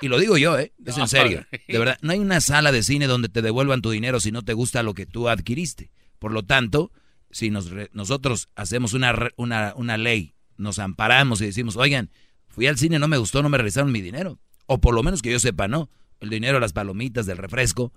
y, 0.00 0.08
lo 0.08 0.18
digo 0.18 0.36
yo, 0.36 0.58
¿eh? 0.58 0.72
Es 0.84 0.98
en 0.98 1.08
serio. 1.08 1.46
De 1.68 1.78
verdad, 1.78 1.98
no 2.02 2.12
hay 2.12 2.18
una 2.18 2.40
sala 2.40 2.72
de 2.72 2.82
cine 2.82 3.06
donde 3.06 3.28
te 3.28 3.42
devuelvan 3.42 3.82
tu 3.82 3.90
dinero 3.90 4.20
si 4.20 4.32
no 4.32 4.42
te 4.42 4.54
gusta 4.54 4.82
lo 4.82 4.94
que 4.94 5.06
tú 5.06 5.28
adquiriste. 5.28 5.90
Por 6.18 6.32
lo 6.32 6.42
tanto, 6.42 6.90
si 7.30 7.50
nos, 7.50 7.70
nosotros 7.92 8.48
hacemos 8.56 8.94
una, 8.94 9.14
una, 9.36 9.74
una 9.76 9.96
ley, 9.96 10.34
nos 10.56 10.78
amparamos 10.78 11.40
y 11.40 11.46
decimos, 11.46 11.76
oigan, 11.76 12.10
fui 12.48 12.66
al 12.66 12.78
cine, 12.78 12.98
no 12.98 13.08
me 13.08 13.18
gustó, 13.18 13.42
no 13.42 13.48
me 13.48 13.58
regresaron 13.58 13.92
mi 13.92 14.00
dinero. 14.00 14.38
O 14.66 14.80
por 14.80 14.94
lo 14.94 15.02
menos 15.02 15.20
que 15.20 15.30
yo 15.30 15.38
sepa, 15.38 15.68
no. 15.68 15.90
El 16.20 16.30
dinero, 16.30 16.58
las 16.58 16.72
palomitas, 16.72 17.26
del 17.26 17.36
refresco. 17.36 17.92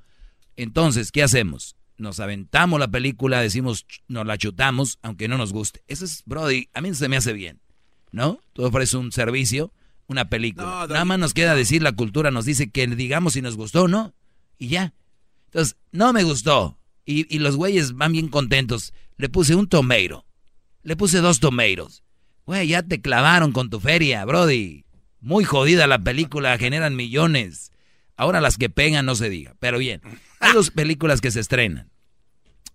Entonces, 0.56 1.12
¿qué 1.12 1.24
hacemos? 1.24 1.78
Nos 1.98 2.20
aventamos 2.20 2.80
la 2.80 2.90
película, 2.90 3.42
decimos, 3.42 3.86
nos 4.08 4.26
la 4.26 4.38
chutamos, 4.38 5.00
aunque 5.02 5.28
no 5.28 5.38
nos 5.38 5.54
guste. 5.54 5.82
Eso 5.88 6.04
es, 6.04 6.24
Brody, 6.26 6.70
a 6.74 6.82
mí 6.82 6.94
se 6.94 7.08
me 7.08 7.18
hace 7.18 7.34
bien. 7.34 7.62
¿No? 8.12 8.40
Tú 8.54 8.64
ofreces 8.64 8.96
un 8.96 9.12
servicio 9.12 9.72
una 10.08 10.30
película. 10.30 10.88
Nada 10.90 11.06
más 11.06 11.20
nos 11.20 11.34
queda 11.34 11.56
decir, 11.56 11.84
la 11.84 11.92
cultura 11.92 12.32
nos 12.32 12.46
dice 12.46 12.70
que 12.70 12.88
digamos 12.88 13.34
si 13.34 13.42
nos 13.42 13.56
gustó 13.56 13.84
o 13.84 13.88
no. 13.88 14.14
Y 14.58 14.70
ya. 14.70 14.94
Entonces, 15.46 15.78
no 15.92 16.14
me 16.14 16.24
gustó. 16.24 16.78
Y, 17.06 17.40
los 17.40 17.56
güeyes 17.56 17.94
van 17.94 18.12
bien 18.12 18.28
contentos. 18.28 18.94
Le 19.18 19.30
puse 19.30 19.56
un 19.56 19.68
tomeiro. 19.68 20.26
Le 20.84 20.96
puse 20.96 21.20
dos 21.20 21.40
tomeiros. 21.40 22.04
Güey, 22.46 22.68
ya 22.68 22.84
te 22.84 23.02
clavaron 23.02 23.52
con 23.52 23.70
tu 23.70 23.80
feria, 23.80 24.24
Brody. 24.26 24.86
Muy 25.20 25.44
jodida 25.44 25.88
la 25.88 26.00
película, 26.00 26.58
generan 26.58 26.96
millones. 26.96 27.72
Ahora 28.16 28.42
las 28.42 28.58
que 28.58 28.70
pegan 28.70 29.06
no 29.06 29.16
se 29.16 29.30
diga. 29.30 29.56
Pero 29.60 29.78
bien, 29.78 30.02
hay 30.40 30.54
dos 30.54 30.72
películas 30.72 31.22
que 31.22 31.32
se 31.32 31.40
estrenan. 31.40 31.90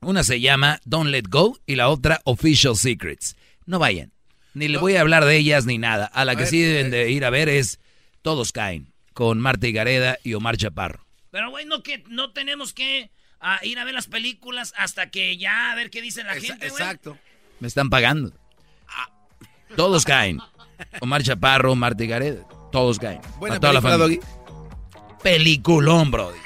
Una 0.00 0.24
se 0.24 0.40
llama 0.40 0.80
Don't 0.84 1.10
Let 1.10 1.24
Go 1.28 1.58
y 1.66 1.76
la 1.76 1.88
otra 1.88 2.20
Official 2.24 2.76
Secrets. 2.76 3.36
No 3.66 3.78
vayan. 3.78 4.11
Ni 4.54 4.68
le 4.68 4.78
voy 4.78 4.96
a 4.96 5.00
hablar 5.00 5.24
de 5.24 5.36
ellas 5.36 5.64
ni 5.66 5.78
nada. 5.78 6.06
A 6.06 6.24
la 6.24 6.36
que 6.36 6.46
sí 6.46 6.60
deben 6.60 6.90
de 6.90 7.10
ir 7.10 7.24
a 7.24 7.30
ver 7.30 7.48
es 7.48 7.80
Todos 8.22 8.52
Caen, 8.52 8.92
con 9.14 9.38
Marta 9.40 9.68
Gareda 9.70 10.18
y 10.22 10.34
Omar 10.34 10.56
Chaparro. 10.56 11.04
Pero, 11.30 11.50
güey, 11.50 11.64
no, 11.64 11.82
que, 11.82 12.04
no 12.08 12.32
tenemos 12.32 12.74
que 12.74 13.10
ah, 13.40 13.58
ir 13.62 13.78
a 13.78 13.84
ver 13.84 13.94
las 13.94 14.06
películas 14.06 14.74
hasta 14.76 15.10
que 15.10 15.38
ya 15.38 15.72
a 15.72 15.74
ver 15.74 15.90
qué 15.90 16.02
dice 16.02 16.22
la 16.24 16.34
gente, 16.34 16.68
güey. 16.68 16.82
Exacto. 16.82 17.18
Me 17.60 17.68
están 17.68 17.88
pagando. 17.88 18.32
Todos 19.76 20.04
caen. 20.04 20.38
Omar 21.00 21.22
Chaparro, 21.22 21.74
Marta 21.74 22.04
Gareda. 22.04 22.46
Todos 22.70 22.98
caen. 22.98 23.20
Buena 23.38 23.58
toda 23.58 23.72
la 23.72 23.80
familia. 23.80 24.20
Peliculón, 25.22 26.10
brody. 26.10 26.41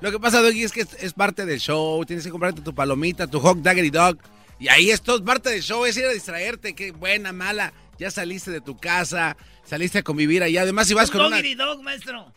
Lo 0.00 0.10
que 0.10 0.20
pasa, 0.20 0.42
Doggy, 0.42 0.62
es 0.62 0.72
que 0.72 0.86
es, 0.98 1.12
parte 1.12 1.46
del 1.46 1.58
show. 1.58 2.04
Tienes 2.04 2.24
que 2.24 2.30
comprarte 2.30 2.60
tu 2.60 2.74
palomita, 2.74 3.26
tu 3.26 3.40
hot 3.40 3.58
dagger 3.58 3.90
dog. 3.90 4.18
Y 4.58 4.68
ahí 4.68 4.90
es 4.90 5.02
todo 5.02 5.24
parte 5.24 5.50
del 5.50 5.62
show. 5.62 5.84
Es 5.86 5.96
ir 5.96 6.04
a 6.04 6.10
distraerte. 6.10 6.74
Qué 6.74 6.92
buena, 6.92 7.32
mala. 7.32 7.72
Ya 7.98 8.10
saliste 8.10 8.50
de 8.50 8.60
tu 8.60 8.76
casa. 8.76 9.36
Saliste 9.64 9.98
a 9.98 10.02
convivir 10.02 10.42
allá. 10.42 10.62
Además, 10.62 10.86
si 10.86 10.94
vas 10.94 11.10
con 11.10 11.22
una... 11.22 11.40
dog, 11.56 11.82
maestro. 11.82 12.32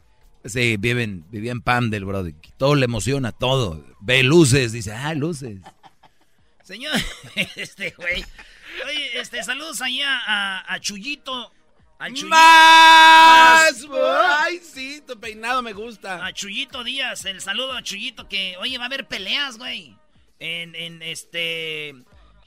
Sí, 0.45 0.77
viven, 0.77 1.26
vivían 1.30 1.61
pan 1.61 1.90
del 1.90 2.06
brody. 2.06 2.34
Todo 2.57 2.76
le 2.76 2.86
emociona, 2.86 3.34
todo. 3.34 3.86
Ve 3.99 4.23
luces, 4.23 4.72
dice, 4.72 4.94
ah, 4.94 5.14
luces. 5.14 5.60
Señor, 6.64 6.94
este 7.56 7.94
güey. 7.98 8.23
Oye, 8.88 9.19
este, 9.19 9.44
saludos 9.44 9.81
allá 9.81 10.18
a, 10.26 10.73
a 10.73 10.80
Chuyito 10.80 11.52
¡Más! 11.99 13.85
¡Ay, 14.39 14.59
sí! 14.59 15.03
Tu 15.05 15.19
peinado 15.19 15.61
me 15.61 15.73
gusta. 15.73 16.26
A 16.26 16.34
Chuyito 16.34 16.84
Díaz, 16.84 17.26
el 17.26 17.41
saludo 17.41 17.73
a 17.73 17.84
Chuyito 17.84 18.27
que, 18.30 18.55
oye, 18.57 18.77
va 18.77 18.85
a 18.85 18.88
haber 18.88 19.05
peleas, 19.05 19.57
güey. 19.57 19.95
En, 20.39 20.76
en 20.76 21.01
este... 21.01 21.93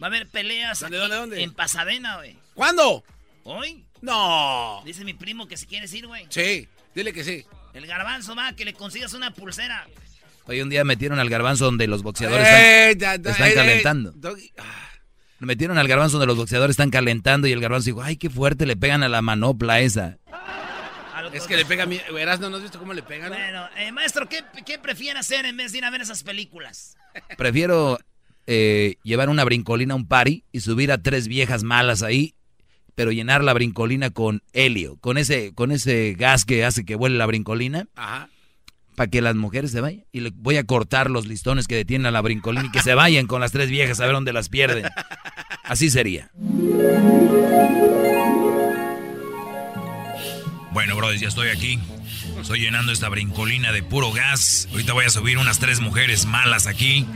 Va 0.02 0.06
a 0.06 0.08
haber 0.08 0.26
peleas 0.26 0.80
¿Dónde, 0.80 0.96
dónde, 0.96 1.16
dónde? 1.16 1.42
en 1.42 1.52
Pasadena, 1.52 2.16
güey. 2.16 2.36
¿Cuándo? 2.54 3.04
¿Hoy? 3.44 3.84
No. 4.00 4.82
Dice 4.84 5.04
mi 5.04 5.14
primo 5.14 5.46
que 5.46 5.56
si 5.56 5.66
quieres 5.66 5.92
ir, 5.92 6.06
güey. 6.06 6.26
Sí, 6.30 6.66
dile 6.94 7.12
que 7.12 7.22
sí. 7.22 7.44
El 7.74 7.86
garbanzo 7.86 8.34
va, 8.34 8.54
que 8.54 8.64
le 8.64 8.72
consigas 8.72 9.12
una 9.12 9.32
pulsera. 9.32 9.86
Hoy 10.46 10.60
un 10.60 10.70
día 10.70 10.82
metieron 10.82 11.20
al 11.20 11.28
garbanzo 11.28 11.66
donde 11.66 11.86
los 11.86 12.02
boxeadores 12.02 12.48
están, 12.48 13.24
están 13.24 13.52
calentando. 13.52 14.14
Ah. 14.58 14.91
Me 15.42 15.46
metieron 15.46 15.76
al 15.76 15.88
garbanzo 15.88 16.18
donde 16.18 16.28
los 16.28 16.36
boxeadores 16.36 16.74
están 16.74 16.90
calentando 16.90 17.48
y 17.48 17.52
el 17.52 17.60
garbanzo 17.60 17.86
dijo, 17.86 18.00
ay, 18.00 18.16
qué 18.16 18.30
fuerte 18.30 18.64
le 18.64 18.76
pegan 18.76 19.02
a 19.02 19.08
la 19.08 19.22
manopla 19.22 19.80
esa. 19.80 20.18
Es 21.32 21.48
que 21.48 21.56
le 21.56 21.64
pega 21.64 21.82
a 21.82 21.86
mí. 21.86 22.00
Verás, 22.14 22.38
¿no, 22.38 22.46
has 22.54 22.62
visto 22.62 22.78
cómo 22.78 22.92
le 22.92 23.02
pegan? 23.02 23.30
Bueno, 23.30 23.66
eh, 23.76 23.90
maestro, 23.90 24.28
¿qué, 24.28 24.44
¿qué, 24.64 24.78
prefiere 24.78 25.18
hacer 25.18 25.44
en 25.44 25.56
vez 25.56 25.72
de 25.72 25.78
ir 25.78 25.84
a 25.84 25.90
ver 25.90 26.00
esas 26.00 26.22
películas? 26.22 26.96
Prefiero 27.36 27.98
eh, 28.46 28.98
llevar 29.02 29.30
una 29.30 29.42
brincolina 29.42 29.94
a 29.94 29.96
un 29.96 30.06
party 30.06 30.44
y 30.52 30.60
subir 30.60 30.92
a 30.92 31.02
tres 31.02 31.26
viejas 31.26 31.64
malas 31.64 32.04
ahí, 32.04 32.36
pero 32.94 33.10
llenar 33.10 33.42
la 33.42 33.52
brincolina 33.52 34.10
con 34.10 34.44
helio, 34.52 34.96
con 35.00 35.18
ese, 35.18 35.54
con 35.54 35.72
ese 35.72 36.14
gas 36.16 36.44
que 36.44 36.64
hace 36.64 36.84
que 36.84 36.94
vuele 36.94 37.18
la 37.18 37.26
brincolina. 37.26 37.88
Ajá 37.96 38.28
para 38.96 39.10
que 39.10 39.20
las 39.20 39.34
mujeres 39.34 39.70
se 39.70 39.80
vayan. 39.80 40.04
Y 40.12 40.20
le 40.20 40.30
voy 40.34 40.56
a 40.56 40.64
cortar 40.64 41.10
los 41.10 41.26
listones 41.26 41.66
que 41.66 41.76
detienen 41.76 42.06
a 42.06 42.10
la 42.10 42.20
brincolina 42.20 42.66
y 42.66 42.70
que 42.70 42.82
se 42.82 42.94
vayan 42.94 43.26
con 43.26 43.40
las 43.40 43.52
tres 43.52 43.70
viejas 43.70 44.00
a 44.00 44.06
ver 44.06 44.14
dónde 44.14 44.32
las 44.32 44.48
pierden. 44.48 44.86
Así 45.64 45.90
sería. 45.90 46.30
Bueno, 50.72 50.96
brothers, 50.96 51.20
ya 51.20 51.28
estoy 51.28 51.48
aquí. 51.48 51.78
Estoy 52.40 52.60
llenando 52.60 52.92
esta 52.92 53.08
brincolina 53.08 53.72
de 53.72 53.82
puro 53.82 54.10
gas. 54.12 54.68
Ahorita 54.72 54.92
voy 54.92 55.04
a 55.04 55.10
subir 55.10 55.38
unas 55.38 55.58
tres 55.58 55.80
mujeres 55.80 56.26
malas 56.26 56.66
aquí. 56.66 57.06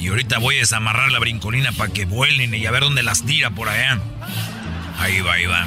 Y 0.00 0.08
ahorita 0.08 0.38
voy 0.38 0.56
a 0.56 0.60
desamarrar 0.60 1.10
la 1.10 1.18
brincolina 1.18 1.72
para 1.72 1.92
que 1.92 2.04
vuelen 2.04 2.54
y 2.54 2.64
a 2.66 2.70
ver 2.70 2.82
dónde 2.82 3.02
las 3.02 3.24
tira 3.24 3.50
por 3.50 3.68
allá. 3.68 4.00
Ahí 4.98 5.20
va, 5.20 5.34
ahí 5.34 5.46
va. 5.46 5.66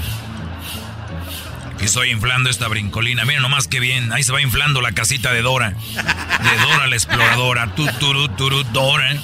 Estoy 1.79 2.11
inflando 2.11 2.49
esta 2.49 2.67
brincolina. 2.67 3.23
Miren 3.25 3.41
nomás 3.41 3.67
qué 3.67 3.79
bien. 3.79 4.11
Ahí 4.11 4.23
se 4.23 4.31
va 4.31 4.41
inflando 4.41 4.81
la 4.81 4.91
casita 4.91 5.31
de 5.31 5.41
Dora. 5.41 5.69
De 5.69 6.57
Dora 6.61 6.87
la 6.87 6.95
exploradora. 6.95 7.73
Tuturu, 7.75 8.27
turu, 8.29 8.63
Dora. 8.65 9.15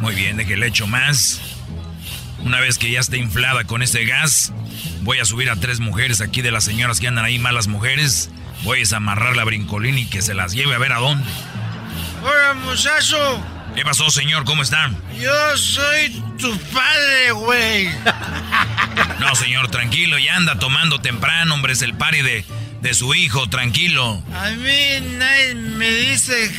Muy 0.00 0.14
bien, 0.14 0.36
de 0.36 0.46
que 0.46 0.56
le 0.56 0.70
más. 0.86 1.40
Una 2.40 2.60
vez 2.60 2.78
que 2.78 2.90
ya 2.90 3.00
esté 3.00 3.18
inflada 3.18 3.64
con 3.64 3.82
ese 3.82 4.04
gas, 4.04 4.52
voy 5.02 5.18
a 5.18 5.24
subir 5.24 5.50
a 5.50 5.56
tres 5.56 5.78
mujeres 5.80 6.20
aquí 6.20 6.42
de 6.42 6.50
las 6.50 6.64
señoras 6.64 6.98
que 6.98 7.08
andan 7.08 7.24
ahí, 7.24 7.38
malas 7.38 7.68
mujeres. 7.68 8.30
Voy 8.64 8.78
a 8.78 8.80
desamarrar 8.80 9.36
la 9.36 9.44
brincolina 9.44 10.00
y 10.00 10.06
que 10.06 10.22
se 10.22 10.34
las 10.34 10.52
lleve 10.52 10.74
a 10.74 10.78
ver 10.78 10.92
a 10.92 10.98
dónde. 10.98 11.24
Hola, 12.22 12.54
muchacho. 12.54 13.42
¿Qué 13.74 13.84
pasó, 13.84 14.10
señor? 14.10 14.44
¿Cómo 14.44 14.62
están? 14.62 14.96
Yo 15.18 15.56
soy 15.56 16.22
tu 16.38 16.56
padre, 16.58 17.32
güey. 17.32 17.88
No, 19.18 19.34
señor, 19.34 19.70
tranquilo. 19.70 20.18
Ya 20.18 20.36
anda 20.36 20.58
tomando 20.58 21.00
temprano, 21.00 21.54
hombre. 21.54 21.72
Es 21.72 21.82
el 21.82 21.94
pari 21.94 22.22
de, 22.22 22.44
de 22.80 22.94
su 22.94 23.14
hijo, 23.14 23.48
tranquilo. 23.48 24.22
A 24.34 24.50
mí 24.50 25.00
nadie 25.16 25.54
me 25.54 25.88
dice 25.90 26.52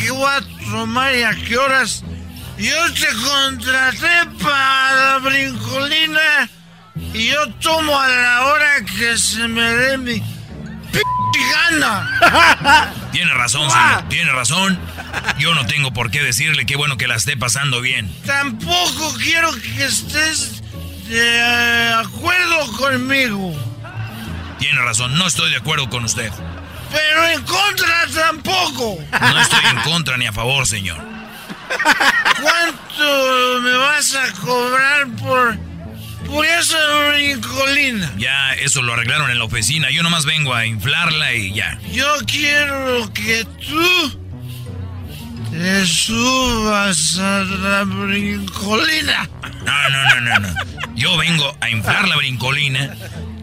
qué 0.00 0.10
voy 0.10 0.30
a 0.30 0.40
tomar 0.70 1.14
y 1.14 1.22
a 1.22 1.34
qué 1.34 1.56
horas. 1.56 2.04
Yo 2.58 2.92
te 2.92 3.08
contraté 3.28 4.28
para 4.42 4.94
la 4.94 5.18
brincolina 5.18 6.48
y 7.12 7.28
yo 7.28 7.48
tomo 7.54 7.98
a 7.98 8.08
la 8.08 8.46
hora 8.46 8.84
que 8.96 9.18
se 9.18 9.48
me 9.48 9.62
dé 9.62 9.98
mi 9.98 10.22
p 11.00 11.38
gana. 11.70 12.92
Tiene 13.12 13.32
razón, 13.34 13.70
señor. 13.70 14.08
Tiene 14.08 14.32
razón. 14.32 14.78
Yo 15.38 15.54
no 15.54 15.66
tengo 15.66 15.92
por 15.92 16.10
qué 16.10 16.22
decirle 16.22 16.66
qué 16.66 16.76
bueno 16.76 16.96
que 16.96 17.06
la 17.06 17.16
esté 17.16 17.36
pasando 17.36 17.80
bien. 17.80 18.12
Tampoco 18.26 19.14
quiero 19.18 19.52
que 19.52 19.84
estés 19.84 20.62
de 21.08 21.92
acuerdo 21.94 22.72
conmigo. 22.78 23.54
Tiene 24.58 24.80
razón, 24.80 25.16
no 25.18 25.26
estoy 25.26 25.50
de 25.50 25.56
acuerdo 25.56 25.88
con 25.90 26.04
usted. 26.04 26.32
Pero 26.90 27.28
en 27.28 27.42
contra 27.42 28.06
tampoco. 28.14 28.98
No 29.20 29.40
estoy 29.40 29.64
en 29.70 29.80
contra 29.80 30.16
ni 30.16 30.26
a 30.26 30.32
favor, 30.32 30.66
señor. 30.66 30.98
¿Cuánto 32.42 33.60
me 33.62 33.72
vas 33.72 34.14
a 34.14 34.32
cobrar 34.40 35.08
por, 35.16 35.58
por 36.34 36.44
esa 36.44 36.76
brincolina? 37.10 38.12
Ya, 38.18 38.54
eso 38.54 38.82
lo 38.82 38.94
arreglaron 38.94 39.30
en 39.30 39.38
la 39.38 39.44
oficina. 39.44 39.90
Yo 39.90 40.02
nomás 40.02 40.24
vengo 40.24 40.52
a 40.52 40.66
inflarla 40.66 41.32
y 41.32 41.54
ya. 41.54 41.78
Yo 41.92 42.06
quiero 42.26 43.12
que 43.12 43.44
tú 43.44 44.20
te 45.52 45.86
subas 45.86 47.18
a 47.18 47.44
la 47.44 47.84
brincolina. 47.84 49.28
No, 49.64 49.88
no, 49.90 50.02
no, 50.02 50.20
no, 50.20 50.38
no. 50.40 50.54
Yo 50.96 51.16
vengo 51.16 51.56
a 51.60 51.70
inflar 51.70 52.08
la 52.08 52.16
brincolina 52.16 52.96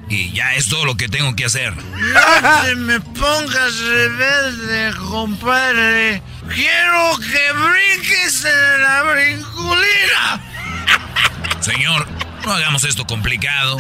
y 0.10 0.34
ya 0.34 0.56
es 0.56 0.68
todo 0.68 0.84
lo 0.84 0.98
que 0.98 1.08
tengo 1.08 1.34
que 1.34 1.46
hacer. 1.46 1.74
No 1.74 2.62
te 2.64 2.76
me 2.76 3.00
pongas 3.00 3.80
rebelde, 3.80 4.92
compadre. 4.98 6.22
Quiero 6.54 7.18
que 7.20 7.54
brinques 7.54 8.44
en 8.44 8.82
la 8.82 9.04
brincolina. 9.04 10.42
Señor, 11.62 12.06
no 12.46 12.54
hagamos 12.54 12.84
esto 12.84 13.06
complicado. 13.06 13.78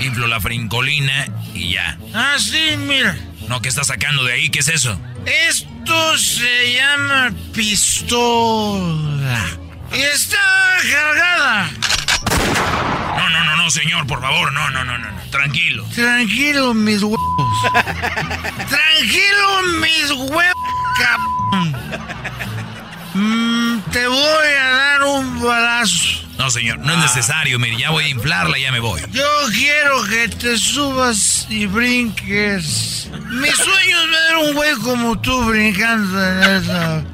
Inflo 0.00 0.26
la 0.26 0.38
brincolina 0.38 1.26
y 1.54 1.72
ya. 1.74 1.98
Ah, 2.14 2.36
sí, 2.38 2.76
mira. 2.78 3.16
No, 3.48 3.60
¿qué 3.60 3.68
está 3.68 3.84
sacando 3.84 4.24
de 4.24 4.32
ahí? 4.34 4.50
¿Qué 4.50 4.60
es 4.60 4.68
eso? 4.68 4.98
Esto 5.26 6.18
se 6.18 6.74
llama 6.74 7.32
pistola. 7.52 9.44
Y 9.92 10.00
está 10.00 10.38
cargada. 10.90 11.70
No, 13.16 13.30
no, 13.30 13.44
no, 13.44 13.56
no, 13.56 13.70
señor, 13.70 14.06
por 14.06 14.20
favor, 14.20 14.52
no, 14.52 14.70
no, 14.70 14.84
no, 14.84 14.98
no, 14.98 15.08
tranquilo. 15.30 15.84
Tranquilo, 15.94 16.74
mis 16.74 17.02
huevos. 17.02 17.18
tranquilo, 18.68 19.62
mis 19.80 20.10
huevos, 20.10 20.54
cabrón. 20.98 21.76
Mm, 23.14 23.80
te 23.90 24.06
voy 24.06 24.48
a 24.60 24.70
dar 24.70 25.02
un 25.02 25.42
balazo. 25.42 26.29
No, 26.40 26.48
señor, 26.48 26.78
no 26.78 26.90
es 26.90 26.98
ah. 26.98 27.02
necesario, 27.02 27.58
mire, 27.58 27.76
ya 27.76 27.90
voy 27.90 28.04
a 28.04 28.08
inflarla 28.08 28.58
y 28.58 28.62
ya 28.62 28.72
me 28.72 28.80
voy. 28.80 29.02
Yo 29.12 29.28
quiero 29.52 30.02
que 30.04 30.26
te 30.26 30.56
subas 30.56 31.46
y 31.50 31.66
brinques. 31.66 33.10
Mi 33.28 33.50
sueño 33.50 34.02
es 34.02 34.10
ver 34.10 34.36
un 34.48 34.54
güey 34.54 34.74
como 34.76 35.20
tú 35.20 35.44
brincando 35.44 36.26
en 36.26 36.42
esa 36.42 37.04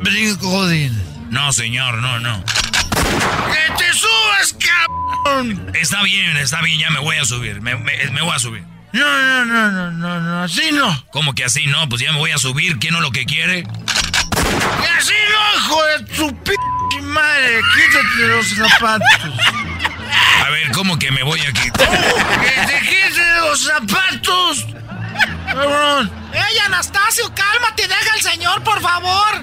brincodina. 0.00 0.96
No, 1.30 1.52
señor, 1.52 1.98
no, 1.98 2.20
no. 2.20 2.44
¡Que 2.44 3.74
te 3.76 3.92
subas, 3.92 4.56
cabrón! 5.24 5.72
Está 5.74 6.04
bien, 6.04 6.36
está 6.36 6.62
bien, 6.62 6.78
ya 6.78 6.90
me 6.90 7.00
voy 7.00 7.16
a 7.16 7.24
subir. 7.24 7.60
Me, 7.60 7.74
voy 7.74 8.32
a 8.32 8.38
subir. 8.38 8.62
No, 8.92 9.02
no, 9.02 9.44
no, 9.44 9.70
no, 9.72 9.90
no, 9.90 10.20
no, 10.20 10.42
así 10.44 10.70
no. 10.70 11.04
¿Cómo 11.10 11.34
que 11.34 11.44
así 11.44 11.66
no? 11.66 11.88
Pues 11.88 12.00
ya 12.00 12.12
me 12.12 12.18
voy 12.18 12.30
a 12.30 12.38
subir. 12.38 12.78
¿Quién 12.78 12.94
no 12.94 13.00
lo 13.00 13.10
que 13.10 13.24
quiere? 13.24 13.64
¡Que 13.64 14.88
así 14.96 15.14
no, 15.32 15.58
hijo 15.58 15.84
de 15.84 16.14
tu 16.14 16.44
p 16.44 16.52
madre! 17.02 17.60
Quítate 17.74 18.26
los 18.28 18.46
zapatos. 18.48 19.32
A 20.44 20.50
ver, 20.50 20.70
¿cómo 20.72 20.98
que 20.98 21.10
me 21.10 21.22
voy 21.22 21.40
a 21.40 21.52
quitar? 21.52 21.88
¡Que 21.88 22.66
te 22.66 22.80
quites 22.80 23.18
los 23.42 23.64
zapatos! 23.64 24.66
¡Cabrón! 25.46 26.10
¡Ey, 26.32 26.58
Anastasio, 26.66 27.32
cálmate! 27.34 27.88
¡Deja 27.88 28.12
al 28.14 28.20
señor, 28.20 28.62
por 28.62 28.80
favor! 28.80 29.42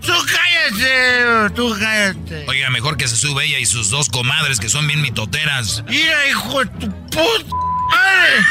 ¡Tú 0.00 0.12
cállate! 0.26 1.54
¡Tú 1.54 1.76
cállate! 1.78 2.44
Oiga, 2.48 2.70
mejor 2.70 2.96
que 2.96 3.08
se 3.08 3.16
sube 3.16 3.44
ella 3.44 3.58
y 3.58 3.66
sus 3.66 3.90
dos 3.90 4.08
comadres 4.08 4.60
que 4.60 4.68
son 4.68 4.86
bien 4.86 5.00
mitoteras. 5.00 5.82
¡Mira, 5.88 6.26
hijo 6.28 6.64
de 6.64 6.66
tu 6.66 7.06
puta 7.06 7.56
madre! 7.90 8.46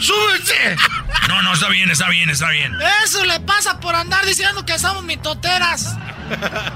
¡Súbete! 0.00 0.76
No, 1.28 1.42
no, 1.42 1.54
está 1.54 1.68
bien, 1.68 1.90
está 1.90 2.08
bien, 2.08 2.30
está 2.30 2.50
bien. 2.50 2.72
Eso 3.04 3.24
le 3.24 3.40
pasa 3.40 3.80
por 3.80 3.94
andar 3.94 4.24
diciendo 4.26 4.64
que 4.66 4.78
somos 4.78 5.04
mitoteras. 5.04 5.96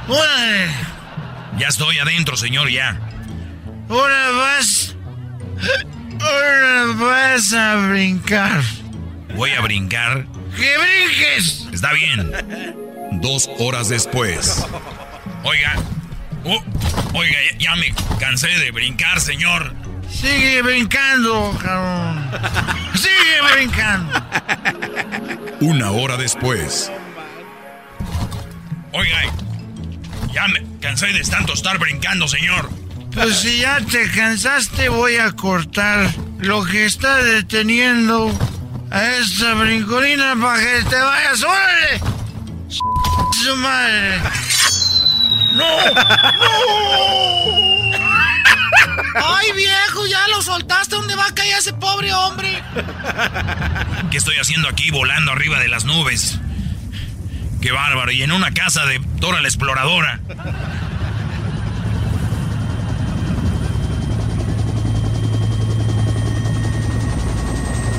¡Órale! 0.08 0.68
Ya 1.58 1.68
estoy 1.68 1.98
adentro, 1.98 2.36
señor, 2.36 2.70
ya. 2.70 2.98
Ahora 3.88 4.30
vas. 4.30 4.96
Ahora 6.20 6.84
vas 6.94 7.52
a 7.52 7.76
brincar. 7.88 8.62
Voy 9.34 9.50
a 9.52 9.60
brincar. 9.60 10.26
¡Que 10.56 10.74
brinques! 10.78 11.68
Está 11.72 11.92
bien. 11.92 12.32
Dos 13.20 13.50
horas 13.58 13.88
después. 13.88 14.66
Oiga. 15.44 15.74
Oh, 16.44 16.62
oiga, 17.14 17.38
ya, 17.58 17.76
me 17.76 17.92
cansé 18.18 18.48
de 18.48 18.70
brincar, 18.70 19.20
señor. 19.20 19.74
Sigue 20.10 20.62
brincando, 20.62 21.56
cabrón. 21.62 22.30
Sigue 22.94 23.54
brincando. 23.54 24.22
Una 25.60 25.90
hora 25.90 26.16
después. 26.16 26.90
Oiga, 28.92 29.18
ya 30.32 30.48
me 30.48 30.64
cansé 30.80 31.06
de 31.12 31.22
tanto 31.22 31.52
estar 31.52 31.78
brincando, 31.78 32.26
señor. 32.26 32.68
Pues 33.14 33.38
si 33.38 33.60
ya 33.60 33.80
te 33.80 34.10
cansaste, 34.10 34.88
voy 34.88 35.16
a 35.16 35.32
cortar 35.32 36.10
lo 36.38 36.64
que 36.64 36.86
está 36.86 37.16
deteniendo 37.22 38.32
a 38.90 39.04
esta 39.04 39.54
brincolina 39.54 40.34
para 40.40 40.60
que 40.60 40.82
te 40.88 40.96
vayas. 40.96 41.42
¡Órale! 41.42 42.00
¡Su 43.42 43.56
madre! 43.56 44.18
¡No! 45.52 45.66
¡No! 45.94 46.50
¡Ay, 49.14 49.52
viejo! 49.56 50.06
¡Ya 50.06 50.28
lo 50.28 50.42
soltaste! 50.42 50.96
¿Dónde 50.96 51.14
va 51.16 51.26
a 51.26 51.34
caer 51.34 51.58
ese 51.58 51.72
pobre 51.72 52.12
hombre? 52.12 52.62
¿Qué 54.10 54.18
estoy 54.18 54.36
haciendo 54.36 54.68
aquí 54.68 54.90
volando 54.90 55.32
arriba 55.32 55.58
de 55.58 55.68
las 55.68 55.84
nubes? 55.84 56.38
¡Qué 57.60 57.72
bárbaro! 57.72 58.10
Y 58.10 58.22
en 58.22 58.32
una 58.32 58.52
casa 58.52 58.86
de 58.86 59.00
Dora 59.16 59.40
la 59.40 59.48
Exploradora. 59.48 60.20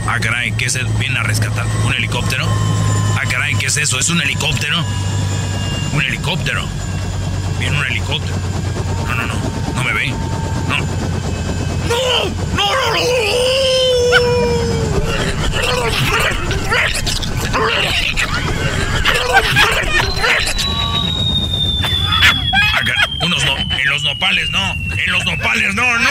Ah, 0.08 0.20
caray, 0.20 0.52
¿qué 0.54 0.66
es 0.66 0.76
el? 0.76 0.88
¿Viene 1.00 1.20
a 1.20 1.24
rescatar? 1.24 1.66
¿Un 1.86 1.94
helicóptero? 1.94 2.46
Ah, 3.18 3.24
caray, 3.30 3.56
¿qué 3.56 3.68
es 3.68 3.78
eso? 3.78 4.00
¿Es 4.00 4.10
un 4.10 4.22
helicóptero? 4.22 4.84
Un 5.94 6.02
helicóptero. 6.02 6.66
Viene 7.60 7.78
un 7.78 7.86
helicóptero. 7.86 8.36
No, 9.08 9.16
no, 9.16 9.28
no. 9.28 9.36
No 9.76 9.84
me 9.84 9.94
ve. 9.94 10.10
No. 10.10 10.78
¡No! 11.88 12.26
¡No, 12.56 12.76
no, 12.76 12.94
no! 12.94 13.02
Acá, 22.74 22.94
unos 23.22 23.46
no, 23.46 23.58
en 23.58 23.90
los 23.90 24.04
nopales 24.04 24.50
no, 24.50 24.72
en 24.74 25.12
los 25.12 25.26
nopales 25.26 25.76
no, 25.76 26.00
no. 26.00 26.10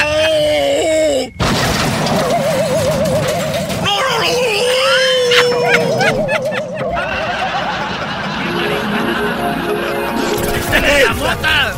¡La 11.03 11.15
mota! 11.15 11.73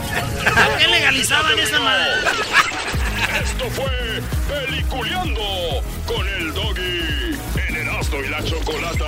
¿Por 0.44 0.78
qué 0.78 0.88
legalizaban 0.88 1.58
esa 1.58 1.80
madre? 1.80 2.12
Esto 3.42 3.70
fue 3.70 4.22
Peliculeando 4.48 5.71
y 8.20 8.28
la 8.28 8.44
Chocolata. 8.44 9.06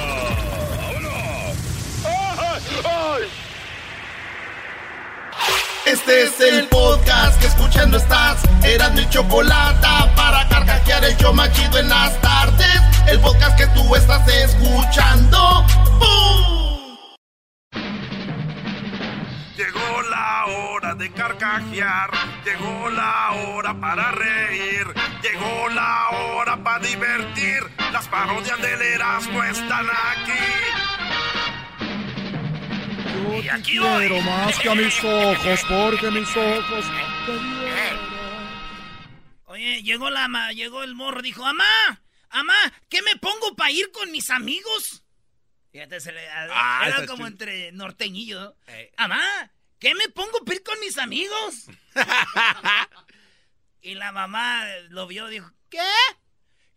Este 5.85 6.23
es 6.23 6.41
el 6.41 6.67
podcast 6.69 7.39
que 7.39 7.47
escuchando 7.47 7.99
estás. 7.99 8.43
Eran 8.65 8.95
mi 8.95 9.07
chocolata 9.11 10.11
para 10.17 10.49
carcajear 10.49 11.05
el 11.05 11.17
yo 11.19 11.35
machido 11.35 11.79
en 11.79 11.89
las 11.91 12.19
tardes. 12.23 12.81
El 13.07 13.21
podcast 13.21 13.59
que 13.59 13.67
tú 13.69 13.95
estás 13.95 14.27
escuchando. 14.27 15.67
¡Bum! 15.99 16.97
Llegó 19.57 20.03
la 20.11 20.47
hora 20.47 20.95
de 20.95 21.13
carcajear. 21.13 22.11
Llegó 22.45 22.89
la 22.89 23.33
hora 23.33 23.79
para 23.79 24.13
reír. 24.13 24.84
Llegó 25.25 25.69
la 25.71 26.11
hora 26.11 26.63
para 26.63 26.81
divertir. 26.81 27.63
Las 27.95 28.07
parodias 28.09 28.61
del 28.61 28.83
Erasmo 28.83 29.43
están 29.45 29.87
aquí 29.89 30.33
Yo 33.33 33.57
te 33.57 33.63
quiero 33.63 34.21
más 34.21 34.59
que 34.59 34.69
a 34.69 34.75
mis 34.75 35.03
ojos, 35.03 35.61
porque 35.67 36.11
mis 36.11 36.37
ojos 36.37 36.85
Oye, 39.47 39.83
llegó 39.83 40.11
la 40.11 40.53
llegó 40.53 40.83
el 40.83 40.95
morro, 40.95 41.23
dijo, 41.23 41.47
amá, 41.47 42.03
amá, 42.29 42.73
¿qué 42.91 43.01
me 43.01 43.17
pongo 43.17 43.57
para 43.57 43.71
ir 43.71 43.91
con 43.93 44.11
mis 44.11 44.29
amigos? 44.29 45.05
Fíjate, 45.73 46.01
se 46.01 46.13
le, 46.13 46.29
ah, 46.29 46.83
era 46.87 47.07
como 47.07 47.27
entre 47.27 47.73
norteñillo. 47.73 48.57
Eh. 48.67 48.93
Amá, 48.99 49.23
¿qué 49.79 49.95
me 49.95 50.11
pongo 50.11 50.45
para 50.45 50.57
ir 50.57 50.63
con 50.63 50.79
mis 50.81 50.99
amigos? 50.99 51.67
y 53.85 53.95
la 53.95 54.11
mamá 54.13 54.65
lo 54.89 55.07
vio, 55.07 55.29
dijo, 55.29 55.51
¿qué? 55.69 55.79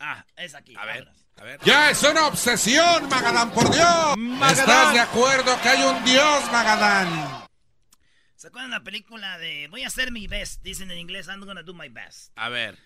Ah, 0.00 0.24
es 0.36 0.54
aquí. 0.54 0.74
A 0.76 0.84
ver, 0.84 1.08
a 1.36 1.44
ver. 1.44 1.60
Ya 1.64 1.90
es 1.90 2.02
una 2.02 2.26
obsesión, 2.26 3.08
Magadán, 3.08 3.50
por 3.50 3.70
Dios. 3.70 4.16
¿Estás 4.50 4.92
de 4.94 5.00
acuerdo 5.00 5.60
que 5.60 5.68
hay 5.68 5.82
un 5.82 6.04
Dios, 6.04 6.52
Magadán? 6.52 7.46
¿Se 8.36 8.46
acuerdan 8.48 8.70
la 8.70 8.84
película 8.84 9.36
de 9.38 9.66
Voy 9.68 9.82
a 9.82 9.88
hacer 9.88 10.12
mi 10.12 10.28
best? 10.28 10.62
Dicen 10.62 10.90
en 10.92 10.98
inglés, 10.98 11.26
I'm 11.26 11.44
gonna 11.44 11.62
do 11.62 11.74
my 11.74 11.88
best. 11.88 12.30
A 12.36 12.48
ver. 12.48 12.78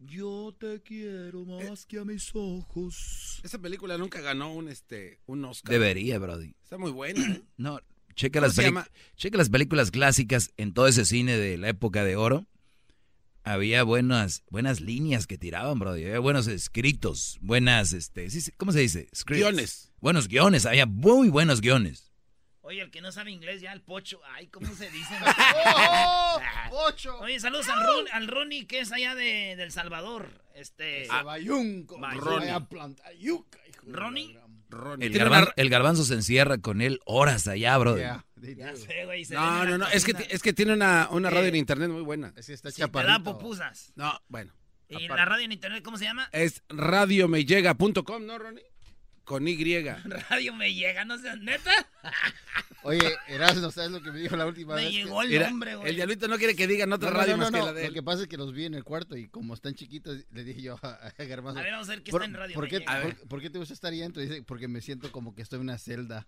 Yo 0.00 0.54
te 0.58 0.80
quiero 0.82 1.44
más 1.44 1.86
que 1.86 1.98
a 1.98 2.04
mis 2.04 2.30
ojos. 2.34 3.40
Esa 3.42 3.58
película 3.58 3.98
nunca 3.98 4.20
ganó 4.20 4.52
un 4.54 4.68
este 4.68 5.20
un 5.26 5.44
Oscar. 5.44 5.72
Debería, 5.72 6.18
Brody. 6.18 6.54
Está 6.62 6.78
muy 6.78 6.90
buena. 6.90 7.20
¿eh? 7.20 7.42
no, 7.56 7.80
checa 8.14 8.40
las, 8.40 8.56
checa 9.16 9.38
las 9.38 9.50
películas 9.50 9.90
clásicas 9.90 10.52
en 10.56 10.72
todo 10.72 10.86
ese 10.86 11.04
cine 11.04 11.36
de 11.36 11.58
la 11.58 11.68
época 11.68 12.02
de 12.02 12.16
oro 12.16 12.46
había 13.44 13.82
buenas, 13.82 14.44
buenas 14.50 14.80
líneas 14.80 15.26
que 15.26 15.38
tiraban, 15.38 15.78
bro. 15.78 15.90
Había 15.90 16.18
buenos 16.18 16.46
escritos, 16.46 17.38
buenas, 17.40 17.92
este, 17.92 18.28
¿cómo 18.56 18.72
se 18.72 18.80
dice? 18.80 19.08
Guiones. 19.26 19.92
Buenos 20.00 20.28
guiones, 20.28 20.66
había 20.66 20.86
muy 20.86 21.28
buenos 21.28 21.60
guiones. 21.60 22.09
Oye, 22.70 22.82
el 22.82 22.90
que 22.92 23.00
no 23.00 23.10
sabe 23.10 23.32
inglés 23.32 23.60
ya, 23.60 23.72
el 23.72 23.80
pocho. 23.80 24.20
Ay, 24.32 24.46
¿cómo 24.46 24.72
se 24.72 24.88
dice? 24.90 25.12
¡Oh, 25.76 26.40
pocho! 26.70 27.18
Oye, 27.18 27.40
saludos 27.40 27.68
al, 27.68 28.06
al 28.12 28.28
Ronnie, 28.28 28.68
que 28.68 28.78
es 28.78 28.92
allá 28.92 29.16
de, 29.16 29.56
del 29.56 29.72
Salvador. 29.72 30.28
Este... 30.54 31.08
A 31.10 31.24
Bayunco. 31.24 31.98
Ronnie. 31.98 32.52
Ronnie. 34.68 35.10
El, 35.56 35.68
garbanzo 35.68 36.04
se 36.04 36.14
encierra 36.14 36.58
con 36.58 36.80
él 36.80 37.00
horas 37.06 37.48
allá, 37.48 37.76
bro. 37.76 37.96
no, 37.96 39.64
no, 39.64 39.78
no. 39.78 39.88
Es 39.88 40.04
que, 40.04 40.14
es 40.30 40.40
que 40.40 40.52
tiene 40.52 40.72
una, 40.72 41.08
una 41.10 41.28
radio 41.28 41.48
en 41.48 41.56
internet 41.56 41.90
muy 41.90 42.02
buena. 42.02 42.32
Es 42.36 42.46
que 42.46 42.52
está 42.52 42.70
sí, 42.70 42.80
te 42.80 43.02
da 43.02 43.20
popusas. 43.20 43.92
No, 43.96 44.16
bueno. 44.28 44.54
¿Y 44.86 45.08
la 45.08 45.24
radio 45.24 45.44
en 45.44 45.50
internet 45.50 45.82
cómo 45.82 45.98
se 45.98 46.04
llama? 46.04 46.28
Es 46.30 46.62
radiomeyega.com, 46.68 48.26
¿no, 48.26 48.38
Ronnie? 48.38 48.62
Con 49.30 49.46
Y. 49.46 49.84
Radio 50.28 50.52
me 50.54 50.74
llega, 50.74 51.04
no 51.04 51.16
sé, 51.16 51.36
neta. 51.36 51.70
Oye, 52.82 53.16
Erasmo, 53.28 53.70
¿sabes 53.70 53.92
lo 53.92 54.02
que 54.02 54.10
me 54.10 54.18
dijo 54.18 54.36
la 54.36 54.44
última 54.44 54.74
vez? 54.74 54.86
Me 54.86 54.90
llegó 54.90 55.22
el 55.22 55.38
nombre, 55.38 55.76
güey. 55.76 55.90
El 55.90 55.94
diablito 55.94 56.26
no 56.26 56.36
quiere 56.36 56.56
que 56.56 56.66
digan 56.66 56.92
otra 56.92 57.10
radio 57.10 57.36
más 57.36 57.52
que 57.52 57.58
la 57.58 57.72
de 57.72 57.82
él. 57.82 57.88
Lo 57.90 57.94
que 57.94 58.02
pasa 58.02 58.22
es 58.22 58.28
que 58.28 58.36
los 58.36 58.52
vi 58.52 58.64
en 58.64 58.74
el 58.74 58.82
cuarto 58.82 59.16
y 59.16 59.28
como 59.28 59.54
están 59.54 59.76
chiquitos, 59.76 60.16
le 60.32 60.42
dije 60.42 60.62
yo 60.62 60.80
a, 60.82 61.12
a 61.16 61.24
Garbanzo. 61.24 61.60
A 61.60 61.62
ver, 61.62 61.70
vamos 61.70 61.88
a 61.88 61.92
ver 61.92 62.02
qué 62.02 62.10
está 62.10 62.24
en 62.24 62.34
radio. 62.34 62.54
¿por 62.56 62.66
qué, 62.66 62.84
por, 63.28 63.40
qué 63.40 63.50
te 63.50 63.58
gusta 63.60 63.72
estar 63.72 63.92
ahí 63.92 64.00
adentro? 64.00 64.20
Dice, 64.20 64.42
porque 64.42 64.66
me 64.66 64.80
siento 64.80 65.12
como 65.12 65.32
que 65.32 65.42
estoy 65.42 65.58
en 65.58 65.62
una 65.62 65.78
celda. 65.78 66.26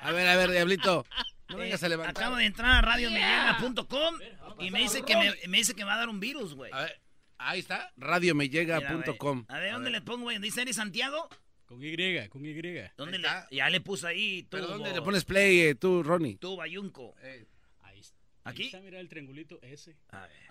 A 0.00 0.12
ver, 0.12 0.28
a 0.28 0.36
ver, 0.36 0.52
diablito. 0.52 1.04
No 1.48 1.56
vengas 1.56 1.82
a 1.82 1.88
levantar. 1.88 2.22
Acabo 2.22 2.36
de 2.36 2.44
entrar 2.44 2.70
a 2.70 2.82
radiomeyega.com 2.82 4.14
y 4.60 4.70
me 4.70 4.78
dice, 4.78 5.02
que 5.02 5.16
me, 5.16 5.34
me 5.48 5.56
dice 5.56 5.74
que 5.74 5.82
me 5.82 5.88
va 5.88 5.94
a 5.94 5.98
dar 5.98 6.08
un 6.08 6.20
virus, 6.20 6.54
güey. 6.54 6.70
A 6.72 6.82
ver, 6.82 7.03
ahí 7.38 7.60
está, 7.60 7.92
radiomeyega.com. 7.96 9.44
A 9.48 9.58
ver, 9.58 9.72
¿dónde 9.72 9.90
le 9.90 10.00
pongo, 10.00 10.24
güey? 10.24 10.38
¿Dice 10.38 10.62
Eri 10.62 10.72
Santiago? 10.72 11.28
Con 11.66 11.82
Y, 11.82 12.28
con 12.28 12.44
Y. 12.44 12.54
¿Dónde 12.96 13.18
le, 13.18 13.28
ya 13.50 13.70
le 13.70 13.80
puse 13.80 14.06
ahí. 14.06 14.42
Tú, 14.42 14.48
¿Pero 14.50 14.66
dónde 14.66 14.92
le 14.92 15.02
pones 15.02 15.24
play 15.24 15.60
eh, 15.60 15.74
tú, 15.74 16.02
Ronnie? 16.02 16.36
Tú, 16.36 16.56
Bayunco. 16.56 17.14
Eh, 17.22 17.46
ahí 17.82 18.00
está. 18.00 18.18
¿Aquí? 18.44 18.62
Ahí 18.62 18.68
está, 18.68 18.80
mira 18.80 19.00
el 19.00 19.08
triangulito 19.08 19.58
ese. 19.62 19.96
A 20.10 20.26
ver. 20.26 20.48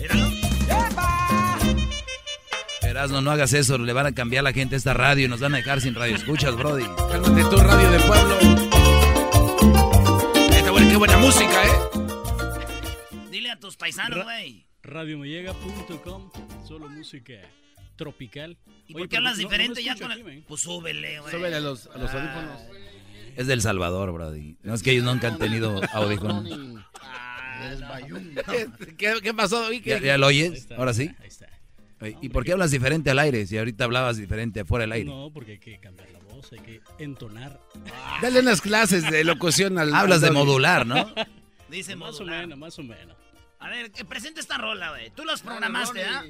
Míralo. 0.00 0.28
Erasno, 2.82 3.20
no 3.20 3.30
hagas 3.30 3.52
eso, 3.52 3.76
le 3.78 3.92
van 3.92 4.06
a 4.06 4.12
cambiar 4.12 4.44
la 4.44 4.52
gente 4.52 4.76
esta 4.76 4.94
radio 4.94 5.26
y 5.26 5.28
nos 5.28 5.40
van 5.40 5.54
a 5.54 5.58
dejar 5.58 5.80
sin 5.80 5.94
radio. 5.94 6.16
Escuchas, 6.16 6.56
Brody. 6.56 6.84
Cálmate 7.10 7.42
tu 7.44 7.56
radio 7.56 7.90
de 7.90 8.00
pueblo. 8.00 8.78
Qué 10.90 10.96
buena 10.96 11.18
música, 11.18 11.64
¿eh? 11.64 13.28
Dile 13.30 13.50
a 13.50 13.60
tus 13.60 13.76
paisanos, 13.76 14.24
güey. 14.24 14.67
Ra 14.88 15.00
Radiomellega.com, 15.00 16.30
solo 16.66 16.88
música 16.88 17.34
tropical. 17.96 18.56
¿Y 18.86 18.94
por 18.94 19.06
qué 19.06 19.18
hablas 19.18 19.36
diferente 19.36 19.84
ya 19.84 19.94
con 19.96 20.10
el... 20.10 20.42
Pues 20.48 20.62
súbele, 20.62 21.20
güey. 21.20 21.30
Súbele 21.30 21.56
a 21.56 21.60
los, 21.60 21.88
a 21.88 21.98
los 21.98 22.10
audífonos. 22.10 22.60
Es 23.36 23.46
del 23.46 23.60
Salvador, 23.60 24.12
brody. 24.12 24.56
No 24.62 24.72
es 24.72 24.82
que 24.82 24.92
ellos 24.92 25.04
nunca 25.04 25.28
han 25.28 25.36
tenido 25.38 25.78
audífonos. 25.92 26.48
Ah, 27.02 27.98
¿Qué, 28.96 29.14
¿Qué, 29.22 29.34
pasó, 29.34 29.70
¿Ya, 29.72 29.98
¿Ya, 29.98 30.16
lo 30.16 30.28
oyes? 30.28 30.66
Ahora 30.74 30.94
sí. 30.94 31.10
Ahí 31.20 31.28
está. 31.28 31.48
¿Y 32.22 32.30
por 32.30 32.44
qué 32.44 32.52
hablas 32.52 32.70
diferente 32.70 33.10
al 33.10 33.18
aire 33.18 33.46
si 33.46 33.58
ahorita 33.58 33.84
hablabas 33.84 34.16
diferente 34.16 34.64
fuera 34.64 34.84
del 34.84 34.92
aire? 34.92 35.10
No, 35.10 35.30
porque 35.34 35.52
hay 35.52 35.58
que 35.58 35.78
cambiar 35.80 36.10
la 36.12 36.20
voz, 36.20 36.50
hay 36.52 36.60
que 36.60 36.80
entonar. 36.98 37.60
Dale 38.22 38.40
unas 38.40 38.62
clases 38.62 39.10
de 39.10 39.22
locución 39.24 39.78
al. 39.78 39.92
Hablas 39.92 40.22
de 40.22 40.30
modular, 40.30 40.86
¿no? 40.86 41.12
Dice 41.68 41.94
más 41.94 42.18
o 42.20 42.24
menos, 42.24 42.56
más 42.56 42.78
o 42.78 42.82
menos. 42.82 43.16
A 43.58 43.68
ver, 43.68 43.90
presenta 44.08 44.40
esta 44.40 44.58
rola, 44.58 44.90
güey. 44.90 45.10
Tú 45.10 45.24
las 45.24 45.42
programaste, 45.42 46.04
¿ah? 46.04 46.24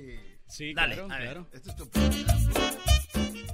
Sí, 0.47 0.73
Dale, 0.73 0.95
claro, 0.95 1.13
a 1.13 1.19
ver. 1.19 1.25
claro. 1.27 1.51
Esto 1.53 1.71
es 1.71 1.77
tu 1.77 1.91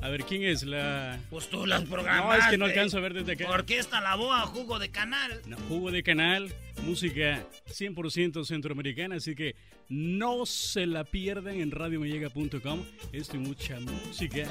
a 0.05 0.10
ver, 0.10 0.24
¿quién 0.24 0.42
es 0.42 0.64
la...? 0.64 1.18
Pues 1.30 1.48
tú 1.48 1.64
las 1.64 1.82
programas. 1.84 2.26
No, 2.26 2.34
es 2.34 2.51
que 2.51 2.59
no 2.59 2.66
alcanzo 2.66 2.98
a 2.98 3.01
ver 3.01 3.14
desde 3.14 3.32
acá. 3.32 3.51
Orquesta 3.51 4.02
La 4.02 4.16
Boa, 4.16 4.40
Jugo 4.40 4.78
de 4.78 4.90
Canal. 4.90 5.40
No, 5.46 5.56
jugo 5.56 5.90
de 5.90 6.02
Canal, 6.02 6.52
música 6.82 7.42
100% 7.70 8.44
centroamericana, 8.44 9.16
así 9.16 9.34
que 9.34 9.56
no 9.88 10.44
se 10.44 10.84
la 10.84 11.05
pierdan 11.05 11.59
en 11.59 11.70
radiomellega.com. 11.70 12.84
Esto 13.12 13.36
y 13.36 13.38
mucha 13.38 13.80
música 13.80 14.46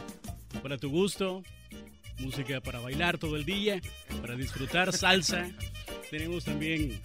para 0.63 0.79
tu 0.79 0.89
gusto, 0.89 1.43
música 2.17 2.59
para 2.59 2.79
bailar 2.79 3.19
todo 3.19 3.35
el 3.35 3.45
día, 3.45 3.79
para 4.21 4.35
disfrutar 4.35 4.91
salsa. 4.91 5.51
Tenemos 6.09 6.45
también 6.45 6.99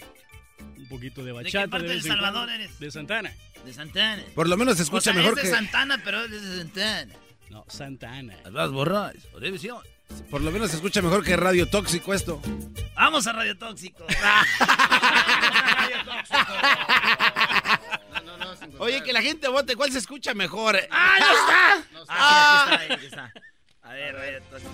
un 0.76 0.88
poquito 0.88 1.24
de 1.24 1.32
bachata. 1.32 1.58
¿De 1.58 1.64
qué 1.64 1.68
parte 1.68 1.88
de, 1.88 2.02
Salvador 2.02 2.50
eres? 2.50 2.78
De 2.78 2.90
Santana. 2.90 3.32
De 3.64 3.72
Santana. 3.72 4.22
Por 4.34 4.48
lo 4.48 4.56
menos 4.56 4.76
se 4.76 4.84
escucha 4.84 5.10
o 5.10 5.12
sea, 5.12 5.14
mejor 5.14 5.32
es 5.32 5.36
de 5.36 5.42
que... 5.42 5.48
Santana, 5.48 6.00
pero 6.04 6.24
es 6.24 6.30
de 6.30 6.58
Santana. 6.58 7.14
No, 7.50 7.64
Santa 7.68 8.12
Ana. 8.12 8.36
Las 8.50 8.70
borras, 8.70 9.14
o 9.32 9.40
división. 9.40 9.82
Por 10.30 10.42
lo 10.42 10.50
menos 10.50 10.70
se 10.70 10.76
escucha 10.76 11.02
mejor 11.02 11.24
que 11.24 11.36
Radio 11.36 11.68
Tóxico 11.68 12.14
esto. 12.14 12.40
Vamos 12.94 13.26
a 13.26 13.32
Radio 13.32 13.56
Tóxico. 13.56 14.06
Vamos 14.20 14.60
a 14.60 15.74
Radio 15.74 15.96
Tóxico. 16.04 16.52
Oye, 18.78 19.02
que 19.02 19.12
la 19.12 19.22
gente 19.22 19.48
vote 19.48 19.76
cuál 19.76 19.90
se 19.92 19.98
escucha 19.98 20.34
mejor. 20.34 20.78
¡Ah, 20.90 21.16
no 21.20 21.26
está! 21.26 21.76
No, 21.92 22.04
ah, 22.08 22.68
aquí 22.72 22.82
está, 22.82 22.94
aquí 22.94 23.06
está. 23.06 23.32
A 23.82 23.92
ver, 23.92 24.14
Radio 24.14 24.42
Tóxico. 24.50 24.72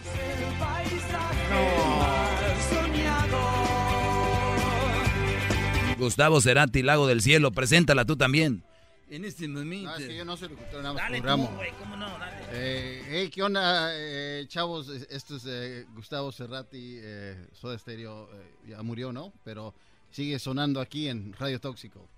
Gustavo 5.98 6.40
Cerati, 6.40 6.82
Lago 6.82 7.06
del 7.06 7.22
Cielo, 7.22 7.52
preséntala 7.52 8.04
tú 8.04 8.16
también. 8.16 8.62
En 9.10 9.24
este 9.24 9.46
momento. 9.46 9.90
No, 9.90 9.96
es 9.96 10.06
que 10.06 10.16
yo 10.16 10.24
no 10.24 10.36
soy 10.36 10.48
locutor, 10.48 10.82
nada 10.82 10.94
más 10.94 11.02
dale 11.02 11.18
programa. 11.18 11.48
Tú, 11.48 11.56
güey, 11.56 11.70
¿cómo 11.78 11.96
no? 11.96 12.06
Dale. 12.18 12.36
Eh, 12.52 13.02
hey, 13.08 13.30
¿qué 13.32 13.42
onda, 13.42 13.90
eh, 13.92 14.46
chavos? 14.48 14.88
Esto 14.88 15.36
es 15.36 15.44
eh, 15.46 15.86
Gustavo 15.94 16.32
Cerati, 16.32 16.96
eh, 17.00 17.46
Soda 17.52 17.78
Stereo, 17.78 18.28
eh, 18.32 18.70
ya 18.70 18.82
murió, 18.82 19.12
¿no? 19.12 19.32
Pero 19.44 19.74
sigue 20.10 20.38
sonando 20.38 20.80
aquí 20.80 21.08
en 21.08 21.32
Radio 21.34 21.60
Tóxico. 21.60 22.08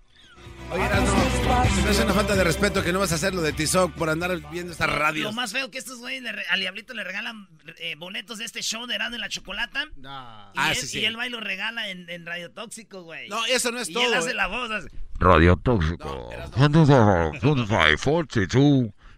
Oye, 0.69 0.83
no, 0.83 1.83
me 1.83 1.89
hace 1.89 2.03
una 2.03 2.13
falta 2.13 2.35
de 2.35 2.43
respeto 2.43 2.83
que 2.83 2.91
no 2.91 2.99
vas 2.99 3.13
a 3.13 3.15
hacer 3.15 3.33
lo 3.33 3.41
de 3.41 3.53
Tizoc 3.53 3.93
por 3.93 4.09
andar 4.09 4.37
viendo 4.51 4.73
esta 4.73 4.85
radio. 4.85 5.23
Lo 5.23 5.31
más 5.31 5.53
feo 5.53 5.71
que 5.71 5.77
estos 5.77 5.99
güeyes 5.99 6.23
al 6.49 6.59
Diablito 6.59 6.93
le 6.93 7.05
regalan 7.05 7.47
eh, 7.77 7.95
boletos 7.95 8.37
de 8.37 8.45
este 8.45 8.61
show 8.61 8.85
de 8.85 8.95
Erasmo 8.95 9.15
y 9.15 9.19
la 9.19 9.29
Chocolata. 9.29 9.85
Y, 9.95 10.01
ah, 10.05 10.51
él, 10.71 10.75
sí, 10.75 10.87
sí. 10.87 10.99
y 10.99 11.05
él 11.05 11.17
va 11.17 11.25
y 11.25 11.29
lo 11.29 11.39
regala 11.39 11.89
en, 11.89 12.09
en 12.09 12.25
Radio 12.25 12.51
Tóxico, 12.51 13.03
güey. 13.03 13.29
No, 13.29 13.45
eso 13.45 13.71
no 13.71 13.79
es 13.79 13.89
y 13.89 13.93
todo. 13.93 14.07
él 14.07 14.13
hace 14.13 14.31
eh. 14.31 14.35
la 14.35 14.47
voz. 14.47 14.69
Así. 14.69 14.87
Radio 15.19 15.55
Tóxico. 15.55 16.29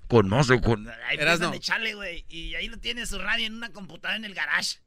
con 0.08 0.30
más 0.30 0.48
de 0.48 0.62
con. 0.62 0.88
Ahí 0.88 1.18
echarle, 1.56 1.96
güey. 1.96 2.26
Y 2.30 2.54
ahí 2.56 2.68
lo 2.68 2.78
tiene 2.78 3.06
su 3.08 3.18
radio 3.18 3.48
en 3.48 3.56
una 3.56 3.72
computadora 3.72 4.18
en 4.18 4.26
el 4.26 4.36
garage. 4.36 4.80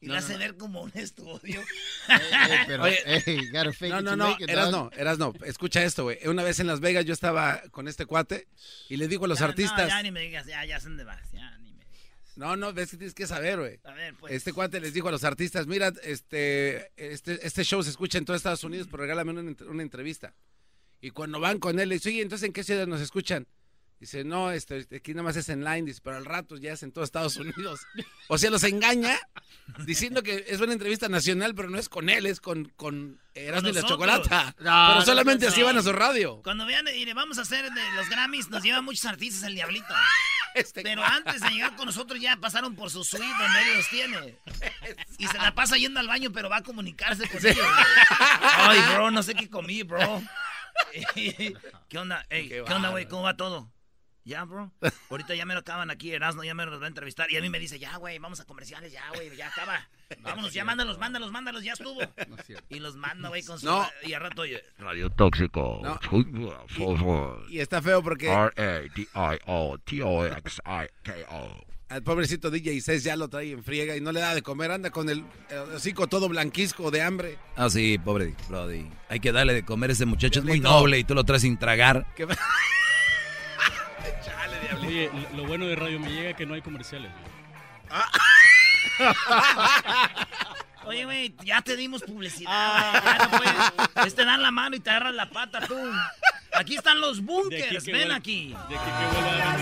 Y 0.00 0.08
No, 0.08 0.14
hace 0.14 0.34
no. 0.34 0.38
ver 0.40 0.56
como 0.56 0.82
un 0.82 0.92
estudio. 0.94 1.62
pero, 2.66 2.84
Oye, 2.84 2.98
hey, 3.06 3.40
gotta 3.52 3.72
fake 3.72 3.92
no, 3.92 4.02
no, 4.02 4.16
no, 4.16 4.32
it, 4.38 4.48
eras 4.48 4.70
no, 4.70 4.90
eras 4.96 5.18
no. 5.18 5.32
Escucha 5.44 5.82
esto, 5.82 6.04
güey. 6.04 6.18
Una 6.26 6.42
vez 6.42 6.60
en 6.60 6.66
Las 6.66 6.80
Vegas 6.80 7.04
yo 7.06 7.12
estaba 7.14 7.62
con 7.70 7.88
este 7.88 8.04
cuate 8.06 8.46
y 8.88 8.96
le 8.98 9.08
digo 9.08 9.24
a 9.24 9.28
los 9.28 9.38
Ya, 9.38 9.46
artistas. 9.46 9.82
No, 9.82 9.88
ya 9.88 10.02
ni 10.02 10.10
me 10.10 10.20
digas, 10.20 10.46
ya, 10.46 10.64
ya 10.66 10.80
son 10.80 10.96
de 10.96 11.04
más. 11.06 11.32
Ya 11.32 11.56
ni 11.58 11.72
me 11.72 11.84
digas. 11.84 12.36
No, 12.36 12.56
no, 12.56 12.72
ves 12.74 12.90
que 12.90 12.98
tienes 12.98 13.14
que 13.14 13.26
saber, 13.26 13.58
güey. 13.58 13.80
A 13.84 13.92
ver, 13.92 14.14
pues. 14.16 14.32
Este 14.34 14.52
cuate 14.52 14.80
les 14.80 14.92
dijo 14.92 15.08
a 15.08 15.12
los 15.12 15.24
artistas, 15.24 15.66
mira, 15.66 15.92
este, 16.04 16.90
este, 16.96 17.44
este 17.46 17.64
show 17.64 17.82
se 17.82 17.88
escucha 17.90 18.18
en 18.18 18.26
todo 18.26 18.36
Estados 18.36 18.64
Unidos, 18.64 18.88
pero 18.90 19.02
regálame 19.02 19.30
una, 19.32 19.54
una 19.68 19.82
entrevista. 19.82 20.34
Y 21.00 21.10
cuando 21.10 21.40
van 21.40 21.58
con 21.58 21.78
él, 21.80 21.88
le 21.88 21.94
dice, 21.96 22.10
oye, 22.10 22.20
entonces, 22.22 22.46
¿en 22.46 22.52
qué 22.52 22.64
ciudad 22.64 22.86
nos 22.86 23.00
escuchan? 23.00 23.46
Dice, 23.98 24.24
no, 24.24 24.50
este, 24.50 24.86
aquí 24.94 25.12
nada 25.12 25.22
más 25.22 25.36
es 25.36 25.48
en 25.48 25.64
line, 25.64 25.84
dice, 25.84 26.00
pero 26.04 26.18
al 26.18 26.26
rato 26.26 26.58
ya 26.58 26.74
es 26.74 26.82
en 26.82 26.92
todo 26.92 27.04
Estados 27.04 27.36
Unidos. 27.36 27.80
O 28.28 28.38
sea, 28.38 28.50
los 28.50 28.64
engaña 28.64 29.16
diciendo 29.84 30.20
que 30.24 30.46
es 30.48 30.60
una 30.60 30.72
entrevista 30.72 31.08
nacional, 31.08 31.54
pero 31.54 31.70
no 31.70 31.78
es 31.78 31.88
con 31.88 32.08
él, 32.08 32.26
es 32.26 32.40
con, 32.40 32.64
con 32.76 33.20
Erasmo 33.34 33.68
y 33.68 33.72
la. 33.72 33.84
Chocolata. 33.84 34.46
No, 34.58 34.88
pero 34.88 35.02
solamente 35.02 35.46
no, 35.46 35.52
así 35.52 35.62
van 35.62 35.78
a 35.78 35.82
su 35.82 35.92
radio. 35.92 36.40
Cuando 36.42 36.66
vean 36.66 36.88
y 36.88 37.04
le 37.04 37.14
vamos 37.14 37.38
a 37.38 37.42
hacer 37.42 37.70
de 37.70 37.92
los 37.94 38.08
Grammys, 38.08 38.50
nos 38.50 38.64
llevan 38.64 38.84
muchos 38.84 39.04
artistas 39.04 39.44
el 39.44 39.54
Diablito. 39.54 39.86
Este 40.54 40.82
Pero 40.82 41.04
antes 41.04 41.42
de 41.42 41.50
llegar 41.50 41.76
con 41.76 41.84
nosotros 41.84 42.18
ya 42.18 42.34
pasaron 42.36 42.74
por 42.74 42.90
su 42.90 43.04
suite 43.04 43.26
donde 43.38 43.62
él 43.62 43.76
los 43.76 43.88
tiene. 43.90 44.38
Y 45.18 45.26
se 45.26 45.38
la 45.38 45.54
pasa 45.54 45.76
yendo 45.76 46.00
al 46.00 46.08
baño, 46.08 46.32
pero 46.32 46.48
va 46.48 46.56
a 46.56 46.62
comunicarse 46.62 47.28
con 47.28 47.44
ellos. 47.44 47.56
güey. 47.56 47.68
Ay, 48.40 48.80
bro, 48.94 49.10
no 49.10 49.22
sé 49.22 49.34
qué 49.34 49.50
comí, 49.50 49.82
bro. 49.82 50.22
¿Qué 51.14 51.98
onda? 51.98 52.24
Ey, 52.30 52.48
¿Qué, 52.48 52.60
onda, 52.62 52.88
güey? 52.90 53.06
¿Cómo 53.06 53.22
va 53.22 53.36
todo? 53.36 53.70
Ya, 54.26 54.44
bro. 54.44 54.72
Ahorita 55.08 55.36
ya 55.36 55.46
me 55.46 55.54
lo 55.54 55.60
acaban 55.60 55.88
aquí, 55.88 56.10
Erasmo, 56.10 56.42
ya 56.42 56.52
me 56.52 56.66
los 56.66 56.80
va 56.80 56.86
a 56.86 56.88
entrevistar. 56.88 57.30
Y 57.30 57.36
a 57.36 57.40
mí 57.40 57.48
me 57.48 57.60
dice, 57.60 57.78
ya, 57.78 57.96
güey, 57.96 58.18
vamos 58.18 58.40
a 58.40 58.44
comerciales, 58.44 58.90
ya, 58.92 59.04
güey, 59.14 59.34
ya 59.36 59.46
acaba. 59.46 59.88
Vámonos, 60.22 60.52
ya 60.52 60.64
mándalos, 60.64 60.98
mándalos, 60.98 61.30
mándalos, 61.30 61.62
ya 61.62 61.74
estuvo. 61.74 62.00
Y 62.68 62.80
los 62.80 62.96
manda, 62.96 63.28
güey, 63.28 63.44
con 63.44 63.60
su... 63.60 63.66
No. 63.66 63.86
Y 64.02 64.14
al 64.14 64.22
rato, 64.22 64.42
oye, 64.42 64.60
Radio 64.78 65.10
Tóxico. 65.10 65.80
No. 65.80 66.00
Y 67.48 67.60
está 67.60 67.80
feo 67.80 68.02
porque 68.02 68.26
R-A-D-I-O-T-O-X-I-K-O. 70.26 71.64
al 71.88 72.02
pobrecito 72.02 72.50
DJ 72.50 72.80
6 72.80 73.04
ya 73.04 73.14
lo 73.16 73.28
trae 73.28 73.52
en 73.52 73.62
friega 73.62 73.96
y 73.96 74.00
no 74.00 74.10
le 74.10 74.18
da 74.20 74.34
de 74.34 74.42
comer, 74.42 74.72
anda 74.72 74.90
con 74.90 75.08
el, 75.08 75.24
el 75.50 75.58
hocico 75.76 76.08
todo 76.08 76.28
blanquisco 76.28 76.90
de 76.90 77.02
hambre. 77.02 77.38
Ah, 77.54 77.70
sí, 77.70 77.96
pobre 77.98 78.34
Brody. 78.48 78.90
Hay 79.08 79.20
que 79.20 79.30
darle 79.30 79.54
de 79.54 79.64
comer 79.64 79.90
a 79.90 79.92
ese 79.92 80.04
muchacho, 80.04 80.40
es 80.40 80.44
muy 80.44 80.58
noble 80.58 80.98
y 80.98 81.04
tú 81.04 81.14
lo 81.14 81.22
traes 81.22 81.42
sin 81.42 81.56
tragar. 81.58 82.06
¿Qué- 82.16 82.26
Oye, 84.86 85.10
lo, 85.32 85.38
lo 85.42 85.46
bueno 85.48 85.66
de 85.66 85.76
Radio 85.76 85.98
Me 86.00 86.10
Llega 86.10 86.30
es 86.30 86.36
que 86.36 86.46
no 86.46 86.54
hay 86.54 86.62
comerciales. 86.62 87.10
Oye, 90.84 91.04
güey, 91.04 91.34
ya 91.44 91.60
te 91.62 91.76
dimos 91.76 92.02
publicidad. 92.02 93.02
güey, 93.02 93.04
ya 93.04 93.18
no 93.24 93.30
puedes- 93.30 94.06
es 94.06 94.14
te 94.14 94.24
dan 94.24 94.40
la 94.42 94.50
mano 94.52 94.76
y 94.76 94.80
te 94.80 94.90
agarras 94.90 95.14
la 95.14 95.28
pata 95.30 95.60
tú. 95.66 95.74
Aquí 96.52 96.76
están 96.76 97.00
los 97.00 97.16
De 97.18 97.22
aquí 97.22 97.26
bunkers, 97.32 97.84
que 97.84 97.92
ven 97.92 98.12
aquí. 98.12 98.54
De 98.68 98.76
aquí 98.76 98.90
que 98.90 99.06
vuelva 99.20 99.52
a 99.52 99.56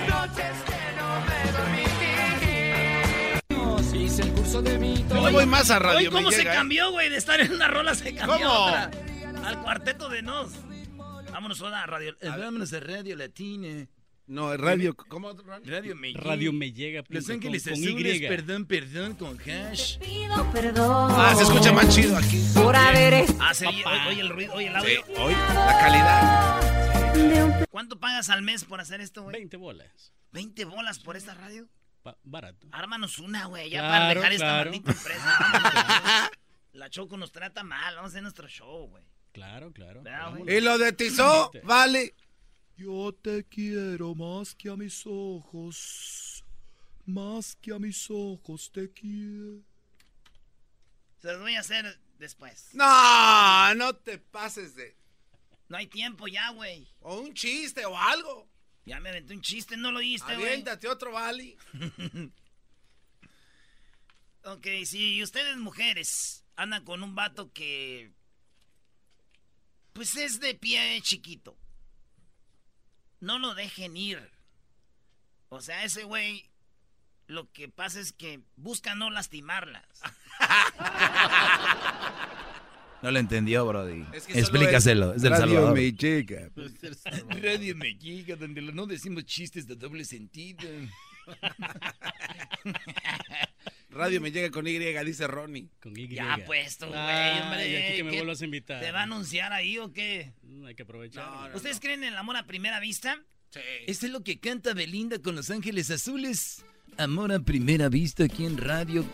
Hice 3.94 4.22
el 4.22 4.32
curso 4.32 4.60
de 4.60 4.78
mi 4.78 4.96
Yo 5.08 5.14
no 5.14 5.30
voy 5.32 5.46
más 5.46 5.70
a 5.70 5.78
radio. 5.78 5.98
Oye, 5.98 6.10
¿cómo 6.10 6.28
me 6.28 6.32
se 6.32 6.38
llega, 6.38 6.52
¿eh? 6.52 6.56
cambió, 6.56 6.90
güey? 6.90 7.08
De 7.08 7.16
estar 7.16 7.40
en 7.40 7.52
una 7.54 7.68
rola 7.68 7.94
se 7.94 8.14
cambió 8.14 8.36
¿Cómo? 8.36 8.50
a 8.50 8.88
otra. 8.88 8.90
Al 9.48 9.60
cuarteto 9.62 10.08
de 10.08 10.22
Nos. 10.22 10.52
Vámonos 11.32 11.60
ahora 11.62 11.82
a 11.82 11.86
radio. 11.86 12.16
eh, 12.20 12.28
vámonos 12.28 12.72
a 12.72 12.80
Radio 12.80 13.16
Latina. 13.16 13.86
No, 14.26 14.56
radio. 14.56 14.94
¿Cómo? 14.96 15.32
Radio 15.64 15.94
Me 15.94 16.12
Radio 16.14 16.52
Me 16.52 16.72
Llega. 16.72 17.04
Los 17.08 17.28
Ángeles 17.28 17.66
Azules, 17.66 18.20
perdón, 18.22 18.64
perdón, 18.64 19.14
con 19.16 19.38
hash. 19.38 19.98
Pido 19.98 20.50
perdón. 20.50 21.12
Ah, 21.14 21.34
se 21.36 21.42
escucha 21.42 21.72
más 21.72 21.94
chido 21.94 22.16
aquí. 22.16 22.42
Por 22.54 22.74
haber 22.74 23.26
Ah, 23.38 23.52
se 23.52 23.66
oye, 23.66 24.20
el 24.20 24.30
ruido, 24.30 24.54
oye 24.54 24.68
el 24.68 24.80
Sí, 24.82 24.96
audio. 24.96 25.22
hoy 25.24 25.32
la 25.34 25.78
calidad. 25.78 27.66
¿Cuánto 27.70 28.00
pagas 28.00 28.30
al 28.30 28.40
mes 28.42 28.64
por 28.64 28.80
hacer 28.80 29.00
esto, 29.02 29.22
güey? 29.24 29.36
20 29.36 29.56
bolas. 29.58 30.12
20 30.32 30.64
bolas 30.64 30.98
por 31.00 31.16
esta 31.16 31.34
radio. 31.34 31.68
Barato. 32.22 32.66
Ármanos 32.72 33.18
una, 33.18 33.44
güey, 33.46 33.68
ya 33.70 33.80
Claro, 33.80 33.92
para 33.92 34.08
dejar 34.14 34.32
esta 34.32 34.44
claro. 34.46 34.70
maldita 34.70 34.92
empresa. 34.92 36.30
La 36.72 36.90
Choco 36.90 37.16
nos 37.16 37.30
trata 37.30 37.62
mal, 37.62 37.94
vamos 37.94 38.08
a 38.08 38.12
hacer 38.12 38.22
nuestro 38.22 38.48
show, 38.48 38.88
güey. 38.88 39.04
Claro, 39.32 39.72
claro. 39.72 40.02
Y 40.46 40.60
lo 40.60 40.78
de 40.78 40.92
Tizó, 40.92 41.50
vale. 41.64 42.14
Yo 42.76 43.12
te 43.12 43.44
quiero 43.44 44.14
más 44.14 44.54
que 44.54 44.68
a 44.68 44.76
mis 44.76 45.06
ojos, 45.06 46.44
más 47.06 47.56
que 47.56 47.72
a 47.72 47.78
mis 47.78 48.10
ojos 48.10 48.70
te 48.72 48.90
quiero. 48.92 49.62
Se 51.20 51.32
los 51.32 51.40
voy 51.40 51.54
a 51.54 51.60
hacer 51.60 52.00
después. 52.18 52.70
No, 52.72 53.74
no 53.76 53.94
te 53.94 54.18
pases 54.18 54.74
de. 54.74 54.96
No 55.68 55.76
hay 55.76 55.86
tiempo 55.86 56.26
ya, 56.26 56.50
güey. 56.50 56.88
O 57.00 57.20
un 57.20 57.32
chiste 57.32 57.86
o 57.86 57.96
algo. 57.96 58.48
Ya 58.84 59.00
me 59.00 59.10
aventé 59.10 59.34
un 59.34 59.40
chiste, 59.40 59.76
no 59.76 59.92
lo 59.92 59.98
oíste, 59.98 60.34
güey. 60.34 60.46
Aviéntate 60.46 60.88
otro, 60.88 61.12
vale. 61.12 61.56
Ok, 64.46 64.66
si 64.84 65.22
ustedes 65.22 65.56
mujeres 65.56 66.44
andan 66.54 66.84
con 66.84 67.02
un 67.02 67.14
vato 67.14 67.50
que... 67.50 68.12
Pues 69.94 70.16
es 70.16 70.38
de 70.38 70.54
pie 70.54 71.00
chiquito. 71.00 71.56
No 73.24 73.38
lo 73.38 73.54
dejen 73.54 73.96
ir. 73.96 74.20
O 75.48 75.60
sea, 75.60 75.84
ese 75.84 76.04
güey... 76.04 76.50
Lo 77.26 77.50
que 77.52 77.70
pasa 77.70 78.00
es 78.00 78.12
que 78.12 78.40
busca 78.56 78.94
no 78.94 79.08
lastimarlas. 79.08 79.88
No 83.02 83.10
lo 83.10 83.18
entendió, 83.18 83.66
Brody. 83.66 84.06
Es 84.14 84.24
que 84.24 84.38
Explícaselo, 84.38 85.12
es 85.12 85.20
del 85.20 85.32
Radio 85.32 85.56
Salvador. 85.56 85.78
Llega. 85.78 86.48
Radio 87.28 87.76
donde 88.38 88.62
no 88.62 88.86
decimos 88.86 89.26
chistes 89.26 89.66
de 89.66 89.76
doble 89.76 90.06
sentido. 90.06 90.66
Radio 93.94 94.20
me 94.20 94.32
llega 94.32 94.50
con 94.50 94.66
Y, 94.66 94.76
dice 94.78 95.26
Ronnie. 95.28 95.68
Con 95.80 95.96
Y. 95.96 96.08
Ya 96.08 96.36
puesto, 96.44 96.88
güey, 96.88 96.98
Ah, 96.98 97.40
hombre. 97.44 97.68
y 97.70 97.76
aquí 97.76 97.96
que 97.96 98.04
me 98.04 98.16
vuelvas 98.16 98.42
a 98.42 98.44
invitar. 98.44 98.80
¿Te 98.80 98.90
va 98.90 99.00
a 99.00 99.02
anunciar 99.04 99.52
ahí 99.52 99.78
o 99.78 99.92
qué? 99.92 100.32
Mm, 100.42 100.64
Hay 100.66 100.74
que 100.74 100.82
aprovechar. 100.82 101.54
¿Ustedes 101.54 101.78
creen 101.78 102.02
en 102.02 102.12
el 102.12 102.18
amor 102.18 102.36
a 102.36 102.44
primera 102.46 102.80
vista? 102.80 103.22
Sí. 103.50 103.60
Este 103.86 104.06
es 104.06 104.12
lo 104.12 104.24
que 104.24 104.40
canta 104.40 104.74
Belinda 104.74 105.20
con 105.20 105.36
Los 105.36 105.50
Ángeles 105.50 105.90
Azules. 105.92 106.64
Amor 106.98 107.32
a 107.32 107.38
primera 107.40 107.88
vista 107.88 108.24
aquí 108.24 108.44
en 108.46 108.56
Radio 108.58 109.04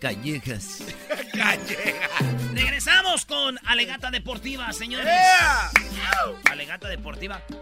Callejas. 0.00 0.82
Regresamos 2.54 3.26
con 3.26 3.58
Alegata 3.66 4.10
Deportiva, 4.10 4.72
señores. 4.72 5.08
Alegata 6.50 6.88
Deportiva. 6.88 7.42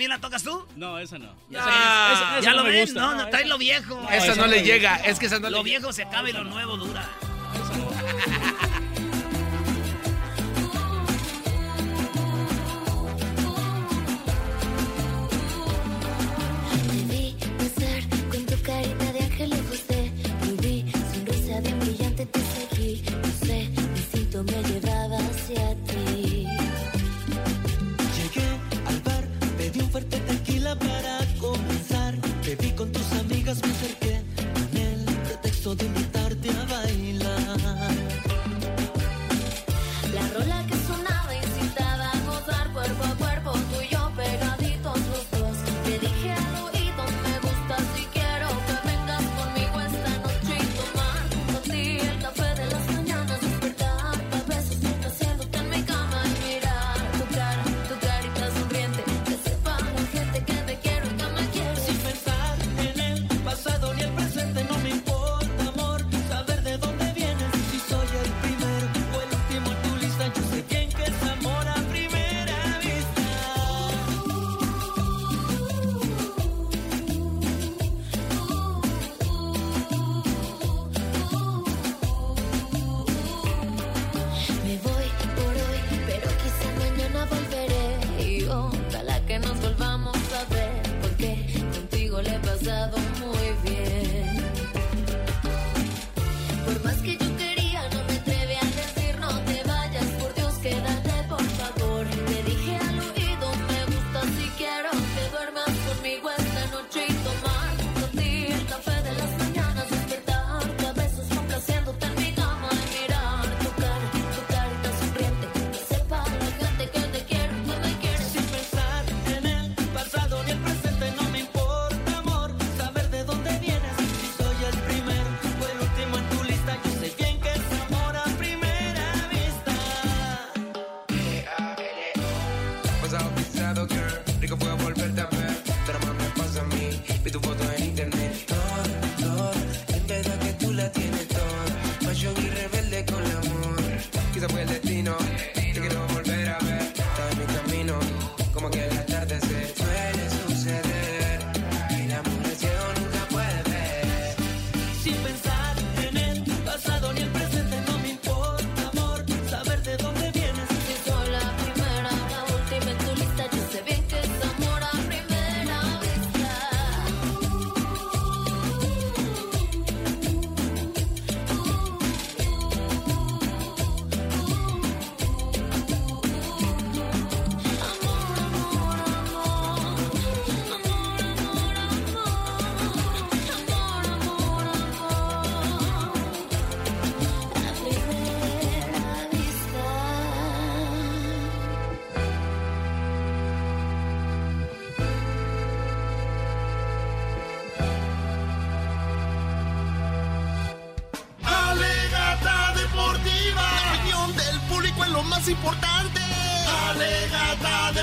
¿Esa 0.00 0.04
también 0.06 0.10
la 0.10 0.18
tocas 0.18 0.42
tú? 0.42 0.66
No, 0.76 0.98
esa 0.98 1.18
no. 1.18 1.26
Ya, 1.50 1.58
Esa- 1.60 1.68
esa- 2.12 2.38
esa 2.38 2.40
¿Ya 2.40 2.50
no 2.56 2.64
lo 2.64 2.80
gusta. 2.80 3.00
No, 3.00 3.10
no, 3.16 3.22
No, 3.24 3.28
trae 3.28 3.42
esa- 3.42 3.48
lo 3.50 3.58
viejo. 3.58 4.08
Esa 4.10 4.34
no 4.34 4.46
le 4.46 4.62
llega, 4.62 4.96
es 4.96 5.18
que 5.18 5.26
esa 5.26 5.38
no 5.38 5.50
le 5.50 5.56
Lo 5.58 5.62
viejo 5.62 5.92
se 5.92 6.04
acaba 6.04 6.30
y 6.30 6.32
lo 6.32 6.42
nuevo 6.44 6.78
dura. 6.78 7.06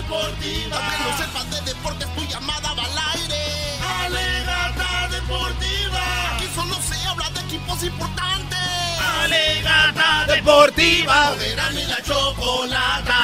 Deportiva. 0.08 0.78
Aunque 0.78 0.98
no 1.04 1.18
sepas 1.18 1.52
de 1.52 1.62
deportes, 1.62 2.16
tu 2.16 2.22
llamada 2.26 2.74
va 2.74 2.84
al 2.84 3.20
aire. 3.20 3.44
Alegata 4.06 5.08
deportiva. 5.10 6.36
Aquí 6.36 6.48
solo 6.56 6.76
se 6.82 7.08
habla 7.08 7.30
de 7.32 7.40
equipos 7.42 7.84
importantes. 7.84 8.60
Alegata 9.22 10.26
deportiva. 10.28 11.30
Poderán 11.32 11.78
y 11.78 11.86
la 11.86 12.02
chocolata. 12.02 13.20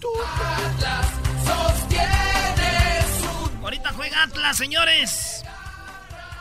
Tu 0.00 0.08
Atlas 0.22 1.06
sostiene 1.46 3.02
su... 3.18 3.62
Ahorita 3.62 3.92
juega 3.94 4.22
Atlas, 4.24 4.56
señores. 4.56 5.42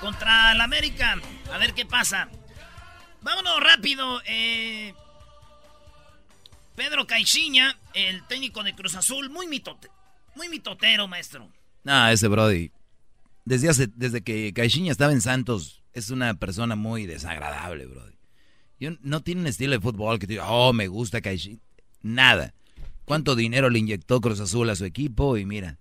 Contra 0.02 0.52
el 0.52 0.61
América. 0.61 1.15
A 1.53 1.57
ver 1.57 1.73
qué 1.73 1.85
pasa. 1.85 2.27
Caixinha, 7.14 7.77
el 7.94 8.26
técnico 8.26 8.64
de 8.64 8.73
Cruz 8.73 8.95
Azul, 8.95 9.30
muy 9.30 9.45
mitote, 9.45 9.88
muy 10.34 10.49
mitotero, 10.49 11.07
maestro. 11.07 11.48
Ah, 11.85 12.11
ese 12.11 12.27
Brody. 12.27 12.72
Desde, 13.45 13.69
hace, 13.69 13.88
desde 13.95 14.23
que 14.23 14.52
Caixinha 14.52 14.91
estaba 14.91 15.14
en 15.14 15.22
Santos, 15.22 15.84
es 15.94 16.10
una 16.10 16.34
persona 16.34 16.76
muy 16.76 17.06
desagradable, 17.06 17.85
Brody. 17.85 18.15
Yo, 18.80 18.90
no 19.02 19.22
tiene 19.22 19.41
un 19.41 19.48
estilo 19.48 19.73
de 19.73 19.80
fútbol 19.80 20.18
que 20.18 20.26
te 20.26 20.34
diga, 20.34 20.49
oh, 20.49 20.73
me 20.73 20.88
gusta 20.88 21.22
Caixinha. 21.22 21.60
Nada. 22.02 22.56
¿Cuánto 23.06 23.35
dinero 23.35 23.69
le 23.69 23.77
inyectó 23.77 24.19
Cruz 24.19 24.40
Azul 24.40 24.72
a 24.72 24.76
su 24.76 24.85
equipo? 24.85 25.38
Y 25.38 25.45
mira, 25.45 25.77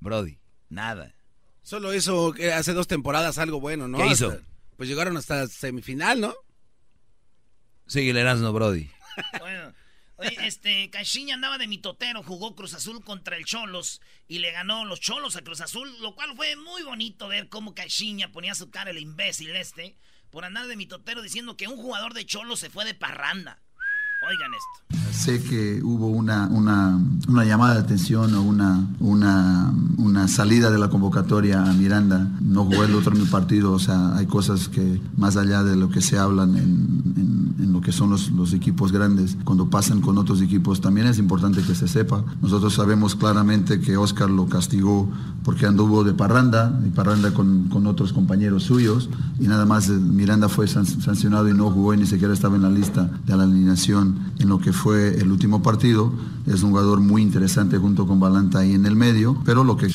Brody, 0.00 0.38
nada. 0.68 1.14
Solo 1.62 1.92
eso, 1.92 2.34
que 2.34 2.52
hace 2.52 2.74
dos 2.74 2.88
temporadas 2.88 3.38
algo 3.38 3.58
bueno, 3.58 3.88
¿no? 3.88 3.96
¿Qué 3.96 4.08
hizo? 4.08 4.28
Hasta- 4.28 4.44
pues 4.76 4.90
llegaron 4.90 5.16
hasta 5.16 5.46
semifinal, 5.46 6.20
¿no? 6.20 6.34
Sigue 7.86 8.10
el 8.10 8.18
Erasmo, 8.18 8.52
Brody. 8.52 8.90
Bueno, 9.40 9.72
oye, 10.16 10.36
este, 10.46 10.90
Caixinha 10.90 11.34
andaba 11.34 11.58
de 11.58 11.66
mitotero, 11.66 12.22
jugó 12.22 12.54
Cruz 12.54 12.74
Azul 12.74 13.04
contra 13.04 13.36
el 13.36 13.44
Cholos 13.44 14.00
y 14.28 14.38
le 14.38 14.52
ganó 14.52 14.84
los 14.84 15.00
Cholos 15.00 15.36
a 15.36 15.42
Cruz 15.42 15.60
Azul, 15.60 15.94
lo 16.00 16.14
cual 16.14 16.34
fue 16.36 16.56
muy 16.56 16.82
bonito 16.82 17.28
ver 17.28 17.48
cómo 17.48 17.74
Caixinha 17.74 18.32
ponía 18.32 18.54
su 18.54 18.70
cara 18.70 18.90
el 18.90 18.98
imbécil 18.98 19.54
este 19.56 19.96
por 20.30 20.44
andar 20.44 20.66
de 20.66 20.76
mitotero 20.76 21.22
diciendo 21.22 21.56
que 21.56 21.68
un 21.68 21.76
jugador 21.76 22.14
de 22.14 22.26
Cholos 22.26 22.60
se 22.60 22.70
fue 22.70 22.84
de 22.84 22.94
parranda. 22.94 23.62
Oigan 24.28 24.52
esto. 24.54 25.12
Sé 25.12 25.42
que 25.42 25.80
hubo 25.82 26.08
una, 26.08 26.48
una, 26.48 26.98
llamada 27.44 27.74
de 27.74 27.80
atención 27.80 28.34
o 28.34 28.42
una, 28.42 28.86
una, 29.00 29.72
una 29.96 30.28
salida 30.28 30.70
de 30.70 30.78
la 30.78 30.88
convocatoria 30.88 31.62
a 31.64 31.72
Miranda. 31.72 32.30
No 32.40 32.64
jugó 32.64 32.84
el 32.84 32.94
otro 32.94 33.14
en 33.14 33.22
el 33.22 33.28
partido, 33.28 33.72
o 33.72 33.78
sea, 33.78 34.16
hay 34.16 34.26
cosas 34.26 34.68
que 34.68 35.00
más 35.16 35.36
allá 35.36 35.62
de 35.62 35.76
lo 35.76 35.88
que 35.88 36.00
se 36.00 36.18
hablan 36.18 36.56
en, 36.56 37.04
lo 37.72 37.80
que 37.80 37.90
son 37.92 38.10
los, 38.10 38.52
equipos 38.52 38.92
grandes, 38.92 39.36
cuando 39.42 39.68
pasan 39.68 40.00
con 40.00 40.16
otros 40.16 40.40
equipos, 40.40 40.80
también 40.80 41.08
es 41.08 41.18
importante 41.18 41.60
que 41.62 41.74
se 41.74 41.88
sepa. 41.88 42.24
Nosotros 42.40 42.74
sabemos 42.74 43.16
claramente 43.16 43.80
que 43.80 43.96
Oscar 43.96 44.30
lo 44.30 44.46
castigó 44.46 45.10
porque 45.42 45.66
anduvo 45.66 46.04
de 46.04 46.14
parranda, 46.14 46.80
y 46.86 46.90
parranda 46.90 47.34
con, 47.34 47.64
con 47.68 47.88
otros 47.88 48.12
compañeros 48.12 48.62
suyos, 48.62 49.10
y 49.40 49.48
nada 49.48 49.66
más 49.66 49.88
eh, 49.88 49.92
Miranda 49.92 50.48
fue 50.48 50.68
san- 50.68 50.86
sancionado 50.86 51.48
y 51.48 51.54
no 51.54 51.68
jugó 51.70 51.94
y 51.94 51.96
ni 51.96 52.06
siquiera 52.06 52.32
estaba 52.32 52.54
en 52.54 52.62
la 52.62 52.70
lista 52.70 53.10
de 53.26 53.36
la 53.36 53.42
alineación 53.42 54.13
en 54.38 54.48
lo 54.48 54.58
que 54.58 54.72
fue 54.72 55.16
el 55.18 55.30
último 55.30 55.62
partido. 55.62 56.12
Es 56.46 56.62
un 56.62 56.70
jugador 56.70 57.00
muy 57.00 57.22
interesante 57.22 57.78
junto 57.78 58.06
con 58.06 58.20
Balanta 58.20 58.60
ahí 58.60 58.74
en 58.74 58.86
el 58.86 58.96
medio, 58.96 59.40
pero 59.44 59.64
lo 59.64 59.76
que... 59.76 59.88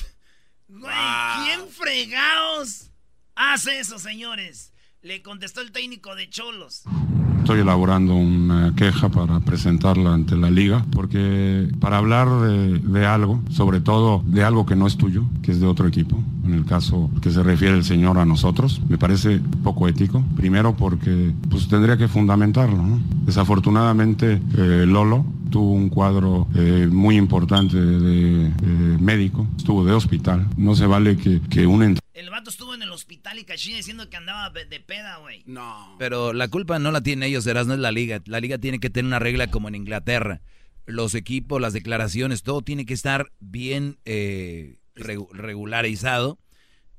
¿Quién 0.68 1.68
fregados 1.70 2.90
hace 3.36 3.80
eso, 3.80 4.00
señores? 4.00 4.74
Le 5.02 5.22
contestó 5.22 5.62
el 5.62 5.72
técnico 5.72 6.16
de 6.16 6.30
Cholos. 6.30 6.84
Estoy 7.50 7.62
elaborando 7.62 8.14
una 8.14 8.76
queja 8.76 9.10
para 9.10 9.40
presentarla 9.40 10.14
ante 10.14 10.36
la 10.36 10.52
liga, 10.52 10.86
porque 10.92 11.68
para 11.80 11.98
hablar 11.98 12.30
de, 12.30 13.06
algo, 13.08 13.42
sobre 13.50 13.82
todo 13.82 14.22
de 14.28 14.44
algo 14.44 14.68
que 14.68 14.76
no 14.76 14.86
es 14.86 14.98
tuyo, 14.98 15.24
que 15.42 15.54
es 15.54 15.60
de 15.60 15.66
otro 15.66 15.88
equipo, 15.88 16.16
en 16.46 16.54
el 16.54 16.64
caso 16.64 17.10
que 17.24 17.32
se 17.32 17.42
refiere 17.42 17.76
el 17.76 17.84
señor 17.84 18.20
a 18.20 18.26
nosotros, 18.26 18.80
me 18.88 19.00
parece 19.00 19.42
poco 19.64 19.88
ético. 19.88 20.24
Primero 20.36 20.76
porque 20.76 21.34
pues 21.50 21.68
tendría 21.68 21.98
que 21.98 22.08
fundamentarlo. 22.08 22.84
Desafortunadamente 23.26 24.40
eh, 24.56 24.86
Lolo 24.86 25.26
tuvo 25.50 25.72
un 25.72 25.90
cuadro 25.90 26.46
eh, 26.54 26.88
muy 26.92 27.18
importante 27.18 27.78
de 27.82 28.46
eh, 28.46 28.98
médico, 29.00 29.48
estuvo 29.58 29.84
de 29.84 29.94
hospital. 29.94 30.46
No 30.56 30.76
se 30.76 30.86
vale 30.86 31.18
que, 31.18 31.42
que 31.50 31.66
un 31.66 31.82
El 32.20 32.30
vato 32.30 32.50
estuvo 32.50 32.74
en 32.76 32.82
el 32.82 32.92
hospital 32.92 33.40
y 33.40 33.46
Caixinha 33.46 33.78
diciendo 33.78 34.10
que 34.10 34.18
andaba 34.18 34.50
de 34.50 34.80
peda, 34.82 35.18
güey. 35.18 35.42
No. 35.46 35.96
Pero 36.00 36.34
la 36.34 36.50
culpa 36.50 36.78
no 36.78 36.92
la 36.92 37.02
tienen 37.02 37.24
ellos, 37.30 37.46
no 37.46 37.74
es 37.74 37.80
la 37.80 37.92
liga. 37.94 38.22
La 38.26 38.42
liga 38.42 38.58
tiene 38.58 38.80
que 38.80 38.90
tener 38.90 39.08
una 39.08 39.20
regla 39.20 39.50
como 39.50 39.70
en 39.70 39.76
Inglaterra. 39.76 40.42
Los 40.86 41.16
equipos, 41.16 41.62
las 41.62 41.72
declaraciones, 41.72 42.44
todo 42.44 42.62
tiene 42.62 42.86
que 42.86 42.94
estar 42.94 43.32
bien 43.40 44.00
eh, 44.04 44.80
regu- 44.96 45.30
regularizado 45.32 46.40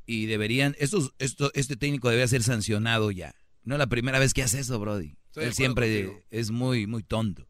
y 0.07 0.25
deberían, 0.25 0.75
estos, 0.79 1.13
esto, 1.19 1.51
este 1.55 1.77
técnico 1.77 2.09
debe 2.09 2.27
ser 2.27 2.43
sancionado 2.43 3.11
ya. 3.11 3.35
No 3.63 3.75
es 3.75 3.79
la 3.79 3.89
primera 3.89 4.19
vez 4.19 4.33
que 4.33 4.43
hace 4.43 4.61
eso, 4.61 4.79
Brody. 4.81 5.17
Estoy 5.27 5.45
Él 5.45 5.53
siempre 5.53 6.05
contigo. 6.07 6.25
es 6.31 6.51
muy, 6.51 6.87
muy 6.87 7.03
tonto. 7.03 7.47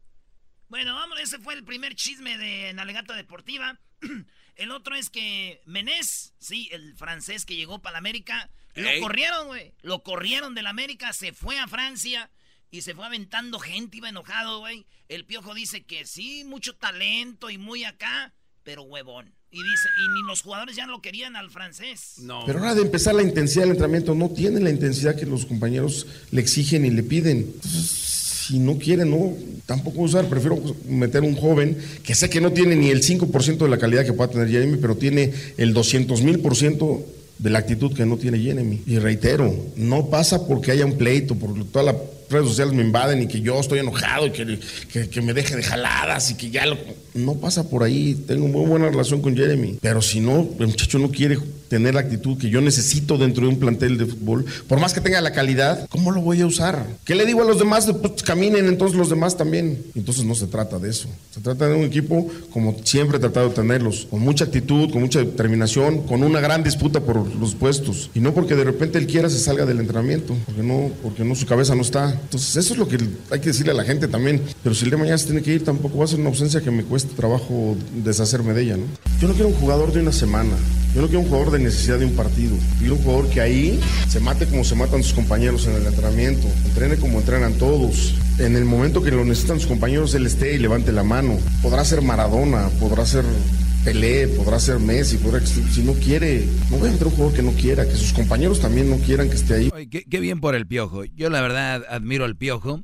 Bueno, 0.67 0.93
vamos, 0.93 1.19
ese 1.21 1.39
fue 1.39 1.53
el 1.53 1.63
primer 1.63 1.95
chisme 1.95 2.37
de 2.37 2.73
Nalegata 2.73 3.15
Deportiva. 3.15 3.79
El 4.55 4.71
otro 4.71 4.95
es 4.95 5.09
que 5.09 5.61
Menés, 5.65 6.33
sí, 6.39 6.69
el 6.71 6.95
francés 6.95 7.45
que 7.45 7.55
llegó 7.55 7.79
para 7.79 7.93
la 7.93 7.99
América, 7.99 8.49
Ey. 8.75 8.83
lo 8.83 9.07
corrieron, 9.07 9.47
güey. 9.47 9.73
Lo 9.81 10.03
corrieron 10.03 10.55
de 10.55 10.61
la 10.61 10.69
América, 10.69 11.13
se 11.13 11.33
fue 11.33 11.59
a 11.59 11.67
Francia 11.67 12.29
y 12.69 12.81
se 12.81 12.95
fue 12.95 13.05
aventando 13.05 13.59
gente, 13.59 13.97
iba 13.97 14.09
enojado, 14.09 14.59
güey. 14.59 14.85
El 15.09 15.25
piojo 15.25 15.53
dice 15.53 15.83
que 15.83 16.05
sí, 16.05 16.43
mucho 16.45 16.75
talento 16.75 17.49
y 17.49 17.57
muy 17.57 17.83
acá, 17.83 18.33
pero 18.63 18.83
huevón. 18.83 19.33
Y 19.53 19.57
dice, 19.57 19.89
y 19.99 20.07
ni 20.13 20.27
los 20.27 20.41
jugadores 20.41 20.77
ya 20.77 20.87
lo 20.87 21.01
querían 21.01 21.35
al 21.35 21.51
francés. 21.51 22.13
No. 22.19 22.43
Pero 22.45 22.59
ahora 22.59 22.73
de 22.73 22.83
empezar 22.83 23.13
la 23.13 23.21
intensidad 23.21 23.63
del 23.63 23.71
entrenamiento, 23.71 24.15
no 24.15 24.29
tiene 24.29 24.61
la 24.61 24.69
intensidad 24.69 25.17
que 25.19 25.25
los 25.25 25.45
compañeros 25.45 26.07
le 26.31 26.39
exigen 26.39 26.85
y 26.85 26.89
le 26.89 27.03
piden. 27.03 27.39
Entonces, 27.39 28.30
si 28.47 28.59
no 28.59 28.77
quiere, 28.77 29.05
no, 29.05 29.33
tampoco 29.65 30.01
usar. 30.01 30.25
Prefiero 30.25 30.61
meter 30.87 31.21
un 31.21 31.35
joven 31.35 31.77
que 32.03 32.15
sé 32.15 32.29
que 32.29 32.41
no 32.41 32.51
tiene 32.51 32.75
ni 32.75 32.89
el 32.89 33.03
5% 33.03 33.57
de 33.57 33.69
la 33.69 33.77
calidad 33.77 34.05
que 34.05 34.13
pueda 34.13 34.31
tener 34.31 34.49
Jeremy, 34.49 34.77
pero 34.77 34.95
tiene 34.95 35.31
el 35.57 35.73
200 35.73 36.21
mil 36.23 36.39
por 36.39 36.55
ciento 36.55 37.05
de 37.37 37.49
la 37.49 37.59
actitud 37.59 37.93
que 37.93 38.05
no 38.05 38.17
tiene 38.17 38.39
Jeremy. 38.39 38.81
Y 38.85 38.99
reitero, 38.99 39.53
no 39.75 40.07
pasa 40.07 40.47
porque 40.47 40.71
haya 40.71 40.85
un 40.85 40.97
pleito, 40.97 41.35
porque 41.35 41.63
todas 41.63 41.85
las 41.93 41.95
redes 42.29 42.47
sociales 42.47 42.73
me 42.73 42.83
invaden 42.83 43.23
y 43.23 43.27
que 43.27 43.41
yo 43.41 43.59
estoy 43.59 43.79
enojado 43.79 44.27
y 44.27 44.31
que, 44.31 45.09
que, 45.09 45.21
me 45.21 45.33
deje 45.33 45.55
de 45.55 45.63
jaladas 45.63 46.31
y 46.31 46.35
que 46.35 46.49
ya 46.49 46.65
lo... 46.65 46.77
No 47.13 47.35
pasa 47.35 47.69
por 47.69 47.83
ahí. 47.83 48.15
Tengo 48.27 48.47
muy 48.47 48.65
buena 48.65 48.89
relación 48.89 49.21
con 49.21 49.35
Jeremy. 49.35 49.79
Pero 49.81 50.01
si 50.01 50.19
no, 50.19 50.47
el 50.59 50.67
muchacho 50.67 50.97
no 50.97 51.11
quiere 51.11 51.37
tener 51.71 51.93
la 51.93 52.01
actitud 52.01 52.37
que 52.37 52.49
yo 52.49 52.59
necesito 52.59 53.17
dentro 53.17 53.43
de 53.43 53.49
un 53.53 53.57
plantel 53.57 53.97
de 53.97 54.05
fútbol, 54.05 54.43
por 54.67 54.81
más 54.81 54.93
que 54.93 54.99
tenga 54.99 55.21
la 55.21 55.31
calidad, 55.31 55.87
¿cómo 55.89 56.11
lo 56.11 56.19
voy 56.19 56.41
a 56.41 56.45
usar? 56.45 56.85
¿Qué 57.05 57.15
le 57.15 57.25
digo 57.25 57.43
a 57.43 57.45
los 57.45 57.59
demás? 57.59 57.89
Pues 58.01 58.23
caminen 58.23 58.65
entonces 58.67 58.97
los 58.97 59.09
demás 59.09 59.37
también. 59.37 59.81
Entonces 59.95 60.25
no 60.25 60.35
se 60.35 60.47
trata 60.47 60.79
de 60.79 60.89
eso. 60.89 61.07
Se 61.33 61.39
trata 61.39 61.69
de 61.69 61.75
un 61.75 61.83
equipo 61.83 62.27
como 62.51 62.75
siempre 62.83 63.15
he 63.15 63.19
tratado 63.21 63.47
de 63.47 63.55
tenerlos, 63.55 64.05
con 64.09 64.19
mucha 64.19 64.43
actitud, 64.43 64.91
con 64.91 65.01
mucha 65.01 65.19
determinación, 65.19 66.01
con 66.01 66.23
una 66.23 66.41
gran 66.41 66.61
disputa 66.61 66.99
por 66.99 67.33
los 67.35 67.55
puestos. 67.55 68.09
Y 68.13 68.19
no 68.19 68.33
porque 68.33 68.57
de 68.57 68.65
repente 68.65 68.97
él 68.97 69.07
quiera 69.07 69.29
se 69.29 69.39
salga 69.39 69.65
del 69.65 69.79
entrenamiento, 69.79 70.35
porque 70.45 70.63
no, 70.63 70.91
porque 71.01 71.23
no 71.23 71.35
su 71.35 71.45
cabeza 71.45 71.73
no 71.73 71.83
está. 71.83 72.11
Entonces 72.11 72.57
eso 72.57 72.73
es 72.73 72.79
lo 72.79 72.89
que 72.89 72.97
hay 73.29 73.39
que 73.39 73.47
decirle 73.47 73.71
a 73.71 73.75
la 73.75 73.85
gente 73.85 74.09
también. 74.09 74.41
Pero 74.61 74.75
si 74.75 74.83
el 74.83 74.91
de 74.91 74.97
mañana 74.97 75.17
se 75.17 75.27
tiene 75.27 75.41
que 75.41 75.53
ir, 75.53 75.63
tampoco 75.63 75.99
va 75.99 76.03
a 76.03 76.07
ser 76.09 76.19
una 76.19 76.27
ausencia 76.27 76.59
que 76.59 76.69
me 76.69 76.83
cueste 76.83 77.15
trabajo 77.15 77.77
deshacerme 78.03 78.53
de 78.53 78.63
ella, 78.63 78.75
¿no? 78.75 78.83
Yo 79.21 79.29
no 79.29 79.33
quiero 79.35 79.47
un 79.47 79.55
jugador 79.55 79.93
de 79.93 80.01
una 80.01 80.11
semana. 80.11 80.51
Yo 80.93 81.01
no 81.01 81.07
quiero 81.07 81.21
un 81.21 81.29
jugador 81.29 81.51
de 81.51 81.60
necesidad 81.63 81.99
de 81.99 82.05
un 82.05 82.15
partido. 82.15 82.55
Quiero 82.79 82.95
un 82.95 83.01
jugador 83.03 83.29
que 83.29 83.41
ahí 83.41 83.79
se 84.07 84.19
mate 84.19 84.47
como 84.47 84.63
se 84.63 84.75
matan 84.75 85.03
sus 85.03 85.13
compañeros 85.13 85.67
en 85.67 85.75
el 85.75 85.85
entrenamiento, 85.85 86.47
entrene 86.65 86.97
como 86.97 87.19
entrenan 87.19 87.53
todos. 87.53 88.15
En 88.39 88.55
el 88.55 88.65
momento 88.65 89.01
que 89.01 89.11
lo 89.11 89.23
necesitan 89.23 89.59
sus 89.59 89.67
compañeros, 89.67 90.13
él 90.15 90.25
esté 90.25 90.55
y 90.55 90.57
levante 90.59 90.91
la 90.91 91.03
mano. 91.03 91.37
Podrá 91.61 91.85
ser 91.85 92.01
Maradona, 92.01 92.69
podrá 92.79 93.05
ser 93.05 93.25
Pelé, 93.83 94.27
podrá 94.27 94.59
ser 94.59 94.79
Messi, 94.79 95.17
podrá, 95.17 95.43
si 95.45 95.81
no 95.81 95.93
quiere, 95.93 96.45
no 96.69 96.77
voy 96.77 96.89
a 96.89 96.91
meter 96.91 97.07
un 97.07 97.13
jugador 97.13 97.35
que 97.35 97.41
no 97.41 97.51
quiera, 97.53 97.85
que 97.85 97.95
sus 97.95 98.13
compañeros 98.13 98.59
también 98.59 98.89
no 98.89 98.97
quieran 98.97 99.27
que 99.27 99.35
esté 99.35 99.55
ahí. 99.55 99.69
Oye, 99.73 99.89
qué, 99.89 100.03
qué, 100.03 100.19
bien 100.19 100.39
por 100.39 100.53
el 100.53 100.67
piojo. 100.67 101.03
Yo 101.05 101.31
la 101.31 101.41
verdad 101.41 101.83
admiro 101.89 102.25
al 102.25 102.35
piojo 102.37 102.83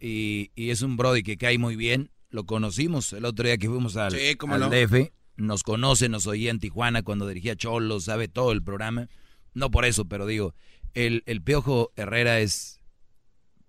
y, 0.00 0.50
y, 0.56 0.70
es 0.70 0.82
un 0.82 0.96
Brody 0.96 1.22
que 1.22 1.36
cae 1.36 1.56
muy 1.58 1.76
bien. 1.76 2.10
Lo 2.30 2.46
conocimos 2.46 3.12
el 3.12 3.24
otro 3.26 3.46
día 3.46 3.58
que 3.58 3.68
fuimos 3.68 3.96
al, 3.96 4.10
sí, 4.10 4.36
al 4.48 4.60
no? 4.60 4.70
DF 4.70 5.12
nos 5.36 5.62
conoce, 5.62 6.08
nos 6.08 6.26
oía 6.26 6.50
en 6.50 6.60
Tijuana 6.60 7.02
cuando 7.02 7.26
dirigía 7.26 7.56
Cholo, 7.56 8.00
sabe 8.00 8.28
todo 8.28 8.52
el 8.52 8.62
programa. 8.62 9.08
No 9.52 9.70
por 9.70 9.84
eso, 9.84 10.06
pero 10.06 10.26
digo, 10.26 10.54
el, 10.94 11.22
el 11.26 11.42
Piojo 11.42 11.92
Herrera 11.96 12.40
es... 12.40 12.80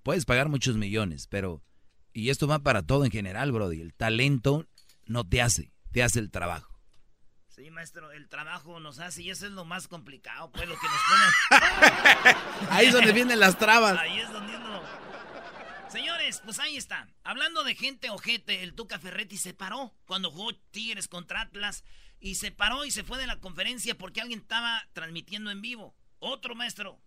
Puedes 0.04 0.26
pagar 0.26 0.50
muchos 0.50 0.78
millones, 0.78 1.28
pero... 1.28 1.62
Y 2.14 2.30
esto 2.30 2.48
va 2.48 2.60
para 2.60 2.84
todo 2.84 3.04
en 3.04 3.12
general, 3.12 3.52
Brody. 3.52 3.82
El 3.82 3.94
talento 3.94 4.66
no 5.06 5.28
te 5.28 5.42
hace, 5.42 5.74
te 5.92 6.02
hace 6.04 6.20
el 6.20 6.32
trabajo. 6.32 6.80
Sí, 7.50 7.72
maestro, 7.72 8.12
el 8.12 8.28
trabajo 8.28 8.80
nos 8.80 9.00
hace 9.00 9.24
y 9.24 9.30
eso 9.30 9.46
es 9.46 9.54
lo 9.54 9.64
más 9.64 9.88
complicado, 9.88 10.52
pues 10.52 10.68
lo 10.68 10.76
que 10.76 10.88
nos 10.88 11.00
pone... 11.10 12.36
Ahí 12.70 12.88
es 12.88 12.94
donde 12.94 13.14
vienen 13.14 13.40
las 13.40 13.58
trabas. 13.58 13.98
Ahí 13.98 14.20
es 14.20 14.32
donde 14.32 14.56
uno... 14.58 14.82
Señores, 15.96 16.42
pues 16.44 16.60
ahí 16.60 16.76
está. 16.76 17.08
Hablando 17.24 17.64
de 17.64 17.74
gente 17.74 18.10
ojete, 18.10 18.64
el 18.64 18.74
Tuca 18.74 19.00
Ferretti 19.00 19.38
se 19.38 19.54
paró 19.54 19.96
cuando 20.06 20.30
jugó 20.30 20.54
Tigres 20.72 21.08
contra 21.08 21.40
Atlas 21.40 21.86
y 22.20 22.36
se 22.36 22.52
paró 22.52 22.84
y 22.84 22.92
se 22.92 23.06
fue 23.06 23.18
de 23.18 23.28
la 23.28 23.40
conferencia 23.40 23.98
porque 23.98 24.20
alguien 24.20 24.40
estaba 24.40 24.86
transmitiendo 24.92 25.52
en 25.52 25.62
vivo. 25.62 25.96
Otro 26.20 26.54
maestro. 26.54 27.00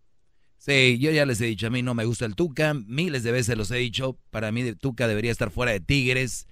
Sí, 0.56 0.98
yo 0.98 1.10
ya 1.10 1.26
les 1.26 1.38
he 1.42 1.44
dicho, 1.44 1.66
a 1.66 1.70
mí 1.70 1.82
no 1.82 1.92
me 1.92 2.06
gusta 2.06 2.24
el 2.24 2.34
Tuca, 2.34 2.72
miles 2.72 3.22
de 3.24 3.32
veces 3.32 3.58
los 3.58 3.70
he 3.70 3.76
dicho, 3.76 4.18
para 4.30 4.52
mí 4.52 4.62
el 4.62 4.78
Tuca 4.78 5.06
debería 5.06 5.32
estar 5.32 5.50
fuera 5.50 5.72
de 5.72 5.80
Tigres, 5.80 6.48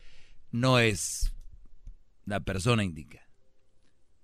no 0.51 0.79
es 0.79 1.33
la 2.27 2.41
persona 2.41 2.85
indica. 2.85 3.27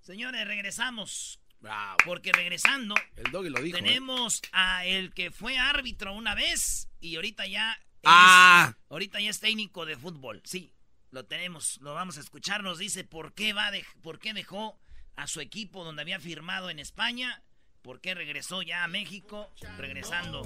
Señores, 0.01 0.45
regresamos. 0.45 1.39
Bravo. 1.59 1.97
Porque 2.05 2.31
regresando, 2.31 2.93
el 3.15 3.31
doggy 3.31 3.49
lo 3.49 3.61
dijo, 3.61 3.77
tenemos 3.77 4.43
eh. 4.43 4.47
a 4.51 4.85
el 4.85 5.13
que 5.13 5.31
fue 5.31 5.57
árbitro 5.57 6.13
una 6.13 6.35
vez 6.35 6.89
y 6.99 7.15
ahorita 7.15 7.47
ya 7.47 7.79
Ah. 8.03 8.73
Ahorita 8.89 9.19
ya 9.19 9.29
es 9.29 9.39
técnico 9.39 9.85
de 9.85 9.95
fútbol. 9.95 10.41
Sí, 10.43 10.73
lo 11.11 11.25
tenemos, 11.25 11.79
lo 11.81 11.93
vamos 11.93 12.17
a 12.17 12.21
escuchar. 12.21 12.63
Nos 12.63 12.77
dice 12.77 13.03
por 13.03 13.33
qué 13.33 13.53
va, 13.53 13.71
de, 13.71 13.85
por 14.01 14.19
qué 14.19 14.33
dejó 14.33 14.77
a 15.15 15.27
su 15.27 15.41
equipo 15.41 15.83
donde 15.83 16.01
había 16.01 16.19
firmado 16.19 16.69
en 16.69 16.79
España, 16.79 17.43
por 17.81 18.01
qué 18.01 18.15
regresó 18.15 18.61
ya 18.61 18.83
a 18.83 18.87
México, 18.87 19.51
regresando. 19.77 20.43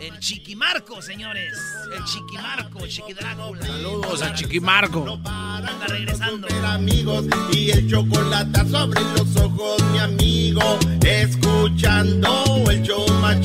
El 0.00 0.18
Chiquimarco, 0.18 1.00
señores, 1.00 1.56
el 1.94 2.04
Chiquimarco, 2.04 2.86
Chiquidrácula. 2.86 3.66
Saludos 3.66 4.22
a 4.22 4.34
Chiquimarco. 4.34 5.20
Anda 5.24 5.86
regresando. 5.88 6.48
amigos 6.66 7.26
y 7.52 7.70
el 7.70 7.88
chocolate 7.88 8.68
sobre 8.68 9.00
los 9.00 9.36
ojos, 9.36 9.82
mi 9.92 9.98
amigo, 9.98 10.78
escuchando 11.02 12.70
el 12.70 12.82
show 12.82 13.08
más 13.20 13.40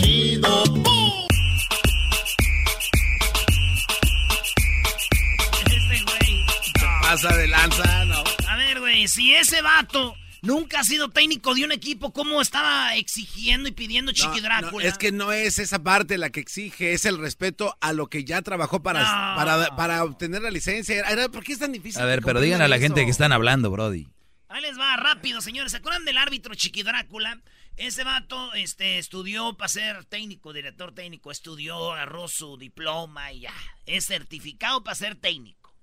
pasa 7.06 7.38
de 7.38 7.48
lanza, 7.48 8.06
no. 8.06 8.24
A 8.48 8.56
ver, 8.58 8.80
güey, 8.80 9.08
si 9.08 9.36
ese 9.36 9.62
vato 9.62 10.16
nunca 10.42 10.80
ha 10.80 10.84
sido 10.84 11.10
técnico 11.10 11.54
de 11.54 11.64
un 11.64 11.72
equipo, 11.72 12.12
¿cómo 12.12 12.42
estaba 12.42 12.96
exigiendo 12.96 13.70
y 13.70 13.74
pidiendo 13.74 14.12
Chiqui 14.12 14.42
no, 14.42 14.48
Drácula? 14.48 14.84
No, 14.84 14.90
es 14.90 14.98
que 14.98 15.12
no 15.12 15.32
es 15.32 15.60
esa 15.60 15.84
parte 15.84 16.18
la 16.18 16.32
que 16.32 16.40
exige, 16.40 16.94
es 16.94 17.06
el 17.06 17.20
respeto 17.20 17.78
a 17.80 17.94
lo 17.94 18.08
que 18.08 18.24
ya 18.24 18.42
trabajó 18.42 18.82
para, 18.82 19.02
No. 19.02 19.36
para, 19.36 19.76
para 19.76 20.04
obtener 20.04 20.42
la 20.42 20.50
licencia. 20.50 21.04
¿Por 21.32 21.44
qué 21.44 21.54
es 21.54 21.60
tan 21.60 21.74
difícil? 21.74 22.02
A 22.02 22.06
ver, 22.06 22.24
pero 22.24 22.42
digan 22.42 22.64
a 22.64 22.68
la 22.68 22.80
gente 22.80 23.06
que 23.06 23.12
están 23.12 23.32
hablando, 23.32 23.70
Brody. 23.70 24.08
Ahí 24.50 24.64
les 24.64 24.80
va, 24.80 24.98
rápido, 24.98 25.42
señores. 25.42 25.74
¿Se 25.74 25.78
acuerdan 25.78 26.06
del 26.06 26.18
árbitro 26.18 26.56
Chiqui 26.56 26.82
Drácula? 26.82 27.40
Ese 27.78 28.04
vato 28.04 28.54
este, 28.56 28.98
estudió 28.98 29.56
para 29.58 29.68
ser 29.68 30.06
técnico, 30.06 30.54
director 30.54 30.92
técnico. 30.96 31.30
Estudió, 31.30 31.94
agarró 31.94 32.28
su 32.28 32.58
diploma 32.58 33.32
y 33.32 33.42
ya. 33.42 33.54
Es 33.86 34.08
certificado 34.08 34.84
para 34.84 34.96
ser 34.96 35.16
técnico. 35.16 35.76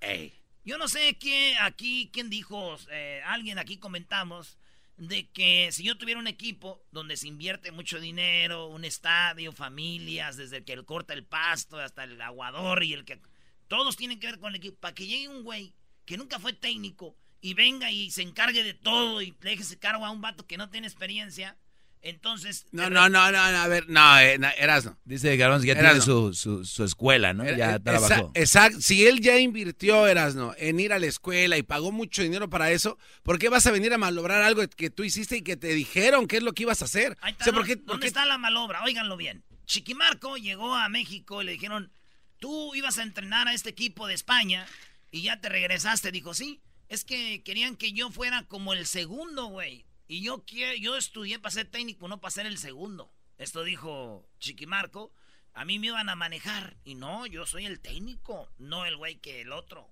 Yo 0.64 0.78
no 0.78 0.86
sé 0.86 1.18
qué 1.18 1.56
aquí, 1.60 2.10
quién 2.12 2.30
dijo, 2.30 2.76
eh, 2.90 3.20
alguien 3.24 3.58
aquí 3.58 3.78
comentamos 3.78 4.58
de 4.96 5.28
que 5.30 5.72
si 5.72 5.82
yo 5.82 5.98
tuviera 5.98 6.20
un 6.20 6.28
equipo 6.28 6.84
donde 6.92 7.16
se 7.16 7.26
invierte 7.26 7.72
mucho 7.72 7.98
dinero, 7.98 8.68
un 8.68 8.84
estadio, 8.84 9.52
familias, 9.52 10.36
desde 10.36 10.58
el 10.58 10.64
que 10.64 10.80
corta 10.84 11.14
el 11.14 11.24
pasto 11.24 11.80
hasta 11.80 12.04
el 12.04 12.20
aguador 12.20 12.84
y 12.84 12.92
el 12.92 13.04
que... 13.04 13.20
Todos 13.66 13.96
tienen 13.96 14.20
que 14.20 14.26
ver 14.28 14.38
con 14.38 14.50
el 14.50 14.56
equipo. 14.56 14.78
Para 14.78 14.94
que 14.94 15.06
llegue 15.06 15.28
un 15.28 15.42
güey 15.42 15.74
que 16.04 16.16
nunca 16.16 16.38
fue 16.38 16.52
técnico 16.52 17.16
y 17.40 17.54
venga 17.54 17.90
y 17.90 18.10
se 18.10 18.22
encargue 18.22 18.62
de 18.62 18.74
todo 18.74 19.22
y 19.22 19.34
le 19.40 19.50
deje 19.50 19.62
ese 19.62 19.78
cargo 19.78 20.06
a 20.06 20.10
un 20.10 20.20
vato 20.20 20.46
que 20.46 20.58
no 20.58 20.70
tiene 20.70 20.86
experiencia, 20.86 21.56
entonces... 22.02 22.66
No, 22.72 22.90
no, 22.90 23.08
no, 23.08 23.30
no, 23.30 23.52
no, 23.52 23.58
a 23.58 23.68
ver, 23.68 23.88
no, 23.88 24.18
eh, 24.18 24.36
no, 24.38 24.48
Erasno. 24.58 24.98
Dice 25.04 25.36
Garbanzo 25.36 25.62
que 25.62 25.68
ya 25.74 25.80
Erasno. 25.80 26.02
tiene 26.04 26.04
su, 26.04 26.34
su, 26.34 26.64
su 26.64 26.84
escuela, 26.84 27.32
¿no? 27.32 27.44
Ya 27.44 27.76
Eh, 27.76 27.80
trabajó. 27.80 28.30
Exacto. 28.34 28.80
Si 28.80 29.06
él 29.06 29.20
ya 29.20 29.38
invirtió, 29.38 30.06
Erasno, 30.06 30.54
en 30.58 30.80
ir 30.80 30.92
a 30.92 30.98
la 30.98 31.06
escuela 31.06 31.56
y 31.56 31.62
pagó 31.62 31.92
mucho 31.92 32.22
dinero 32.22 32.50
para 32.50 32.70
eso, 32.70 32.98
¿por 33.22 33.38
qué 33.38 33.48
vas 33.48 33.66
a 33.66 33.70
venir 33.70 33.92
a 33.94 33.98
malograr 33.98 34.42
algo 34.42 34.62
que 34.68 34.90
tú 34.90 35.04
hiciste 35.04 35.36
y 35.38 35.42
que 35.42 35.56
te 35.56 35.68
dijeron 35.74 36.26
qué 36.26 36.38
es 36.38 36.42
lo 36.42 36.52
que 36.52 36.64
ibas 36.64 36.82
a 36.82 36.86
hacer? 36.86 37.16
Ahí 37.20 37.32
está, 37.32 37.44
O 37.44 37.46
sea, 37.46 37.52
¿por 37.52 37.62
¿no? 37.62 37.66
qué- 37.68 37.76
¿Dónde 37.76 37.86
por 37.92 38.00
qué- 38.00 38.06
está 38.08 38.26
la 38.26 38.38
malobra? 38.38 38.82
Óiganlo 38.84 39.16
bien. 39.16 39.44
Chiquimarco 39.66 40.36
llegó 40.36 40.74
a 40.74 40.88
México 40.88 41.40
y 41.40 41.46
le 41.46 41.52
dijeron, 41.52 41.92
tú 42.38 42.74
ibas 42.74 42.98
a 42.98 43.02
entrenar 43.04 43.46
a 43.48 43.54
este 43.54 43.70
equipo 43.70 44.06
de 44.08 44.14
España 44.14 44.66
y 45.12 45.22
ya 45.22 45.40
te 45.40 45.48
regresaste. 45.48 46.10
Dijo, 46.10 46.34
sí, 46.34 46.60
es 46.88 47.04
que 47.04 47.42
querían 47.44 47.76
que 47.76 47.92
yo 47.92 48.10
fuera 48.10 48.42
como 48.48 48.72
el 48.74 48.86
segundo, 48.86 49.46
güey. 49.46 49.84
Y 50.12 50.20
yo, 50.20 50.44
quie- 50.44 50.78
yo 50.78 50.94
estudié 50.98 51.38
para 51.38 51.52
ser 51.52 51.64
técnico, 51.70 52.06
no 52.06 52.20
para 52.20 52.30
ser 52.32 52.44
el 52.44 52.58
segundo. 52.58 53.10
Esto 53.38 53.64
dijo 53.64 54.26
Chiquimarco. 54.40 55.10
A 55.54 55.64
mí 55.64 55.78
me 55.78 55.86
iban 55.86 56.10
a 56.10 56.14
manejar. 56.16 56.76
Y 56.84 56.96
no, 56.96 57.24
yo 57.24 57.46
soy 57.46 57.64
el 57.64 57.80
técnico, 57.80 58.46
no 58.58 58.84
el 58.84 58.98
güey 58.98 59.16
que 59.16 59.40
el 59.40 59.52
otro. 59.52 59.88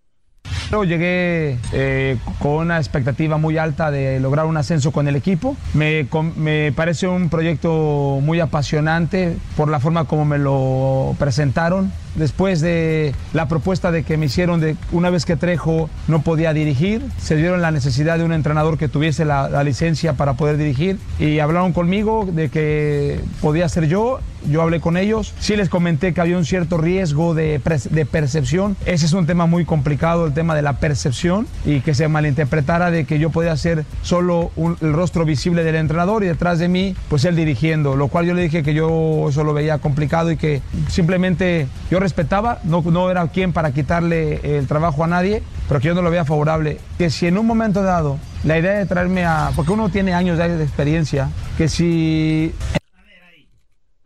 Llegué 0.84 1.58
eh, 1.72 2.18
con 2.38 2.66
una 2.66 2.76
expectativa 2.76 3.38
muy 3.38 3.56
alta 3.56 3.90
de 3.90 4.20
lograr 4.20 4.44
un 4.44 4.58
ascenso 4.58 4.92
con 4.92 5.08
el 5.08 5.16
equipo. 5.16 5.56
Me, 5.72 6.06
com- 6.08 6.34
me 6.36 6.70
parece 6.72 7.08
un 7.08 7.30
proyecto 7.30 8.18
muy 8.22 8.40
apasionante 8.40 9.38
por 9.56 9.70
la 9.70 9.80
forma 9.80 10.04
como 10.04 10.26
me 10.26 10.36
lo 10.38 11.16
presentaron. 11.18 11.90
Después 12.14 12.60
de 12.60 13.14
la 13.32 13.46
propuesta 13.48 13.90
de 13.90 14.02
que 14.02 14.16
me 14.16 14.26
hicieron 14.26 14.60
de 14.60 14.76
una 14.92 15.10
vez 15.10 15.24
que 15.24 15.36
Trejo 15.36 15.88
no 16.08 16.22
podía 16.22 16.52
dirigir, 16.52 17.02
se 17.18 17.36
dieron 17.36 17.62
la 17.62 17.70
necesidad 17.70 18.18
de 18.18 18.24
un 18.24 18.32
entrenador 18.32 18.78
que 18.78 18.88
tuviese 18.88 19.24
la, 19.24 19.48
la 19.48 19.62
licencia 19.64 20.14
para 20.14 20.34
poder 20.34 20.56
dirigir 20.56 20.98
y 21.18 21.38
hablaron 21.38 21.72
conmigo 21.72 22.26
de 22.30 22.48
que 22.48 23.20
podía 23.40 23.68
ser 23.68 23.86
yo. 23.86 24.20
Yo 24.50 24.62
hablé 24.62 24.80
con 24.80 24.96
ellos, 24.96 25.34
sí 25.38 25.54
les 25.54 25.68
comenté 25.68 26.14
que 26.14 26.20
había 26.22 26.38
un 26.38 26.46
cierto 26.46 26.78
riesgo 26.78 27.34
de, 27.34 27.60
de 27.90 28.06
percepción. 28.06 28.74
Ese 28.86 29.04
es 29.04 29.12
un 29.12 29.26
tema 29.26 29.44
muy 29.44 29.66
complicado, 29.66 30.24
el 30.26 30.32
tema 30.32 30.54
de 30.54 30.62
la 30.62 30.78
percepción 30.78 31.46
y 31.66 31.80
que 31.80 31.92
se 31.92 32.08
malinterpretara 32.08 32.90
de 32.90 33.04
que 33.04 33.18
yo 33.18 33.28
podía 33.28 33.54
ser 33.58 33.84
solo 34.00 34.50
un- 34.56 34.78
el 34.80 34.94
rostro 34.94 35.26
visible 35.26 35.62
del 35.62 35.74
entrenador 35.74 36.24
y 36.24 36.26
detrás 36.28 36.58
de 36.58 36.68
mí, 36.68 36.96
pues 37.10 37.26
él 37.26 37.36
dirigiendo, 37.36 37.96
lo 37.96 38.08
cual 38.08 38.24
yo 38.24 38.32
le 38.32 38.40
dije 38.40 38.62
que 38.62 38.72
yo 38.72 39.26
eso 39.28 39.44
lo 39.44 39.52
veía 39.52 39.76
complicado 39.76 40.30
y 40.30 40.38
que 40.38 40.62
simplemente 40.88 41.66
yo 41.90 41.99
respetaba, 42.00 42.60
no, 42.64 42.82
no 42.82 43.10
era 43.10 43.26
quien 43.28 43.52
para 43.52 43.72
quitarle 43.72 44.58
el 44.58 44.66
trabajo 44.66 45.04
a 45.04 45.06
nadie, 45.06 45.42
pero 45.68 45.80
que 45.80 45.88
yo 45.88 45.94
no 45.94 46.02
lo 46.02 46.10
veía 46.10 46.24
favorable. 46.24 46.80
Que 46.98 47.10
si 47.10 47.26
en 47.26 47.38
un 47.38 47.46
momento 47.46 47.82
dado 47.82 48.18
la 48.44 48.58
idea 48.58 48.72
de 48.72 48.86
traerme 48.86 49.24
a, 49.24 49.52
porque 49.54 49.72
uno 49.72 49.90
tiene 49.90 50.14
años 50.14 50.38
de 50.38 50.56
de 50.56 50.64
experiencia, 50.64 51.30
que 51.56 51.68
si 51.68 52.52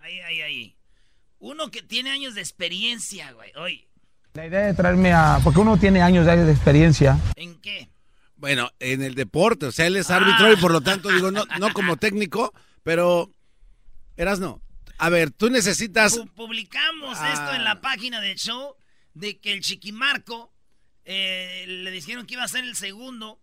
Ahí, 0.01 0.21
ahí, 0.21 0.41
ahí. 0.43 0.77
Uno 1.39 1.71
que 1.71 1.83
tiene 1.83 2.11
años 2.11 2.35
de 2.35 2.41
experiencia, 2.41 3.33
güey. 3.33 3.51
Oye, 3.57 3.89
La 4.35 4.47
idea 4.47 4.67
de 4.67 4.75
traerme 4.75 5.13
a. 5.13 5.41
Porque 5.43 5.61
uno 5.61 5.77
tiene 5.79 6.03
años 6.03 6.27
de 6.27 6.45
de 6.45 6.53
experiencia. 6.53 7.19
¿en 7.37 7.61
qué? 7.61 7.89
Bueno, 8.37 8.71
en 8.79 9.03
el 9.03 9.15
deporte, 9.15 9.67
o 9.67 9.73
sea, 9.73 9.87
él 9.87 9.97
es 9.97 10.11
árbitro 10.11 10.53
y 10.53 10.57
por 10.57 10.71
lo 10.71 10.83
tanto, 10.83 11.09
digo, 11.09 11.31
no, 11.31 11.45
no 11.59 11.73
como 11.73 11.97
técnico, 11.97 12.53
pero, 12.83 13.31
eras 14.19 14.39
no. 14.39 14.61
A 14.99 15.09
ver, 15.09 15.31
tú 15.31 15.51
necesitas... 15.51 16.17
Pu- 16.19 16.31
publicamos 16.33 17.19
Ah. 17.21 17.33
esto 17.33 17.55
en 17.55 17.65
la 17.65 17.81
página 17.81 18.21
del 18.21 18.37
show 18.39 18.75
de 19.15 19.39
que 19.39 19.53
el 19.53 19.61
Chiquimarco 19.61 20.53
eh, 21.05 21.65
le 21.67 21.91
dijeron 21.91 22.27
que 22.27 22.35
iba 22.35 22.45
a 22.45 22.49
ser 22.49 22.65
el 22.65 22.77
segundo 22.77 23.41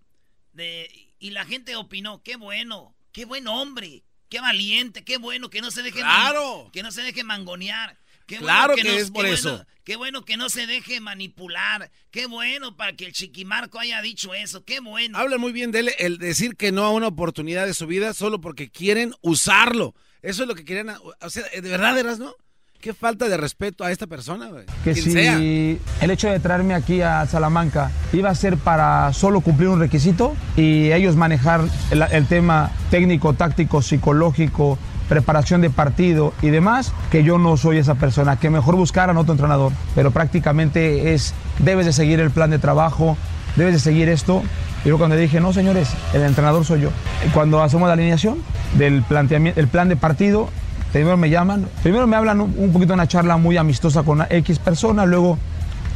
de, 0.53 0.89
y 1.19 1.31
la 1.31 1.45
gente 1.45 1.75
opinó, 1.75 2.21
qué 2.23 2.35
bueno, 2.35 2.95
qué 3.11 3.25
buen 3.25 3.47
hombre, 3.47 4.03
qué 4.29 4.39
valiente, 4.41 5.03
qué 5.03 5.17
bueno 5.17 5.49
que 5.49 5.61
no 5.61 5.71
se 5.71 5.81
deje 5.83 5.99
¡Claro! 5.99 6.69
que 6.73 6.83
no 6.83 6.91
se 6.91 7.01
deje 7.03 7.23
mangonear. 7.23 7.97
Qué 8.27 8.37
Claro 8.37 8.73
bueno 8.73 8.83
que 8.83 8.89
no- 8.95 8.97
es 8.97 9.11
por 9.11 9.25
qué 9.25 9.31
eso. 9.33 9.49
bueno- 9.51 9.65
qué 9.83 9.95
bueno 9.97 10.25
que 10.25 10.37
no 10.37 10.49
se 10.49 10.65
deje 10.67 11.01
manipular. 11.01 11.91
Qué 12.11 12.27
bueno 12.27 12.77
para 12.77 12.95
que 12.95 13.05
el 13.05 13.13
Chiquimarco 13.13 13.77
haya 13.79 14.01
dicho 14.01 14.33
eso. 14.33 14.63
Qué 14.63 14.79
bueno. 14.79 15.17
Habla 15.17 15.37
muy 15.37 15.51
bien 15.51 15.71
de 15.71 15.79
él 15.79 15.91
el 15.99 16.17
decir 16.17 16.55
que 16.55 16.71
no 16.71 16.85
a 16.85 16.91
una 16.91 17.07
oportunidad 17.07 17.65
de 17.65 17.73
su 17.73 17.87
vida 17.87 18.13
solo 18.13 18.39
porque 18.39 18.69
quieren 18.69 19.13
usarlo. 19.21 19.95
Eso 20.21 20.43
es 20.43 20.47
lo 20.47 20.55
que 20.55 20.65
querían. 20.65 20.95
O 21.21 21.29
sea, 21.29 21.43
de 21.53 21.69
verdad, 21.69 21.97
eras, 21.97 22.19
¿no? 22.19 22.33
Qué 22.79 22.95
falta 22.95 23.29
de 23.29 23.37
respeto 23.37 23.83
a 23.83 23.91
esta 23.91 24.07
persona, 24.07 24.47
güey. 24.47 24.65
que 24.83 24.95
si 24.95 25.11
sea. 25.11 25.37
el 25.37 26.09
hecho 26.09 26.29
de 26.29 26.39
traerme 26.39 26.73
aquí 26.73 27.01
a 27.01 27.27
Salamanca 27.27 27.91
iba 28.11 28.31
a 28.31 28.35
ser 28.35 28.57
para 28.57 29.13
solo 29.13 29.41
cumplir 29.41 29.69
un 29.69 29.79
requisito 29.79 30.35
y 30.57 30.91
ellos 30.91 31.15
manejar 31.15 31.61
el, 31.91 32.01
el 32.01 32.25
tema 32.25 32.71
técnico, 32.89 33.33
táctico, 33.33 33.83
psicológico, 33.83 34.79
preparación 35.11 35.59
de 35.59 35.69
partido 35.69 36.33
y 36.41 36.51
demás, 36.51 36.93
que 37.11 37.23
yo 37.25 37.37
no 37.37 37.57
soy 37.57 37.77
esa 37.77 37.95
persona, 37.95 38.39
que 38.39 38.49
mejor 38.49 38.77
buscaran 38.77 39.17
otro 39.17 39.33
entrenador, 39.33 39.73
pero 39.93 40.11
prácticamente 40.11 41.13
es, 41.13 41.33
debes 41.59 41.85
de 41.85 41.91
seguir 41.91 42.21
el 42.21 42.31
plan 42.31 42.49
de 42.49 42.59
trabajo, 42.59 43.17
debes 43.57 43.73
de 43.73 43.79
seguir 43.81 44.07
esto. 44.07 44.41
Yo 44.83 44.97
cuando 44.97 45.15
dije, 45.15 45.39
no 45.39 45.53
señores, 45.53 45.89
el 46.13 46.23
entrenador 46.23 46.65
soy 46.65 46.81
yo. 46.81 46.89
Cuando 47.33 47.61
hacemos 47.61 47.87
la 47.87 47.93
alineación 47.93 48.39
del 48.77 49.03
planteamiento, 49.03 49.59
el 49.59 49.67
plan 49.67 49.89
de 49.89 49.95
partido, 49.95 50.49
Primero 50.91 51.15
me 51.15 51.29
llaman, 51.29 51.67
primero 51.83 52.05
me 52.05 52.17
hablan 52.17 52.41
un, 52.41 52.71
poquito 52.73 52.93
una 52.93 53.07
charla 53.07 53.37
muy 53.37 53.55
amistosa 53.55 54.03
con 54.03 54.25
X 54.29 54.59
persona, 54.59 55.05
luego 55.05 55.37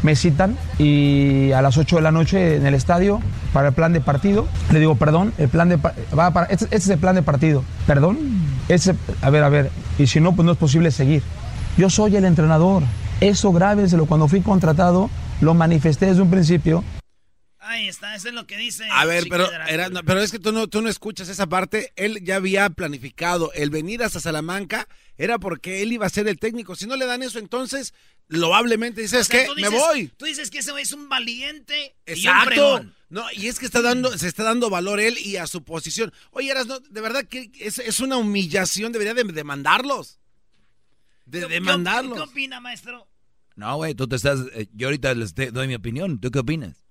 me 0.04 0.16
citan 0.16 0.58
y 0.78 1.52
a 1.52 1.62
las 1.62 1.78
8 1.78 1.98
de 1.98 2.02
la 2.02 2.12
noche 2.12 2.56
en 2.56 2.66
el 2.66 2.74
estadio 2.74 3.20
para 3.52 3.70
el 3.70 3.74
plan 3.74 3.92
de 3.92 4.00
partido. 4.00 4.48
Le 4.72 4.80
digo, 4.80 4.96
perdón, 4.96 5.34
el 5.38 5.50
plan 5.50 5.68
de 5.68 5.76
va 5.78 6.32
para, 6.32 6.46
este, 6.46 6.66
este 6.66 6.78
es 6.78 6.90
el 6.90 7.00
plan 7.00 7.16
de 7.16 7.24
partido. 7.24 7.64
Perdón, 7.86 8.18
ese, 8.70 8.96
a 9.22 9.30
ver, 9.30 9.44
a 9.44 9.50
ver, 9.50 9.70
y 10.00 10.08
si 10.08 10.22
no, 10.22 10.34
pues 10.34 10.46
no 10.46 10.54
es 10.54 10.58
posible 10.58 10.92
seguir. 10.92 11.24
Yo 11.78 11.90
soy 11.90 12.16
el 12.16 12.24
entrenador. 12.24 12.84
Eso 13.20 13.52
grábenselo. 13.52 14.06
Cuando 14.06 14.30
fui 14.30 14.40
contratado, 14.42 15.10
lo 15.42 15.54
manifesté 15.54 16.06
desde 16.06 16.22
un 16.22 16.30
principio. 16.30 16.86
Ahí 17.68 17.88
está, 17.88 18.14
eso 18.16 18.28
es 18.28 18.34
lo 18.36 18.46
que 18.46 18.58
dice. 18.58 18.88
A 18.92 19.06
ver, 19.06 19.26
pero, 19.30 19.46
Chiquidra. 19.46 19.66
era- 19.68 19.90
no, 19.90 20.04
pero 20.04 20.22
es 20.22 20.32
que 20.32 20.38
tú 20.40 20.52
no, 20.52 20.68
tú 20.68 20.82
no 20.82 20.90
escuchas 20.90 21.30
esa 21.30 21.48
parte. 21.48 21.92
Él 21.96 22.20
ya 22.24 22.36
había 22.36 22.70
planificado 22.70 23.52
el 23.54 23.72
venir 23.72 24.04
hasta 24.04 24.20
Salamanca 24.20 24.88
era 25.18 25.40
porque 25.40 25.82
él 25.82 25.92
iba 25.92 26.06
a 26.06 26.10
ser 26.10 26.28
el 26.28 26.38
técnico. 26.38 26.76
Si 26.76 26.86
no 26.86 26.96
le 26.96 27.06
dan 27.08 27.24
eso, 27.24 27.40
entonces 27.40 27.94
loablemente 28.28 29.02
dices 29.02 29.22
O 29.22 29.24
sea, 29.32 29.46
que 29.46 29.62
me 29.62 29.70
voy. 29.70 30.08
Tú 30.18 30.26
dices 30.26 30.52
que 30.52 30.60
ese 30.60 30.72
güey 30.72 30.84
es 30.84 30.92
un 30.92 31.10
valiente 31.10 31.96
y 32.06 32.12
un 32.12 32.18
Exacto. 32.18 32.46
fregón. 32.52 32.96
No, 33.10 33.26
y 33.34 33.48
es 33.48 33.60
que 33.60 33.66
está 33.66 33.82
dando, 33.82 34.16
se 34.18 34.28
está 34.28 34.44
dando 34.44 34.70
valor 34.70 35.00
él 35.00 35.18
y 35.18 35.38
a 35.38 35.48
su 35.48 35.64
posición. 35.64 36.12
Oye, 36.32 36.52
Eras, 36.52 36.68
no, 36.68 36.80
de 36.80 37.02
verdad 37.02 37.24
que 37.26 37.52
es, 37.60 37.80
es 37.80 38.00
una 38.00 38.18
humillación, 38.18 38.92
debería 38.92 39.14
de 39.14 39.24
demandarlos. 39.24 40.20
De 41.26 41.42
¿Qué- 41.42 41.48
demandarlos. 41.48 42.16
¿Qué, 42.16 42.22
opina, 42.30 42.60
maestro? 42.60 43.08
No, 43.56 43.76
güey, 43.78 43.96
tú 43.96 44.08
te 44.08 44.18
estás. 44.18 44.40
eh, 44.54 44.68
yo 44.74 44.88
ahorita 44.88 45.14
les 45.16 45.34
te- 45.34 45.50
doy 45.52 45.68
mi 45.68 45.76
opinión. 45.76 46.20
¿Tú 46.20 46.30
qué 46.30 46.40
opinas? 46.40 46.85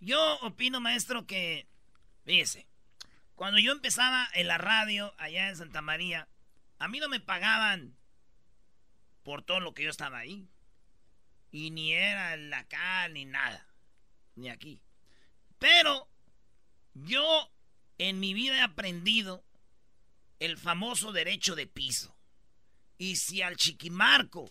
Yo 0.00 0.38
opino, 0.40 0.80
maestro, 0.80 1.26
que. 1.26 1.66
Fíjese. 2.24 2.66
Cuando 3.34 3.58
yo 3.58 3.72
empezaba 3.72 4.28
en 4.32 4.48
la 4.48 4.56
radio 4.56 5.14
allá 5.18 5.48
en 5.48 5.56
Santa 5.56 5.82
María, 5.82 6.26
a 6.78 6.88
mí 6.88 7.00
no 7.00 7.08
me 7.08 7.20
pagaban 7.20 7.94
por 9.22 9.42
todo 9.42 9.60
lo 9.60 9.74
que 9.74 9.84
yo 9.84 9.90
estaba 9.90 10.18
ahí. 10.18 10.48
Y 11.50 11.70
ni 11.70 11.92
era 11.92 12.34
el 12.34 12.52
acá 12.52 13.08
ni 13.08 13.26
nada. 13.26 13.66
Ni 14.36 14.48
aquí. 14.48 14.80
Pero 15.58 16.08
yo 16.94 17.50
en 17.98 18.20
mi 18.20 18.32
vida 18.34 18.56
he 18.56 18.62
aprendido 18.62 19.44
el 20.38 20.56
famoso 20.56 21.12
derecho 21.12 21.54
de 21.54 21.66
piso. 21.66 22.16
Y 22.98 23.16
si 23.16 23.42
al 23.42 23.56
chiquimarco, 23.56 24.50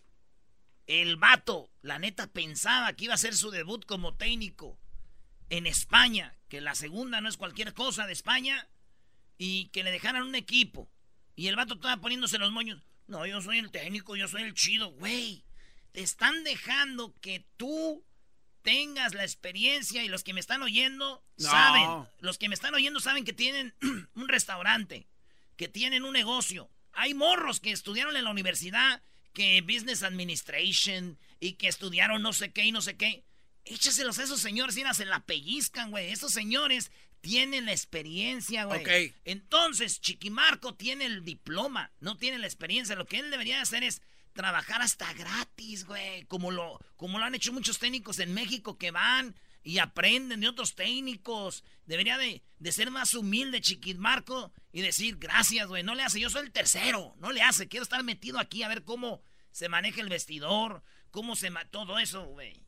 el 0.86 1.16
vato, 1.16 1.72
la 1.82 1.98
neta 1.98 2.28
pensaba 2.28 2.94
que 2.94 3.06
iba 3.06 3.14
a 3.14 3.16
hacer 3.16 3.36
su 3.36 3.50
debut 3.50 3.86
como 3.86 4.14
técnico 4.16 4.78
en 5.50 5.68
España, 5.68 6.34
que 6.50 6.62
la 6.62 6.76
segunda 6.76 7.22
no 7.22 7.30
es 7.30 7.38
cualquier 7.38 7.74
cosa 7.74 8.06
de 8.08 8.14
España, 8.14 8.68
y 9.38 9.68
que 9.70 9.84
le 9.84 9.92
dejaran 9.92 10.24
un 10.24 10.36
equipo, 10.36 10.90
y 11.36 11.48
el 11.48 11.56
vato 11.56 11.76
estaba 11.76 11.98
poniéndose 11.98 12.38
los 12.38 12.52
moños. 12.52 12.82
No, 13.08 13.26
yo 13.26 13.42
soy 13.42 13.60
el 13.60 13.72
técnico, 13.72 14.16
yo 14.16 14.28
soy 14.28 14.44
el 14.44 14.54
chido, 14.54 14.92
güey. 14.92 15.44
Te 15.92 16.02
están 16.02 16.44
dejando 16.44 17.14
que 17.22 17.46
tú 17.58 18.04
tengas 18.64 19.14
la 19.14 19.24
experiencia 19.24 20.04
y 20.04 20.08
los 20.08 20.24
que 20.24 20.34
me 20.34 20.40
están 20.40 20.64
oyendo 20.64 21.24
No. 21.38 21.50
saben, 21.50 22.08
los 22.20 22.38
que 22.40 22.50
me 22.50 22.56
están 22.56 22.74
oyendo 22.74 23.00
saben 23.00 23.24
que 23.24 23.34
tienen 23.34 23.76
un 24.16 24.28
restaurante, 24.28 25.08
que 25.56 25.68
tienen 25.68 26.04
un 26.04 26.14
negocio. 26.14 26.70
Hay 26.94 27.14
morros 27.14 27.60
que 27.60 27.72
estudiaron 27.72 28.18
en 28.18 28.24
la 28.24 28.32
universidad, 28.32 29.04
que 29.34 29.62
Business 29.62 30.02
Administration 30.02 31.20
y 31.40 31.54
que 31.54 31.68
estudiaron 31.68 32.22
no 32.22 32.34
sé 32.34 32.52
qué 32.52 32.64
y 32.64 32.72
no 32.72 32.82
sé 32.82 32.98
qué. 32.98 33.24
Échaselos 33.66 34.20
a 34.20 34.24
esos 34.24 34.40
señores 34.40 34.78
y 34.78 34.84
se 34.94 35.06
la 35.06 35.26
pellizcan, 35.26 35.92
güey. 35.92 36.12
Esos 36.12 36.32
señores 36.32 36.92
tienen 37.22 37.66
la 37.66 37.72
experiencia, 37.72 38.66
güey. 38.66 38.82
Ok. 38.82 39.16
Entonces, 39.26 40.00
Chiquimarco 40.00 40.76
tiene 40.76 41.06
el 41.06 41.26
diploma, 41.26 41.92
no 42.00 42.18
tiene 42.18 42.38
la 42.38 42.46
experiencia. 42.46 42.96
Lo 42.96 43.08
que 43.08 43.18
él 43.20 43.32
debería 43.32 43.62
hacer 43.62 43.84
es 43.84 44.02
trabajar 44.34 44.82
hasta 44.82 45.12
gratis, 45.14 45.86
güey. 45.86 46.26
Como 46.26 46.52
lo, 46.52 46.80
como 46.96 47.18
lo 47.18 47.26
han 47.26 47.34
hecho 47.34 47.52
muchos 47.54 47.80
técnicos 47.80 48.20
en 48.20 48.34
México 48.34 48.78
que 48.78 48.92
van 48.92 49.36
y 49.64 49.80
aprenden 49.80 50.42
de 50.42 50.48
otros 50.48 50.76
técnicos. 50.76 51.64
Debería 51.88 52.20
de, 52.20 52.44
de 52.60 52.72
ser 52.72 52.92
más 52.92 53.16
humilde, 53.16 53.62
Chiquimarco, 53.62 54.54
y 54.72 54.82
decir, 54.82 55.18
gracias, 55.18 55.68
güey. 55.68 55.82
No 55.82 55.96
le 55.96 56.04
hace, 56.04 56.20
yo 56.20 56.30
soy 56.30 56.44
el 56.44 56.52
tercero. 56.52 57.16
No 57.18 57.32
le 57.32 57.42
hace. 57.42 57.68
Quiero 57.68 57.84
estar 57.84 58.04
metido 58.04 58.38
aquí 58.38 58.62
a 58.62 58.68
ver 58.68 58.84
cómo 58.84 59.24
se 59.52 59.70
maneja 59.70 60.02
el 60.02 60.10
vestidor, 60.10 60.84
cómo 61.10 61.36
se... 61.36 61.50
ma- 61.50 61.66
todo 61.66 61.98
eso, 61.98 62.26
güey. 62.26 62.65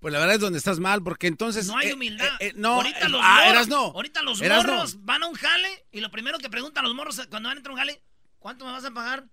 Pues 0.00 0.12
la 0.12 0.20
verdad 0.20 0.36
es 0.36 0.40
donde 0.40 0.58
estás 0.58 0.78
mal, 0.78 1.02
porque 1.02 1.26
entonces. 1.26 1.66
No 1.66 1.76
hay 1.76 1.88
eh, 1.88 1.94
humildad. 1.94 2.26
eh, 2.40 2.48
eh, 2.48 2.52
no, 2.56 2.74
ahorita 2.74 3.08
los, 3.08 3.20
ah, 3.24 3.34
morros, 3.38 3.50
eras 3.52 3.68
no. 3.68 3.76
ahorita 3.86 4.22
los 4.22 4.40
Eras 4.40 4.64
no. 4.64 4.72
morros 4.74 5.04
van 5.04 5.22
a 5.24 5.26
un 5.26 5.34
jale 5.34 5.68
y 5.90 6.00
lo 6.00 6.10
primero 6.10 6.38
que 6.38 6.48
preguntan 6.48 6.84
los 6.84 6.94
morros 6.94 7.16
cuando 7.30 7.48
van 7.48 7.56
a 7.56 7.60
entrar 7.60 7.70
a 7.72 7.74
un 7.74 7.78
jale, 7.78 8.02
¿cuánto 8.38 8.64
me 8.64 8.72
vas 8.72 8.84
a 8.84 8.90
pagar? 8.92 9.26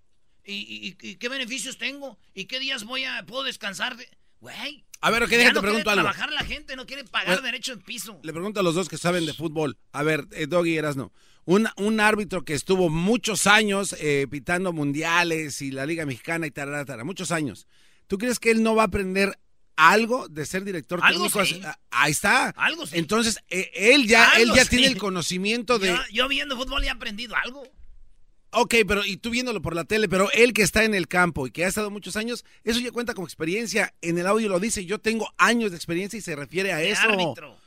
¿Y, 0.44 0.54
y- 0.54 0.88
y- 1.02 1.10
y 1.12 1.16
qué 1.18 1.30
beneficios 1.30 1.78
tengo? 1.78 2.18
¿Y 2.34 2.46
qué 2.46 2.60
días 2.60 2.84
voy 2.84 3.04
a 3.04 3.24
puedo 3.26 3.44
descansar? 3.44 3.96
de-?" 3.98 4.10
Güey. 4.40 4.86
A 5.02 5.10
ver, 5.12 5.24
ok, 5.24 5.30
déjate 5.30 5.54
no 5.56 5.62
pregunto 5.62 5.90
algo. 5.90 6.04
trabajar 6.04 6.32
la 6.32 6.44
gente, 6.44 6.76
no 6.76 6.86
quiere 6.86 7.04
pagar 7.04 7.28
Bueno, 7.28 7.42
derecho 7.44 7.74
en 7.74 7.82
piso. 7.82 8.20
Le 8.24 8.32
pregunto 8.34 8.60
a 8.60 8.64
los 8.64 8.76
dos 8.76 8.90
que 8.90 8.98
saben 8.98 9.26
de 9.26 9.34
fútbol. 9.34 9.78
A 9.92 10.04
ver, 10.04 10.28
eh, 10.32 10.46
Doggy 10.48 10.78
Erasno. 10.78 11.12
Un, 11.46 11.68
un 11.78 12.00
árbitro 12.00 12.44
que 12.44 12.54
estuvo 12.54 12.90
muchos 12.90 13.46
años 13.48 13.96
eh, 14.00 14.28
pitando 14.30 14.74
mundiales 14.74 15.62
y 15.62 15.72
la 15.72 15.86
Liga 15.86 16.06
Mexicana 16.06 16.48
y 16.48 16.52
tarara, 16.52 16.86
tarara, 16.86 17.04
muchos 17.04 17.32
años. 17.32 17.68
¿Tú 18.08 18.18
crees 18.18 18.40
que 18.40 18.52
él 18.52 18.62
no 18.64 18.76
va 18.76 18.84
a 18.84 18.88
aprender 18.88 19.38
algo 19.76 20.27
de 20.27 20.45
ser 20.45 20.64
director 20.64 20.99
Algo 21.03 21.26
técnico? 21.30 21.45
sí. 21.45 21.61
Ah, 21.64 21.77
Ahí 21.91 22.11
está. 22.11 22.49
Algo 22.57 22.85
sí. 22.85 22.97
Entonces, 22.97 23.39
eh, 23.49 23.72
él 23.73 24.07
ya, 24.07 24.30
él 24.38 24.52
ya 24.56 24.64
sí. 24.64 24.72
tiene 24.72 24.88
el 24.88 24.97
conocimiento 24.97 25.80
de. 25.80 25.88
Yo, 25.89 25.97
yo 26.11 26.27
viendo 26.27 26.56
fútbol 26.57 26.84
he 26.84 26.89
aprendido 26.89 27.35
algo. 27.35 27.64
Ok, 28.57 28.73
pero 28.88 29.06
y 29.06 29.18
tú 29.18 29.31
viéndolo 29.31 29.61
por 29.61 29.76
la 29.76 29.84
tele, 29.84 30.07
pero 30.07 30.31
él 30.31 30.53
que 30.53 30.61
está 30.61 30.85
en 30.85 30.95
el 30.95 31.10
campo 31.10 31.45
y 31.45 31.52
que 31.52 31.65
ha 31.65 31.68
estado 31.68 31.91
muchos 31.91 32.15
años, 32.15 32.45
eso 32.64 32.80
ya 32.80 32.91
cuenta 32.91 33.14
como 33.14 33.27
experiencia. 33.27 33.93
En 34.02 34.18
el 34.18 34.27
audio 34.27 34.47
lo 34.47 34.61
dice, 34.61 34.85
yo 34.85 34.97
tengo 34.99 35.30
años 35.38 35.72
de 35.72 35.77
experiencia 35.77 36.18
y 36.18 36.22
se 36.22 36.35
refiere 36.38 36.72
a 36.72 36.77
De 36.77 36.91
eso. 36.91 37.02
árbitro. 37.02 37.57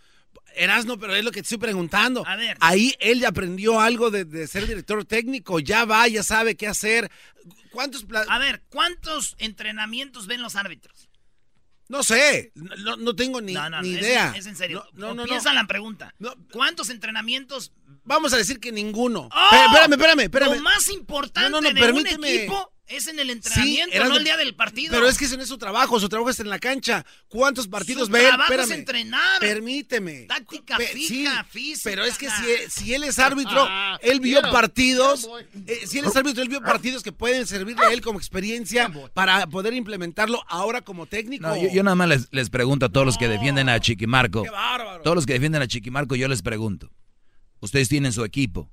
Erasno, 0.57 0.99
pero 0.99 1.15
es 1.15 1.23
lo 1.23 1.31
que 1.31 1.41
te 1.41 1.45
estoy 1.45 1.59
preguntando. 1.59 2.27
A 2.27 2.37
ver. 2.37 2.57
Ahí 2.61 2.95
él 3.01 3.21
ya 3.21 3.29
aprendió 3.29 3.81
algo 3.81 4.11
de, 4.11 4.25
de 4.25 4.47
ser 4.47 4.67
director 4.67 5.05
técnico, 5.05 5.61
ya 5.61 5.85
va, 5.85 6.09
ya 6.09 6.23
sabe 6.23 6.57
qué 6.57 6.67
hacer. 6.67 7.11
¿Cuántos 7.71 8.07
A 8.29 8.39
ver, 8.39 8.63
¿cuántos 8.71 9.37
entrenamientos 9.39 10.27
ven 10.27 10.41
los 10.43 10.57
árbitros? 10.57 11.08
No 11.89 12.03
sé, 12.03 12.53
no, 12.55 12.97
no 12.97 13.17
tengo 13.17 13.41
ni, 13.41 13.55
No, 13.55 13.71
no, 13.71 13.81
ni 13.81 13.91
idea. 13.91 14.35
Es, 14.37 14.47
en 14.47 14.57
serio. 14.57 14.85
No, 14.93 15.09
no, 15.09 15.15
no, 15.15 15.25
Piensa 15.25 15.55
la 15.55 15.67
pregunta. 15.67 16.15
¿Cuántos 16.53 16.91
entrenamientos? 16.91 17.73
Vamos 18.05 18.33
a 18.35 18.37
decir 18.37 18.61
que 18.61 18.73
ninguno. 18.73 19.29
¡Oh! 19.33 19.57
Espérame, 19.67 19.93
espérame, 19.93 20.21
espérame. 20.21 20.55
Lo 20.57 20.63
más 20.63 20.89
importante 20.91 21.61
de 21.61 21.81
permíteme. 21.81 22.17
un 22.17 22.25
equipo 22.25 22.73
es 22.89 23.07
en 23.07 23.19
el 23.19 23.31
entrenamiento, 23.31 23.95
Erasno, 23.95 24.15
no 24.15 24.19
el 24.19 24.25
día 24.25 24.37
del 24.37 24.55
partido. 24.55 24.93
Pero 24.93 25.07
es 25.09 25.19
que 25.19 25.27
ese 25.27 25.37
no 25.37 25.43
es 25.43 25.49
su 25.49 25.59
trabajo, 25.59 26.01
su 26.01 26.09
trabajo 26.09 26.31
es 26.31 26.41
en 26.41 26.49
la 26.49 26.59
cancha. 26.59 27.05
¿Cuántos 27.29 27.69
partidos 27.69 28.07
Su 28.07 28.13
ve 28.13 28.21
él? 28.21 28.27
trabajo 28.29 28.53
es 28.55 28.71
entrenar. 28.71 29.41
Permíteme. 29.41 30.23
Táctica 30.23 30.77
Pe- 30.77 30.87
fija, 30.89 31.43
sí, 31.45 31.49
física. 31.51 31.91
Pero 31.91 32.05
es 32.05 32.19
que 32.19 32.29
si, 32.31 32.43
él- 32.51 32.71
si 32.71 32.95
él 32.95 33.05
es 33.05 33.19
árbitro, 33.19 33.65
Ah, 33.69 33.99
él 34.03 34.21
vio 34.21 34.41
quiero, 34.41 34.53
partidos. 34.53 35.29
eh, 35.67 35.81
si 35.87 35.99
él 35.99 36.07
es 36.07 36.17
árbitro, 36.17 36.43
él 36.43 36.49
vio 36.49 36.61
partidos 36.63 37.03
que 37.03 37.13
pueden 37.13 37.47
servirle 37.47 37.85
a 37.87 37.93
él 37.93 38.01
como 38.01 38.19
experiencia 38.19 38.91
para 39.15 39.47
poder 39.47 39.75
implementarlo 39.75 40.43
ahora 40.49 40.81
como 40.83 41.07
técnico. 41.07 41.47
No, 41.47 41.57
yo, 41.57 41.69
yo 41.71 41.83
nada 41.83 41.95
más 41.95 42.09
les, 42.09 42.29
les 42.33 42.51
pregunto 42.51 42.87
a 42.87 42.89
todos 42.89 43.07
los 43.07 43.19
que 43.19 43.29
defienden 43.29 43.69
a 43.69 43.79
Chiquimarco. 43.81 44.45
Todos 45.05 45.15
los 45.15 45.27
que 45.27 45.35
defienden 45.35 45.63
a 45.63 45.67
Chiquimarco, 45.69 46.17
yo 46.17 46.29
les 46.29 46.43
pregunto. 46.43 46.91
¿Ustedes 47.61 47.89
tienen 47.89 48.13
su 48.13 48.25
equipo? 48.25 48.71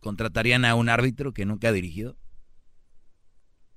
¿Contratarían 0.00 0.64
a 0.64 0.74
un 0.76 0.88
árbitro 0.88 1.32
que 1.32 1.44
nunca 1.44 1.68
ha 1.68 1.72
dirigido? 1.72 2.16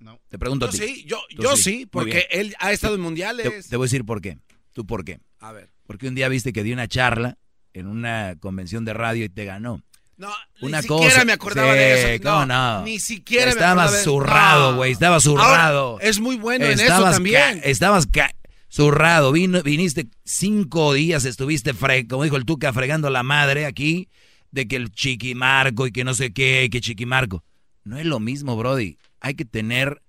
No. 0.02 0.20
Te 0.30 0.38
pregunto 0.40 0.66
Yo 0.66 0.70
a 0.70 0.72
ti. 0.72 0.78
sí, 0.80 1.06
yo, 1.08 1.22
yo 1.38 1.56
sí. 1.56 1.86
porque 1.90 2.28
él 2.32 2.56
ha 2.60 2.72
estado 2.72 2.96
en 2.96 3.02
mundiales. 3.02 3.70
te 3.70 3.78
voy 3.78 3.86
a 3.86 3.88
decir 3.88 4.04
por 4.04 4.20
qué. 4.22 4.38
¿Tú 4.74 4.86
por 4.86 5.06
qué? 5.06 5.20
A 5.40 5.52
ver. 5.52 5.70
Porque 5.86 6.08
un 6.08 6.16
día 6.16 6.28
viste 6.28 6.52
que 6.54 6.64
dio 6.64 6.74
una 6.74 6.88
charla 6.88 7.38
en 7.74 7.88
una 7.88 8.36
convención 8.40 8.84
de 8.84 8.94
radio 8.94 9.26
y 9.26 9.30
te 9.30 9.46
ganó. 9.46 9.82
No, 10.18 10.30
Una 10.62 10.82
ni 10.82 10.88
cosa. 10.88 11.04
siquiera 11.06 11.26
me 11.26 11.34
acordaba 11.34 11.72
Sí, 11.74 11.80
de 11.80 12.16
eso. 12.16 12.24
¿cómo 12.24 12.46
no? 12.46 12.84
Ni 12.84 13.00
siquiera 13.00 13.46
me 13.46 13.52
Estaba 13.52 13.72
acordaba 13.84 13.98
de- 13.98 14.04
zurrado, 14.04 14.72
No. 14.72 14.78
güey. 14.78 14.92
Estaba 14.92 15.20
zurrado. 15.20 15.90
Ahora, 15.94 16.06
es 16.06 16.20
muy 16.20 16.36
bueno 16.36 16.66
en 16.66 16.80
eso 16.80 17.04
también. 17.04 17.60
ca- 17.60 17.68
estabas 17.68 18.06
ca- 18.08 18.36
zurrado. 18.70 19.32
Viniste 19.32 20.08
cinco 20.24 20.94
días, 20.94 21.26
estuviste, 21.26 21.74
fre 21.74 22.08
como 22.08 22.24
dijo 22.24 22.38
el 22.38 22.46
Tuca, 22.46 22.72
fregando 22.74 23.10
la 23.10 23.24
madre 23.24 23.66
aquí 23.66 24.10
de 24.52 24.68
que 24.68 24.76
el 24.76 24.92
chiquimarco 24.92 25.88
y 25.88 25.92
que 25.92 26.04
no 26.04 26.14
sé 26.14 26.34
qué, 26.34 26.70
que 26.72 26.82
chiquimarco. 26.82 27.44
No 27.84 27.98
es 27.98 28.06
lo 28.06 28.20
mismo, 28.20 28.56
Brody. 28.56 28.98
Hay 29.22 29.36
que 29.36 29.46
tener 29.46 30.02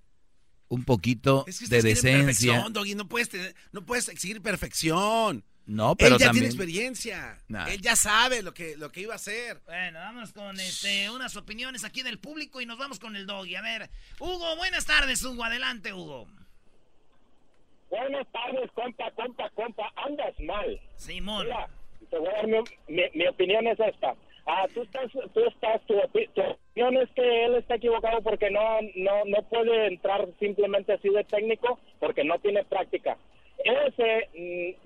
un 0.68 0.84
poquito 0.84 1.44
Es 1.47 1.60
que 1.60 1.66
de 1.68 1.82
decencia. 1.82 2.12
perfección, 2.18 2.72
Doggy, 2.72 2.94
no 2.94 3.06
puedes, 3.09 3.28
tener- 3.28 3.55
no 3.72 3.84
puedes 3.84 4.09
exigir 4.09 4.40
perfección. 4.43 5.44
No, 5.64 5.94
pero 5.94 6.16
Él 6.16 6.20
ya 6.20 6.26
también. 6.26 6.43
tiene 6.44 6.47
experiencia. 6.48 7.39
Nah. 7.47 7.66
Él 7.68 7.80
ya 7.80 7.94
sabe 7.94 8.43
lo 8.43 8.52
que, 8.52 8.76
lo 8.76 8.90
que 8.90 9.02
iba 9.02 9.12
a 9.12 9.16
hacer. 9.16 9.60
Bueno, 9.66 10.01
vamos 10.01 10.32
con 10.32 10.59
este, 10.59 11.09
unas 11.10 11.36
opiniones 11.36 11.84
aquí 11.84 12.02
del 12.02 12.18
público 12.18 12.60
y 12.60 12.66
nos 12.66 12.78
vamos 12.78 12.98
con 12.98 13.14
el 13.14 13.26
doggy. 13.26 13.55
A 13.55 13.62
ver, 13.62 13.89
Hugo, 14.18 14.56
buenas 14.56 14.86
tardes, 14.86 15.22
Hugo. 15.22 15.44
Adelante, 15.44 15.93
Hugo. 15.93 16.26
Buenas 17.90 18.26
tardes, 18.32 18.70
compa, 18.74 19.10
compa, 19.12 19.51
compa. 19.51 19.93
Andas 19.97 20.34
mal. 20.40 20.80
Simón. 20.97 21.44
Mira, 21.47 21.68
te 22.10 22.18
voy 22.18 22.28
a 22.28 22.32
dar 22.32 22.47
mi, 22.47 22.56
mi- 22.89 23.10
mi 23.14 23.26
opinión 23.28 23.66
es 23.66 23.78
esta. 23.78 24.14
Ah, 24.47 24.66
tú 24.74 24.82
estás, 24.82 25.10
tú 25.32 25.40
estás, 25.47 25.81
tu, 25.86 25.94
opi- 25.94 26.28
tu 26.35 26.40
opinión 26.43 26.97
es 27.02 27.09
que 27.10 27.44
él 27.44 27.55
está 27.56 27.77
equivocado 27.77 28.20
porque 28.23 28.51
no, 28.51 28.81
no, 28.97 29.24
no 29.27 29.43
puede 29.48 29.86
entrar 29.86 30.27
simplemente 30.40 30.93
así 30.94 31.09
de 31.10 31.23
técnico 31.24 31.78
porque 32.01 32.24
no 32.24 32.39
tiene 32.40 32.64
práctica. 32.64 33.16
Ese, 33.64 34.28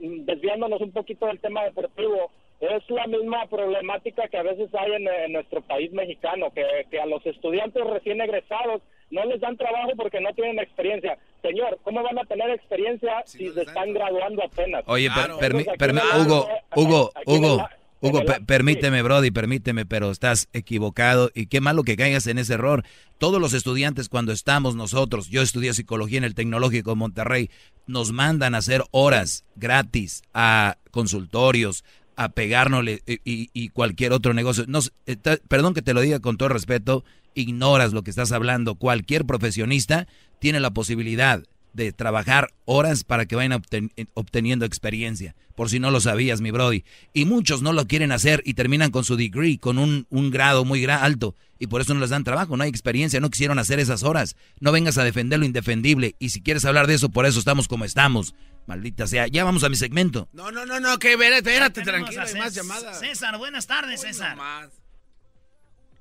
mm, 0.00 0.24
desviándonos 0.26 0.80
un 0.82 0.92
poquito 0.92 1.26
del 1.26 1.40
tema 1.40 1.64
deportivo, 1.64 2.30
es 2.60 2.88
la 2.90 3.06
misma 3.06 3.46
problemática 3.46 4.28
que 4.28 4.36
a 4.38 4.42
veces 4.42 4.68
hay 4.74 4.92
en, 4.92 5.08
en 5.08 5.32
nuestro 5.32 5.60
país 5.62 5.90
mexicano, 5.92 6.50
que, 6.54 6.64
que 6.90 7.00
a 7.00 7.06
los 7.06 7.24
estudiantes 7.26 7.82
recién 7.86 8.20
egresados 8.20 8.82
no 9.10 9.24
les 9.24 9.40
dan 9.40 9.56
trabajo 9.56 9.92
porque 9.96 10.20
no 10.20 10.32
tienen 10.34 10.58
experiencia. 10.58 11.16
Señor, 11.42 11.78
¿cómo 11.82 12.02
van 12.02 12.18
a 12.18 12.24
tener 12.24 12.50
experiencia 12.50 13.22
si, 13.24 13.50
se 13.52 13.62
están 13.62 13.92
graduando 13.94 14.42
apenas? 14.42 14.84
Oye, 14.86 15.08
per- 15.14 15.26
Claro. 15.26 15.38
el- 15.72 15.78
Hugo, 16.26 16.48
Hugo, 16.74 17.10
Hugo, 17.26 17.68
Hugo, 18.00 18.22
permíteme, 18.46 19.02
Brody, 19.02 19.30
permíteme, 19.30 19.86
pero 19.86 20.10
estás 20.10 20.48
equivocado 20.52 21.30
y 21.34 21.46
qué 21.46 21.60
malo 21.60 21.82
que 21.82 21.96
caigas 21.96 22.26
en 22.26 22.38
ese 22.38 22.54
error. 22.54 22.84
Todos 23.18 23.40
los 23.40 23.54
estudiantes 23.54 24.08
cuando 24.08 24.32
estamos 24.32 24.76
nosotros, 24.76 25.28
yo 25.28 25.40
estudié 25.42 25.72
psicología 25.72 26.18
en 26.18 26.24
el 26.24 26.34
Tecnológico 26.34 26.90
de 26.90 26.96
Monterrey, 26.96 27.50
nos 27.86 28.12
mandan 28.12 28.54
a 28.54 28.58
hacer 28.58 28.84
horas 28.90 29.44
gratis 29.56 30.22
a 30.34 30.76
consultorios, 30.90 31.84
a 32.16 32.28
pegárnosle 32.30 33.02
y, 33.06 33.14
y- 33.24 33.50
y 33.52 33.68
cualquier 33.70 34.12
otro 34.12 34.34
negocio. 34.34 34.66
Eh, 35.06 35.16
perdón 35.48 35.72
que 35.74 35.82
te 35.82 35.94
lo 35.94 36.00
diga 36.02 36.20
con 36.20 36.36
todo 36.36 36.50
respeto, 36.50 37.04
ignoras 37.34 37.92
lo 37.92 38.02
que 38.02 38.10
estás 38.10 38.32
hablando. 38.32 38.74
Cualquier 38.76 39.24
profesionista 39.24 40.06
tiene 40.38 40.60
la 40.60 40.70
posibilidad 40.72 41.42
de 41.76 41.92
trabajar 41.92 42.48
horas 42.64 43.04
para 43.04 43.26
que 43.26 43.36
vayan 43.36 43.52
obten- 43.52 43.92
eh, 43.96 44.06
obteniendo 44.14 44.64
experiencia, 44.64 45.36
por 45.54 45.70
si 45.70 45.78
no 45.78 45.90
lo 45.90 46.00
sabías, 46.00 46.40
mi 46.40 46.50
Brody. 46.50 46.84
Y 47.12 47.24
muchos 47.26 47.62
no 47.62 47.72
lo 47.72 47.86
quieren 47.86 48.10
hacer 48.12 48.42
y 48.44 48.54
terminan 48.54 48.90
con 48.90 49.04
su 49.04 49.16
degree, 49.16 49.58
con 49.58 49.78
un, 49.78 50.06
un 50.10 50.30
grado 50.30 50.64
muy 50.64 50.82
gra- 50.82 51.00
alto, 51.02 51.34
y 51.58 51.68
por 51.68 51.80
eso 51.80 51.94
no 51.94 52.00
les 52.00 52.10
dan 52.10 52.24
trabajo, 52.24 52.56
no 52.56 52.64
hay 52.64 52.70
experiencia, 52.70 53.20
no 53.20 53.30
quisieron 53.30 53.58
hacer 53.58 53.78
esas 53.78 54.02
horas. 54.02 54.36
No 54.60 54.72
vengas 54.72 54.98
a 54.98 55.04
defender 55.04 55.38
lo 55.38 55.44
indefendible, 55.46 56.16
y 56.18 56.30
si 56.30 56.42
quieres 56.42 56.64
hablar 56.64 56.86
de 56.86 56.94
eso, 56.94 57.08
por 57.10 57.26
eso 57.26 57.38
estamos 57.38 57.68
como 57.68 57.84
estamos. 57.84 58.34
Maldita 58.66 59.06
sea, 59.06 59.28
ya 59.28 59.44
vamos 59.44 59.62
a 59.62 59.68
mi 59.68 59.76
segmento. 59.76 60.28
No, 60.32 60.50
no, 60.50 60.66
no, 60.66 60.80
no, 60.80 60.98
que 60.98 61.12
espérate, 61.12 61.38
espérate, 61.50 61.82
tranquilo, 61.82 62.22
hay 62.22 62.34
más 62.34 62.52
llamadas. 62.54 62.98
César, 62.98 63.38
buenas 63.38 63.66
tardes, 63.66 64.00
César. 64.00 64.36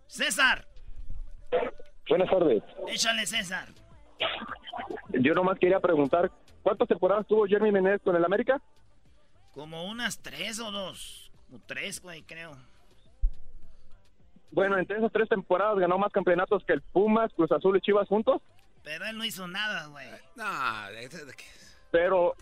César, 0.07 0.67
Buenas 2.09 2.29
tardes. 2.29 2.63
échale, 2.87 3.25
César. 3.25 3.67
Yo 5.19 5.33
nomás 5.33 5.57
quería 5.59 5.79
preguntar, 5.79 6.31
¿cuántas 6.63 6.87
temporadas 6.87 7.25
tuvo 7.27 7.45
Jeremy 7.45 7.71
Menez 7.71 8.01
con 8.01 8.15
el 8.15 8.25
América? 8.25 8.61
Como 9.53 9.85
unas 9.85 10.19
tres 10.19 10.59
o 10.59 10.71
dos. 10.71 11.31
O 11.53 11.59
tres, 11.65 12.01
güey, 12.01 12.23
creo. 12.23 12.57
Bueno, 14.51 14.77
entre 14.77 14.97
esas 14.97 15.11
tres 15.11 15.27
temporadas 15.29 15.77
ganó 15.79 15.97
más 15.97 16.11
campeonatos 16.11 16.63
que 16.65 16.73
el 16.73 16.81
Pumas, 16.81 17.31
Cruz 17.33 17.51
Azul 17.51 17.77
y 17.77 17.81
Chivas 17.81 18.07
juntos, 18.07 18.41
Pero 18.83 19.05
él 19.05 19.17
no 19.17 19.25
hizo 19.25 19.47
nada, 19.47 19.87
güey. 19.87 20.07
No, 20.35 20.45
pero 21.91 22.35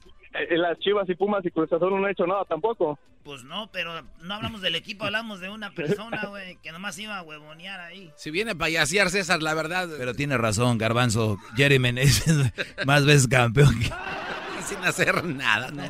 las 0.57 0.79
Chivas 0.79 1.07
y 1.09 1.15
Pumas 1.15 1.45
y 1.45 1.51
Cruz 1.51 1.71
Azul 1.71 1.89
no 1.91 2.05
han 2.05 2.11
hecho 2.11 2.25
nada 2.25 2.43
tampoco. 2.45 2.99
Pues 3.23 3.43
no, 3.43 3.69
pero 3.71 4.01
no 4.21 4.33
hablamos 4.33 4.61
del 4.61 4.75
equipo, 4.75 5.05
hablamos 5.05 5.39
de 5.39 5.49
una 5.49 5.71
persona, 5.71 6.25
güey, 6.25 6.57
que 6.61 6.71
nomás 6.71 6.97
iba 6.99 7.17
a 7.17 7.21
huevonear 7.23 7.79
ahí. 7.79 8.11
Si 8.17 8.31
viene 8.31 8.51
a 8.51 8.55
payasear 8.55 9.09
César, 9.09 9.41
la 9.41 9.53
verdad. 9.53 9.87
Pero 9.97 10.13
tiene 10.13 10.37
razón, 10.37 10.77
Garbanzo. 10.77 11.37
Jerry 11.55 11.79
Menez 11.79 12.27
es 12.27 12.85
más 12.85 13.05
veces 13.05 13.27
campeón 13.27 13.79
que... 13.79 13.89
sin 14.67 14.77
hacer 14.79 15.23
nada, 15.23 15.71
no. 15.71 15.83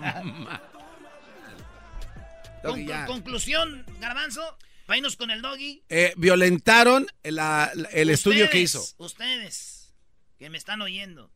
conclusión, 3.08 3.86
Garbanzo, 4.00 4.42
para 4.86 4.98
irnos 4.98 5.16
con 5.16 5.32
el 5.32 5.42
doggy. 5.42 5.84
Eh, 5.90 6.14
violentaron 6.18 7.08
la- 7.24 7.72
la- 7.74 7.90
el 7.90 8.10
estudio 8.10 8.50
que 8.50 8.60
hizo. 8.60 8.84
Ustedes, 8.98 9.94
que 10.38 10.50
me 10.50 10.58
están 10.58 10.82
oyendo, 10.82 11.32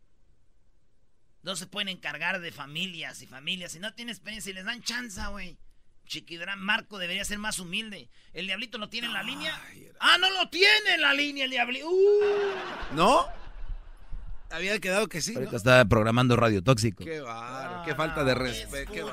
no 1.47 1.55
se 1.55 1.65
pueden 1.65 1.87
encargar 1.87 2.41
de 2.41 2.51
familias 2.51 3.21
y 3.21 3.25
familias. 3.25 3.71
Si 3.71 3.79
no 3.79 3.93
tienen 3.93 4.13
experiencia 4.13 4.49
y 4.49 4.53
les 4.53 4.65
dan 4.65 4.81
chance, 4.81 5.21
güey. 5.29 5.57
Chiquidrán 6.05 6.59
Marco 6.59 6.97
debería 6.97 7.23
ser 7.23 7.37
más 7.37 7.59
humilde. 7.59 8.09
¿El 8.33 8.47
diablito 8.47 8.77
lo 8.77 8.89
tiene 8.89 9.07
en 9.07 9.13
la 9.13 9.23
línea? 9.23 9.57
¡Ah, 10.01 10.17
no 10.19 10.29
lo 10.29 10.49
tiene 10.49 10.95
en 10.95 11.01
la 11.01 11.13
línea 11.13 11.45
el 11.45 11.51
diablito! 11.51 11.89
¡Uh! 11.89 12.95
¿No? 12.95 13.27
Había 14.51 14.77
quedado 14.79 15.07
que 15.07 15.21
sí, 15.21 15.33
¿no? 15.33 15.39
Ahorita 15.39 15.55
está 15.55 15.85
programando 15.85 16.35
Radio 16.35 16.61
Tóxico. 16.61 17.05
Qué 17.05 17.21
bárbaro, 17.21 17.83
qué 17.85 17.95
falta 17.95 18.25
de 18.25 18.35
respeto. 18.35 19.09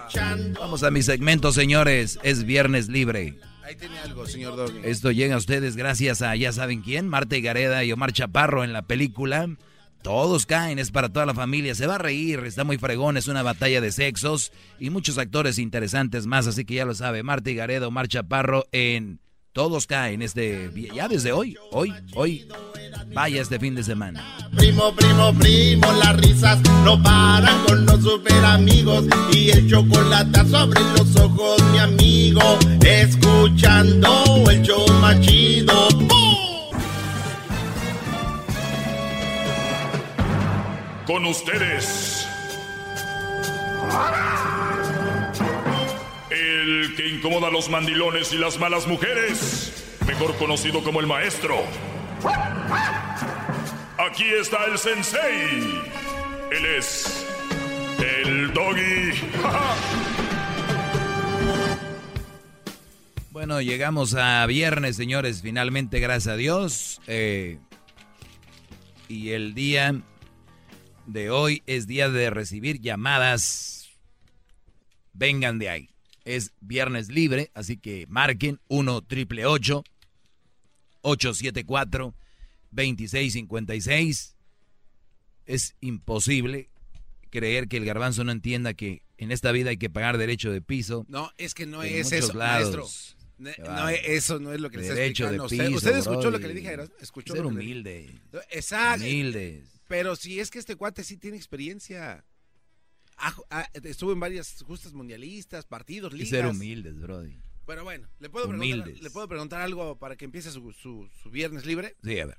Vamos 0.59 0.83
a 0.83 0.91
mi 0.91 1.03
segmento, 1.03 1.53
señores. 1.53 2.19
Es 2.25 2.43
viernes 2.43 2.89
libre. 2.89 3.39
Ahí 3.63 3.77
tiene 3.77 4.01
algo, 4.01 4.27
señor 4.27 4.57
Doggy. 4.57 4.81
Esto 4.83 5.13
llega 5.13 5.37
a 5.37 5.39
ustedes 5.39 5.77
gracias 5.77 6.21
a 6.21 6.35
ya 6.35 6.53
saben 6.53 6.83
quién, 6.83 7.09
Marta 7.09 7.37
Gareda 7.39 7.85
y 7.85 7.93
Omar 7.93 8.13
Chaparro 8.13 8.65
en 8.65 8.73
la 8.73 8.83
película. 8.83 9.49
Todos 10.05 10.45
caen, 10.45 10.79
es 10.79 10.91
para 10.91 11.09
toda 11.09 11.25
la 11.25 11.33
familia, 11.33 11.75
se 11.75 11.87
va 11.87 11.95
a 11.95 11.99
reír, 11.99 12.41
está 12.41 12.63
muy 12.63 12.77
fregón, 12.77 13.17
es 13.17 13.27
una 13.27 13.43
batalla 13.43 13.81
de 13.81 13.91
sexos 13.91 14.53
y 14.79 14.91
muchos 14.91 15.17
actores 15.17 15.59
interesantes 15.59 16.27
más, 16.27 16.47
así 16.47 16.67
que 16.67 16.75
ya 16.75 16.85
lo 16.85 16.95
sabe, 16.95 17.23
Marta 17.23 17.51
Gareda, 17.53 17.89
Omar 17.89 18.07
Chaparro 18.07 18.67
en 18.71 19.19
Todos 19.55 19.87
caen, 19.87 20.21
este, 20.21 20.71
ya 20.95 21.09
desde 21.09 21.33
hoy, 21.33 21.57
hoy, 21.71 21.91
hoy, 22.13 22.47
vaya 23.15 23.41
este 23.41 23.59
fin 23.59 23.75
de 23.75 23.83
semana. 23.83 24.23
Primo, 24.55 24.95
primo, 24.95 25.33
primo, 25.33 25.91
las 25.93 26.17
risas 26.19 26.61
no 26.85 27.03
paran 27.03 27.65
con 27.65 27.87
los 27.87 28.03
super 28.03 28.45
amigos 28.45 29.07
y 29.33 29.53
el 29.53 29.71
chocolate 29.71 30.41
sobre 30.51 30.83
los 30.99 31.17
ojos, 31.17 31.63
mi 31.73 31.79
amigo, 31.79 32.59
escuchando 32.85 34.45
el 34.51 34.61
show 34.61 34.87
más 35.01 35.19
chido. 35.23 35.89
¡Bum! 35.93 36.44
Con 41.07 41.27
ustedes. 41.27 42.27
El 46.31 46.95
que 46.97 47.09
incomoda 47.09 47.49
a 47.49 47.51
los 47.51 47.69
mandilones 47.69 48.33
y 48.33 48.39
las 48.39 48.59
malas 48.59 48.87
mujeres. 48.87 49.85
Mejor 50.07 50.35
conocido 50.37 50.83
como 50.83 51.01
el 51.01 51.07
maestro. 51.07 51.63
Aquí 53.99 54.25
está 54.41 54.65
el 54.65 54.79
sensei. 54.79 55.83
Él 56.51 56.67
es 56.79 57.27
el 57.99 58.53
doggy. 58.53 59.13
Bueno, 63.31 63.61
llegamos 63.61 64.15
a 64.15 64.47
viernes, 64.47 64.95
señores, 64.95 65.43
finalmente, 65.43 65.99
gracias 65.99 66.33
a 66.33 66.37
Dios. 66.37 67.01
Eh, 67.09 67.59
y 69.09 69.31
el 69.31 69.55
día 69.55 70.01
de 71.07 71.31
hoy 71.31 71.63
es 71.67 71.87
día 71.87 72.09
de 72.09 72.31
recibir 72.31 72.81
llamadas. 72.81 73.89
Vengan 75.13 75.59
de 75.59 75.69
ahí. 75.69 75.91
Es 76.25 76.53
viernes 76.61 77.09
libre, 77.09 77.51
así 77.55 77.77
que 77.77 78.07
marquen 78.09 78.59
1 78.69 79.03
triple 79.03 79.45
874 81.03 82.15
2656. 82.71 84.37
Es 85.47 85.75
imposible 85.81 86.71
creer 87.31 87.69
que 87.69 87.77
el 87.77 87.85
garbanzo 87.85 88.25
no 88.25 88.33
entienda 88.33 88.75
que 88.75 89.03
en 89.19 89.31
esta 89.31 89.53
vida 89.53 89.71
hay 89.71 89.77
que 89.77 89.91
pagar 89.91 90.17
derecho 90.19 90.51
de 90.51 90.61
piso. 90.63 91.05
No, 91.09 91.31
es 91.37 91.55
que 91.55 91.67
no 91.67 91.83
En 91.85 91.95
es 91.95 92.11
eso, 92.13 92.33
lados. 92.33 92.73
maestro. 92.73 92.89
Ne- 93.37 93.57
No, 93.59 93.89
eso 93.89 94.39
no 94.39 94.53
es 94.53 94.61
lo 94.61 94.71
que 94.71 94.79
le 94.79 94.85
está 94.85 94.95
Derecho 94.95 95.25
de 95.27 95.33
piso, 95.33 95.45
usted, 95.45 95.69
usted 95.73 95.97
escuchó 95.97 96.31
lo 96.31 96.39
que 96.41 96.49
le 96.49 96.55
dije, 96.55 96.77
escuchó 97.01 97.35
Ser 97.35 97.43
lo 97.43 97.51
que 97.51 97.55
le 97.57 97.61
dije? 97.61 97.73
humilde. 97.73 98.11
Exacto. 98.51 99.05
Humildes. 99.05 99.74
Pero 99.89 100.17
si 100.17 100.41
es 100.41 100.51
que 100.51 100.59
este 100.59 100.77
cuate 100.77 101.05
sí 101.05 101.17
tiene 101.17 101.37
experiencia. 101.37 102.25
Ha- 103.17 103.71
estuvo 103.85 104.13
en 104.13 104.19
varias 104.21 104.63
justas 104.63 104.93
mundialistas, 104.93 105.67
partidos, 105.67 106.13
ligas. 106.13 106.31
ser 106.31 106.47
humildes, 106.47 106.99
Brody. 106.99 107.39
Pero 107.67 107.85
bueno, 107.85 108.09
¿le 108.19 108.29
puedo, 108.29 108.49
preguntar. 108.49 108.89
¿le 108.89 109.11
puedo 109.11 109.29
preguntar 109.29 109.61
algo 109.61 109.99
para 109.99 110.17
que 110.17 110.25
empiece 110.25 110.51
su, 110.51 110.73
su- 110.73 111.09
su 111.23 111.31
viernes 111.31 111.65
libre? 111.65 111.97
Sí, 112.03 112.19
a 112.19 112.27
ver. 112.27 112.37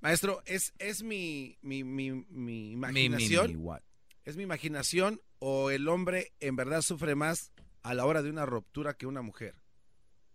Maestro, 0.00 0.42
¿es, 0.46 0.72
es 0.78 1.02
mi, 1.02 1.56
mi, 1.62 1.82
mi, 1.82 2.70
imaginación? 2.72 3.48
mi, 3.48 3.56
what? 3.56 3.80
¿Es 4.24 4.36
mi 4.36 4.42
imaginación 4.44 5.20
o 5.40 5.70
el 5.70 5.88
hombre 5.88 6.32
en 6.40 6.54
verdad 6.56 6.82
sufre 6.82 7.14
más 7.14 7.50
a 7.82 7.94
la 7.94 8.04
hora 8.04 8.22
de 8.22 8.30
una 8.30 8.44
ruptura 8.46 8.94
que 8.94 9.06
una 9.06 9.22
mujer? 9.22 9.56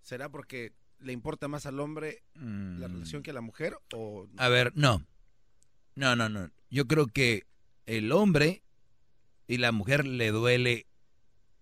¿Será 0.01 0.27
porque 0.29 0.73
le 0.99 1.13
importa 1.13 1.47
más 1.47 1.65
al 1.65 1.79
hombre 1.79 2.23
la 2.33 2.87
relación 2.87 3.21
que 3.23 3.29
a 3.31 3.33
la 3.33 3.41
mujer? 3.41 3.77
O... 3.93 4.27
A 4.37 4.49
ver, 4.49 4.73
no. 4.75 5.05
No, 5.95 6.15
no, 6.15 6.29
no. 6.29 6.49
Yo 6.69 6.87
creo 6.87 7.07
que 7.07 7.43
el 7.85 8.11
hombre 8.11 8.63
y 9.47 9.57
la 9.57 9.71
mujer 9.71 10.05
le 10.05 10.31
duele 10.31 10.87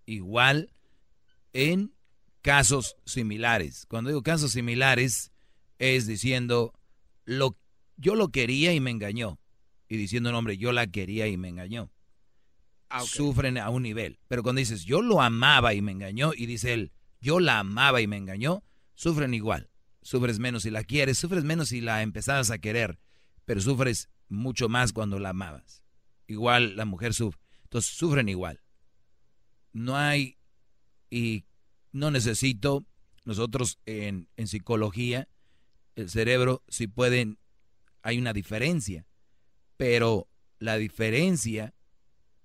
igual 0.06 0.74
en 1.54 1.94
casos 2.42 2.98
similares. 3.06 3.86
Cuando 3.88 4.10
digo 4.10 4.24
casos 4.24 4.52
similares, 4.52 5.32
es 5.80 6.08
diciendo, 6.08 6.74
lo, 7.26 7.58
yo 7.98 8.16
lo 8.16 8.30
quería 8.30 8.74
y 8.74 8.80
me 8.80 8.92
engañó. 8.92 9.40
Y 9.88 9.98
diciendo, 9.98 10.32
no, 10.32 10.38
hombre, 10.38 10.58
yo 10.58 10.72
la 10.72 10.88
quería 10.88 11.28
y 11.28 11.38
me 11.38 11.50
engañó. 11.50 11.92
Ah, 12.90 13.02
Sufren 13.02 13.58
a 13.58 13.70
un 13.70 13.84
nivel. 13.84 14.20
Pero 14.28 14.44
cuando 14.44 14.60
dices, 14.60 14.86
yo 14.86 15.02
lo 15.02 15.22
amaba 15.22 15.74
y 15.74 15.82
me 15.82 15.92
engañó, 15.92 16.32
y 16.36 16.46
dice 16.46 16.74
él, 16.74 16.92
yo 17.20 17.40
la 17.40 17.60
amaba 17.60 18.02
y 18.02 18.08
me 18.08 18.18
engañó, 18.18 18.64
sufren 18.96 19.34
igual. 19.34 19.70
Sufres 20.02 20.40
menos 20.40 20.64
si 20.64 20.72
la 20.72 20.84
quieres, 20.84 21.18
sufres 21.18 21.44
menos 21.44 21.70
si 21.70 21.82
la 21.82 22.02
empezabas 22.02 22.52
a 22.52 22.58
querer, 22.58 23.00
pero 23.46 23.62
sufres 23.62 24.10
mucho 24.32 24.70
más 24.70 24.94
cuando 24.94 25.20
la 25.20 25.30
amabas. 25.30 25.84
Igual 26.28 26.76
la 26.76 26.86
mujer 26.86 27.14
sufre. 27.14 27.42
Entonces 27.64 27.92
sufren 27.92 28.30
igual. 28.30 28.62
No 29.74 29.98
hay, 29.98 30.38
y 31.10 31.46
no 31.92 32.12
necesito, 32.12 32.86
nosotros 33.26 33.80
en, 33.86 34.30
en 34.38 34.48
psicología, 34.48 35.28
el 35.96 36.10
cerebro, 36.10 36.64
si 36.68 36.88
pueden, 36.88 37.38
hay 38.02 38.18
una 38.18 38.34
diferencia, 38.34 39.06
pero 39.78 40.28
la 40.60 40.78
diferencia 40.78 41.74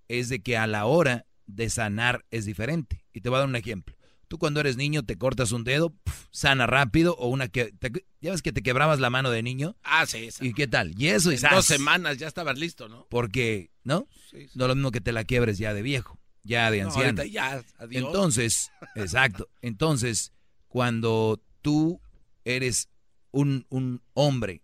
es 0.09 0.29
de 0.29 0.41
que 0.41 0.57
a 0.57 0.67
la 0.67 0.87
hora 0.87 1.27
de 1.47 1.71
sanar 1.71 2.25
es 2.31 2.45
diferente. 2.45 3.05
Y 3.13 3.21
te 3.21 3.29
voy 3.29 3.37
a 3.37 3.41
dar 3.41 3.49
un 3.49 3.57
ejemplo. 3.57 3.96
Tú 4.29 4.39
cuando 4.39 4.59
eres 4.61 4.77
niño 4.77 5.05
te 5.05 5.17
cortas 5.17 5.53
un 5.53 5.63
dedo, 5.63 5.91
pf, 5.91 6.27
sana 6.33 6.67
rápido, 6.67 7.15
o 7.17 7.29
una 7.29 7.49
que... 7.49 7.73
Te, 7.79 7.93
¿Ya 8.21 8.33
ves 8.33 8.43
que 8.43 8.53
te 8.53 8.63
quebrabas 8.63 8.99
la 8.99 9.09
mano 9.09 9.31
de 9.31 9.43
niño? 9.43 9.77
Ah, 9.85 10.05
sí. 10.07 10.25
esa. 10.27 10.45
¿Y 10.45 10.53
qué 10.53 10.67
tal? 10.67 10.95
Y 11.01 11.09
eso 11.09 11.31
en 11.31 11.37
es... 11.37 11.43
dos 11.51 11.65
semanas 11.65 12.19
ya 12.19 12.27
estabas 12.27 12.59
listo, 12.59 12.89
¿no? 12.89 13.07
Porque, 13.09 13.71
¿no? 13.85 14.09
Sí, 14.31 14.49
sí. 14.49 14.51
No 14.55 14.65
es 14.65 14.69
lo 14.69 14.75
mismo 14.75 14.91
que 14.91 15.01
te 15.01 15.13
la 15.13 15.25
quiebres 15.25 15.59
ya 15.59 15.73
de 15.75 15.83
viejo, 15.83 16.19
ya 16.43 16.71
de 16.73 16.81
No, 16.81 16.87
anciano. 16.89 17.07
ahorita 17.07 17.25
ya, 17.27 17.63
adiós. 17.79 18.05
Entonces, 18.07 18.73
exacto. 18.97 19.49
Entonces, 19.63 20.33
cuando 20.67 21.41
tú 21.63 22.01
eres 22.45 22.89
un, 23.31 23.65
un 23.69 24.03
hombre 24.15 24.63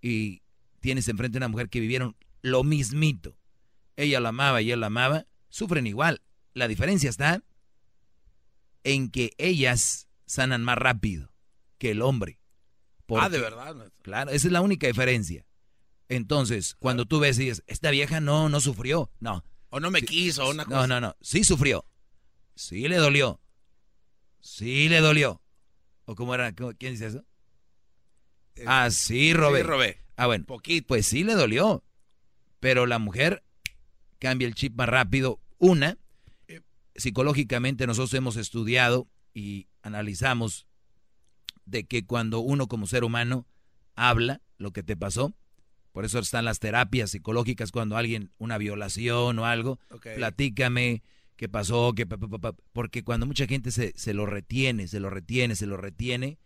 y 0.00 0.42
tienes 0.80 1.08
enfrente 1.08 1.38
a 1.38 1.40
una 1.40 1.48
mujer 1.48 1.68
que 1.68 1.80
vivieron 1.80 2.16
lo 2.42 2.62
mismito, 2.62 3.36
ella 3.96 4.20
la 4.20 4.28
amaba 4.28 4.62
y 4.62 4.70
él 4.70 4.78
la 4.80 4.86
amaba, 4.86 5.26
sufren 5.48 5.88
igual. 5.88 6.22
La 6.54 6.68
diferencia 6.68 7.10
está 7.10 7.42
en 8.94 9.10
que 9.10 9.32
ellas 9.38 10.08
sanan 10.26 10.62
más 10.64 10.78
rápido 10.78 11.32
que 11.78 11.90
el 11.90 12.02
hombre. 12.02 12.40
Ah, 13.08 13.28
¿de 13.28 13.38
verdad? 13.38 13.90
Claro, 14.02 14.30
esa 14.30 14.46
es 14.48 14.52
la 14.52 14.60
única 14.60 14.86
diferencia. 14.86 15.46
Entonces, 16.08 16.74
cuando 16.78 17.04
tú 17.06 17.20
ves 17.20 17.38
y 17.38 17.44
dices, 17.44 17.62
esta 17.66 17.90
vieja 17.90 18.20
no, 18.20 18.48
no 18.48 18.60
sufrió, 18.60 19.10
no. 19.20 19.44
O 19.70 19.80
no 19.80 19.90
me 19.90 20.02
quiso, 20.02 20.44
o 20.46 20.50
una 20.50 20.64
No, 20.64 20.70
cosa. 20.70 20.86
no, 20.86 21.00
no, 21.00 21.16
sí 21.20 21.44
sufrió. 21.44 21.84
Sí 22.54 22.88
le 22.88 22.96
dolió. 22.96 23.40
Sí 24.40 24.88
le 24.88 25.00
dolió. 25.00 25.42
¿O 26.06 26.14
cómo 26.14 26.34
era? 26.34 26.54
¿Cómo- 26.54 26.72
¿Quién 26.74 26.92
dice 26.92 27.06
eso? 27.08 27.24
ah, 28.66 28.90
sí, 28.90 29.32
robé. 29.34 29.60
Eh, 29.60 29.62
sí, 29.62 29.68
robé. 29.68 30.04
Ah, 30.16 30.26
bueno. 30.26 30.44
Pues 30.86 31.06
sí 31.06 31.24
le 31.24 31.34
dolió. 31.34 31.84
Pero 32.60 32.86
la 32.86 32.98
mujer 32.98 33.44
cambia 34.18 34.48
el 34.48 34.54
chip 34.54 34.74
más 34.76 34.88
rápido. 34.88 35.40
Una, 35.58 35.90
Eh. 35.90 35.96
Psicológicamente 36.98 37.86
nosotros 37.86 38.12
hemos 38.14 38.36
estudiado 38.36 39.08
y 39.32 39.68
analizamos 39.82 40.66
de 41.64 41.84
que 41.84 42.04
cuando 42.04 42.40
uno 42.40 42.66
como 42.66 42.86
ser 42.86 43.04
humano 43.04 43.46
habla 43.94 44.42
lo 44.58 44.72
que 44.72 44.82
te 44.82 44.96
pasó, 44.96 45.34
por 45.92 46.04
eso 46.04 46.18
están 46.18 46.44
las 46.44 46.58
terapias 46.58 47.10
psicológicas 47.10 47.72
cuando 47.72 47.96
alguien, 47.96 48.32
una 48.38 48.58
violación 48.58 49.38
o 49.38 49.46
algo, 49.46 49.78
platícame 50.16 51.02
qué 51.36 51.48
pasó, 51.48 51.92
qué 51.94 52.06
pa, 52.06 52.18
pa, 52.18 52.28
pa, 52.28 52.38
pa, 52.38 52.54
porque 52.72 53.04
cuando 53.04 53.26
mucha 53.26 53.46
gente 53.46 53.70
se, 53.70 53.92
se 53.96 54.12
lo 54.12 54.26
retiene, 54.26 54.88
se 54.88 55.00
lo 55.00 55.08
retiene, 55.08 55.54
se 55.54 55.66
lo 55.66 55.76
retiene, 55.76 56.38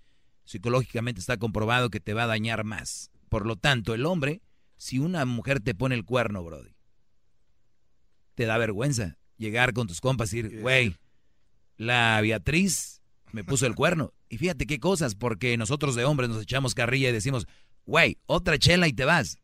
psicológicamente 0.44 1.20
está 1.20 1.38
comprobado 1.38 1.90
que 1.90 2.00
te 2.00 2.14
va 2.14 2.24
a 2.24 2.28
dañar 2.28 2.64
más. 2.64 3.10
Por 3.28 3.46
lo 3.46 3.56
tanto, 3.56 3.94
el 3.94 4.04
hombre, 4.04 4.42
si 4.76 4.98
una 4.98 5.24
mujer 5.24 5.60
te 5.60 5.74
pone 5.74 5.94
el 5.94 6.04
cuerno, 6.04 6.44
Brody, 6.44 6.74
te 8.34 8.44
da 8.44 8.58
vergüenza 8.58 9.18
llegar 9.38 9.72
con 9.72 9.86
tus 9.86 10.00
compas 10.00 10.32
y 10.32 10.42
decir, 10.42 10.60
güey, 10.60 10.96
la 11.76 12.20
Beatriz 12.20 13.02
me 13.32 13.44
puso 13.44 13.66
el 13.66 13.74
cuerno. 13.74 14.12
Y 14.32 14.38
fíjate 14.38 14.66
qué 14.66 14.80
cosas, 14.80 15.14
porque 15.14 15.58
nosotros 15.58 15.94
de 15.94 16.06
hombres 16.06 16.30
nos 16.30 16.40
echamos 16.42 16.74
carrilla 16.74 17.10
y 17.10 17.12
decimos, 17.12 17.46
güey, 17.84 18.16
otra 18.24 18.58
chela 18.58 18.88
y 18.88 18.94
te 18.94 19.04
vas. 19.04 19.36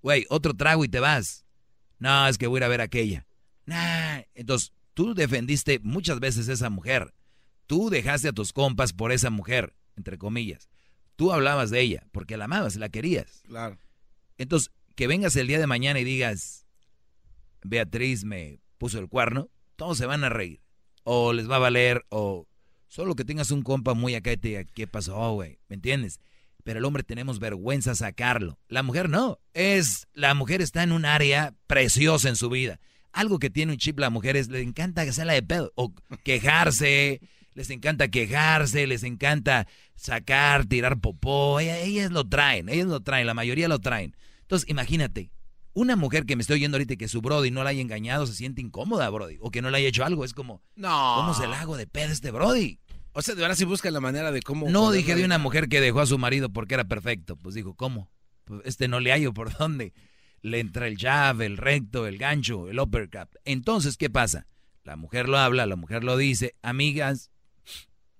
Güey, 0.00 0.24
otro 0.30 0.54
trago 0.54 0.86
y 0.86 0.88
te 0.88 1.00
vas. 1.00 1.44
No, 1.98 2.26
es 2.26 2.38
que 2.38 2.46
voy 2.46 2.56
a 2.56 2.60
ir 2.60 2.64
a 2.64 2.68
ver 2.68 2.80
a 2.80 2.84
aquella. 2.84 3.26
Nah. 3.66 4.22
Entonces, 4.34 4.72
tú 4.94 5.12
defendiste 5.12 5.80
muchas 5.80 6.18
veces 6.18 6.48
a 6.48 6.54
esa 6.54 6.70
mujer. 6.70 7.12
Tú 7.66 7.90
dejaste 7.90 8.28
a 8.28 8.32
tus 8.32 8.54
compas 8.54 8.94
por 8.94 9.12
esa 9.12 9.28
mujer, 9.28 9.74
entre 9.96 10.16
comillas. 10.16 10.70
Tú 11.16 11.30
hablabas 11.30 11.68
de 11.68 11.80
ella 11.80 12.06
porque 12.10 12.38
la 12.38 12.46
amabas, 12.46 12.76
la 12.76 12.88
querías. 12.88 13.42
Claro. 13.46 13.76
Entonces, 14.38 14.70
que 14.94 15.06
vengas 15.06 15.36
el 15.36 15.46
día 15.46 15.58
de 15.58 15.66
mañana 15.66 16.00
y 16.00 16.04
digas, 16.04 16.66
Beatriz 17.62 18.24
me 18.24 18.60
puso 18.82 18.98
el 18.98 19.08
cuerno, 19.08 19.48
todos 19.76 19.96
se 19.96 20.06
van 20.06 20.24
a 20.24 20.28
reír. 20.28 20.60
O 21.04 21.32
les 21.32 21.48
va 21.48 21.54
a 21.54 21.60
valer, 21.60 22.04
o 22.08 22.48
solo 22.88 23.14
que 23.14 23.24
tengas 23.24 23.52
un 23.52 23.62
compa 23.62 23.94
muy 23.94 24.16
acá 24.16 24.32
y 24.32 24.36
te 24.36 24.48
diga, 24.48 24.64
¿qué 24.64 24.88
pasó, 24.88 25.34
güey? 25.34 25.60
¿Me 25.68 25.74
entiendes? 25.76 26.18
Pero 26.64 26.80
el 26.80 26.84
hombre 26.84 27.04
tenemos 27.04 27.38
vergüenza 27.38 27.94
sacarlo. 27.94 28.58
La 28.66 28.82
mujer 28.82 29.08
no. 29.08 29.38
Es, 29.54 30.08
la 30.14 30.34
mujer 30.34 30.60
está 30.62 30.82
en 30.82 30.90
un 30.90 31.04
área 31.04 31.54
preciosa 31.68 32.28
en 32.28 32.34
su 32.34 32.48
vida. 32.50 32.80
Algo 33.12 33.38
que 33.38 33.50
tiene 33.50 33.70
un 33.70 33.78
chip 33.78 34.00
la 34.00 34.10
mujer 34.10 34.36
es, 34.36 34.48
le 34.48 34.62
encanta 34.62 35.02
hacerla 35.02 35.34
de 35.34 35.44
pedo. 35.44 35.70
O 35.76 35.92
quejarse, 36.24 37.20
les 37.54 37.70
encanta 37.70 38.08
quejarse, 38.08 38.88
les 38.88 39.04
encanta 39.04 39.68
sacar, 39.94 40.66
tirar 40.66 40.98
popó. 40.98 41.60
Ella- 41.60 41.78
Ellas 41.78 42.10
lo 42.10 42.28
traen, 42.28 42.68
ellas 42.68 42.88
lo 42.88 42.98
traen, 43.00 43.28
la 43.28 43.34
mayoría 43.34 43.68
lo 43.68 43.78
traen. 43.78 44.16
Entonces, 44.40 44.68
imagínate, 44.68 45.30
una 45.74 45.96
mujer 45.96 46.26
que 46.26 46.36
me 46.36 46.42
estoy 46.42 46.56
oyendo 46.56 46.76
ahorita 46.76 46.94
y 46.94 46.96
que 46.96 47.08
su 47.08 47.20
Brody 47.22 47.50
no 47.50 47.64
la 47.64 47.70
haya 47.70 47.80
engañado 47.80 48.26
se 48.26 48.34
siente 48.34 48.60
incómoda, 48.60 49.08
Brody. 49.10 49.38
O 49.40 49.50
que 49.50 49.62
no 49.62 49.70
le 49.70 49.78
haya 49.78 49.88
hecho 49.88 50.04
algo. 50.04 50.24
Es 50.24 50.34
como, 50.34 50.62
No. 50.76 51.14
¿cómo 51.18 51.34
se 51.34 51.46
la 51.46 51.60
hago 51.60 51.76
de 51.76 51.86
pedo 51.86 52.12
este 52.12 52.30
Brody? 52.30 52.78
O 53.12 53.22
sea, 53.22 53.34
de 53.34 53.42
verdad 53.42 53.56
sí 53.56 53.64
buscan 53.64 53.92
la 53.92 54.00
manera 54.00 54.32
de 54.32 54.40
cómo. 54.42 54.68
No 54.70 54.90
dije 54.90 55.14
de 55.14 55.24
una 55.24 55.38
mujer 55.38 55.68
que 55.68 55.80
dejó 55.80 56.00
a 56.00 56.06
su 56.06 56.18
marido 56.18 56.50
porque 56.50 56.74
era 56.74 56.84
perfecto. 56.84 57.36
Pues 57.36 57.54
dijo, 57.54 57.74
¿cómo? 57.74 58.10
Pues 58.44 58.60
este 58.64 58.88
no 58.88 59.00
le 59.00 59.12
hallo 59.12 59.32
por 59.34 59.54
dónde. 59.58 59.92
le 60.40 60.60
entra 60.60 60.86
el 60.88 60.96
jab, 60.98 61.40
el 61.42 61.56
recto, 61.56 62.06
el 62.06 62.18
gancho, 62.18 62.68
el 62.68 62.80
uppercut. 62.80 63.28
Entonces, 63.44 63.96
¿qué 63.96 64.10
pasa? 64.10 64.46
La 64.84 64.96
mujer 64.96 65.28
lo 65.28 65.38
habla, 65.38 65.66
la 65.66 65.76
mujer 65.76 66.02
lo 66.02 66.16
dice, 66.16 66.56
amigas, 66.62 67.30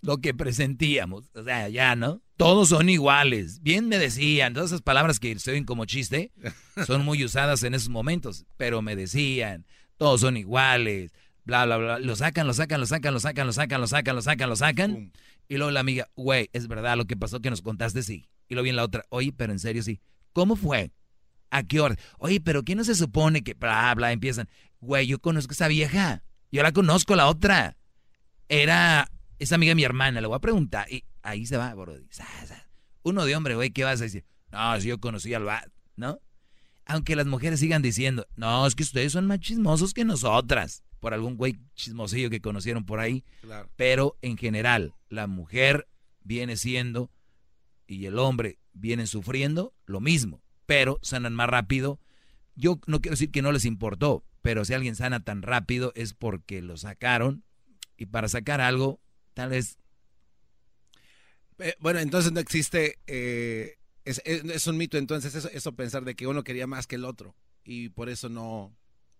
lo 0.00 0.18
que 0.18 0.32
presentíamos, 0.34 1.30
o 1.34 1.42
sea, 1.42 1.68
ya, 1.68 1.96
¿no? 1.96 2.22
Todos 2.42 2.70
son 2.70 2.88
iguales. 2.88 3.62
Bien 3.62 3.88
me 3.88 4.00
decían, 4.00 4.52
todas 4.52 4.70
esas 4.70 4.82
palabras 4.82 5.20
que 5.20 5.38
se 5.38 5.52
oyen 5.52 5.64
como 5.64 5.84
chiste 5.84 6.32
son 6.88 7.04
muy 7.04 7.24
usadas 7.24 7.62
en 7.62 7.72
esos 7.72 7.88
momentos, 7.88 8.46
pero 8.56 8.82
me 8.82 8.96
decían, 8.96 9.64
todos 9.96 10.22
son 10.22 10.36
iguales, 10.36 11.12
bla, 11.44 11.64
bla, 11.66 11.76
bla. 11.76 11.98
Lo 12.00 12.16
sacan, 12.16 12.48
lo 12.48 12.52
sacan, 12.52 12.80
lo 12.80 12.86
sacan, 12.86 13.14
lo 13.14 13.20
sacan, 13.20 13.46
lo 13.46 13.52
sacan, 13.52 13.80
lo 13.80 13.86
sacan, 13.86 14.16
lo 14.16 14.22
sacan, 14.22 14.48
lo 14.48 14.56
sacan. 14.56 15.12
Y 15.46 15.56
luego 15.56 15.70
la 15.70 15.78
amiga, 15.78 16.08
güey, 16.16 16.50
es 16.52 16.66
verdad 16.66 16.96
lo 16.96 17.04
que 17.04 17.16
pasó 17.16 17.38
que 17.38 17.48
nos 17.48 17.62
contaste, 17.62 18.02
sí. 18.02 18.28
Y 18.48 18.54
luego 18.54 18.64
viene 18.64 18.76
la 18.76 18.84
otra, 18.86 19.04
oye, 19.10 19.32
pero 19.32 19.52
en 19.52 19.60
serio, 19.60 19.84
sí. 19.84 20.00
¿Cómo 20.32 20.56
fue? 20.56 20.90
¿A 21.52 21.62
qué 21.62 21.78
hora? 21.78 21.96
Oye, 22.18 22.40
pero 22.40 22.64
¿quién 22.64 22.78
no 22.78 22.82
se 22.82 22.96
supone 22.96 23.44
que 23.44 23.54
bla, 23.54 23.94
bla, 23.94 24.10
empiezan? 24.10 24.48
Güey, 24.80 25.06
yo 25.06 25.20
conozco 25.20 25.52
a 25.52 25.54
esa 25.54 25.68
vieja. 25.68 26.24
Yo 26.50 26.64
la 26.64 26.72
conozco, 26.72 27.14
la 27.14 27.28
otra. 27.28 27.76
Era 28.48 29.08
esa 29.42 29.56
amiga 29.56 29.70
de 29.70 29.74
mi 29.74 29.84
hermana, 29.84 30.20
le 30.20 30.26
voy 30.26 30.36
a 30.36 30.40
preguntar. 30.40 30.90
Y 30.90 31.04
ahí 31.22 31.46
se 31.46 31.56
va, 31.56 31.74
bro. 31.74 31.94
Uno 33.02 33.24
de 33.24 33.34
hombre, 33.34 33.54
güey, 33.56 33.70
¿qué 33.70 33.84
vas 33.84 34.00
a 34.00 34.04
decir? 34.04 34.24
No, 34.52 34.80
si 34.80 34.88
yo 34.88 35.00
conocí 35.00 35.34
al 35.34 35.44
bat, 35.44 35.68
¿no? 35.96 36.20
Aunque 36.84 37.16
las 37.16 37.26
mujeres 37.26 37.60
sigan 37.60 37.82
diciendo, 37.82 38.26
no, 38.36 38.66
es 38.66 38.74
que 38.74 38.82
ustedes 38.82 39.12
son 39.12 39.26
más 39.26 39.40
chismosos 39.40 39.94
que 39.94 40.04
nosotras. 40.04 40.84
Por 41.00 41.14
algún 41.14 41.36
güey 41.36 41.58
chismosillo 41.74 42.30
que 42.30 42.40
conocieron 42.40 42.84
por 42.84 43.00
ahí. 43.00 43.24
Claro. 43.40 43.68
Pero 43.76 44.16
en 44.22 44.36
general, 44.36 44.94
la 45.08 45.26
mujer 45.26 45.88
viene 46.22 46.56
siendo 46.56 47.10
y 47.86 48.06
el 48.06 48.18
hombre 48.18 48.58
vienen 48.72 49.06
sufriendo 49.08 49.74
lo 49.86 50.00
mismo. 50.00 50.42
Pero 50.66 50.98
sanan 51.02 51.34
más 51.34 51.48
rápido. 51.48 51.98
Yo 52.54 52.78
no 52.86 53.00
quiero 53.00 53.14
decir 53.14 53.32
que 53.32 53.42
no 53.42 53.50
les 53.50 53.64
importó, 53.64 54.24
pero 54.42 54.64
si 54.64 54.74
alguien 54.74 54.94
sana 54.94 55.24
tan 55.24 55.42
rápido 55.42 55.92
es 55.96 56.14
porque 56.14 56.62
lo 56.62 56.76
sacaron. 56.76 57.42
Y 57.96 58.06
para 58.06 58.28
sacar 58.28 58.60
algo, 58.60 59.00
tal 59.34 59.50
vez 59.50 59.78
Eh, 61.58 61.74
bueno, 61.80 62.00
entonces 62.00 62.32
no 62.32 62.40
existe, 62.40 62.98
eh, 63.06 63.76
es, 64.04 64.20
es- 64.24 64.42
es 64.44 64.66
un 64.66 64.76
mito 64.76 64.98
entonces 64.98 65.34
eso, 65.34 65.48
eso 65.50 65.72
pensar 65.76 66.04
de 66.04 66.14
que 66.16 66.26
uno 66.26 66.42
quería 66.42 66.66
más 66.66 66.86
que 66.86 66.96
el 66.96 67.04
otro 67.04 67.36
y 67.64 67.90
por 67.90 68.08
eso 68.08 68.28
no... 68.28 68.74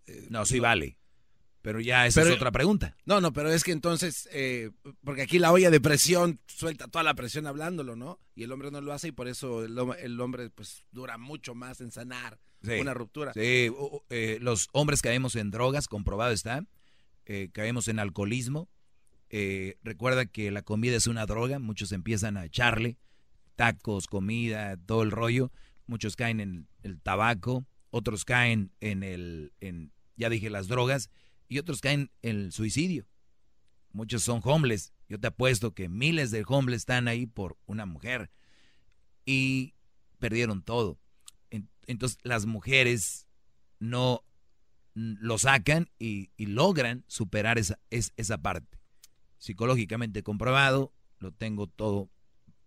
eh, 0.07 0.27
No, 0.29 0.45
sí 0.45 0.59
vale. 0.59 0.97
Pero 1.61 1.79
ya 1.79 2.05
esa 2.05 2.23
es 2.23 2.29
otra 2.29 2.51
pregunta. 2.51 2.97
No, 3.05 3.21
no, 3.21 3.31
pero 3.31 3.49
es 3.49 3.63
que 3.63 3.71
entonces, 3.71 4.27
eh, 4.33 4.71
porque 5.05 5.21
aquí 5.21 5.39
la 5.39 5.53
olla 5.53 5.71
de 5.71 5.79
presión 5.79 6.41
suelta 6.45 6.89
toda 6.89 7.03
la 7.03 7.13
presión 7.13 7.47
hablándolo, 7.47 7.95
¿no? 7.95 8.19
Y 8.35 8.43
el 8.43 8.51
hombre 8.51 8.69
no 8.69 8.81
lo 8.81 8.91
hace 8.91 9.07
y 9.09 9.11
por 9.13 9.29
eso 9.29 9.63
el, 9.63 9.73
hom- 9.77 9.95
el 9.97 10.19
hombre 10.19 10.49
pues 10.49 10.83
dura 10.91 11.17
mucho 11.17 11.55
más 11.55 11.79
en 11.79 11.91
sanar 11.91 12.37
Sí. 12.63 12.71
una 12.81 12.93
ruptura. 12.93 13.31
Sí, 13.33 13.69
u- 13.69 13.75
u- 13.97 14.03
eh, 14.09 14.39
los 14.41 14.67
hombres 14.73 15.01
caemos 15.01 15.37
en 15.37 15.51
drogas, 15.51 15.87
comprobado 15.87 16.33
está. 16.33 16.65
Eh, 17.25 17.49
caemos 17.53 17.87
en 17.87 17.99
alcoholismo. 17.99 18.67
Eh, 19.35 19.77
recuerda 19.81 20.27
que 20.27 20.51
la 20.51 20.61
comida 20.61 20.95
es 20.95 21.07
una 21.07 21.25
droga, 21.25 21.57
muchos 21.57 21.91
empiezan 21.91 22.37
a 22.37 22.45
echarle 22.45 22.99
tacos, 23.55 24.05
comida, 24.05 24.77
todo 24.77 25.01
el 25.01 25.09
rollo. 25.09 25.51
Muchos 25.87 26.15
caen 26.15 26.39
en 26.39 26.67
el 26.83 27.01
tabaco, 27.01 27.65
otros 27.89 28.25
caen 28.25 28.71
en 28.79 29.01
el, 29.01 29.51
en, 29.59 29.91
ya 30.17 30.29
dije, 30.29 30.51
las 30.51 30.67
drogas, 30.67 31.09
y 31.49 31.57
otros 31.57 31.81
caen 31.81 32.11
en 32.21 32.35
el 32.41 32.51
suicidio. 32.51 33.07
Muchos 33.91 34.21
son 34.21 34.39
homeless. 34.43 34.93
Yo 35.09 35.19
te 35.19 35.25
apuesto 35.27 35.73
que 35.73 35.89
miles 35.89 36.29
de 36.29 36.43
homeless 36.47 36.81
están 36.81 37.07
ahí 37.07 37.25
por 37.25 37.57
una 37.65 37.87
mujer 37.87 38.29
y 39.25 39.73
perdieron 40.19 40.61
todo. 40.61 40.99
En- 41.49 41.69
Entonces 41.87 42.19
las 42.21 42.45
mujeres 42.45 43.27
no 43.79 44.23
lo 44.93 45.39
sacan 45.39 45.89
y, 45.97 46.29
y 46.37 46.45
logran 46.45 47.03
superar 47.07 47.57
esa, 47.57 47.79
es- 47.89 48.13
esa 48.15 48.37
parte. 48.37 48.77
Psicológicamente 49.43 50.23
comprobado, 50.23 50.93
lo 51.19 51.33
tengo 51.33 51.67
todo 51.67 52.09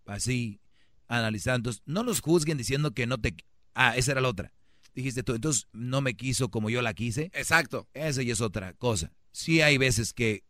así 0.05 0.61
analizado. 1.07 1.55
Entonces, 1.57 1.81
no 1.87 2.03
los 2.03 2.21
juzguen 2.21 2.59
diciendo 2.59 2.93
que 2.93 3.07
no 3.07 3.17
te... 3.17 3.35
Ah, 3.73 3.97
esa 3.97 4.11
era 4.11 4.21
la 4.21 4.29
otra. 4.29 4.53
Dijiste 4.93 5.23
tú, 5.23 5.33
entonces 5.33 5.67
no 5.73 6.01
me 6.01 6.13
quiso 6.13 6.51
como 6.51 6.69
yo 6.69 6.83
la 6.83 6.93
quise. 6.93 7.31
Exacto. 7.33 7.89
Esa 7.95 8.21
ya 8.21 8.31
es 8.31 8.41
otra 8.41 8.73
cosa. 8.73 9.11
Sí 9.31 9.59
hay 9.61 9.79
veces 9.79 10.13
que 10.13 10.43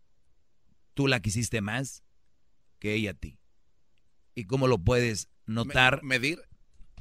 tú 0.93 1.07
la 1.07 1.21
quisiste 1.21 1.61
más 1.61 2.03
que 2.77 2.95
ella 2.95 3.11
a 3.11 3.13
ti. 3.13 3.39
¿Y 4.35 4.47
cómo 4.47 4.67
lo 4.67 4.79
puedes 4.79 5.29
notar? 5.45 6.03
medir. 6.03 6.41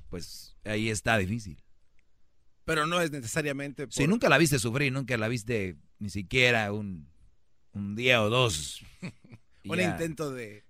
Pues 0.09 0.57
ahí 0.62 0.89
está 0.89 1.19
difícil. 1.19 1.65
Pero 2.65 2.86
no 2.86 3.01
es 3.01 3.11
necesariamente... 3.11 3.89
Si 3.90 4.07
nunca 4.07 4.28
la 4.28 4.39
viste 4.39 4.61
sufrir, 4.61 4.93
nunca 4.93 5.16
la 5.16 5.27
viste 5.27 5.78
ni 5.98 6.11
siquiera 6.11 6.73
un, 6.73 7.09
un 7.77 7.94
día 7.94 8.23
o 8.23 8.31
dos. 8.31 8.82
un 9.65 9.77
ya. 9.77 9.90
intento 9.90 10.32
de... 10.32 10.65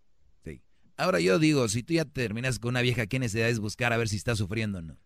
Sí. 0.45 0.61
Ahora 0.97 1.21
yo 1.21 1.39
digo, 1.39 1.69
si 1.69 1.83
tú 1.83 1.95
ya 1.95 2.05
terminas 2.05 2.59
con 2.59 2.71
una 2.71 2.83
vieja, 2.83 3.07
¿qué 3.07 3.19
necesidad 3.19 3.49
es 3.49 3.61
buscar 3.61 3.93
a 3.93 3.97
ver 3.97 4.09
si 4.09 4.17
está 4.17 4.35
sufriendo 4.37 4.79
o 4.79 4.83
no? 4.83 4.99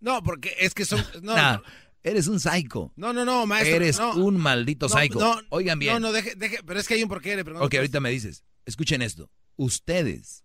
No, 0.00 0.22
porque 0.22 0.54
es 0.58 0.74
que 0.74 0.84
son... 0.84 1.04
No, 1.22 1.36
Nah, 1.36 1.56
no, 1.58 1.62
eres 2.02 2.26
un 2.26 2.40
psycho. 2.40 2.92
no, 2.96 3.12
no, 3.12 3.24
no, 3.24 3.46
maestro. 3.46 3.76
Eres 3.76 3.98
no. 3.98 4.14
un 4.16 4.36
maldito 4.36 4.88
psycho. 4.88 5.20
no, 5.20 5.40
Oigan 5.50 5.78
bien. 5.78 5.94
No, 5.94 6.00
no, 6.00 6.12
deje, 6.12 6.34
deje, 6.34 6.58
pero 6.64 6.80
es 6.80 6.88
que 6.88 6.94
hay 6.94 7.02
un 7.02 7.08
porqué, 7.08 7.36
le. 7.36 7.42
Ok, 7.42 7.74
ahorita 7.74 8.00
me 8.00 8.10
dices, 8.10 8.44
escuchen 8.66 9.02
esto. 9.02 9.30
Ustedes 9.56 10.44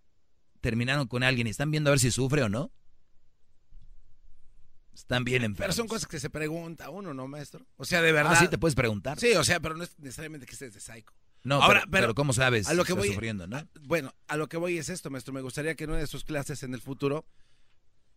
terminaron 0.60 1.06
con 1.08 1.22
alguien 1.22 1.46
y 1.46 1.50
están 1.50 1.70
viendo 1.70 1.90
a 1.90 1.92
ver 1.92 2.00
si 2.00 2.10
sufre 2.10 2.42
o 2.42 2.48
no. 2.48 2.72
Están 4.98 5.22
bien 5.24 5.54
Pero 5.54 5.72
son 5.72 5.86
cosas 5.86 6.08
que 6.08 6.18
se 6.18 6.28
pregunta 6.28 6.90
uno, 6.90 7.14
¿no, 7.14 7.28
maestro? 7.28 7.64
O 7.76 7.84
sea, 7.84 8.02
de 8.02 8.10
verdad. 8.12 8.32
Ah, 8.36 8.40
sí 8.40 8.48
te 8.48 8.58
puedes 8.58 8.74
preguntar. 8.74 9.18
Sí, 9.18 9.32
o 9.34 9.44
sea, 9.44 9.60
pero 9.60 9.76
no 9.76 9.84
es 9.84 9.96
necesariamente 9.98 10.44
que 10.44 10.52
estés 10.52 10.74
de 10.74 10.80
psycho. 10.80 11.12
No, 11.44 11.62
Ahora, 11.62 11.80
pero, 11.82 11.90
pero 12.02 12.14
¿cómo 12.16 12.32
sabes 12.32 12.66
a 12.66 12.74
lo 12.74 12.84
que 12.84 12.92
está 12.92 13.00
voy, 13.00 13.08
sufriendo, 13.12 13.46
no? 13.46 13.58
a- 13.58 13.66
bueno, 13.82 14.12
a 14.26 14.36
lo 14.36 14.48
que 14.48 14.56
voy 14.56 14.76
es 14.76 14.88
esto, 14.88 15.08
maestro. 15.08 15.32
Me 15.32 15.40
gustaría 15.40 15.76
que 15.76 15.84
en 15.84 15.90
una 15.90 16.00
de 16.00 16.08
sus 16.08 16.24
clases 16.24 16.64
en 16.64 16.74
el 16.74 16.80
futuro 16.80 17.24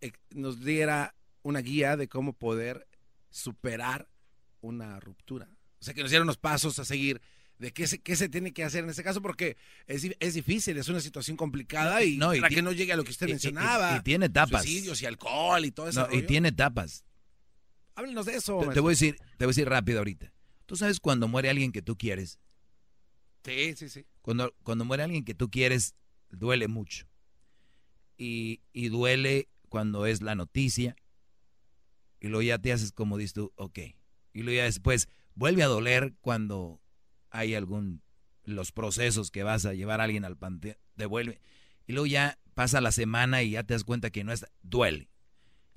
eh, 0.02 0.12
nos 0.32 0.60
diera 0.66 1.14
una 1.44 1.60
guía 1.60 1.98
de 1.98 2.08
cómo 2.10 2.34
poder 2.34 2.88
superar 3.30 4.10
una 4.62 5.00
ruptura. 5.00 5.50
O 5.80 5.84
sea, 5.84 5.94
que 5.94 6.02
nos 6.02 6.10
diera 6.10 6.24
unos 6.24 6.38
pasos 6.38 6.78
a 6.80 6.86
seguir 6.86 7.22
de 7.62 7.72
qué 7.72 7.86
se, 7.88 8.00
qué 8.00 8.16
se 8.16 8.28
tiene 8.28 8.52
que 8.54 8.64
hacer 8.64 8.84
en 8.84 8.90
este 8.90 9.04
caso, 9.04 9.22
porque 9.22 9.56
es, 9.86 10.06
es 10.20 10.34
difícil, 10.34 10.78
es 10.78 10.90
una 10.90 11.00
situación 11.00 11.38
complicada 11.38 12.04
y, 12.04 12.18
No, 12.18 12.34
y 12.34 12.42
para 12.42 12.54
que 12.54 12.62
no 12.64 12.72
llegue 12.72 12.92
a 12.94 12.96
lo 12.98 13.04
que 13.04 13.12
usted 13.12 13.28
y- 13.28 13.32
mencionaba. 13.32 13.94
y- 13.94 13.98
y 14.00 14.02
tiene 14.02 14.26
etapas. 14.26 14.64
Suicidios 14.64 15.02
y 15.02 15.06
alcohol 15.06 15.64
y 15.64 15.72
todo 15.72 15.88
eso. 15.88 16.08
No, 16.08 16.14
y 16.18 16.24
tiene 16.24 16.50
etapas. 16.50 17.06
Háblenos 17.96 18.26
de 18.26 18.36
eso. 18.36 18.60
Te, 18.62 18.74
te 18.74 18.80
voy 18.80 18.90
a 18.92 18.94
decir, 18.94 19.16
te 19.38 19.46
voy 19.46 19.52
a 19.52 19.54
decir 19.54 19.70
rápido 19.70 20.00
ahorita. 20.00 20.34
¿Tú 20.66 20.76
sabes 20.76 21.00
cuando 21.00 21.28
muere 21.28 21.50
alguien 21.52 21.72
que 21.72 21.82
tú 21.84 21.98
quieres? 21.98 22.40
Sí, 23.46 23.76
sí, 23.76 23.90
sí. 23.90 24.06
Cuando, 24.24 24.54
cuando 24.64 24.84
muere 24.84 25.04
alguien 25.04 25.24
que 25.24 25.36
tú 25.36 25.50
quieres, 25.52 25.94
duele 26.30 26.68
mucho. 26.68 27.06
Y, 28.18 28.62
y 28.74 28.90
duele 28.90 29.50
cuando 29.70 30.06
es 30.08 30.22
la 30.24 30.34
noticia. 30.36 30.96
Y 32.20 32.28
luego 32.28 32.42
ya 32.42 32.58
te 32.58 32.72
haces 32.74 32.92
como 32.92 33.18
dices 33.18 33.34
tú, 33.34 33.52
ok. 33.56 33.80
Y 34.34 34.42
luego 34.42 34.58
ya 34.58 34.64
después 34.64 35.10
vuelve 35.36 35.62
a 35.64 35.68
doler 35.68 36.14
cuando 36.22 36.81
hay 37.32 37.56
algún, 37.56 38.02
los 38.44 38.72
procesos 38.72 39.32
que 39.32 39.44
vas 39.44 39.66
a 39.66 39.74
llevar 39.74 40.02
a 40.02 40.04
alguien 40.06 40.26
al 40.26 40.38
panteón, 40.38 40.78
te 40.96 41.06
vuelve. 41.06 41.42
Y 41.88 41.94
luego 41.94 42.06
ya 42.06 42.38
pasa 42.54 42.80
la 42.82 42.92
semana 42.92 43.42
y 43.44 43.52
ya 43.52 43.64
te 43.64 43.74
das 43.74 43.84
cuenta 43.84 44.10
que 44.12 44.24
no 44.24 44.32
está, 44.32 44.48
duele. 44.62 45.10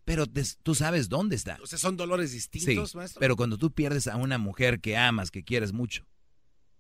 Pero 0.05 0.26
te- 0.26 0.43
tú 0.62 0.74
sabes 0.74 1.09
dónde 1.09 1.35
está. 1.36 1.59
O 1.62 1.66
sea, 1.66 1.78
son 1.78 1.97
dolores 1.97 2.32
distintos, 2.32 2.90
Sí, 2.90 2.97
maestro. 2.97 3.20
pero 3.20 3.36
cuando 3.36 3.56
tú 3.56 3.72
pierdes 3.72 4.06
a 4.06 4.16
una 4.16 4.36
mujer 4.39 4.81
que 4.81 4.97
amas, 4.98 5.31
que 5.31 5.43
quieres 5.44 5.72
mucho, 5.72 6.06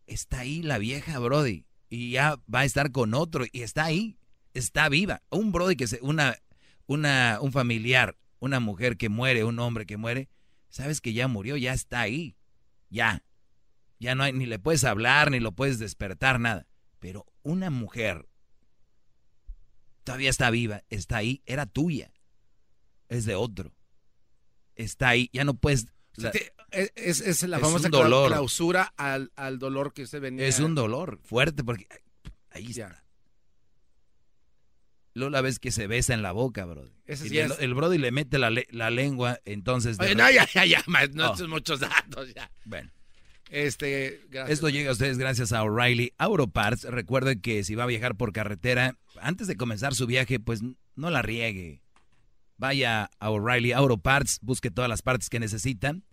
está 0.06 0.40
ahí 0.40 0.62
la 0.62 0.76
vieja, 0.78 1.18
Brody, 1.18 1.64
y 1.88 2.10
ya 2.10 2.36
va 2.52 2.60
a 2.60 2.64
estar 2.66 2.92
con 2.92 3.14
otro, 3.14 3.44
y 3.50 3.62
está 3.62 3.84
ahí, 3.84 4.18
está 4.52 4.88
viva. 4.90 5.22
Un 5.30 5.52
Brody 5.52 5.74
que 5.76 5.86
se, 5.86 6.00
una, 6.02 6.36
una, 6.86 7.38
un 7.40 7.50
familiar, 7.52 8.16
una 8.40 8.60
mujer 8.60 8.96
que 8.98 9.08
muere, 9.08 9.44
un 9.44 9.58
hombre 9.58 9.86
que 9.86 9.96
muere, 9.96 10.28
sabes 10.68 11.00
que 11.00 11.14
ya 11.14 11.26
murió, 11.28 11.56
ya 11.56 11.72
está 11.72 12.00
ahí, 12.02 12.36
ya. 12.90 13.22
Ya 13.98 14.14
no 14.14 14.22
hay, 14.24 14.32
ni 14.32 14.46
le 14.46 14.58
puedes 14.58 14.84
hablar, 14.84 15.30
ni 15.30 15.40
lo 15.40 15.52
puedes 15.52 15.78
despertar, 15.78 16.40
nada. 16.40 16.66
Pero 16.98 17.26
una 17.42 17.70
mujer 17.70 18.28
todavía 20.04 20.30
está 20.30 20.50
viva, 20.50 20.82
está 20.90 21.18
ahí, 21.18 21.42
era 21.46 21.66
tuya, 21.66 22.12
es 23.08 23.24
de 23.24 23.34
otro. 23.34 23.74
Está 24.74 25.10
ahí, 25.10 25.30
ya 25.32 25.44
no 25.44 25.54
puedes... 25.54 25.86
O 26.16 26.20
sea, 26.20 26.30
te- 26.30 26.52
es, 26.70 26.92
es- 26.96 27.20
es 27.20 27.42
la 27.48 27.56
Es 27.58 27.62
famosa 27.62 27.88
dolor. 27.88 28.28
clausura 28.28 28.92
al, 28.96 29.32
al 29.36 29.58
dolor 29.58 29.92
que 29.92 30.02
usted 30.02 30.20
venía. 30.20 30.46
Es 30.46 30.60
un 30.60 30.74
dolor 30.74 31.20
fuerte 31.24 31.62
porque 31.64 31.86
ahí 32.50 32.66
está. 32.70 33.04
Luego 35.14 35.30
la 35.30 35.40
vez 35.42 35.60
que 35.60 35.70
se 35.70 35.86
besa 35.86 36.12
en 36.12 36.22
la 36.22 36.32
boca, 36.32 36.64
bro. 36.64 36.90
Ese 37.06 37.26
Y 37.26 37.30
sí 37.30 37.38
el, 37.38 37.52
es. 37.52 37.58
el 37.60 37.74
brody 37.74 37.98
le 37.98 38.10
mete 38.10 38.38
la, 38.38 38.50
la 38.70 38.90
lengua, 38.90 39.38
entonces... 39.44 39.96
Oye, 40.00 40.16
no, 40.16 40.28
ya, 40.30 40.46
ya, 40.52 40.64
ya, 40.66 40.82
no, 41.12 41.30
Oh. 41.32 41.48
muchos 41.48 41.78
datos, 41.80 42.34
ya. 42.34 42.50
Bueno. 42.64 42.90
Este, 43.50 44.22
gracias. 44.30 44.54
Esto 44.54 44.68
llega 44.68 44.90
a 44.90 44.92
ustedes 44.92 45.18
gracias 45.18 45.52
a 45.52 45.62
O'Reilly 45.62 46.12
Auto 46.18 46.48
Parts. 46.48 46.84
Recuerde 46.84 47.40
que 47.40 47.62
si 47.64 47.74
va 47.74 47.84
a 47.84 47.88
viajar 47.88 48.16
por 48.16 48.32
carretera, 48.32 48.96
antes 49.20 49.46
de 49.46 49.56
comenzar 49.56 49.94
su 49.94 50.06
viaje, 50.06 50.40
pues 50.40 50.60
no 50.96 51.10
la 51.10 51.22
riegue. 51.22 51.82
vaya 52.56 53.10
a 53.18 53.30
O'Reilly 53.30 53.72
Auto 53.72 53.98
Parts, 53.98 54.38
busque 54.42 54.70
todas 54.70 54.88
las 54.88 55.02
partes 55.02 55.28
que 55.28 55.40
necesitan. 55.40 56.04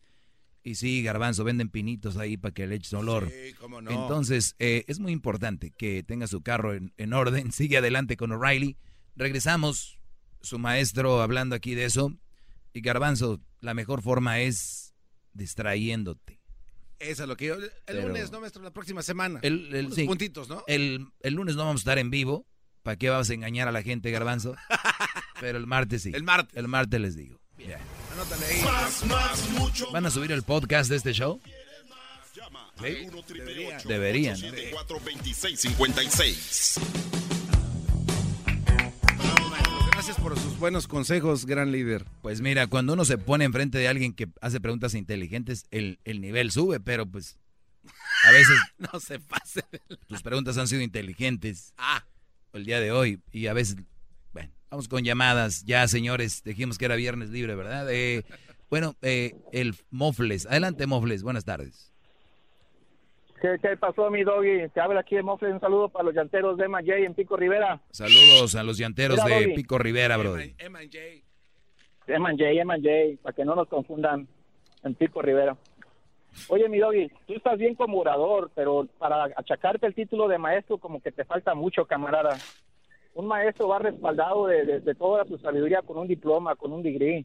Y 0.64 0.76
sí, 0.76 1.02
garbanzo, 1.02 1.44
venden 1.44 1.70
pinitos 1.70 2.18
ahí 2.18 2.38
para 2.38 2.54
que 2.54 2.68
le 2.68 2.76
eches 2.76 2.94
olor. 2.94 3.30
Sí, 3.30 3.54
cómo 3.54 3.82
no. 3.82 3.90
Entonces, 3.90 4.56
eh, 4.60 4.84
es 4.88 5.00
muy 5.00 5.12
importante 5.12 5.72
que 5.72 6.04
tenga 6.04 6.28
su 6.28 6.42
carro 6.42 6.74
en, 6.76 6.94
en 6.98 7.14
orden. 7.14 7.52
Sigue 7.52 7.78
adelante 7.78 8.18
con 8.18 8.32
O'Reilly. 8.32 8.78
Regresamos, 9.16 9.98
su 10.42 10.60
maestro 10.60 11.22
hablando 11.22 11.56
aquí 11.56 11.74
de 11.74 11.86
eso. 11.86 12.14
Y 12.74 12.82
garbanzo, 12.82 13.42
la 13.60 13.74
mejor 13.74 14.02
forma 14.02 14.40
es 14.40 14.94
distrayéndote. 15.34 16.41
Eso 17.02 17.24
es 17.24 17.28
lo 17.30 17.36
que 17.38 17.48
yo. 17.48 17.56
El 17.56 17.70
Pero- 17.86 18.08
lunes, 18.08 18.32
no, 18.32 18.40
maestro, 18.42 18.62
la 18.64 18.72
próxima 18.72 19.02
semana. 19.02 19.40
El, 19.42 19.74
el- 19.76 19.86
Unos 19.88 19.96
sí, 19.96 20.06
puntitos, 20.06 20.48
¿no? 20.50 20.64
El, 20.68 21.08
el 21.22 21.34
lunes 21.34 21.56
no 21.56 21.66
vamos 21.66 21.82
a 21.82 21.84
estar 21.84 21.98
en 22.00 22.10
vivo. 22.12 22.46
¿Para 22.84 22.98
qué 22.98 23.10
vas 23.10 23.30
a 23.30 23.34
engañar 23.34 23.68
a 23.68 23.72
la 23.72 23.84
gente, 23.84 24.10
garbanzo? 24.12 24.56
Pero 25.40 25.58
el 25.58 25.68
martes 25.68 26.02
sí. 26.04 26.12
El 26.14 26.24
martes. 26.24 26.58
El 26.58 26.68
martes 26.68 27.00
les 27.00 27.16
digo. 27.16 27.40
Ya. 27.60 27.80
Anótale 28.14 28.46
ahí. 28.46 28.62
Más, 28.64 29.06
más, 29.06 29.50
mucho 29.52 29.92
¿Van 29.92 30.06
a 30.06 30.12
subir 30.12 30.32
el 30.32 30.42
podcast 30.44 30.90
de 30.90 30.96
este 30.98 31.14
show? 31.14 31.40
Sí. 32.82 33.08
Deberían. 33.36 33.82
Deberían. 33.88 34.36
2656. 34.88 36.80
Gracias 40.04 40.18
por 40.20 40.36
sus 40.40 40.58
buenos 40.58 40.88
consejos, 40.88 41.46
gran 41.46 41.72
líder. 41.72 42.06
Pues 42.24 42.42
mira, 42.42 42.66
cuando 42.66 42.94
uno 42.94 43.06
se 43.06 43.20
pone 43.20 43.46
enfrente 43.46 43.78
de 43.78 43.88
alguien 43.88 44.14
que 44.14 44.28
hace 44.42 44.60
preguntas 44.60 44.96
inteligentes, 44.96 45.66
el, 45.70 46.00
el 46.06 46.22
nivel 46.22 46.50
sube, 46.50 46.80
pero 46.80 47.06
pues 47.06 47.38
a 48.28 48.32
veces 48.32 48.58
No 48.92 49.00
se 49.00 49.20
pase. 49.20 49.64
tus 50.08 50.24
preguntas 50.24 50.58
han 50.58 50.68
sido 50.68 50.82
inteligentes 50.82 51.76
Ah. 51.78 52.04
el 52.54 52.66
día 52.66 52.80
de 52.80 52.92
hoy 52.92 53.22
y 53.32 53.46
a 53.46 53.54
veces, 53.54 53.76
bueno, 54.34 54.52
vamos 54.72 54.88
con 54.88 55.04
llamadas. 55.04 55.66
Ya, 55.66 55.88
señores, 55.88 56.42
dijimos 56.44 56.80
que 56.80 56.86
era 56.86 56.96
viernes 56.96 57.30
libre, 57.30 57.54
¿verdad? 57.54 57.86
Eh, 57.92 58.26
bueno, 58.72 58.96
eh, 59.04 59.36
el 59.52 59.76
Mofles. 59.92 60.48
Adelante, 60.48 60.88
Mofles. 60.88 61.22
Buenas 61.22 61.46
tardes. 61.46 61.91
¿Qué, 63.42 63.58
qué 63.62 63.76
pasó, 63.76 64.10
mi 64.12 64.24
doggy? 64.24 64.70
Te 64.70 64.80
habla 64.82 65.00
aquí 65.00 65.16
de 65.16 65.24
Mofle. 65.24 65.52
Un 65.52 65.60
saludo 65.60 65.90
para 65.90 66.06
los 66.06 66.14
llanteros 66.14 66.58
de 66.58 66.66
Emma 66.66 66.80
J 66.80 66.98
en 66.98 67.14
Pico 67.16 67.36
Rivera. 67.36 67.82
Saludos 67.90 68.56
a 68.56 68.64
los 68.64 68.78
llanteros 68.78 69.18
Mira, 69.24 69.36
de 69.38 69.44
Doggy. 69.46 69.56
Pico 69.56 69.78
Rivera, 69.80 70.18
bro. 70.18 70.38
Emma 70.38 70.80
J. 70.80 70.98
Emma 72.08 72.30
J, 72.32 72.44
Emma 72.52 72.76
J, 72.76 72.90
para 73.24 73.36
que 73.36 73.44
no 73.46 73.56
nos 73.56 73.68
confundan 73.68 74.28
en 74.84 74.94
Pico 74.96 75.22
Rivera. 75.22 75.58
Oye, 76.50 76.70
mi 76.70 76.78
doggy, 76.80 77.10
tú 77.28 77.34
estás 77.34 77.58
bien 77.58 77.76
como 77.76 77.98
orador, 78.00 78.52
pero 78.56 78.88
para 78.98 79.26
achacarte 79.36 79.86
el 79.88 79.96
título 79.96 80.28
de 80.28 80.38
maestro 80.38 80.78
como 80.78 81.02
que 81.02 81.12
te 81.12 81.26
falta 81.26 81.54
mucho, 81.56 81.86
camarada. 81.86 82.38
Un 83.16 83.28
maestro 83.28 83.68
va 83.68 83.80
respaldado 83.80 84.48
de, 84.48 84.64
de- 84.66 84.80
de 84.80 84.96
toda 84.96 85.26
su 85.26 85.38
sabiduría 85.40 85.82
con 85.82 85.98
un 85.98 86.08
diploma, 86.08 86.56
con 86.56 86.72
un 86.72 86.84
degree. 86.84 87.24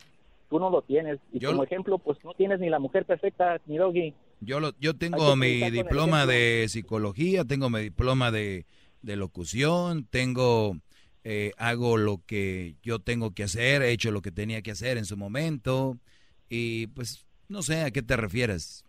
Tú 0.51 0.59
no 0.59 0.71
lo 0.71 0.83
tienes. 0.83 1.19
Y 1.33 1.39
Yo 1.39 1.51
como 1.51 1.59
lo- 1.63 1.65
ejemplo, 1.67 1.99
pues 1.99 2.19
no 2.25 2.33
tienes 2.35 2.59
ni 2.59 2.69
la 2.71 2.79
mujer 2.81 3.05
perfecta, 3.05 3.61
mi 3.67 3.77
doggy. 3.77 4.13
Yo, 4.41 4.61
lo, 4.61 4.73
yo 4.79 4.95
tengo 4.95 5.35
mi 5.37 5.71
diploma 5.71 6.27
de 6.27 6.67
psicología, 6.69 7.45
tengo 7.45 7.71
mi 7.71 7.81
diploma 7.81 8.31
de, 8.31 8.67
de 9.03 9.17
locución, 9.17 10.05
tengo, 10.05 10.77
eh, 11.25 11.53
hago 11.57 11.97
lo 11.97 12.21
que 12.27 12.75
yo 12.83 12.99
tengo 12.99 13.33
que 13.33 13.45
hacer, 13.45 13.83
he 13.83 13.93
hecho 13.93 14.11
lo 14.11 14.21
que 14.23 14.33
tenía 14.33 14.63
que 14.63 14.73
hacer 14.73 14.99
en 14.99 15.05
su 15.05 15.17
momento 15.17 15.97
y 16.49 16.89
pues 16.89 17.27
no 17.49 17.63
sé 17.63 17.83
a 17.83 17.91
qué 17.91 18.03
te 18.03 18.17
refieres. 18.17 18.85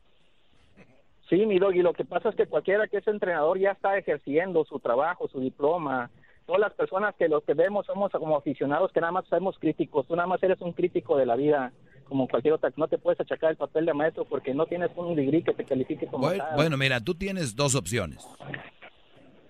Sí, 1.29 1.45
mi 1.45 1.59
doggy, 1.59 1.81
lo 1.81 1.93
que 1.93 2.05
pasa 2.05 2.29
es 2.29 2.35
que 2.35 2.45
cualquiera 2.45 2.87
que 2.87 2.97
es 2.97 3.07
entrenador 3.07 3.59
ya 3.59 3.71
está 3.71 3.97
ejerciendo 3.97 4.63
su 4.63 4.79
trabajo, 4.79 5.27
su 5.27 5.41
diploma. 5.41 6.09
Todas 6.45 6.61
las 6.61 6.73
personas 6.73 7.15
que 7.15 7.27
los 7.27 7.43
que 7.43 7.53
vemos 7.53 7.85
somos 7.85 8.11
como 8.11 8.37
aficionados 8.37 8.93
que 8.93 9.01
nada 9.01 9.11
más 9.11 9.25
somos 9.27 9.59
críticos. 9.59 10.07
Tú 10.07 10.15
nada 10.15 10.27
más 10.27 10.41
eres 10.41 10.61
un 10.61 10.71
crítico 10.71 11.17
de 11.17 11.25
la 11.25 11.35
vida, 11.35 11.73
como 12.07 12.27
cualquier 12.27 12.53
otra. 12.53 12.71
No 12.77 12.87
te 12.87 12.97
puedes 12.97 13.19
achacar 13.19 13.51
el 13.51 13.57
papel 13.57 13.85
de 13.85 13.93
maestro 13.93 14.25
porque 14.25 14.53
no 14.53 14.65
tienes 14.65 14.89
un 14.95 15.15
degree 15.15 15.43
que 15.43 15.53
te 15.53 15.63
califique 15.65 16.07
como 16.07 16.27
Bueno, 16.27 16.43
tal. 16.43 16.55
bueno, 16.55 16.77
mira, 16.77 16.99
tú 17.01 17.15
tienes 17.15 17.55
dos 17.55 17.75
opciones. 17.75 18.25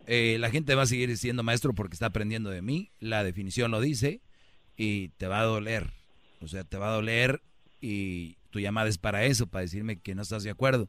Eh, 0.05 0.37
la 0.39 0.49
gente 0.49 0.73
va 0.75 0.83
a 0.83 0.87
seguir 0.87 1.15
siendo 1.17 1.43
maestro 1.43 1.73
porque 1.73 1.93
está 1.93 2.05
aprendiendo 2.07 2.49
de 2.49 2.61
mí, 2.61 2.91
la 2.99 3.23
definición 3.23 3.71
lo 3.71 3.81
dice, 3.81 4.21
y 4.77 5.09
te 5.09 5.27
va 5.27 5.41
a 5.41 5.43
doler. 5.43 5.91
O 6.41 6.47
sea, 6.47 6.63
te 6.63 6.77
va 6.77 6.89
a 6.89 6.95
doler 6.95 7.41
y 7.81 8.37
tu 8.51 8.59
llamada 8.59 8.87
es 8.87 8.97
para 8.97 9.25
eso, 9.25 9.47
para 9.47 9.63
decirme 9.63 9.99
que 9.99 10.15
no 10.15 10.21
estás 10.21 10.43
de 10.43 10.49
acuerdo. 10.49 10.87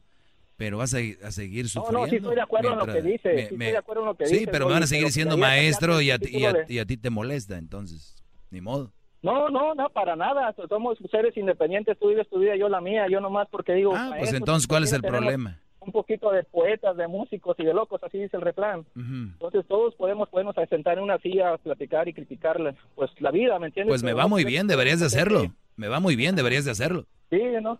Pero 0.55 0.77
vas 0.77 0.93
a, 0.93 0.97
a 1.23 1.31
seguir 1.31 1.65
No, 1.65 1.69
sufriendo. 1.71 1.99
no, 1.99 2.07
sí 2.09 2.15
estoy 2.17 2.35
de 2.35 2.41
acuerdo 2.41 2.71
en 2.73 2.79
lo 2.79 2.85
que 2.85 3.01
dice, 3.01 3.33
me- 3.33 3.47
sí 3.47 3.53
estoy 3.55 3.57
de 3.71 3.77
acuerdo 3.77 4.01
en 4.03 4.07
lo 4.07 4.15
que 4.15 4.25
Sí, 4.25 4.33
dice, 4.39 4.47
pero 4.51 4.65
me 4.67 4.73
van 4.73 4.83
a 4.83 4.87
seguir 4.87 5.11
siendo 5.11 5.37
maestro 5.37 6.01
y 6.01 6.11
a, 6.11 6.19
y 6.67 6.79
a 6.79 6.85
ti 6.85 6.97
te 6.97 7.09
molesta, 7.09 7.57
entonces, 7.57 8.23
ni 8.51 8.61
modo. 8.61 8.91
No, 9.21 9.49
no, 9.49 9.75
no, 9.75 9.89
para 9.89 10.15
nada. 10.15 10.55
Somos 10.69 10.97
seres 11.11 11.35
independientes. 11.35 11.97
Tú 11.99 12.09
vives 12.09 12.29
tu 12.29 12.39
vida, 12.39 12.55
yo 12.55 12.69
la 12.69 12.81
mía. 12.81 13.07
Yo 13.09 13.19
nomás 13.19 13.47
porque 13.49 13.73
digo. 13.73 13.93
Ah, 13.95 14.15
pues 14.17 14.33
entonces, 14.33 14.67
¿cuál 14.67 14.83
es 14.83 14.93
el 14.93 15.01
problema? 15.01 15.59
Un 15.81 15.93
poquito 15.93 16.29
de 16.31 16.43
poetas, 16.43 16.97
de 16.97 17.07
músicos 17.07 17.55
y 17.57 17.63
de 17.63 17.73
locos, 17.73 18.03
así 18.03 18.19
dice 18.19 18.35
el 18.35 18.43
refrán. 18.43 18.85
Entonces 18.95 19.65
todos 19.65 19.95
podemos 19.95 20.29
podernos 20.29 20.55
sentar 20.69 20.97
en 20.97 21.03
una 21.03 21.17
silla, 21.19 21.57
platicar 21.57 22.07
y 22.07 22.13
criticar 22.13 22.57
pues 22.95 23.09
la 23.19 23.31
vida, 23.31 23.57
¿me 23.59 23.67
entiendes? 23.67 23.91
Pues 23.93 24.03
me 24.03 24.13
va 24.13 24.27
muy 24.27 24.43
bien, 24.43 24.67
deberías 24.67 24.99
de 24.99 25.05
hacerlo. 25.05 25.43
Me 25.77 25.87
va 25.87 25.99
muy 25.99 26.17
bien, 26.17 26.35
deberías 26.35 26.65
de 26.65 26.71
hacerlo. 26.71 27.05
Sí, 27.29 27.41
¿no? 27.61 27.79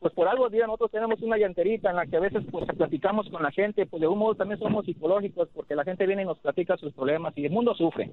Pues 0.00 0.12
por 0.14 0.26
algo, 0.26 0.48
día 0.48 0.66
nosotros 0.66 0.90
tenemos 0.90 1.20
una 1.20 1.36
llanterita 1.36 1.90
en 1.90 1.96
la 1.96 2.06
que 2.06 2.16
a 2.16 2.20
veces 2.20 2.42
pues 2.50 2.64
platicamos 2.76 3.28
con 3.28 3.42
la 3.42 3.52
gente, 3.52 3.86
pues 3.86 4.00
de 4.00 4.08
un 4.08 4.18
modo 4.18 4.34
también 4.34 4.58
somos 4.58 4.84
psicológicos 4.84 5.48
porque 5.54 5.76
la 5.76 5.84
gente 5.84 6.06
viene 6.06 6.22
y 6.22 6.26
nos 6.26 6.38
platica 6.38 6.76
sus 6.76 6.92
problemas 6.92 7.34
y 7.36 7.44
el 7.44 7.52
mundo 7.52 7.74
sufre. 7.74 8.10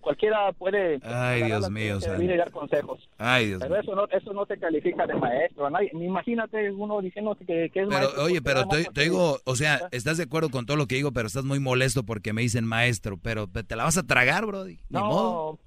Cualquiera 0.00 0.52
puede 0.52 1.00
Ay, 1.02 1.42
Dios 1.42 1.68
mío, 1.70 1.98
dar 2.00 2.50
consejos. 2.50 3.08
Ay, 3.18 3.46
Dios 3.48 3.60
Pero 3.60 3.72
mío. 3.74 3.80
eso 3.82 3.94
no, 3.94 4.06
eso 4.10 4.32
no 4.32 4.46
te 4.46 4.56
califica 4.58 5.06
de 5.06 5.14
maestro. 5.14 5.66
a 5.66 5.70
nadie. 5.70 5.90
Imagínate 5.92 6.70
uno 6.70 7.00
diciendo 7.00 7.36
que, 7.38 7.46
que 7.46 7.64
es 7.64 7.70
Pero, 7.72 7.88
maestro. 7.88 8.22
oye, 8.24 8.40
pero 8.40 8.66
te, 8.68 8.84
te 8.84 9.02
digo, 9.02 9.40
o 9.44 9.56
sea, 9.56 9.80
estás 9.90 10.16
de 10.16 10.24
acuerdo 10.24 10.48
con 10.50 10.64
todo 10.66 10.76
lo 10.76 10.86
que 10.86 10.94
digo, 10.96 11.12
pero 11.12 11.26
estás 11.26 11.44
muy 11.44 11.60
molesto 11.60 12.04
porque 12.04 12.32
me 12.32 12.42
dicen 12.42 12.64
maestro, 12.64 13.18
pero 13.18 13.48
te 13.48 13.76
la 13.76 13.84
vas 13.84 13.98
a 13.98 14.06
tragar, 14.06 14.46
Brody. 14.46 14.74
Ni 14.88 14.98
No, 14.98 15.04
modo. 15.06 15.58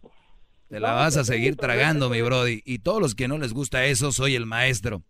Te 0.70 0.80
la 0.80 0.90
no, 0.92 0.96
vas 0.96 1.18
a 1.18 1.24
sí, 1.26 1.34
seguir 1.34 1.56
tragando, 1.58 2.10
mi 2.10 2.22
Brody. 2.22 2.62
Y 2.66 2.80
todos 2.80 3.02
los 3.02 3.14
que 3.16 3.28
no 3.28 3.38
les 3.38 3.54
gusta 3.54 3.84
eso, 3.86 4.12
soy 4.12 4.36
el 4.36 4.46
maestro. 4.46 5.04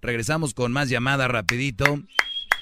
Regresamos 0.00 0.54
con 0.54 0.70
más 0.72 0.88
llamadas 0.88 1.28
rapidito. 1.28 1.84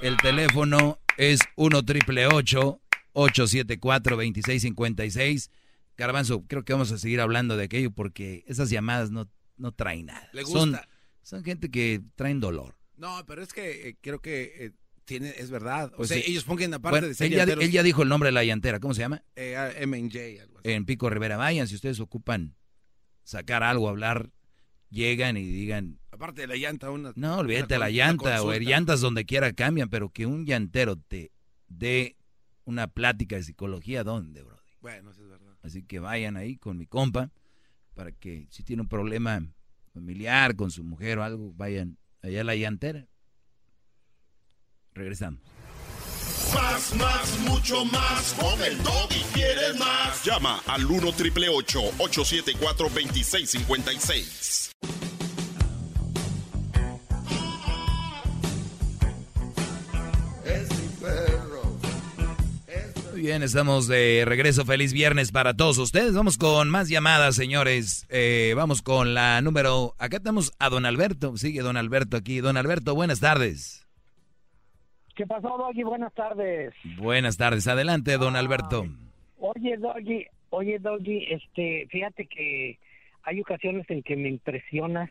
El 0.01 0.17
teléfono 0.17 0.99
es 1.19 1.41
1 1.57 1.83
triple 1.85 2.27
874 2.27 4.17
2656 4.17 5.51
Garbanzo, 5.97 6.45
creo 6.47 6.65
que 6.65 6.73
vamos 6.73 6.93
a 6.93 6.99
seguir 6.99 7.21
hablando 7.21 7.57
de 7.57 7.65
aquello 7.65 7.91
porque 7.91 8.45
esas 8.47 8.71
llamadas 8.71 9.11
no, 9.11 9.31
no 9.57 9.73
traen 9.73 10.07
nada. 10.07 10.29
Le 10.33 10.45
Son, 10.45 10.71
gusta. 10.71 10.89
son 11.23 11.45
gente 11.45 11.71
que 11.71 12.03
traen 12.15 12.41
dolor. 12.41 12.77
No, 12.97 13.25
pero 13.27 13.43
es 13.43 13.53
que 13.53 13.89
eh, 13.89 13.97
creo 14.01 14.21
que 14.21 14.53
eh, 14.59 14.73
tiene, 15.05 15.31
es 15.37 15.51
verdad. 15.51 15.93
O 15.95 15.99
Pues 15.99 16.09
sea, 16.11 16.19
sí. 16.19 16.31
ellos 16.31 16.45
pongan 16.45 16.75
aparte 16.75 16.93
Bueno, 16.95 17.09
de 17.09 17.15
ser 17.15 17.27
él, 17.27 17.33
ya, 17.33 17.37
llanteros, 17.39 17.65
él 17.65 17.71
ya 17.71 17.83
dijo 17.83 18.03
el 18.03 18.09
nombre 18.09 18.29
de 18.29 18.33
la 18.33 18.45
llantera, 18.45 18.81
¿cómo 18.81 18.95
se 18.95 19.01
llama? 19.01 19.23
eh, 19.37 19.57
ah, 19.57 19.71
M&J, 19.79 20.43
algo 20.43 20.59
así. 20.59 20.71
En 20.71 20.85
Pico 20.85 21.09
Rivera. 21.11 21.37
Vayan, 21.37 21.67
si 21.69 21.75
ustedes 21.75 22.01
ocupan 22.01 22.57
sacar 23.25 23.63
algo, 23.63 23.89
hablar, 23.89 24.31
llegan 24.91 25.37
y 25.37 25.45
digan, 25.45 25.99
Aparte 26.11 26.43
de 26.43 26.47
la 26.47 26.57
llanta, 26.57 26.91
una. 26.91 27.13
no, 27.15 27.39
olvídate 27.39 27.75
de 27.75 27.79
la 27.81 27.91
llanta, 27.91 28.43
o 28.43 28.53
llantas 28.55 29.01
donde 29.01 29.27
quiera 29.27 29.53
cambian, 29.53 29.91
pero 29.91 30.11
que 30.11 30.25
un 30.27 30.47
llantero 30.47 30.97
te 30.97 31.31
dé 31.69 32.17
una 32.65 32.87
plática 32.87 33.37
de 33.37 33.43
psicología, 33.43 34.03
¿dónde, 34.05 34.43
bro? 34.43 34.59
Bueno, 34.81 35.11
eso 35.11 35.23
es 35.23 35.29
verdad. 35.29 35.46
Así 35.67 35.83
que 35.83 35.99
vayan 35.99 36.37
ahí 36.37 36.57
con 36.57 36.79
mi 36.79 36.87
compa, 36.87 37.33
para 37.95 38.13
que 38.13 38.47
si 38.51 38.63
tiene 38.63 38.83
un 38.83 38.89
problema 38.89 39.45
familiar 39.93 40.55
con 40.55 40.71
su 40.71 40.85
mujer 40.85 41.19
o 41.19 41.25
algo, 41.25 41.53
vayan 41.55 41.99
allá 42.23 42.43
a 42.43 42.45
la 42.45 42.55
llantera. 42.55 43.09
Regresamos. 44.95 45.41
Más, 46.55 46.95
más, 46.95 47.39
mucho 47.41 47.85
más. 47.87 48.33
Con 48.35 48.63
el 48.63 48.79
y 49.11 49.23
quieres 49.35 49.77
más. 49.79 50.25
Llama 50.25 50.63
al 50.67 50.87
1 50.87 51.13
triple 51.13 51.49
874 51.49 52.89
2656. 52.89 54.71
Bien, 63.27 63.43
estamos 63.43 63.89
de 63.89 64.23
regreso. 64.25 64.65
Feliz 64.65 64.93
viernes 64.93 65.33
para 65.33 65.53
todos 65.55 65.79
ustedes. 65.79 66.15
Vamos 66.15 66.39
con 66.39 66.71
más 66.71 66.89
llamadas, 66.89 67.35
señores. 67.35 68.07
Eh, 68.09 68.53
vamos 68.55 68.83
con 68.83 69.15
la 69.15 69.41
número. 69.41 69.95
Acá 69.99 70.21
tenemos 70.21 70.53
a 70.61 70.69
don 70.69 70.87
Alberto. 70.87 71.37
Sigue 71.37 71.61
don 71.61 71.77
Alberto 71.77 72.17
aquí. 72.17 72.39
Don 72.39 72.57
Alberto, 72.57 72.95
buenas 72.95 73.19
tardes. 73.19 73.85
¿Qué 75.17 75.27
pasó, 75.27 75.59
Doggy? 75.59 75.83
Buenas 75.83 76.15
tardes. 76.15 76.73
Buenas 76.99 77.37
tardes. 77.37 77.67
Adelante, 77.67 78.17
don 78.17 78.37
Alberto. 78.37 78.87
Oye, 79.39 79.77
Doggy, 79.77 80.27
oye, 80.51 80.79
Doggy, 80.79 81.27
este, 81.29 81.89
fíjate 81.91 82.27
que 82.27 82.79
hay 83.25 83.41
ocasiones 83.41 83.91
en 83.91 84.05
que 84.05 84.15
me 84.15 84.29
impresionas. 84.29 85.11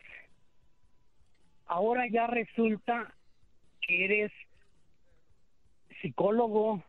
Ahora 1.66 2.04
ya 2.10 2.26
resulta 2.28 3.12
que 3.86 4.06
eres 4.06 4.32
psicólogo. 6.00 6.82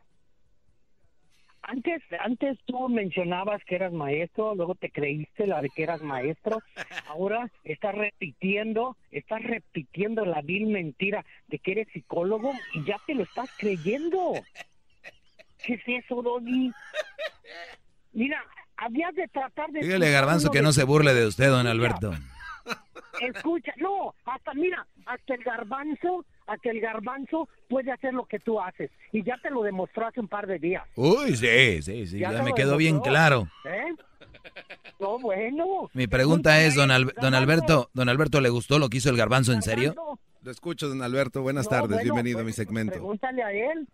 Antes, 1.70 2.02
antes 2.20 2.58
tú 2.64 2.88
mencionabas 2.88 3.62
que 3.64 3.74
eras 3.74 3.92
maestro, 3.92 4.54
luego 4.54 4.74
te 4.74 4.90
creíste 4.90 5.46
la 5.46 5.60
de 5.60 5.68
que 5.68 5.82
eras 5.82 6.00
maestro, 6.00 6.62
ahora 7.08 7.50
estás 7.62 7.94
repitiendo, 7.94 8.96
estás 9.10 9.42
repitiendo 9.42 10.24
la 10.24 10.40
vil 10.40 10.66
mentira 10.66 11.26
de 11.48 11.58
que 11.58 11.72
eres 11.72 11.88
psicólogo 11.92 12.52
y 12.72 12.84
ya 12.84 12.96
te 13.06 13.14
lo 13.14 13.24
estás 13.24 13.50
creyendo. 13.58 14.32
¿Qué 15.66 15.74
es 15.74 16.04
eso, 16.04 16.22
Doggy? 16.22 16.72
Mira, 18.14 18.42
habías 18.78 19.14
de 19.14 19.28
tratar 19.28 19.70
de... 19.70 19.80
Dígale 19.80 20.10
Garbanzo 20.10 20.50
que 20.50 20.62
no 20.62 20.72
se 20.72 20.84
burle 20.84 21.12
de 21.12 21.26
usted, 21.26 21.50
don 21.50 21.66
Alberto. 21.66 22.12
Escucha, 23.20 23.74
no, 23.76 24.14
hasta 24.24 24.54
mira, 24.54 24.86
hasta 25.04 25.34
el 25.34 25.42
garbanzo, 25.42 26.24
hasta 26.48 26.70
el 26.70 26.80
garbanzo 26.80 27.48
puede 27.68 27.92
hacer 27.92 28.12
lo 28.14 28.24
que 28.26 28.38
tú 28.40 28.60
haces 28.60 28.90
y 29.12 29.22
ya 29.22 29.38
te 29.42 29.50
lo 29.50 29.62
demostró 29.62 30.06
hace 30.08 30.18
un 30.20 30.28
par 30.28 30.46
de 30.46 30.58
días. 30.58 30.82
Uy, 30.96 31.36
sí, 31.36 31.82
sí, 31.82 32.06
sí, 32.06 32.18
ya 32.18 32.34
te 32.34 32.42
me 32.42 32.52
quedó 32.54 32.76
bien 32.76 32.98
claro. 33.00 33.48
¿eh? 33.64 33.94
No, 34.98 35.18
bueno. 35.20 35.88
Mi 35.92 36.06
pregunta 36.08 36.60
es, 36.62 36.74
don, 36.74 36.90
Al- 36.90 37.12
don 37.20 37.34
Alberto, 37.34 37.90
don 37.94 38.08
Alberto, 38.08 38.40
¿le 38.40 38.48
gustó 38.48 38.78
lo 38.78 38.88
que 38.88 38.96
hizo 38.96 39.10
el 39.10 39.16
garbanzo 39.16 39.52
en 39.52 39.62
serio? 39.62 39.94
Lo 40.42 40.50
escucho, 40.50 40.88
don 40.88 41.02
Alberto. 41.02 41.42
Buenas 41.42 41.66
No, 41.66 41.70
tardes, 41.70 41.90
bueno, 41.90 42.02
bienvenido 42.04 42.38
a 42.38 42.42
mi 42.42 42.46
pues, 42.48 42.56
segmento. 42.56 42.92
Pregúntale 42.94 43.42
a 43.42 43.52
él. 43.52 43.86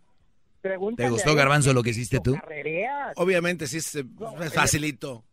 Pregúntale 0.62 1.08
¿Te 1.08 1.10
gustó 1.12 1.30
a 1.30 1.32
él. 1.32 1.38
garbanzo 1.38 1.72
lo 1.74 1.82
que 1.82 1.90
hiciste 1.90 2.20
tú? 2.20 2.34
Carrereas. 2.36 3.12
Obviamente, 3.16 3.66
sí, 3.66 3.78
es, 3.78 3.94
eh, 3.96 4.04
es 4.42 4.54
facilito. 4.54 5.24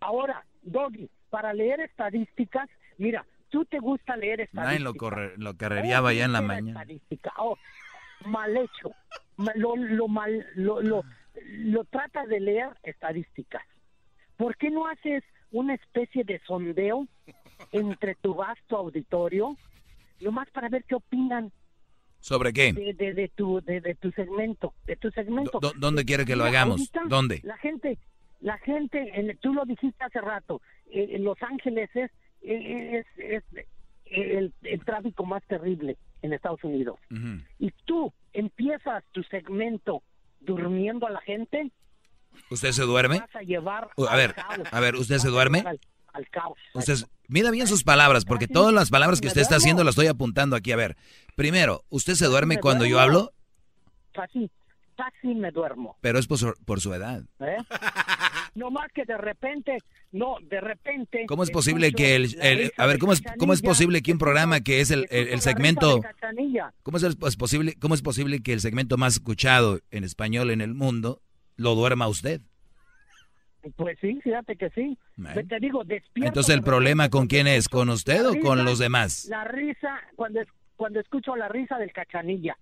Ahora, 0.00 0.44
Doggy, 0.62 1.08
para 1.30 1.52
leer 1.54 1.80
estadísticas, 1.80 2.68
mira, 2.98 3.24
tú 3.52 3.64
te 3.66 3.78
gusta 3.78 4.16
leer 4.16 4.40
estadísticas. 4.40 4.64
Nadie 4.66 4.80
lo, 4.80 4.94
corre, 4.94 5.34
lo 5.36 5.56
carrereaba 5.56 6.12
ya 6.12 6.24
en 6.24 6.32
la 6.32 6.40
mañana. 6.42 6.80
estadística. 6.80 7.32
Oh, 7.38 7.56
mal 8.26 8.56
hecho. 8.56 8.90
Lo, 9.54 9.76
lo 9.76 10.08
mal, 10.08 10.44
lo, 10.56 10.80
lo, 10.82 11.04
lo 11.46 11.84
trata 11.84 12.26
de 12.26 12.40
leer 12.40 12.70
estadísticas. 12.82 13.62
¿Por 14.36 14.56
qué 14.56 14.70
no 14.70 14.86
haces 14.88 15.22
una 15.52 15.74
especie 15.74 16.24
de 16.24 16.40
sondeo 16.46 17.06
entre 17.72 18.14
tu 18.16 18.34
vasto 18.34 18.76
auditorio, 18.76 19.56
nomás 20.20 20.50
para 20.50 20.68
ver 20.68 20.82
qué 20.84 20.94
opinan 20.96 21.52
¿Sobre 22.20 22.52
qué? 22.52 22.72
de, 22.72 22.94
de, 22.94 23.14
de 23.14 23.28
tu 23.28 23.60
de, 23.60 23.80
de 23.80 23.94
tu 23.96 24.10
segmento, 24.12 24.72
de 24.86 24.96
tu 24.96 25.10
segmento? 25.10 25.58
¿Dó- 25.60 25.72
¿Dónde 25.76 26.04
quiere 26.04 26.24
que 26.24 26.36
lo 26.36 26.44
hagamos? 26.44 26.78
ahorita 26.80 27.00
¿Dónde? 27.08 27.40
La 27.44 27.56
gente, 27.58 27.98
la 28.40 28.56
gente, 28.58 29.10
en- 29.14 29.36
tú 29.38 29.52
lo 29.52 29.64
dijiste 29.64 30.02
hace 30.04 30.20
rato, 30.20 30.62
eh, 30.90 31.08
en 31.12 31.24
Los 31.24 31.40
Ángeles 31.42 31.90
es, 31.94 32.10
es, 32.42 33.06
es 33.18 33.44
el, 34.06 34.52
el 34.62 34.84
tráfico 34.84 35.24
más 35.24 35.42
terrible 35.46 35.96
en 36.22 36.32
Estados 36.32 36.62
Unidos. 36.64 36.98
Ujú. 37.10 37.40
Y 37.58 37.70
tú 37.84 38.12
empiezas 38.32 39.02
tu 39.12 39.22
segmento 39.24 40.02
durmiendo 40.40 41.06
a 41.06 41.10
la 41.10 41.20
gente, 41.20 41.70
¿Usted 42.50 42.72
se 42.72 42.82
duerme? 42.82 43.20
vas 43.20 43.36
a 43.36 43.42
llevar 43.42 43.88
Uh, 43.96 44.06
A 44.06 44.16
ver, 44.16 44.34
caos. 44.34 44.68
a 44.70 44.80
ver, 44.80 44.94
¿usted 44.96 45.18
se 45.18 45.26
Vas 45.28 45.32
duerme? 45.34 45.60
Al, 45.66 45.78
al 46.14 46.28
caos. 46.30 46.56
Usted, 46.74 46.94
mida 47.28 47.50
bien 47.50 47.66
sus 47.66 47.84
palabras, 47.84 48.24
porque 48.24 48.48
todas 48.48 48.72
las 48.72 48.88
palabras 48.90 49.20
que 49.20 49.28
usted 49.28 49.42
está 49.42 49.56
haciendo 49.56 49.84
las 49.84 49.92
estoy 49.92 50.06
apuntando 50.06 50.56
aquí. 50.56 50.72
A 50.72 50.76
ver, 50.76 50.96
primero, 51.36 51.82
¿usted 51.90 52.14
se 52.14 52.24
duerme 52.26 52.54
me 52.56 52.60
cuando 52.62 52.86
yo 52.86 52.96
duermo. 52.96 53.16
hablo? 53.18 53.32
Casi, 54.12 54.50
casi 54.96 55.34
me 55.34 55.50
duermo. 55.50 55.96
Pero 56.00 56.18
es 56.18 56.26
por 56.26 56.38
su, 56.38 56.54
por 56.64 56.80
su 56.80 56.94
edad. 56.94 57.22
¿eh? 57.40 57.56
no 58.54 58.70
más 58.70 58.90
que 58.92 59.04
de 59.04 59.16
repente, 59.16 59.78
no, 60.12 60.36
de 60.42 60.60
repente. 60.60 61.24
¿Cómo 61.26 61.42
es 61.42 61.50
posible 61.50 61.92
que 61.92 62.14
el, 62.16 62.36
el- 62.42 62.72
a 62.76 62.86
ver, 62.86 62.98
cómo 62.98 63.12
es, 63.12 63.22
cómo 63.38 63.52
es 63.52 63.62
posible 63.62 64.02
que 64.02 64.12
un 64.12 64.18
programa 64.18 64.60
que 64.60 64.80
es 64.80 64.90
el, 64.90 65.06
el- 65.10 65.40
segmento, 65.40 66.00
cómo 66.82 66.98
es, 66.98 67.36
posible, 67.36 67.74
cómo 67.80 67.94
es 67.94 68.02
posible 68.02 68.42
que 68.42 68.52
el 68.52 68.60
segmento 68.60 68.96
más 68.98 69.14
escuchado 69.14 69.80
en 69.90 70.04
español 70.04 70.50
en 70.50 70.60
el 70.60 70.74
mundo 70.74 71.20
lo 71.56 71.74
duerma 71.74 72.08
usted? 72.08 72.40
Pues 73.76 73.96
sí, 74.00 74.18
fíjate 74.22 74.56
que 74.56 74.70
sí. 74.70 74.98
Te 75.48 75.60
digo, 75.60 75.84
despierto. 75.84 76.26
Entonces 76.28 76.54
el 76.54 76.62
problema 76.62 77.08
con 77.10 77.28
quién 77.28 77.46
es, 77.46 77.68
con 77.68 77.88
usted 77.90 78.26
o 78.26 78.38
con 78.40 78.64
los 78.64 78.78
demás. 78.80 79.26
La 79.30 79.44
risa, 79.44 80.00
cuando, 80.16 80.40
es- 80.40 80.48
cuando 80.76 80.98
escucho 81.00 81.36
la 81.36 81.48
risa 81.48 81.78
del 81.78 81.92
cachanilla. 81.92 82.56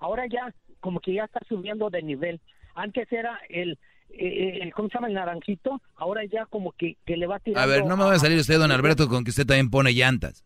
Ahora 0.00 0.24
ya, 0.26 0.52
como 0.80 0.98
que 1.00 1.14
ya 1.14 1.24
está 1.24 1.40
subiendo 1.48 1.90
de 1.90 2.02
nivel. 2.02 2.40
Antes 2.74 3.10
era 3.12 3.38
el, 3.48 3.78
eh, 4.10 4.58
el 4.62 4.72
¿cómo 4.72 4.88
se 4.88 4.94
llama? 4.94 5.08
El 5.08 5.14
naranjito. 5.14 5.80
Ahora 5.96 6.22
ya 6.24 6.46
como 6.46 6.72
que, 6.72 6.96
que 7.04 7.16
le 7.16 7.26
va 7.26 7.38
tirando. 7.38 7.60
A 7.60 7.66
ver, 7.66 7.84
no 7.86 7.96
me 7.96 8.04
va 8.04 8.14
a 8.14 8.18
salir 8.18 8.38
usted, 8.38 8.58
don 8.58 8.72
Alberto, 8.72 9.08
con 9.08 9.24
que 9.24 9.30
usted 9.30 9.46
también 9.46 9.70
pone 9.70 9.92
llantas. 9.92 10.44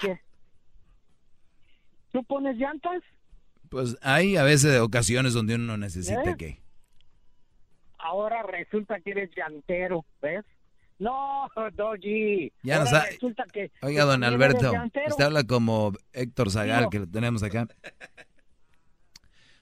¿Qué? 0.00 0.20
¿Tú 2.12 2.22
pones 2.24 2.56
llantas? 2.56 3.02
Pues 3.68 3.96
hay 4.02 4.36
a 4.36 4.42
veces 4.42 4.78
ocasiones 4.80 5.32
donde 5.32 5.54
uno 5.54 5.76
necesita 5.76 6.30
¿Eh? 6.30 6.36
que... 6.36 6.62
Ahora 7.98 8.42
resulta 8.42 9.00
que 9.00 9.12
eres 9.12 9.30
llantero, 9.34 10.04
¿ves? 10.20 10.44
No, 10.98 11.48
Doggy. 11.74 12.52
Ya 12.62 12.80
no 12.80 12.86
Ahora 12.86 13.06
resulta 13.10 13.44
que- 13.52 13.70
Oiga, 13.80 14.04
don 14.04 14.24
Alberto, 14.24 14.72
usted 15.08 15.24
habla 15.24 15.44
como 15.44 15.92
Héctor 16.12 16.50
Zagal, 16.50 16.84
No. 16.84 16.90
que 16.90 16.98
lo 16.98 17.06
tenemos 17.08 17.42
acá. 17.42 17.66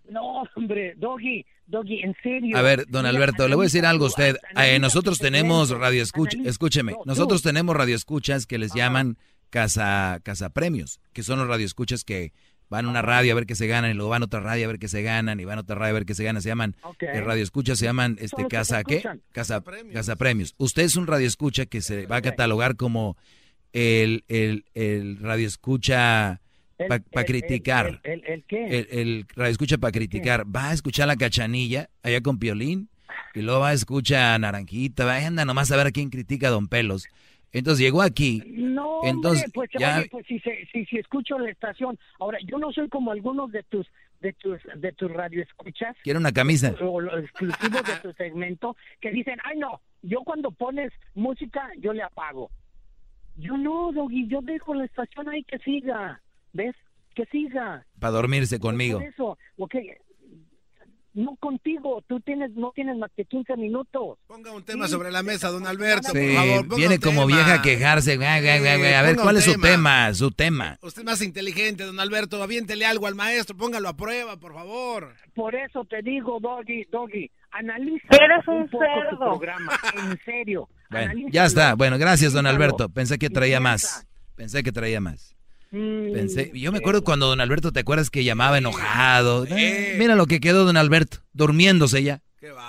No, 0.08 0.42
hombre, 0.56 0.94
Doggy, 0.96 1.46
Doggy, 1.70 2.00
en 2.02 2.14
serio. 2.22 2.56
A 2.56 2.62
ver, 2.62 2.86
don 2.88 3.06
Alberto, 3.06 3.46
le 3.48 3.54
voy 3.54 3.64
a 3.64 3.66
decir 3.66 3.86
algo 3.86 4.04
a 4.06 4.08
usted. 4.08 4.36
Eh, 4.56 4.78
nosotros 4.78 5.18
tenemos 5.18 5.70
radioescuchas, 5.70 6.34
analiza- 6.40 6.50
escúcheme, 6.50 6.96
nosotros 7.06 7.42
tenemos 7.42 7.76
radioescuchas 7.76 8.46
que 8.46 8.58
les 8.58 8.72
llaman 8.74 9.16
casa, 9.50 10.20
casa 10.22 10.50
premios, 10.50 11.00
que 11.12 11.22
son 11.22 11.38
los 11.38 11.48
radioescuchas 11.48 12.04
que 12.04 12.32
van 12.68 12.86
a 12.86 12.88
una 12.88 13.02
radio 13.02 13.32
a 13.32 13.34
ver 13.34 13.46
qué 13.46 13.56
se 13.56 13.66
ganan 13.66 13.90
y 13.90 13.94
luego 13.94 14.10
van 14.10 14.22
a 14.22 14.26
otra 14.26 14.38
radio 14.38 14.66
a 14.66 14.68
ver 14.68 14.78
qué 14.78 14.86
se 14.86 15.02
ganan 15.02 15.40
y 15.40 15.44
van 15.44 15.58
a 15.58 15.62
otra 15.62 15.74
radio 15.74 15.90
a 15.90 15.94
ver 15.94 16.06
qué 16.06 16.14
se 16.14 16.22
ganan. 16.22 16.40
Se 16.40 16.48
llaman, 16.48 16.76
Ok. 16.82 17.02
eh, 17.02 17.20
radioescuchas 17.20 17.78
se 17.80 17.84
llaman 17.86 18.16
este 18.20 18.46
casa, 18.46 18.84
¿qué? 18.84 19.02
Casa, 19.32 19.60
casa 19.92 20.16
premios. 20.16 20.54
Usted 20.56 20.82
es 20.84 20.94
un 20.94 21.08
radioescucha 21.08 21.66
que 21.66 21.80
se 21.82 22.06
va 22.06 22.16
a 22.16 22.22
catalogar 22.22 22.76
como 22.76 23.16
el, 23.72 24.24
el, 24.28 24.66
el 24.74 25.18
radioescucha 25.18 26.40
para 26.88 27.02
el- 27.14 27.24
criticar. 27.26 28.00
¿El, 28.04 28.12
el, 28.12 28.24
el 28.26 28.44
qué? 28.44 28.86
El, 28.90 29.26
radio 29.34 29.50
escucha 29.52 29.78
para 29.78 29.92
criticar. 29.92 30.44
Va 30.54 30.70
a 30.70 30.72
escuchar 30.72 31.06
la 31.08 31.16
cachanilla 31.16 31.88
allá 32.02 32.20
con 32.20 32.38
Piolín 32.38 32.88
y 33.34 33.42
luego 33.42 33.60
va 33.60 33.70
a 33.70 33.72
escuchar 33.74 34.34
a 34.34 34.38
Naranjita. 34.38 35.04
Va, 35.04 35.16
anda 35.26 35.44
nomás 35.44 35.70
a 35.72 35.76
ver 35.76 35.86
a 35.88 35.90
quién 35.90 36.10
critica 36.10 36.48
a 36.48 36.50
Don 36.50 36.68
Pelos. 36.68 37.08
Entonces 37.52 37.80
llegó 37.84 38.00
aquí. 38.02 38.42
No, 38.46 39.00
Entonces, 39.02 39.44
hombre, 39.46 39.52
pues, 39.54 39.70
ya- 39.78 39.98
oye, 39.98 40.08
pues 40.08 40.26
si, 40.26 40.38
se- 40.40 40.66
si, 40.72 40.84
si 40.86 40.98
escucho 40.98 41.36
la 41.38 41.50
estación. 41.50 41.98
Ahora, 42.20 42.38
yo 42.46 42.58
no 42.58 42.70
soy 42.72 42.88
como 42.88 43.10
algunos 43.10 43.50
de 43.52 43.62
tus 43.64 43.86
de 44.20 44.34
tus 44.34 44.58
de 44.76 44.92
tus 44.92 45.10
radioescuchas 45.10 45.96
Quiere 46.02 46.18
una 46.18 46.30
camisa. 46.30 46.74
o 46.82 47.00
los 47.00 47.24
exclusivos 47.24 47.82
de 47.84 47.96
tu 48.02 48.12
segmento 48.12 48.76
que 49.00 49.10
dicen, 49.10 49.38
"Ay, 49.44 49.58
no, 49.58 49.80
yo 50.02 50.20
cuando 50.24 50.50
pones 50.50 50.92
música 51.14 51.70
yo 51.78 51.92
le 51.94 52.02
apago." 52.02 52.50
Yo 53.36 53.56
no, 53.56 53.90
Doggy, 53.92 54.28
yo 54.28 54.42
dejo 54.42 54.74
la 54.74 54.84
estación 54.84 55.28
ahí 55.30 55.42
que 55.44 55.58
siga. 55.60 56.20
¿Ves? 56.52 56.74
Que 57.14 57.24
siga. 57.26 57.84
Para 57.98 58.12
dormirse 58.12 58.58
conmigo. 58.58 58.98
Por 58.98 59.08
eso, 59.08 59.38
ok. 59.58 59.74
No 61.12 61.34
contigo, 61.40 62.04
tú 62.06 62.20
tienes 62.20 62.52
no 62.52 62.70
tienes 62.72 62.96
más 62.96 63.10
que 63.16 63.24
15 63.24 63.56
minutos. 63.56 64.16
Ponga 64.28 64.52
un 64.52 64.62
tema 64.62 64.86
sobre 64.86 65.10
la 65.10 65.24
mesa, 65.24 65.48
don 65.48 65.66
Alberto, 65.66 66.10
Sí, 66.12 66.18
por 66.18 66.32
favor. 66.34 66.68
ponga 66.68 66.76
viene 66.76 66.94
un 66.94 67.00
como 67.00 67.26
tema. 67.26 67.36
vieja 67.36 67.54
a 67.54 67.62
quejarse. 67.62 68.12
A 68.24 69.02
ver, 69.02 69.16
¿cuál 69.16 69.36
es 69.38 69.44
su 69.44 69.52
tema. 69.54 69.68
tema? 69.68 70.14
Su 70.14 70.30
tema. 70.30 70.78
Usted 70.82 71.00
es 71.02 71.06
más 71.06 71.20
inteligente, 71.22 71.82
don 71.82 71.98
Alberto. 71.98 72.40
Aviéntele 72.40 72.86
algo 72.86 73.08
al 73.08 73.16
maestro. 73.16 73.56
Póngalo 73.56 73.88
a 73.88 73.96
prueba, 73.96 74.36
por 74.36 74.54
favor. 74.54 75.12
Por 75.34 75.56
eso 75.56 75.84
te 75.84 76.00
digo, 76.00 76.38
Doggy, 76.40 76.84
Doggy, 76.92 77.28
analiza 77.50 78.06
Eres 78.10 78.46
un 78.46 78.68
poco 78.70 78.84
tu 78.84 79.00
cerdo. 79.10 79.18
programa, 79.18 79.72
en 79.96 80.18
serio. 80.24 80.68
Bueno, 80.90 81.12
ya 81.32 81.44
está. 81.44 81.74
Bueno, 81.74 81.98
gracias, 81.98 82.32
don. 82.32 82.46
Alberto. 82.46 82.88
Pensé 82.88 83.18
que 83.18 83.30
traía 83.30 83.58
más. 83.58 84.06
Pensé 84.36 84.62
que 84.62 84.70
traía 84.70 85.00
más. 85.00 85.34
Mm, 85.70 86.12
Pensé, 86.12 86.50
yo 86.54 86.72
me 86.72 86.78
acuerdo 86.78 87.04
cuando 87.04 87.26
don 87.28 87.40
Alberto, 87.40 87.72
¿te 87.72 87.80
acuerdas 87.80 88.10
que 88.10 88.24
llamaba 88.24 88.58
enojado? 88.58 89.46
Eh, 89.46 89.94
mira 89.98 90.16
lo 90.16 90.26
que 90.26 90.40
quedó 90.40 90.64
don 90.64 90.76
Alberto, 90.76 91.18
durmiéndose 91.32 92.02
ya. 92.02 92.22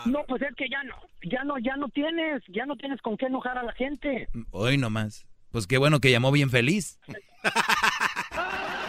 No, 0.06 0.20
pues 0.28 0.42
es 0.44 0.56
que 0.56 0.70
ya 0.70 0.84
no, 0.84 0.96
ya 1.24 1.44
no, 1.44 1.58
ya 1.60 1.76
no 1.78 1.88
tienes, 1.90 2.44
ya 2.50 2.66
no 2.66 2.76
tienes 2.76 3.02
con 3.02 3.18
qué 3.18 3.26
enojar 3.28 3.58
a 3.58 3.64
la 3.64 3.74
gente. 3.74 4.28
Hoy 4.52 4.78
nomás. 4.78 5.26
Pues 5.52 5.68
qué 5.68 5.78
bueno 5.78 6.00
que 6.00 6.12
llamó 6.12 6.32
bien 6.32 6.50
feliz. 6.50 7.00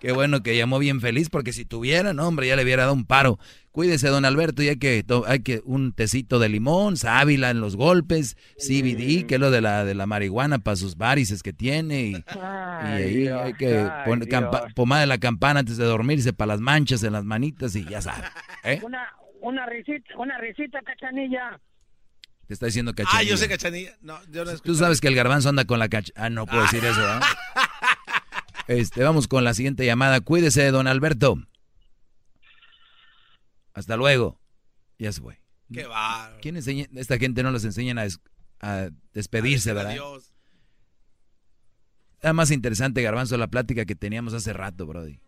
Qué 0.00 0.12
bueno 0.12 0.42
que 0.42 0.56
llamó 0.56 0.78
bien 0.78 1.00
feliz, 1.00 1.28
porque 1.28 1.52
si 1.52 1.64
tuviera, 1.66 2.12
no, 2.14 2.26
hombre, 2.26 2.46
ya 2.48 2.56
le 2.56 2.62
hubiera 2.64 2.84
dado 2.84 2.94
un 2.94 3.04
paro. 3.04 3.38
Cuídese, 3.70 4.08
don 4.08 4.24
Alberto, 4.24 4.62
ya 4.62 4.74
que 4.76 5.04
hay 5.26 5.40
que 5.40 5.60
un 5.64 5.92
tecito 5.92 6.38
de 6.38 6.48
limón, 6.48 6.96
sábila 6.96 7.50
en 7.50 7.60
los 7.60 7.76
golpes, 7.76 8.36
CBD, 8.58 9.26
que 9.26 9.34
es 9.34 9.40
lo 9.40 9.50
de 9.50 9.60
la, 9.60 9.84
de 9.84 9.94
la 9.94 10.06
marihuana 10.06 10.58
para 10.58 10.76
sus 10.76 10.96
varices 10.96 11.42
que 11.42 11.52
tiene. 11.52 12.00
Y, 12.02 12.12
y 12.16 12.38
ahí 12.38 13.28
hay 13.28 13.52
que 13.54 13.76
ay, 13.78 14.06
poner 14.06 14.28
campa- 14.28 14.72
pomada 14.74 15.02
de 15.02 15.06
la 15.06 15.18
campana 15.18 15.60
antes 15.60 15.76
de 15.76 15.84
dormirse 15.84 16.32
para 16.32 16.48
las 16.54 16.60
manchas 16.60 17.02
en 17.04 17.12
las 17.12 17.24
manitas 17.24 17.76
y 17.76 17.84
ya 17.84 18.00
sabe. 18.00 18.24
¿eh? 18.64 18.80
Una, 18.82 19.06
una 19.42 19.66
risita, 19.66 20.16
una 20.18 20.38
risita, 20.38 20.80
cachanilla. 20.82 21.60
Te 22.46 22.54
está 22.54 22.66
diciendo 22.66 22.90
Ah, 22.92 22.94
cachanilla. 22.96 23.30
yo 23.30 23.36
sé 23.36 23.48
cachanilla. 23.48 23.92
No, 24.00 24.18
yo 24.32 24.44
no 24.44 24.58
Tú 24.58 24.74
sabes 24.74 25.00
que 25.00 25.06
el 25.08 25.14
garbanzo 25.14 25.50
anda 25.50 25.64
con 25.66 25.78
la 25.78 25.88
cacha... 25.88 26.12
Ah, 26.16 26.30
no 26.30 26.46
puedo 26.46 26.62
decir 26.62 26.84
eso, 26.84 26.98
¿verdad? 26.98 27.20
Este, 28.66 29.02
vamos 29.02 29.26
con 29.28 29.44
la 29.44 29.54
siguiente 29.54 29.84
llamada. 29.84 30.20
Cuídese, 30.20 30.70
don 30.70 30.86
Alberto. 30.86 31.36
Hasta 33.74 33.96
luego. 33.96 34.38
Ya 34.98 35.12
se 35.12 35.20
fue. 35.20 35.40
Qué 35.72 35.86
va. 35.86 36.36
¿Quién 36.42 36.56
enseña? 36.56 36.86
Esta 36.94 37.18
gente 37.18 37.42
no 37.42 37.50
los 37.50 37.64
enseñan 37.64 37.98
a, 37.98 38.02
des- 38.02 38.20
a 38.60 38.90
despedirse, 39.12 39.72
¿verdad? 39.72 39.92
Adiós. 39.92 40.32
Era 42.22 42.32
más 42.32 42.50
interesante, 42.50 43.00
Garbanzo, 43.02 43.36
la 43.38 43.46
plática 43.48 43.84
que 43.86 43.94
teníamos 43.94 44.34
hace 44.34 44.52
rato, 44.52 44.86
Brody. 44.86 45.20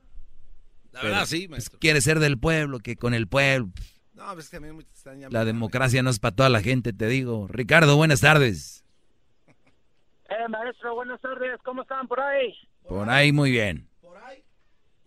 La 0.92 1.02
verdad, 1.02 1.16
Pero, 1.18 1.26
sí, 1.26 1.38
pues, 1.48 1.50
maestro. 1.50 1.78
quiere 1.78 2.00
ser 2.02 2.18
del 2.20 2.38
pueblo, 2.38 2.80
que 2.80 2.96
con 2.96 3.14
el 3.14 3.28
pueblo. 3.28 3.70
No, 4.12 4.30
pues 4.34 4.44
es 4.44 4.50
que 4.50 4.58
a 4.58 4.60
mí 4.60 4.70
me 4.72 4.82
están 4.82 5.14
llamando. 5.14 5.38
La 5.38 5.44
democracia 5.46 6.02
no 6.02 6.10
es 6.10 6.18
para 6.18 6.36
toda 6.36 6.48
la 6.50 6.60
gente, 6.60 6.92
te 6.92 7.06
digo. 7.06 7.46
Ricardo, 7.48 7.96
buenas 7.96 8.20
tardes. 8.20 8.84
Eh, 10.28 10.48
maestro, 10.50 10.94
buenas 10.94 11.18
tardes. 11.22 11.58
¿Cómo 11.64 11.82
están 11.82 12.06
por 12.08 12.20
ahí? 12.20 12.52
Por 12.98 13.08
ahí 13.10 13.32
muy 13.32 13.50
bien. 13.50 13.88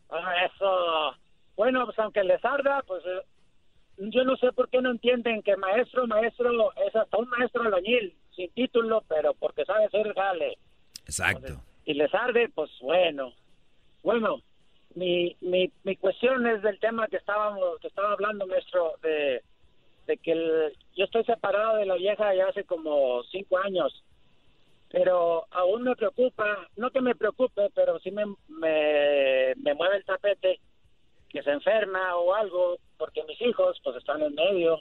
Ah, 0.10 0.34
eso. 0.46 1.16
Bueno, 1.56 1.86
pues 1.86 1.98
aunque 2.00 2.24
les 2.24 2.44
arda, 2.44 2.82
pues 2.88 3.04
eh, 3.06 3.22
yo 3.98 4.24
no 4.24 4.36
sé 4.38 4.52
por 4.54 4.70
qué 4.70 4.82
no 4.82 4.92
entienden 4.92 5.42
que 5.42 5.56
maestro, 5.58 6.08
maestro 6.08 6.74
es 6.86 6.96
hasta 6.96 7.18
un 7.18 7.30
maestro 7.30 7.64
albañil, 7.64 8.16
sin 8.36 8.50
título, 8.52 9.04
pero 9.08 9.34
porque 9.34 9.66
sabe 9.66 9.86
hacer 9.86 10.14
jale. 10.14 10.58
Exacto. 11.06 11.62
Y 11.86 11.94
les 11.94 12.14
arde, 12.14 12.50
pues 12.54 12.70
bueno. 12.82 13.34
Bueno, 14.04 14.42
mi, 14.96 15.36
mi, 15.42 15.72
mi 15.84 15.96
cuestión 15.98 16.46
es 16.48 16.62
del 16.62 16.80
tema 16.80 17.08
que 17.08 17.18
estábamos, 17.18 17.80
que 17.82 17.88
estaba 17.88 18.14
hablando, 18.14 18.48
maestro, 18.48 18.94
de, 19.02 19.42
de 20.08 20.18
que 20.18 20.32
el- 20.32 20.74
yo 20.96 21.06
estoy 21.06 21.24
separado 21.26 21.78
de 21.78 21.86
la 21.86 21.96
vieja 21.96 22.34
ya 22.36 22.48
hace 22.48 22.64
como 22.64 23.24
cinco 23.32 23.58
años 23.58 24.04
pero 24.96 25.46
aún 25.52 25.84
me 25.84 25.94
preocupa, 25.94 26.70
no 26.78 26.90
que 26.90 27.02
me 27.02 27.16
preocupe, 27.16 27.70
pero 27.76 28.00
sí 28.00 28.12
me, 28.12 28.24
me, 28.48 29.54
me 29.58 29.74
mueve 29.74 29.98
el 29.98 30.06
tapete 30.06 30.62
que 31.28 31.44
se 31.44 31.52
enferma 31.52 32.16
o 32.16 32.34
algo, 32.34 32.78
porque 32.98 33.22
mis 33.26 33.42
hijos 33.42 33.78
pues 33.84 33.98
están 33.98 34.22
en 34.22 34.34
medio 34.34 34.80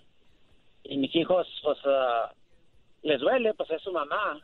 y 0.84 0.98
mis 0.98 1.12
hijos 1.16 1.48
pues 1.64 1.78
ah, 1.86 2.32
les 3.02 3.18
duele, 3.18 3.54
pues 3.54 3.68
es 3.72 3.82
su 3.82 3.90
mamá. 3.90 4.40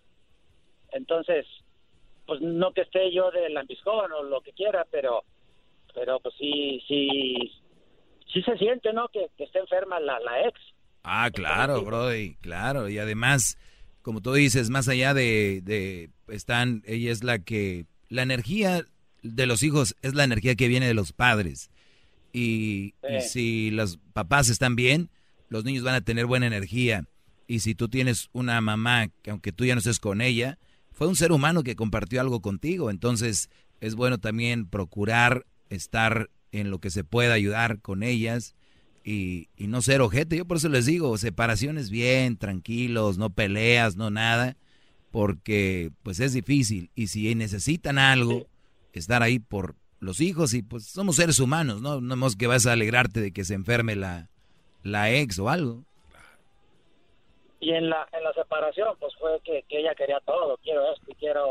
Entonces, 0.90 1.46
pues 2.26 2.40
no 2.40 2.72
que 2.72 2.80
esté 2.80 3.12
yo 3.12 3.30
de 3.30 3.48
lambiscón 3.50 4.10
o 4.10 4.24
lo 4.24 4.40
que 4.40 4.52
quiera, 4.52 4.84
pero 4.90 5.22
pero 5.94 6.18
pues 6.18 6.34
sí, 6.36 6.82
sí, 6.88 7.62
sí 8.32 8.42
se 8.42 8.58
siente, 8.58 8.92
¿no? 8.92 9.06
Que, 9.06 9.28
que 9.36 9.44
esté 9.44 9.60
enferma 9.60 10.00
la, 10.00 10.18
la 10.18 10.48
ex. 10.48 10.60
Ah, 11.04 11.30
claro, 11.32 11.84
Brody, 11.84 12.34
claro. 12.40 12.88
Y 12.88 12.98
además, 12.98 13.56
como 14.02 14.20
tú 14.20 14.32
dices, 14.32 14.70
más 14.70 14.88
allá 14.88 15.14
de, 15.14 15.60
de 15.64 16.10
están, 16.28 16.82
ella 16.86 17.12
es 17.12 17.22
la 17.24 17.38
que, 17.38 17.86
la 18.08 18.22
energía 18.22 18.84
de 19.22 19.46
los 19.46 19.62
hijos 19.62 19.96
es 20.02 20.14
la 20.14 20.24
energía 20.24 20.54
que 20.54 20.68
viene 20.68 20.86
de 20.86 20.94
los 20.94 21.12
padres. 21.12 21.70
Y, 22.32 22.94
si 23.28 23.70
los 23.70 23.98
papás 24.12 24.48
están 24.48 24.76
bien, 24.76 25.10
los 25.48 25.64
niños 25.64 25.84
van 25.84 25.94
a 25.94 26.00
tener 26.00 26.26
buena 26.26 26.46
energía. 26.46 27.04
Y 27.46 27.60
si 27.60 27.74
tú 27.74 27.88
tienes 27.88 28.28
una 28.32 28.60
mamá 28.60 29.08
que 29.22 29.30
aunque 29.30 29.52
tú 29.52 29.64
ya 29.64 29.74
no 29.74 29.80
estés 29.80 29.98
con 29.98 30.20
ella, 30.20 30.58
fue 30.92 31.08
un 31.08 31.16
ser 31.16 31.32
humano 31.32 31.62
que 31.62 31.76
compartió 31.76 32.20
algo 32.20 32.40
contigo. 32.40 32.90
Entonces 32.90 33.50
es 33.80 33.94
bueno 33.94 34.18
también 34.18 34.66
procurar 34.66 35.46
estar 35.70 36.30
en 36.52 36.70
lo 36.70 36.78
que 36.78 36.90
se 36.90 37.04
pueda 37.04 37.34
ayudar 37.34 37.80
con 37.80 38.02
ellas 38.02 38.54
y, 39.04 39.48
y 39.56 39.66
no 39.66 39.82
ser 39.82 40.00
ojete. 40.00 40.36
Yo 40.36 40.44
por 40.44 40.58
eso 40.58 40.68
les 40.68 40.86
digo, 40.86 41.16
separaciones 41.18 41.90
bien, 41.90 42.36
tranquilos, 42.36 43.18
no 43.18 43.30
peleas, 43.30 43.96
no 43.96 44.10
nada, 44.10 44.56
porque 45.10 45.90
pues 46.02 46.20
es 46.20 46.32
difícil. 46.32 46.90
Y 46.94 47.08
si 47.08 47.34
necesitan 47.34 47.98
algo, 47.98 48.46
estar 48.92 49.22
ahí 49.22 49.38
por 49.38 49.74
los 49.98 50.20
hijos 50.20 50.54
y 50.54 50.62
pues 50.62 50.84
somos 50.86 51.16
seres 51.16 51.38
humanos, 51.40 51.82
¿no? 51.82 52.00
No 52.00 52.26
es 52.26 52.36
que 52.36 52.46
vas 52.46 52.66
a 52.66 52.72
alegrarte 52.72 53.20
de 53.20 53.32
que 53.32 53.44
se 53.44 53.54
enferme 53.54 53.96
la, 53.96 54.28
la 54.82 55.10
ex 55.12 55.38
o 55.38 55.48
algo. 55.48 55.84
Y 57.60 57.70
en 57.72 57.90
la, 57.90 58.08
en 58.12 58.24
la 58.24 58.32
separación, 58.32 58.88
pues 58.98 59.12
fue 59.18 59.38
que, 59.44 59.62
que 59.68 59.80
ella 59.80 59.94
quería 59.94 60.18
todo. 60.20 60.58
Quiero 60.62 60.80
esto, 60.94 61.04
y 61.10 61.14
quiero 61.16 61.46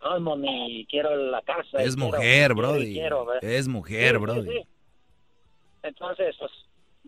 Harmony, 0.00 0.80
y 0.80 0.86
quiero 0.86 1.14
la 1.14 1.42
casa. 1.42 1.82
Es 1.82 1.96
mujer, 1.96 2.54
quiero 2.54 3.24
Brody. 3.26 3.40
Es 3.42 3.68
mujer, 3.68 4.12
Sí, 4.14 4.16
sí, 4.16 4.22
Brody. 4.22 4.48
sí. 4.50 4.66
Entonces, 5.86 6.34
pues, 6.38 6.50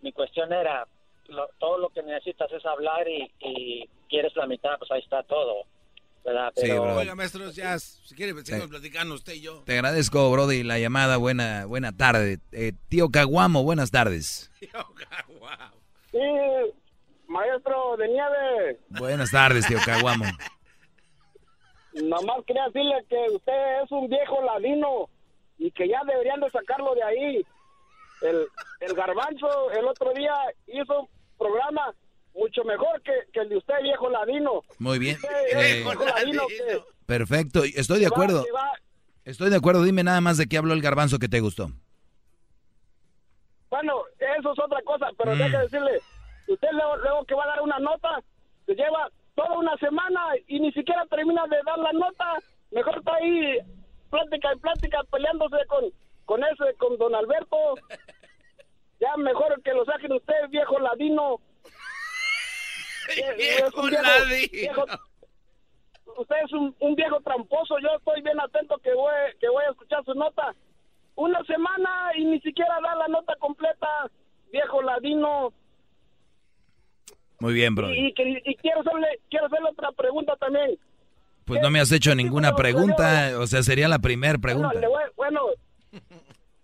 mi 0.02 0.12
cuestión 0.12 0.52
era, 0.52 0.86
lo- 1.26 1.48
todo 1.58 1.78
lo 1.78 1.88
que 1.90 2.02
necesitas 2.02 2.50
es 2.52 2.64
hablar 2.66 3.06
y, 3.08 3.30
y 3.40 3.88
quieres 4.08 4.34
la 4.36 4.46
mitad, 4.46 4.78
pues 4.78 4.90
ahí 4.90 5.00
está 5.00 5.22
todo. 5.24 5.64
¿verdad? 6.24 6.52
Pero, 6.56 6.82
Oiga, 6.96 7.14
maestros, 7.14 7.56
ya, 7.56 7.78
si 7.78 8.14
quiere, 8.14 8.34
seguimos 8.44 8.68
platicando 8.68 9.14
usted 9.14 9.32
y 9.34 9.40
yo. 9.40 9.62
Te 9.64 9.72
agradezco, 9.74 10.30
Brody, 10.30 10.62
la 10.62 10.78
llamada. 10.78 11.16
Buena, 11.16 11.64
buena 11.64 11.96
tarde. 11.96 12.38
Eh, 12.52 12.72
tío 12.90 13.08
Caguamo, 13.10 13.62
buenas 13.62 13.90
tardes. 13.90 14.50
Sí, 16.10 16.18
maestro 17.28 17.96
de 17.98 18.08
nieve. 18.08 18.80
Buenas 18.90 19.30
tardes, 19.30 19.66
tío 19.66 19.78
Caguamo. 19.84 20.24
Nomás 21.94 22.44
quería 22.46 22.64
decirle 22.66 23.04
que 23.08 23.16
usted 23.34 23.82
es 23.84 23.90
un 23.90 24.08
viejo 24.08 24.42
ladino 24.42 25.08
y 25.58 25.70
que 25.72 25.88
ya 25.88 26.00
deberían 26.06 26.40
de 26.40 26.50
sacarlo 26.50 26.94
de 26.94 27.02
ahí. 27.02 27.46
El, 28.22 28.46
el 28.80 28.94
garbanzo 28.94 29.70
el 29.72 29.84
otro 29.86 30.12
día 30.14 30.34
hizo 30.66 31.00
un 31.02 31.08
programa 31.38 31.94
mucho 32.34 32.62
mejor 32.64 33.00
que, 33.02 33.12
que 33.32 33.40
el 33.40 33.48
de 33.48 33.56
usted, 33.56 33.74
viejo 33.82 34.08
ladino. 34.10 34.62
Muy 34.78 34.98
bien. 34.98 35.16
Usted 35.16 35.28
Eh, 35.58 35.74
viejo 35.84 36.04
ladino 36.04 36.42
que- 36.48 36.82
perfecto, 37.06 37.62
estoy 37.64 38.00
de 38.00 38.06
acuerdo. 38.06 38.44
que 38.44 38.52
va- 38.52 38.72
Estoy 39.24 39.50
de 39.50 39.56
acuerdo. 39.56 39.82
Dime 39.82 40.02
nada 40.02 40.20
más 40.22 40.38
de 40.38 40.46
qué 40.46 40.56
habló 40.56 40.72
el 40.72 40.80
garbanzo 40.80 41.18
que 41.18 41.28
te 41.28 41.40
gustó. 41.40 41.68
Bueno, 43.70 43.92
eso 44.38 44.52
es 44.52 44.58
otra 44.58 44.80
cosa, 44.82 45.08
pero 45.18 45.34
Mm. 45.34 45.38
deje 45.38 45.58
decirle, 45.58 46.00
usted 46.48 46.68
luego, 46.72 46.96
luego 46.96 47.24
que 47.26 47.34
va 47.34 47.44
a 47.44 47.48
dar 47.48 47.60
una 47.62 47.78
nota, 47.78 48.22
se 48.66 48.74
lleva 48.74 49.10
toda 49.34 49.58
una 49.58 49.76
semana 49.76 50.20
y 50.46 50.58
ni 50.60 50.72
siquiera 50.72 51.04
termina 51.06 51.46
de 51.46 51.58
dar 51.64 51.78
la 51.78 51.92
nota, 51.92 52.38
mejor 52.70 52.98
está 52.98 53.14
ahí 53.16 53.58
plática 54.10 54.48
y 54.54 54.58
plática 54.58 54.98
peleándose 55.10 55.56
con, 55.68 55.84
con 56.28 56.44
ese, 56.44 56.74
con 56.76 56.98
don 56.98 57.14
Alberto. 57.14 57.56
Ya 59.00 59.16
mejor 59.16 59.60
que 59.62 59.72
lo 59.72 59.84
saquen 59.86 60.12
usted, 60.12 60.34
viejo 60.50 60.78
ladino. 60.78 61.40
Un 63.76 63.90
viejo- 64.52 64.84
usted 66.18 66.36
es 66.44 66.52
un, 66.52 66.76
un 66.80 66.94
viejo 66.94 67.20
tramposo, 67.22 67.76
yo 67.80 67.88
estoy 67.96 68.20
bien 68.22 68.38
atento 68.40 68.76
que 68.78 68.92
voy, 68.92 69.12
que 69.40 69.48
voy 69.48 69.64
a 69.66 69.70
escuchar 69.70 70.04
su 70.04 70.12
nota. 70.14 70.54
Una 71.14 71.42
semana 71.44 72.10
y 72.16 72.24
ni 72.26 72.40
siquiera 72.40 72.74
da 72.82 72.94
la 72.96 73.08
nota 73.08 73.34
completa, 73.40 73.88
viejo 74.52 74.82
ladino. 74.82 75.52
Muy 77.40 77.54
bien, 77.54 77.74
Brody. 77.74 77.94
Y, 77.98 78.06
y 78.08 78.12
que- 78.14 78.42
y 78.44 78.54
quiero, 78.56 78.80
hacerle, 78.80 79.20
quiero 79.30 79.46
hacerle 79.46 79.70
otra 79.70 79.90
pregunta 79.92 80.36
también. 80.36 80.78
Pues 81.46 81.62
no 81.62 81.70
me 81.70 81.80
has 81.80 81.90
hecho 81.92 82.14
ninguna 82.14 82.54
pregunta. 82.54 83.30
O 83.38 83.46
sea, 83.46 83.62
sería 83.62 83.88
la 83.88 84.00
primera 84.00 84.36
pregunta. 84.38 84.68
Bueno, 84.68 84.80
le 84.80 84.88
voy- 84.88 85.10
bueno, 85.16 85.40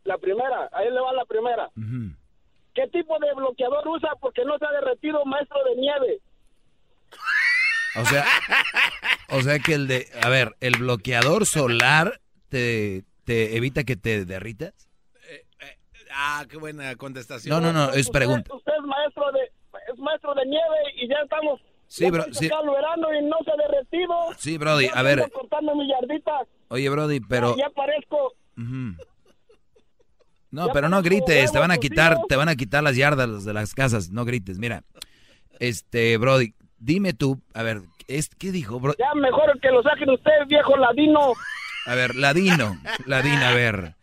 la 0.04 0.18
primera, 0.18 0.68
ahí 0.72 0.90
le 0.90 1.00
va 1.00 1.12
la 1.12 1.24
primera. 1.24 1.70
¿Qué 2.74 2.88
tipo 2.88 3.18
de 3.20 3.32
bloqueador 3.34 3.86
usa 3.88 4.10
porque 4.20 4.44
no 4.44 4.58
se 4.58 4.66
ha 4.66 4.70
derretido 4.72 5.24
maestro 5.24 5.58
de 5.64 5.76
nieve? 5.76 6.20
O 7.96 8.04
sea, 8.04 8.24
o 9.30 9.40
sea 9.42 9.58
que 9.60 9.74
el 9.74 9.86
de, 9.86 10.08
a 10.22 10.28
ver, 10.28 10.56
el 10.60 10.76
bloqueador 10.78 11.46
solar 11.46 12.20
te, 12.48 13.04
te 13.24 13.56
evita 13.56 13.84
que 13.84 13.96
te 13.96 14.24
derritas. 14.24 14.74
Ah, 16.16 16.44
qué 16.48 16.56
buena 16.56 16.94
contestación. 16.96 17.54
No, 17.54 17.60
no, 17.60 17.72
no, 17.72 17.92
es 17.92 18.08
pregunta. 18.10 18.54
Usted, 18.54 18.72
es 18.72 18.84
maestro 18.84 19.32
de 19.32 19.40
es 19.92 19.98
maestro 19.98 20.34
de 20.34 20.46
nieve 20.46 20.76
y 20.96 21.08
ya 21.08 21.16
estamos 21.24 21.60
Sí, 21.88 22.04
ya 22.04 22.10
bro, 22.10 22.24
sí. 22.32 22.48
verano 22.48 23.08
y 23.14 23.24
no 23.24 23.36
se 23.44 23.50
ha 23.50 23.56
derretido. 23.56 24.14
Sí, 24.38 24.56
Brody, 24.58 24.88
a 24.92 25.02
ver. 25.02 25.20
ando 25.20 25.32
cortando 25.32 25.74
mi 25.74 25.88
yardita. 25.88 26.40
Oye, 26.68 26.88
Brody, 26.88 27.20
pero 27.20 27.56
Ya 27.56 27.68
parezco 27.70 28.32
Ujú. 28.56 28.96
No, 30.54 30.68
pero 30.72 30.88
no 30.88 31.02
grites, 31.02 31.50
te 31.50 31.58
van 31.58 31.72
a 31.72 31.78
quitar, 31.78 32.16
te 32.28 32.36
van 32.36 32.48
a 32.48 32.54
quitar 32.54 32.80
las 32.80 32.94
yardas 32.94 33.44
de 33.44 33.52
las 33.52 33.74
casas, 33.74 34.10
no 34.10 34.24
grites. 34.24 34.56
Mira, 34.56 34.84
este, 35.58 36.16
Brody, 36.16 36.54
dime 36.78 37.12
tú, 37.12 37.42
a 37.54 37.64
ver, 37.64 37.82
es, 38.06 38.28
¿qué 38.28 38.52
dijo, 38.52 38.78
bro? 38.78 38.94
ya 38.96 39.12
mejor 39.20 39.58
que 39.60 39.72
lo 39.72 39.82
saquen 39.82 40.10
usted, 40.10 40.30
viejo 40.46 40.76
ladino. 40.76 41.32
A 41.86 41.96
ver, 41.96 42.14
ladino, 42.14 42.78
ladino, 43.04 43.44
a 43.44 43.52
ver, 43.52 43.96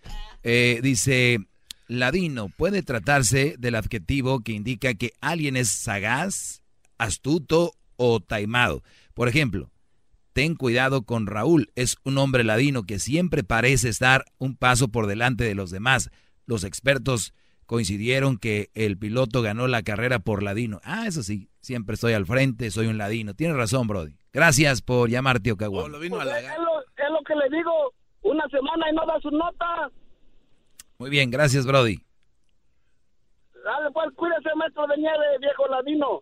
eh, 0.43 0.81
dice, 0.83 1.39
ladino 1.87 2.49
puede 2.49 2.83
tratarse 2.83 3.55
del 3.57 3.75
adjetivo 3.75 4.41
que 4.41 4.51
indica 4.51 4.93
que 4.93 5.11
alguien 5.21 5.55
es 5.55 5.69
sagaz, 5.69 6.63
astuto 6.97 7.71
o 7.95 8.19
taimado. 8.19 8.83
Por 9.13 9.29
ejemplo, 9.29 9.71
ten 10.33 10.55
cuidado 10.55 11.03
con 11.03 11.27
Raúl, 11.27 11.71
es 11.75 11.95
un 12.03 12.17
hombre 12.17 12.43
ladino 12.43 12.83
que 12.83 12.99
siempre 12.99 13.45
parece 13.45 13.87
estar 13.87 14.25
un 14.37 14.57
paso 14.57 14.89
por 14.89 15.07
delante 15.07 15.45
de 15.45 15.55
los 15.55 15.71
demás. 15.71 16.11
Los 16.45 16.63
expertos 16.63 17.33
coincidieron 17.65 18.37
que 18.37 18.69
el 18.73 18.97
piloto 18.97 19.41
ganó 19.41 19.67
la 19.67 19.81
carrera 19.81 20.19
por 20.19 20.43
ladino. 20.43 20.81
Ah, 20.83 21.07
eso 21.07 21.23
sí, 21.23 21.49
siempre 21.61 21.95
estoy 21.95 22.13
al 22.13 22.25
frente, 22.25 22.69
soy 22.69 22.87
un 22.87 22.97
ladino. 22.97 23.33
Tienes 23.33 23.55
razón, 23.55 23.87
Brody. 23.87 24.17
Gracias 24.33 24.81
por 24.81 25.09
llamar, 25.09 25.39
tío 25.39 25.55
Caguán. 25.55 25.91
Pues, 25.91 26.03
es, 26.03 26.09
lo, 26.09 26.25
es 26.25 27.11
lo 27.11 27.21
que 27.25 27.35
le 27.35 27.55
digo, 27.55 27.93
una 28.23 28.45
semana 28.49 28.89
y 28.89 28.93
no 28.93 29.05
da 29.05 29.19
su 29.21 29.31
nota. 29.31 29.89
Muy 30.97 31.09
bien, 31.09 31.31
gracias, 31.31 31.65
Brody. 31.65 31.99
Dale, 33.63 33.91
pues, 33.93 34.09
cuídese, 34.15 34.49
maestro 34.55 34.87
de 34.87 34.97
nieve, 34.97 35.37
viejo 35.39 35.67
ladino. 35.67 36.21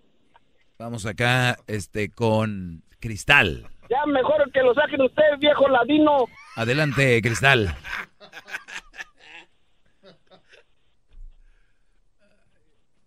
Vamos 0.77 1.05
acá, 1.05 1.57
este, 1.67 2.11
con 2.11 2.83
Cristal. 2.99 3.67
Ya 3.89 4.05
mejor 4.05 4.51
que 4.51 4.61
lo 4.61 4.73
saquen 4.73 5.01
usted, 5.01 5.23
viejo 5.39 5.67
ladino. 5.67 6.25
Adelante, 6.55 7.21
Cristal. 7.21 7.75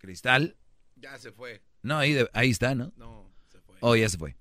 Cristal. 0.03 0.57
Ya 0.97 1.17
se 1.19 1.33
fue. 1.33 1.63
No, 1.83 1.99
ahí, 1.99 2.13
de- 2.13 2.29
ahí 2.35 2.51
está, 2.51 2.75
¿no? 2.75 2.93
No, 2.97 3.31
se 3.51 3.61
fue. 3.61 3.77
Oh, 3.81 3.97
ya 3.97 4.09
se 4.09 4.19
fue. 4.19 4.37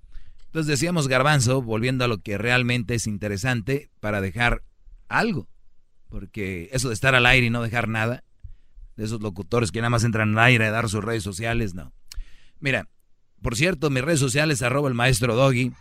Entonces 0.47 0.67
decíamos 0.67 1.07
garbanzo, 1.07 1.61
volviendo 1.61 2.03
a 2.03 2.07
lo 2.07 2.17
que 2.17 2.37
realmente 2.37 2.95
es 2.95 3.07
interesante 3.07 3.89
para 3.99 4.19
dejar 4.21 4.63
algo. 5.07 5.47
Porque 6.09 6.69
eso 6.73 6.89
de 6.89 6.93
estar 6.95 7.15
al 7.15 7.25
aire 7.25 7.47
y 7.47 7.51
no 7.51 7.61
dejar 7.61 7.87
nada, 7.87 8.23
de 8.97 9.05
esos 9.05 9.21
locutores 9.21 9.71
que 9.71 9.79
nada 9.79 9.91
más 9.91 10.03
entran 10.03 10.37
al 10.37 10.45
aire 10.45 10.65
a 10.65 10.71
dar 10.71 10.89
sus 10.89 11.03
redes 11.03 11.23
sociales, 11.23 11.73
no. 11.73 11.93
Mira, 12.59 12.89
por 13.41 13.55
cierto, 13.55 13.89
mis 13.89 14.03
redes 14.03 14.19
sociales, 14.19 14.61
arroba 14.61 14.89
el 14.89 14.93
maestro 14.95 15.35
Doggy. 15.35 15.71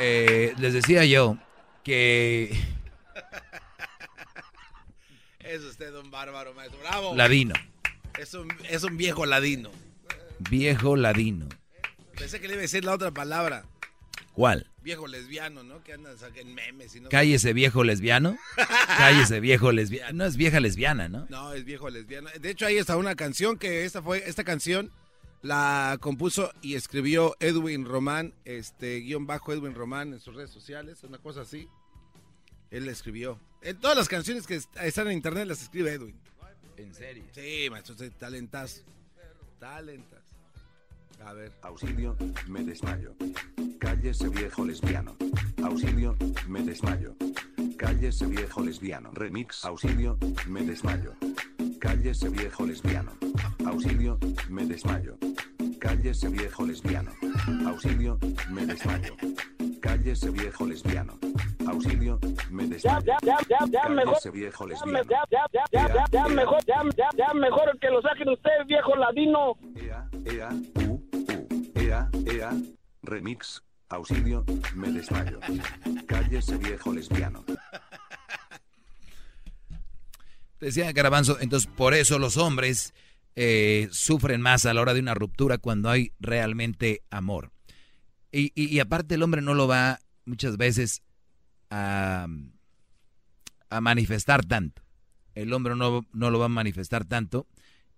Eh, 0.00 0.52
les 0.58 0.74
decía 0.74 1.04
yo 1.06 1.38
que 1.82 2.52
Es 5.40 5.62
usted 5.62 5.94
un 5.94 6.10
bárbaro, 6.10 6.52
maestro. 6.52 6.78
Bravo. 6.80 7.14
ladino, 7.16 7.54
Es 8.18 8.34
un, 8.34 8.48
es 8.68 8.82
un 8.84 8.96
viejo 8.96 9.26
ladino. 9.26 9.70
viejo 10.50 10.96
ladino. 10.96 11.48
Pensé 12.16 12.40
que 12.40 12.48
le 12.48 12.54
iba 12.54 12.60
a 12.60 12.62
decir 12.62 12.84
la 12.84 12.94
otra 12.94 13.10
palabra. 13.12 13.64
¿Cuál? 14.32 14.66
Viejo 14.82 15.06
lesbiano, 15.08 15.62
¿no? 15.64 15.82
Que 15.82 15.92
andan 15.94 16.14
en 16.36 16.54
memes 16.54 16.94
y 16.94 17.00
no. 17.00 17.08
Cállese 17.08 17.52
viejo 17.52 17.82
lesbiano. 17.84 18.36
Cállese 18.98 19.40
viejo 19.40 19.72
lesbiano. 19.72 20.12
No 20.12 20.24
es 20.24 20.36
vieja 20.36 20.60
lesbiana, 20.60 21.08
¿no? 21.08 21.26
No, 21.28 21.52
es 21.52 21.64
viejo 21.64 21.90
lesbiano. 21.90 22.30
De 22.40 22.50
hecho, 22.50 22.66
ahí 22.66 22.76
está 22.78 22.96
una 22.96 23.14
canción 23.16 23.58
que 23.58 23.84
esta 23.84 24.02
fue, 24.02 24.22
esta 24.28 24.44
canción 24.44 24.92
la 25.42 25.98
compuso 26.00 26.52
y 26.62 26.74
escribió 26.74 27.36
Edwin 27.40 27.84
Román, 27.84 28.32
este 28.44 28.98
guion 29.00 29.26
bajo 29.26 29.52
Edwin 29.52 29.74
Román 29.74 30.12
en 30.12 30.20
sus 30.20 30.34
redes 30.34 30.50
sociales, 30.50 31.02
una 31.04 31.18
cosa 31.18 31.42
así. 31.42 31.68
Él 32.70 32.86
la 32.86 32.92
escribió. 32.92 33.40
En 33.62 33.78
todas 33.80 33.96
las 33.96 34.08
canciones 34.08 34.46
que 34.46 34.56
est- 34.56 34.76
están 34.82 35.06
en 35.08 35.14
internet 35.14 35.46
las 35.46 35.62
escribe 35.62 35.92
Edwin. 35.92 36.16
¿En 36.78 36.94
serio? 36.94 37.24
Sí, 37.32 37.68
maestro, 37.70 37.96
sí, 37.96 38.08
talentazo. 38.10 38.82
Talentazo. 39.58 40.36
A 41.24 41.32
ver. 41.32 41.52
Auxilio, 41.62 42.16
me 42.46 42.62
desmayo. 42.62 43.16
Cállese 43.80 44.28
viejo 44.28 44.64
lesbiano. 44.64 45.16
Auxilio, 45.64 46.16
me 46.46 46.62
desmayo. 46.62 47.16
Cállese 47.76 48.26
viejo 48.26 48.62
lesbiano. 48.62 49.10
Remix. 49.12 49.64
Auxilio, 49.64 50.16
me 50.46 50.62
desmayo. 50.62 51.14
Cállese 51.80 52.28
viejo 52.28 52.64
lesbiano. 52.64 53.12
Auxilio, 53.66 54.18
me 54.48 54.64
desmayo. 54.64 55.18
Cállese 55.80 56.28
viejo 56.28 56.64
lesbiano. 56.64 57.12
Auxilio, 57.66 58.20
me 58.50 58.64
desmayo. 58.66 59.16
Cállese 59.80 60.30
viejo 60.30 60.66
lesbiano. 60.66 61.18
Auxilio, 61.66 62.18
me 62.50 62.66
desmayo. 62.66 63.00
Ya, 63.06 63.16
ya, 63.22 63.38
ya, 63.48 63.58
ya, 63.70 63.88
mejor. 63.88 64.32
Viejo 64.32 64.66
Ya, 64.66 64.72
lesbiano. 64.74 65.02
ya, 65.10 65.22
ya, 65.30 65.40
ya, 65.52 65.64
ya, 65.72 65.94
ya, 65.94 66.04
ya, 66.10 66.28
mejor, 66.28 66.64
ya, 66.66 66.82
ya, 66.96 67.08
ya, 67.16 67.34
mejor 67.34 67.78
que 67.80 67.88
lo 67.90 68.02
saquen 68.02 68.28
usted, 68.30 68.50
viejo 68.66 68.96
ladino. 68.96 69.56
Ea, 69.76 70.08
ea, 70.24 70.48
u, 70.74 70.94
u, 70.94 71.48
ea, 71.74 72.08
ea, 72.26 72.52
remix, 73.02 73.62
auxilio, 73.90 74.44
me 74.74 74.90
desmayo. 74.90 75.38
Cállese 76.06 76.56
viejo 76.56 76.92
lesbiano. 76.92 77.44
Decía 80.60 80.90
Garbanzo, 80.92 81.38
entonces 81.40 81.70
por 81.76 81.94
eso 81.94 82.18
los 82.18 82.36
hombres 82.36 82.92
eh, 83.36 83.88
sufren 83.92 84.40
más 84.40 84.66
a 84.66 84.74
la 84.74 84.80
hora 84.80 84.92
de 84.94 85.00
una 85.00 85.14
ruptura 85.14 85.58
cuando 85.58 85.88
hay 85.88 86.12
realmente 86.18 87.02
amor. 87.10 87.52
Y, 88.32 88.52
y- 88.54 88.66
y 88.66 88.80
aparte 88.80 89.14
el 89.14 89.22
hombre 89.22 89.40
no 89.42 89.54
lo 89.54 89.66
va 89.68 90.00
muchas 90.26 90.56
veces 90.56 91.02
a, 91.70 92.26
a 93.70 93.80
manifestar 93.80 94.44
tanto. 94.44 94.82
El 95.34 95.52
hombre 95.52 95.74
no, 95.76 96.06
no 96.12 96.30
lo 96.30 96.38
va 96.38 96.46
a 96.46 96.50
manifestar 96.50 97.04
tanto. 97.04 97.46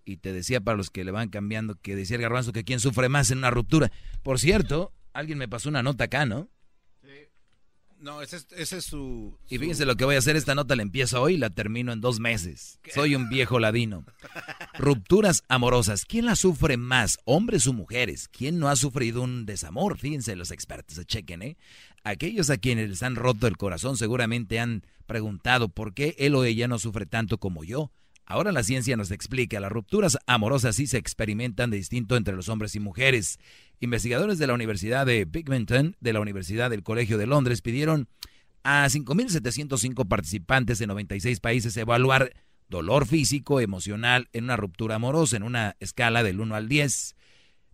Y 0.03 0.17
te 0.17 0.33
decía 0.33 0.61
para 0.61 0.77
los 0.77 0.89
que 0.89 1.03
le 1.03 1.11
van 1.11 1.29
cambiando 1.29 1.75
que 1.75 1.95
decía 1.95 2.15
el 2.15 2.21
Garbanzo 2.23 2.53
que 2.53 2.63
quién 2.63 2.79
sufre 2.79 3.07
más 3.09 3.29
en 3.31 3.37
una 3.39 3.51
ruptura. 3.51 3.91
Por 4.23 4.39
cierto, 4.39 4.91
alguien 5.13 5.37
me 5.37 5.47
pasó 5.47 5.69
una 5.69 5.83
nota 5.83 6.05
acá, 6.05 6.25
¿no? 6.25 6.49
No, 8.01 8.23
ese 8.23 8.37
es, 8.37 8.47
ese 8.55 8.77
es 8.77 8.85
su, 8.85 9.37
Y 9.47 9.59
fíjense 9.59 9.85
lo 9.85 9.95
que 9.95 10.05
voy 10.05 10.15
a 10.15 10.17
hacer, 10.17 10.35
esta 10.35 10.55
nota 10.55 10.75
la 10.75 10.81
empiezo 10.81 11.21
hoy 11.21 11.35
y 11.35 11.37
la 11.37 11.51
termino 11.51 11.93
en 11.93 12.01
dos 12.01 12.19
meses. 12.19 12.79
Soy 12.91 13.13
un 13.13 13.29
viejo 13.29 13.59
ladino. 13.59 14.05
Rupturas 14.79 15.43
amorosas. 15.47 16.05
¿Quién 16.05 16.25
las 16.25 16.39
sufre 16.39 16.77
más, 16.77 17.19
hombres 17.25 17.67
o 17.67 17.73
mujeres? 17.73 18.27
¿Quién 18.27 18.57
no 18.57 18.69
ha 18.69 18.75
sufrido 18.75 19.21
un 19.21 19.45
desamor? 19.45 19.99
Fíjense 19.99 20.35
los 20.35 20.49
expertos, 20.49 21.05
chequen, 21.05 21.43
¿eh? 21.43 21.57
Aquellos 22.03 22.49
a 22.49 22.57
quienes 22.57 22.89
les 22.89 23.03
han 23.03 23.15
roto 23.15 23.45
el 23.45 23.57
corazón 23.57 23.95
seguramente 23.97 24.59
han 24.59 24.83
preguntado 25.05 25.69
por 25.69 25.93
qué 25.93 26.15
él 26.17 26.33
o 26.33 26.43
ella 26.43 26.67
no 26.67 26.79
sufre 26.79 27.05
tanto 27.05 27.37
como 27.37 27.63
yo. 27.63 27.91
Ahora 28.31 28.53
la 28.53 28.63
ciencia 28.63 28.95
nos 28.95 29.11
explica, 29.11 29.59
las 29.59 29.71
rupturas 29.71 30.17
amorosas 30.25 30.77
sí 30.77 30.87
se 30.87 30.97
experimentan 30.97 31.69
de 31.69 31.75
distinto 31.75 32.15
entre 32.15 32.33
los 32.33 32.47
hombres 32.47 32.75
y 32.75 32.79
mujeres. 32.79 33.39
Investigadores 33.81 34.39
de 34.39 34.47
la 34.47 34.53
Universidad 34.53 35.05
de 35.05 35.25
Binghamton, 35.25 35.97
de 35.99 36.13
la 36.13 36.21
Universidad 36.21 36.69
del 36.69 36.81
Colegio 36.81 37.17
de 37.17 37.27
Londres, 37.27 37.61
pidieron 37.61 38.07
a 38.63 38.85
5.705 38.85 40.07
participantes 40.07 40.79
de 40.79 40.87
96 40.87 41.41
países 41.41 41.75
evaluar 41.75 42.31
dolor 42.69 43.05
físico, 43.05 43.59
emocional 43.59 44.29
en 44.31 44.45
una 44.45 44.55
ruptura 44.55 44.95
amorosa 44.95 45.35
en 45.35 45.43
una 45.43 45.75
escala 45.79 46.23
del 46.23 46.39
1 46.39 46.55
al 46.55 46.69
10. 46.69 47.15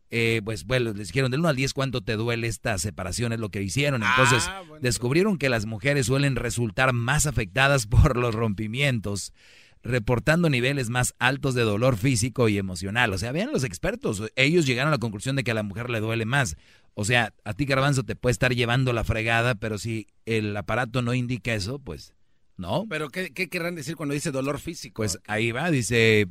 Eh, 0.10 0.42
pues 0.44 0.66
bueno, 0.66 0.94
les 0.94 1.10
dijeron 1.10 1.30
del 1.30 1.42
1 1.42 1.50
al 1.50 1.56
10 1.56 1.74
cuánto 1.74 2.02
te 2.02 2.14
duele 2.14 2.48
esta 2.48 2.78
separación, 2.78 3.32
es 3.32 3.40
lo 3.40 3.50
que 3.50 3.62
hicieron. 3.62 4.04
Entonces 4.04 4.50
descubrieron 4.82 5.38
que 5.38 5.50
las 5.50 5.66
mujeres 5.66 6.08
suelen 6.08 6.36
resultar 6.36 6.94
más 6.94 7.28
afectadas 7.28 7.86
por 7.88 8.18
los 8.18 8.34
rompimientos, 8.34 9.34
reportando 9.84 10.50
niveles 10.50 10.90
más 10.90 11.14
altos 11.20 11.56
de 11.56 11.64
dolor 11.64 11.98
físico 11.98 12.50
y 12.50 12.58
emocional. 12.58 13.14
O 13.14 13.18
sea, 13.18 13.32
vean 13.32 13.52
los 13.52 13.64
expertos, 13.64 14.24
ellos 14.36 14.66
llegaron 14.66 14.90
a 14.90 14.96
la 14.96 15.00
conclusión 15.00 15.36
de 15.36 15.44
que 15.44 15.52
a 15.52 15.56
la 15.56 15.64
mujer 15.64 15.90
le 15.90 16.00
duele 16.00 16.26
más. 16.26 16.56
O 16.94 17.06
sea, 17.06 17.34
a 17.44 17.54
ti 17.54 17.66
Garbanzo 17.66 18.04
te 18.04 18.16
puede 18.16 18.32
estar 18.32 18.54
llevando 18.56 18.92
la 18.94 19.04
fregada, 19.04 19.56
pero 19.56 19.78
si 19.78 20.08
el 20.26 20.56
aparato 20.58 21.02
no 21.02 21.14
indica 21.14 21.54
eso, 21.54 21.80
pues 21.80 22.14
no. 22.58 22.88
Pero 22.90 23.10
¿qué, 23.10 23.32
qué 23.32 23.50
querrán 23.50 23.76
decir 23.76 23.96
cuando 23.96 24.16
dice 24.16 24.32
dolor 24.32 24.60
físico? 24.60 24.96
Pues 24.96 25.20
ahí 25.28 25.52
va, 25.52 25.70
dice, 25.70 26.28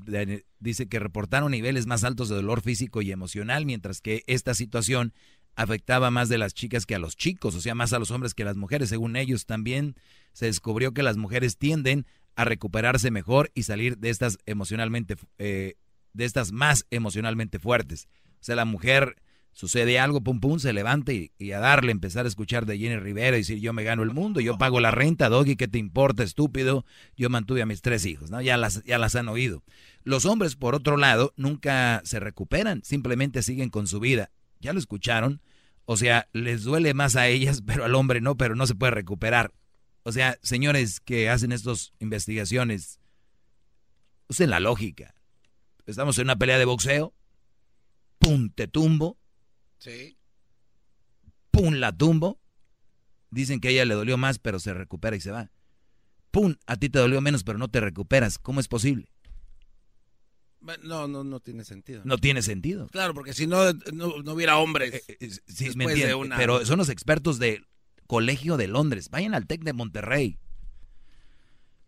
dice 0.58 0.88
que 0.88 0.98
reportaron 0.98 1.52
niveles 1.52 1.86
más 1.86 2.02
altos 2.02 2.28
de 2.28 2.34
dolor 2.34 2.62
físico 2.62 3.00
y 3.00 3.12
emocional, 3.12 3.64
mientras 3.64 4.00
que 4.00 4.24
esta 4.26 4.54
situación 4.54 5.12
afectaba 5.54 6.10
más 6.10 6.28
de 6.28 6.38
las 6.38 6.52
chicas 6.52 6.84
que 6.84 6.94
a 6.94 6.98
los 6.98 7.16
chicos, 7.16 7.54
o 7.54 7.60
sea, 7.60 7.74
más 7.74 7.92
a 7.92 7.98
los 7.98 8.10
hombres 8.10 8.34
que 8.34 8.42
a 8.42 8.46
las 8.46 8.56
mujeres. 8.56 8.90
Según 8.90 9.16
ellos, 9.16 9.46
también 9.46 9.96
se 10.32 10.46
descubrió 10.46 10.92
que 10.92 11.02
las 11.02 11.16
mujeres 11.16 11.56
tienden 11.56 12.06
a 12.36 12.44
recuperarse 12.44 13.10
mejor 13.10 13.50
y 13.54 13.64
salir 13.64 13.98
de 13.98 14.10
estas 14.10 14.38
emocionalmente, 14.46 15.16
eh, 15.38 15.74
de 16.12 16.24
estas 16.24 16.52
más 16.52 16.86
emocionalmente 16.90 17.58
fuertes. 17.58 18.08
O 18.40 18.44
sea, 18.46 18.56
la 18.56 18.64
mujer 18.64 19.16
sucede 19.52 19.98
algo, 19.98 20.20
pum 20.20 20.38
pum, 20.38 20.58
se 20.58 20.74
levanta 20.74 21.14
y, 21.14 21.32
y, 21.38 21.52
a 21.52 21.60
darle, 21.60 21.90
empezar 21.90 22.26
a 22.26 22.28
escuchar 22.28 22.66
de 22.66 22.78
Jenny 22.78 22.98
Rivera 22.98 23.38
y 23.38 23.40
decir 23.40 23.58
yo 23.58 23.72
me 23.72 23.84
gano 23.84 24.02
el 24.02 24.12
mundo, 24.12 24.40
yo 24.40 24.58
pago 24.58 24.80
la 24.80 24.90
renta, 24.90 25.30
Doggy, 25.30 25.56
¿qué 25.56 25.66
te 25.66 25.78
importa, 25.78 26.22
estúpido? 26.22 26.84
Yo 27.16 27.30
mantuve 27.30 27.62
a 27.62 27.66
mis 27.66 27.80
tres 27.80 28.04
hijos, 28.04 28.30
¿no? 28.30 28.42
Ya 28.42 28.58
las, 28.58 28.84
ya 28.84 28.98
las 28.98 29.16
han 29.16 29.28
oído. 29.28 29.64
Los 30.04 30.26
hombres, 30.26 30.56
por 30.56 30.74
otro 30.74 30.98
lado, 30.98 31.32
nunca 31.36 32.02
se 32.04 32.20
recuperan, 32.20 32.82
simplemente 32.84 33.42
siguen 33.42 33.70
con 33.70 33.86
su 33.86 33.98
vida. 33.98 34.30
¿Ya 34.60 34.74
lo 34.74 34.78
escucharon? 34.78 35.40
O 35.86 35.96
sea, 35.96 36.28
les 36.32 36.64
duele 36.64 36.92
más 36.92 37.16
a 37.16 37.26
ellas, 37.28 37.62
pero 37.66 37.86
al 37.86 37.94
hombre 37.94 38.20
no, 38.20 38.36
pero 38.36 38.54
no 38.54 38.66
se 38.66 38.74
puede 38.74 38.90
recuperar. 38.90 39.52
O 40.06 40.12
sea, 40.12 40.38
señores 40.40 41.00
que 41.00 41.28
hacen 41.28 41.50
estas 41.50 41.92
investigaciones, 41.98 43.00
usen 44.28 44.50
la 44.50 44.60
lógica. 44.60 45.16
Estamos 45.84 46.16
en 46.18 46.26
una 46.26 46.36
pelea 46.38 46.58
de 46.60 46.64
boxeo, 46.64 47.12
pum, 48.20 48.50
te 48.50 48.68
tumbo, 48.68 49.18
Sí. 49.78 50.16
pum, 51.50 51.74
la 51.74 51.90
tumbo. 51.90 52.38
Dicen 53.30 53.58
que 53.58 53.66
a 53.66 53.70
ella 53.72 53.84
le 53.84 53.94
dolió 53.94 54.16
más, 54.16 54.38
pero 54.38 54.60
se 54.60 54.74
recupera 54.74 55.16
y 55.16 55.20
se 55.20 55.32
va. 55.32 55.50
Pum, 56.30 56.54
a 56.66 56.76
ti 56.76 56.88
te 56.88 57.00
dolió 57.00 57.20
menos, 57.20 57.42
pero 57.42 57.58
no 57.58 57.66
te 57.66 57.80
recuperas. 57.80 58.38
¿Cómo 58.38 58.60
es 58.60 58.68
posible? 58.68 59.08
No, 60.84 61.08
no, 61.08 61.24
no 61.24 61.40
tiene 61.40 61.64
sentido. 61.64 62.02
No 62.04 62.18
tiene 62.18 62.42
sentido. 62.42 62.86
Claro, 62.92 63.12
porque 63.12 63.32
si 63.32 63.48
no, 63.48 63.72
no, 63.92 64.22
no 64.22 64.32
hubiera 64.34 64.58
hombres. 64.58 65.02
Eh, 65.08 65.30
Sí, 65.48 65.64
después 65.64 65.76
me 65.76 65.94
de 65.96 66.14
una- 66.14 66.36
Pero 66.36 66.64
son 66.64 66.78
los 66.78 66.90
expertos 66.90 67.40
del 67.40 67.66
Colegio 68.06 68.56
de 68.56 68.68
Londres. 68.68 69.10
Vayan 69.10 69.34
al 69.34 69.46
TEC 69.46 69.62
de 69.62 69.72
Monterrey. 69.72 70.38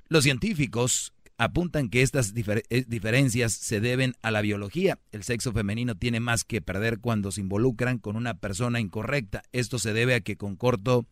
Los 0.08 0.24
científicos 0.24 1.12
apuntan 1.38 1.88
que 1.88 2.02
estas 2.02 2.34
eh, 2.34 2.84
diferencias 2.88 3.52
se 3.52 3.80
deben 3.80 4.14
a 4.22 4.30
la 4.30 4.40
biología. 4.40 4.98
El 5.12 5.22
sexo 5.22 5.52
femenino 5.52 5.94
tiene 5.94 6.20
más 6.20 6.44
que 6.44 6.60
perder 6.60 6.98
cuando 6.98 7.30
se 7.30 7.40
involucran 7.40 7.98
con 7.98 8.16
una 8.16 8.34
persona 8.34 8.80
incorrecta. 8.80 9.42
Esto 9.52 9.78
se 9.78 9.92
debe 9.92 10.14
a 10.14 10.20
que 10.20 10.36
con 10.36 10.56
corto 10.56 11.06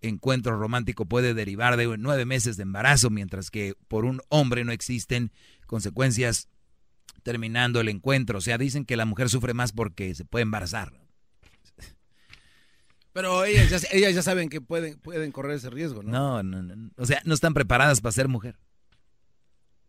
encuentro 0.00 0.56
romántico 0.56 1.06
puede 1.06 1.34
derivar 1.34 1.76
de 1.76 1.96
nueve 1.98 2.24
meses 2.24 2.56
de 2.56 2.62
embarazo, 2.62 3.10
mientras 3.10 3.50
que 3.50 3.74
por 3.88 4.04
un 4.04 4.20
hombre 4.28 4.64
no 4.64 4.72
existen 4.72 5.32
consecuencias 5.66 6.48
terminando 7.22 7.80
el 7.80 7.88
encuentro. 7.88 8.38
O 8.38 8.40
sea, 8.40 8.56
dicen 8.56 8.84
que 8.84 8.96
la 8.96 9.04
mujer 9.04 9.28
sufre 9.28 9.52
más 9.52 9.72
porque 9.72 10.14
se 10.14 10.24
puede 10.24 10.44
embarazar. 10.44 11.07
Pero 13.18 13.44
ellas 13.44 13.68
ya, 13.68 13.88
ellas 13.90 14.14
ya 14.14 14.22
saben 14.22 14.48
que 14.48 14.60
pueden, 14.60 14.96
pueden 15.00 15.32
correr 15.32 15.56
ese 15.56 15.70
riesgo, 15.70 16.04
¿no? 16.04 16.12
No, 16.12 16.42
no, 16.44 16.62
no. 16.62 16.90
O 16.96 17.04
sea, 17.04 17.20
no 17.24 17.34
están 17.34 17.52
preparadas 17.52 18.00
para 18.00 18.12
ser 18.12 18.28
mujer. 18.28 18.56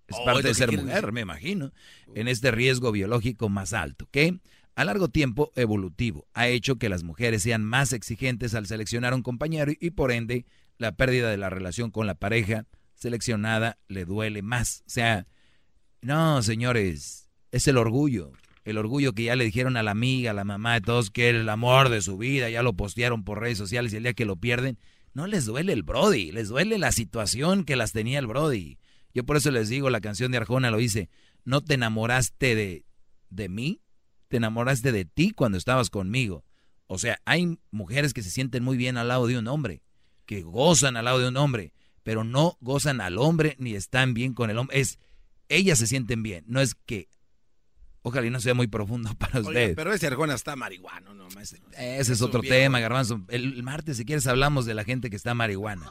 Es 0.07 0.15
Oh, 0.19 0.25
parte 0.25 0.47
de 0.47 0.55
ser 0.55 0.71
mujer, 0.71 0.95
decir. 0.95 1.11
me 1.11 1.21
imagino. 1.21 1.71
En 2.15 2.27
este 2.27 2.49
riesgo 2.49 2.91
biológico 2.91 3.47
más 3.47 3.73
alto, 3.73 4.07
que 4.09 4.39
a 4.73 4.83
largo 4.83 5.09
tiempo 5.09 5.51
evolutivo 5.55 6.25
ha 6.33 6.47
hecho 6.47 6.77
que 6.77 6.89
las 6.89 7.03
mujeres 7.03 7.43
sean 7.43 7.63
más 7.63 7.93
exigentes 7.93 8.55
al 8.55 8.65
seleccionar 8.65 9.13
un 9.13 9.21
compañero 9.21 9.71
y 9.79 9.91
por 9.91 10.11
ende 10.11 10.47
la 10.79 10.93
pérdida 10.93 11.29
de 11.29 11.37
la 11.37 11.51
relación 11.51 11.91
con 11.91 12.07
la 12.07 12.15
pareja 12.15 12.65
seleccionada 12.95 13.77
le 13.87 14.05
duele 14.05 14.41
más. 14.41 14.81
O 14.87 14.89
sea, 14.89 15.27
no, 16.01 16.41
señores, 16.41 17.29
es 17.51 17.67
el 17.67 17.77
orgullo. 17.77 18.31
El 18.69 18.77
orgullo 18.77 19.13
que 19.13 19.23
ya 19.23 19.35
le 19.35 19.45
dijeron 19.45 19.77
a 19.77 19.83
la 19.83 19.91
amiga, 19.91 20.31
a 20.31 20.33
la 20.33 20.43
mamá 20.43 20.75
de 20.75 20.81
todos 20.81 21.09
que 21.09 21.29
el 21.29 21.49
amor 21.49 21.89
de 21.89 22.01
su 22.01 22.17
vida, 22.17 22.49
ya 22.49 22.61
lo 22.61 22.73
postearon 22.73 23.23
por 23.23 23.39
redes 23.39 23.57
sociales 23.57 23.93
y 23.93 23.97
el 23.97 24.03
día 24.03 24.13
que 24.13 24.25
lo 24.25 24.35
pierden, 24.35 24.77
no 25.13 25.27
les 25.27 25.45
duele 25.45 25.73
el 25.73 25.83
Brody, 25.83 26.31
les 26.31 26.49
duele 26.49 26.77
la 26.77 26.91
situación 26.91 27.63
que 27.63 27.75
las 27.75 27.93
tenía 27.93 28.19
el 28.19 28.27
Brody. 28.27 28.77
Yo 29.13 29.25
por 29.25 29.37
eso 29.37 29.49
les 29.51 29.69
digo, 29.69 29.89
la 29.89 30.01
canción 30.01 30.31
de 30.31 30.37
Arjona 30.37 30.69
lo 30.69 30.77
dice, 30.77 31.09
no 31.45 31.61
te 31.61 31.73
enamoraste 31.73 32.55
de, 32.55 32.85
de 33.29 33.49
mí, 33.49 33.81
te 34.27 34.37
enamoraste 34.37 34.91
de 34.91 35.05
ti 35.05 35.31
cuando 35.31 35.57
estabas 35.57 35.89
conmigo. 35.89 36.45
O 36.85 36.97
sea, 36.99 37.19
hay 37.25 37.57
mujeres 37.71 38.13
que 38.13 38.23
se 38.23 38.29
sienten 38.29 38.63
muy 38.63 38.77
bien 38.77 38.97
al 38.97 39.07
lado 39.07 39.27
de 39.27 39.37
un 39.37 39.47
hombre, 39.47 39.81
que 40.25 40.41
gozan 40.41 40.95
al 40.95 41.05
lado 41.05 41.19
de 41.19 41.27
un 41.27 41.37
hombre, 41.37 41.73
pero 42.03 42.23
no 42.23 42.57
gozan 42.61 43.01
al 43.01 43.17
hombre 43.17 43.55
ni 43.59 43.73
están 43.73 44.13
bien 44.13 44.33
con 44.33 44.49
el 44.49 44.57
hombre. 44.57 44.79
Es, 44.79 44.99
ellas 45.49 45.79
se 45.79 45.87
sienten 45.87 46.21
bien, 46.21 46.45
no 46.47 46.61
es 46.61 46.75
que, 46.75 47.09
ojalá 48.01 48.27
y 48.27 48.29
no 48.29 48.39
sea 48.39 48.53
muy 48.53 48.67
profundo 48.67 49.13
para 49.17 49.39
Oiga, 49.39 49.49
ustedes. 49.49 49.75
pero 49.75 49.93
ese 49.93 50.07
Arjona 50.07 50.33
está 50.35 50.55
marihuano, 50.55 51.13
no, 51.13 51.27
maestro. 51.35 51.59
Ese 51.77 52.13
es 52.13 52.21
otro 52.21 52.41
viejo. 52.41 52.55
tema, 52.55 52.79
Garbanzo. 52.79 53.21
El, 53.29 53.53
el 53.53 53.63
martes, 53.63 53.97
si 53.97 54.05
quieres, 54.05 54.27
hablamos 54.27 54.65
de 54.65 54.73
la 54.73 54.83
gente 54.83 55.09
que 55.09 55.15
está 55.15 55.33
marihuana. 55.33 55.89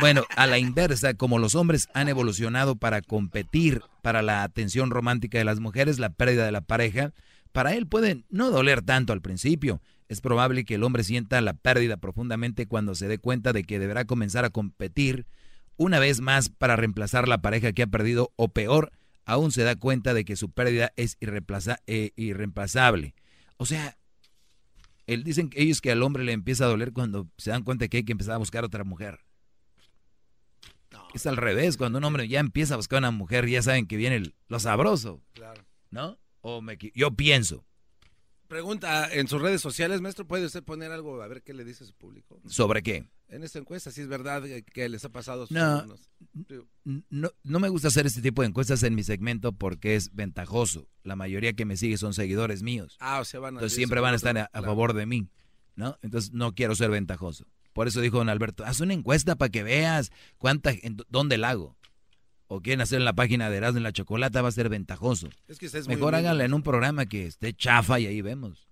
Bueno, 0.00 0.24
a 0.36 0.46
la 0.46 0.58
inversa, 0.58 1.14
como 1.14 1.38
los 1.38 1.54
hombres 1.54 1.88
han 1.94 2.08
evolucionado 2.08 2.76
para 2.76 3.02
competir 3.02 3.82
para 4.02 4.22
la 4.22 4.42
atención 4.42 4.90
romántica 4.90 5.38
de 5.38 5.44
las 5.44 5.60
mujeres, 5.60 5.98
la 5.98 6.10
pérdida 6.10 6.44
de 6.44 6.52
la 6.52 6.60
pareja, 6.62 7.12
para 7.52 7.74
él 7.74 7.86
puede 7.86 8.24
no 8.30 8.50
doler 8.50 8.82
tanto 8.82 9.12
al 9.12 9.20
principio. 9.20 9.80
Es 10.08 10.20
probable 10.20 10.64
que 10.64 10.74
el 10.74 10.82
hombre 10.82 11.04
sienta 11.04 11.40
la 11.40 11.54
pérdida 11.54 11.96
profundamente 11.96 12.66
cuando 12.66 12.94
se 12.94 13.08
dé 13.08 13.18
cuenta 13.18 13.52
de 13.52 13.64
que 13.64 13.78
deberá 13.78 14.04
comenzar 14.04 14.44
a 14.44 14.50
competir 14.50 15.26
una 15.76 15.98
vez 15.98 16.20
más 16.20 16.48
para 16.48 16.76
reemplazar 16.76 17.28
la 17.28 17.38
pareja 17.40 17.72
que 17.72 17.82
ha 17.82 17.86
perdido 17.86 18.32
o 18.36 18.48
peor, 18.48 18.92
aún 19.24 19.52
se 19.52 19.62
da 19.62 19.76
cuenta 19.76 20.14
de 20.14 20.24
que 20.24 20.36
su 20.36 20.50
pérdida 20.50 20.92
es 20.96 21.16
eh, 21.86 22.10
irreemplazable. 22.16 23.14
O 23.56 23.66
sea, 23.66 23.96
él 25.06 25.24
dicen 25.24 25.50
que 25.50 25.62
ellos 25.62 25.80
que 25.80 25.90
al 25.92 26.02
hombre 26.02 26.24
le 26.24 26.32
empieza 26.32 26.64
a 26.64 26.68
doler 26.68 26.92
cuando 26.92 27.28
se 27.38 27.50
dan 27.50 27.62
cuenta 27.62 27.88
que 27.88 27.98
hay 27.98 28.04
que 28.04 28.12
empezar 28.12 28.34
a 28.34 28.38
buscar 28.38 28.64
otra 28.64 28.84
mujer. 28.84 29.20
Es 31.14 31.26
al 31.26 31.36
revés, 31.36 31.76
cuando 31.76 31.98
un 31.98 32.04
hombre 32.04 32.26
ya 32.28 32.40
empieza 32.40 32.74
a 32.74 32.76
buscar 32.78 32.98
una 32.98 33.10
mujer, 33.10 33.46
ya 33.48 33.60
saben 33.62 33.86
que 33.86 33.96
viene 33.96 34.16
el- 34.16 34.34
lo 34.48 34.58
sabroso, 34.58 35.22
Claro. 35.34 35.62
¿no? 35.90 36.18
O 36.40 36.60
me 36.62 36.78
yo 36.94 37.10
pienso 37.14 37.64
Pregunta 38.52 39.08
en 39.10 39.28
sus 39.28 39.40
redes 39.40 39.62
sociales, 39.62 40.02
maestro, 40.02 40.26
¿puede 40.26 40.44
usted 40.44 40.62
poner 40.62 40.92
algo 40.92 41.22
a 41.22 41.26
ver 41.26 41.42
qué 41.42 41.54
le 41.54 41.64
dice 41.64 41.86
su 41.86 41.94
público? 41.94 42.38
sobre 42.46 42.82
qué. 42.82 43.08
En 43.28 43.42
esta 43.44 43.58
encuesta, 43.58 43.90
si 43.90 44.02
es 44.02 44.08
verdad 44.08 44.42
que- 44.74 44.90
les 44.90 45.02
ha 45.06 45.08
pasado 45.08 45.44
a 45.44 45.46
sus 45.46 45.56
No, 45.56 45.78
alumnos. 45.78 46.10
no, 46.84 47.30
no 47.44 47.60
me 47.60 47.70
gusta 47.70 47.88
hacer 47.88 48.04
este 48.04 48.20
tipo 48.20 48.42
de 48.42 48.48
encuestas 48.48 48.82
en 48.82 48.94
mi 48.94 49.04
segmento 49.04 49.52
porque 49.52 49.96
es 49.96 50.14
ventajoso. 50.14 50.86
La 51.02 51.16
mayoría 51.16 51.54
que 51.54 51.64
me 51.64 51.78
sigue 51.78 51.96
son 51.96 52.12
seguidores 52.12 52.62
míos. 52.62 52.98
Ah, 53.00 53.20
o 53.20 53.24
sea, 53.24 53.40
van 53.40 53.54
a 53.54 53.58
Entonces 53.60 53.74
siempre 53.74 54.00
van 54.02 54.12
a 54.12 54.16
estar 54.16 54.36
a, 54.36 54.42
a 54.44 54.48
claro. 54.48 54.66
favor 54.66 54.92
de 54.92 55.06
mí, 55.06 55.28
¿no? 55.74 55.96
Entonces 56.02 56.32
no 56.34 56.54
quiero 56.54 56.74
ser 56.74 56.90
ventajoso. 56.90 57.46
Por 57.72 57.88
eso 57.88 58.02
dijo 58.02 58.18
don 58.18 58.28
Alberto, 58.28 58.66
haz 58.66 58.80
una 58.80 58.92
encuesta 58.92 59.34
para 59.34 59.48
que 59.48 59.62
veas 59.62 60.12
cuánta, 60.36 60.72
en 60.72 60.98
dónde 61.08 61.38
la 61.38 61.48
hago. 61.48 61.78
O 62.54 62.60
quieren 62.60 62.82
hacer 62.82 62.98
en 62.98 63.06
la 63.06 63.14
página 63.14 63.48
de 63.48 63.56
Erasmo 63.56 63.78
en 63.78 63.82
la 63.82 63.94
Chocolata, 63.94 64.42
va 64.42 64.50
a 64.50 64.52
ser 64.52 64.68
ventajoso. 64.68 65.30
Es 65.48 65.58
que 65.58 65.64
es 65.64 65.88
Mejor 65.88 66.14
háganla 66.14 66.44
en 66.44 66.52
un 66.52 66.62
programa 66.62 67.06
que 67.06 67.24
esté 67.24 67.54
chafa 67.54 67.98
y 67.98 68.04
ahí 68.04 68.20
vemos. 68.20 68.68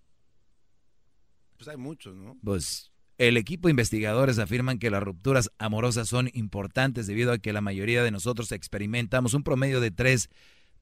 Pues 1.56 1.66
hay 1.66 1.78
muchos, 1.78 2.14
¿no? 2.14 2.36
Pues 2.44 2.92
el 3.16 3.38
equipo 3.38 3.68
de 3.68 3.70
investigadores 3.70 4.38
afirman 4.38 4.78
que 4.78 4.90
las 4.90 5.02
rupturas 5.02 5.50
amorosas 5.56 6.10
son 6.10 6.28
importantes 6.34 7.06
debido 7.06 7.32
a 7.32 7.38
que 7.38 7.54
la 7.54 7.62
mayoría 7.62 8.04
de 8.04 8.10
nosotros 8.10 8.52
experimentamos 8.52 9.32
un 9.32 9.44
promedio 9.44 9.80
de 9.80 9.90
tres 9.90 10.28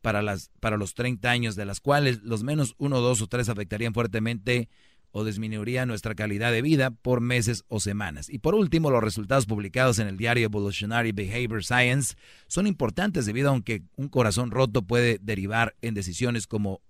para, 0.01 0.21
las, 0.21 0.51
para 0.59 0.77
los 0.77 0.95
30 0.95 1.31
años, 1.31 1.55
de 1.55 1.67
las 1.67 1.79
cuales 1.79 2.25
los 2.25 2.43
menos 2.43 2.75
uno, 2.79 2.99
dos 2.99 3.23
o 3.23 3.29
tres 3.29 3.49
afectarían 3.49 3.95
fuertemente 3.95 4.69
o 5.11 5.25
disminuirían 5.25 5.89
nuestra 5.89 6.15
calidad 6.15 6.53
de 6.53 6.63
vida 6.63 6.91
por 6.91 7.21
meses 7.21 7.65
o 7.69 7.81
semanas. 7.81 8.29
Y 8.29 8.39
por 8.39 8.55
último, 8.55 8.91
los 8.91 9.03
resultados 9.03 9.47
publicados 9.47 9.99
en 9.99 10.09
el 10.09 10.17
diario 10.17 10.45
Evolutionary 10.45 11.13
Behavior 11.13 11.65
Science 11.65 12.15
son 12.47 12.67
importantes 12.67 13.27
debido 13.27 13.53
a 13.53 13.61
que 13.63 13.83
un 13.97 14.09
corazón 14.09 14.51
roto 14.51 14.83
puede 14.83 15.19
derivar 15.21 15.75
en 15.81 15.95
decisiones 15.95 16.47
como, 16.47 16.83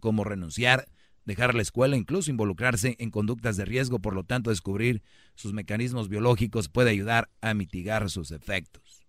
como 0.00 0.24
renunciar, 0.24 0.86
dejar 1.24 1.54
la 1.54 1.62
escuela, 1.62 1.96
incluso 1.96 2.30
involucrarse 2.30 2.96
en 2.98 3.10
conductas 3.10 3.56
de 3.56 3.64
riesgo, 3.64 3.98
por 3.98 4.14
lo 4.14 4.24
tanto 4.24 4.50
descubrir 4.50 5.02
sus 5.34 5.52
mecanismos 5.52 6.08
biológicos 6.08 6.68
puede 6.68 6.90
ayudar 6.90 7.30
a 7.40 7.54
mitigar 7.54 8.10
sus 8.10 8.30
efectos. 8.30 9.04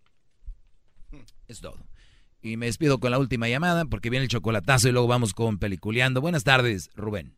Es 1.47 1.61
todo. 1.61 1.87
Y 2.41 2.57
me 2.57 2.67
despido 2.67 2.99
con 2.99 3.11
la 3.11 3.19
última 3.19 3.49
llamada 3.49 3.85
porque 3.85 4.09
viene 4.09 4.23
el 4.23 4.29
chocolatazo 4.29 4.89
y 4.89 4.91
luego 4.91 5.07
vamos 5.07 5.33
con 5.33 5.57
peliculeando. 5.57 6.21
Buenas 6.21 6.43
tardes, 6.43 6.89
Rubén. 6.95 7.35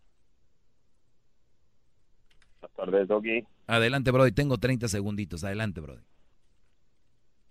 Tardes, 2.78 3.08
Doggy. 3.08 3.44
Adelante, 3.66 4.12
Brody. 4.12 4.32
Tengo 4.32 4.58
30 4.58 4.88
segunditos. 4.88 5.44
Adelante, 5.44 5.82
Brody. 5.82 6.04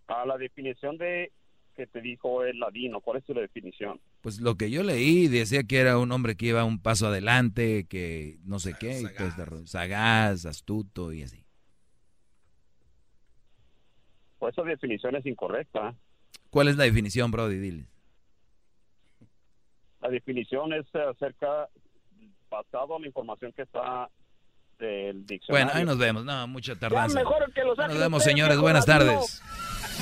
A 0.06 0.24
la 0.24 0.38
definición 0.38 0.96
de 0.96 1.32
que 1.74 1.86
te 1.88 2.00
dijo 2.00 2.44
el 2.44 2.58
ladino, 2.60 3.00
¿cuál 3.00 3.18
es 3.18 3.24
tu 3.24 3.34
definición? 3.34 4.00
Pues 4.22 4.40
lo 4.40 4.54
que 4.54 4.70
yo 4.70 4.82
leí 4.82 5.26
decía 5.28 5.64
que 5.64 5.78
era 5.78 5.98
un 5.98 6.10
hombre 6.12 6.36
que 6.36 6.46
iba 6.46 6.64
un 6.64 6.80
paso 6.80 7.08
adelante, 7.08 7.86
que 7.88 8.38
no 8.44 8.60
sé 8.60 8.74
qué, 8.78 9.02
rollo. 9.44 9.66
sagaz, 9.66 10.46
astuto 10.46 11.12
y 11.12 11.24
así. 11.24 11.44
Pues 14.38 14.56
esa 14.56 14.62
definición 14.62 15.16
es 15.16 15.26
incorrecta. 15.26 15.94
¿Cuál 16.50 16.68
es 16.68 16.76
la 16.76 16.84
definición, 16.84 17.30
Brody? 17.30 17.58
Dile. 17.58 17.86
La 20.00 20.08
definición 20.08 20.72
es 20.72 20.86
acerca, 20.94 21.68
basado 22.48 22.96
en 22.96 23.02
la 23.02 23.08
información 23.08 23.52
que 23.52 23.62
está 23.62 24.08
del 24.78 25.26
diccionario. 25.26 25.66
Bueno, 25.66 25.70
ahí 25.74 25.84
nos 25.84 25.98
vemos. 25.98 26.24
No, 26.24 26.46
mucha 26.46 26.74
tardanza. 26.76 27.18
mejor 27.18 27.52
que 27.52 27.62
los 27.62 27.76
Nos 27.76 27.98
vemos, 27.98 28.22
señores. 28.22 28.58
Buenas 28.58 28.86
tardes. 28.86 29.42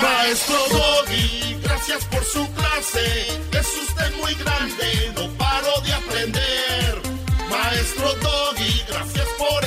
Maestro 0.01 0.57
Doggy, 0.71 1.57
gracias 1.63 2.05
por 2.07 2.25
su 2.25 2.53
clase. 2.55 3.27
Es 3.53 3.79
usted 3.89 4.17
muy 4.21 4.35
grande, 4.35 5.13
no 5.15 5.29
paro 5.39 5.81
de 5.85 5.93
aprender. 5.93 7.03
Maestro 7.49 8.09
Doggy, 8.15 8.83
gracias 8.89 9.29
por 9.39 9.65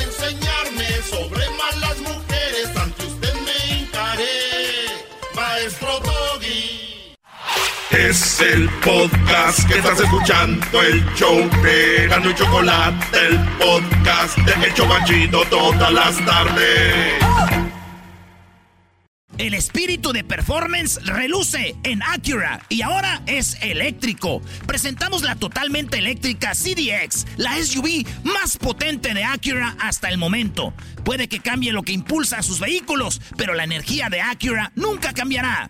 Es 7.91 8.41
el 8.41 8.69
podcast 8.83 9.65
que 9.65 9.77
estás 9.77 9.97
escuchando, 10.01 10.81
el 10.81 11.05
show 11.15 11.37
de 11.63 12.05
y 12.05 12.33
Chocolate, 12.35 13.17
el 13.17 13.39
podcast 13.57 14.37
de 14.39 14.65
El 14.65 14.73
Chobachito 14.73 15.41
todas 15.49 15.93
las 15.93 16.25
tardes. 16.25 17.13
El 19.37 19.53
espíritu 19.53 20.11
de 20.11 20.23
performance 20.23 20.99
reluce 21.05 21.75
en 21.83 22.03
Acura 22.03 22.59
y 22.67 22.81
ahora 22.81 23.21
es 23.25 23.55
eléctrico. 23.61 24.41
Presentamos 24.65 25.21
la 25.21 25.35
totalmente 25.35 25.99
eléctrica 25.99 26.53
CDX, 26.53 27.25
la 27.37 27.55
SUV 27.55 28.05
más 28.23 28.57
potente 28.57 29.13
de 29.13 29.23
Acura 29.23 29.75
hasta 29.79 30.09
el 30.09 30.17
momento. 30.17 30.73
Puede 31.05 31.29
que 31.29 31.39
cambie 31.39 31.71
lo 31.71 31.83
que 31.83 31.93
impulsa 31.93 32.39
a 32.39 32.43
sus 32.43 32.59
vehículos, 32.59 33.21
pero 33.37 33.53
la 33.53 33.63
energía 33.63 34.09
de 34.09 34.21
Acura 34.21 34.71
nunca 34.75 35.13
cambiará. 35.13 35.69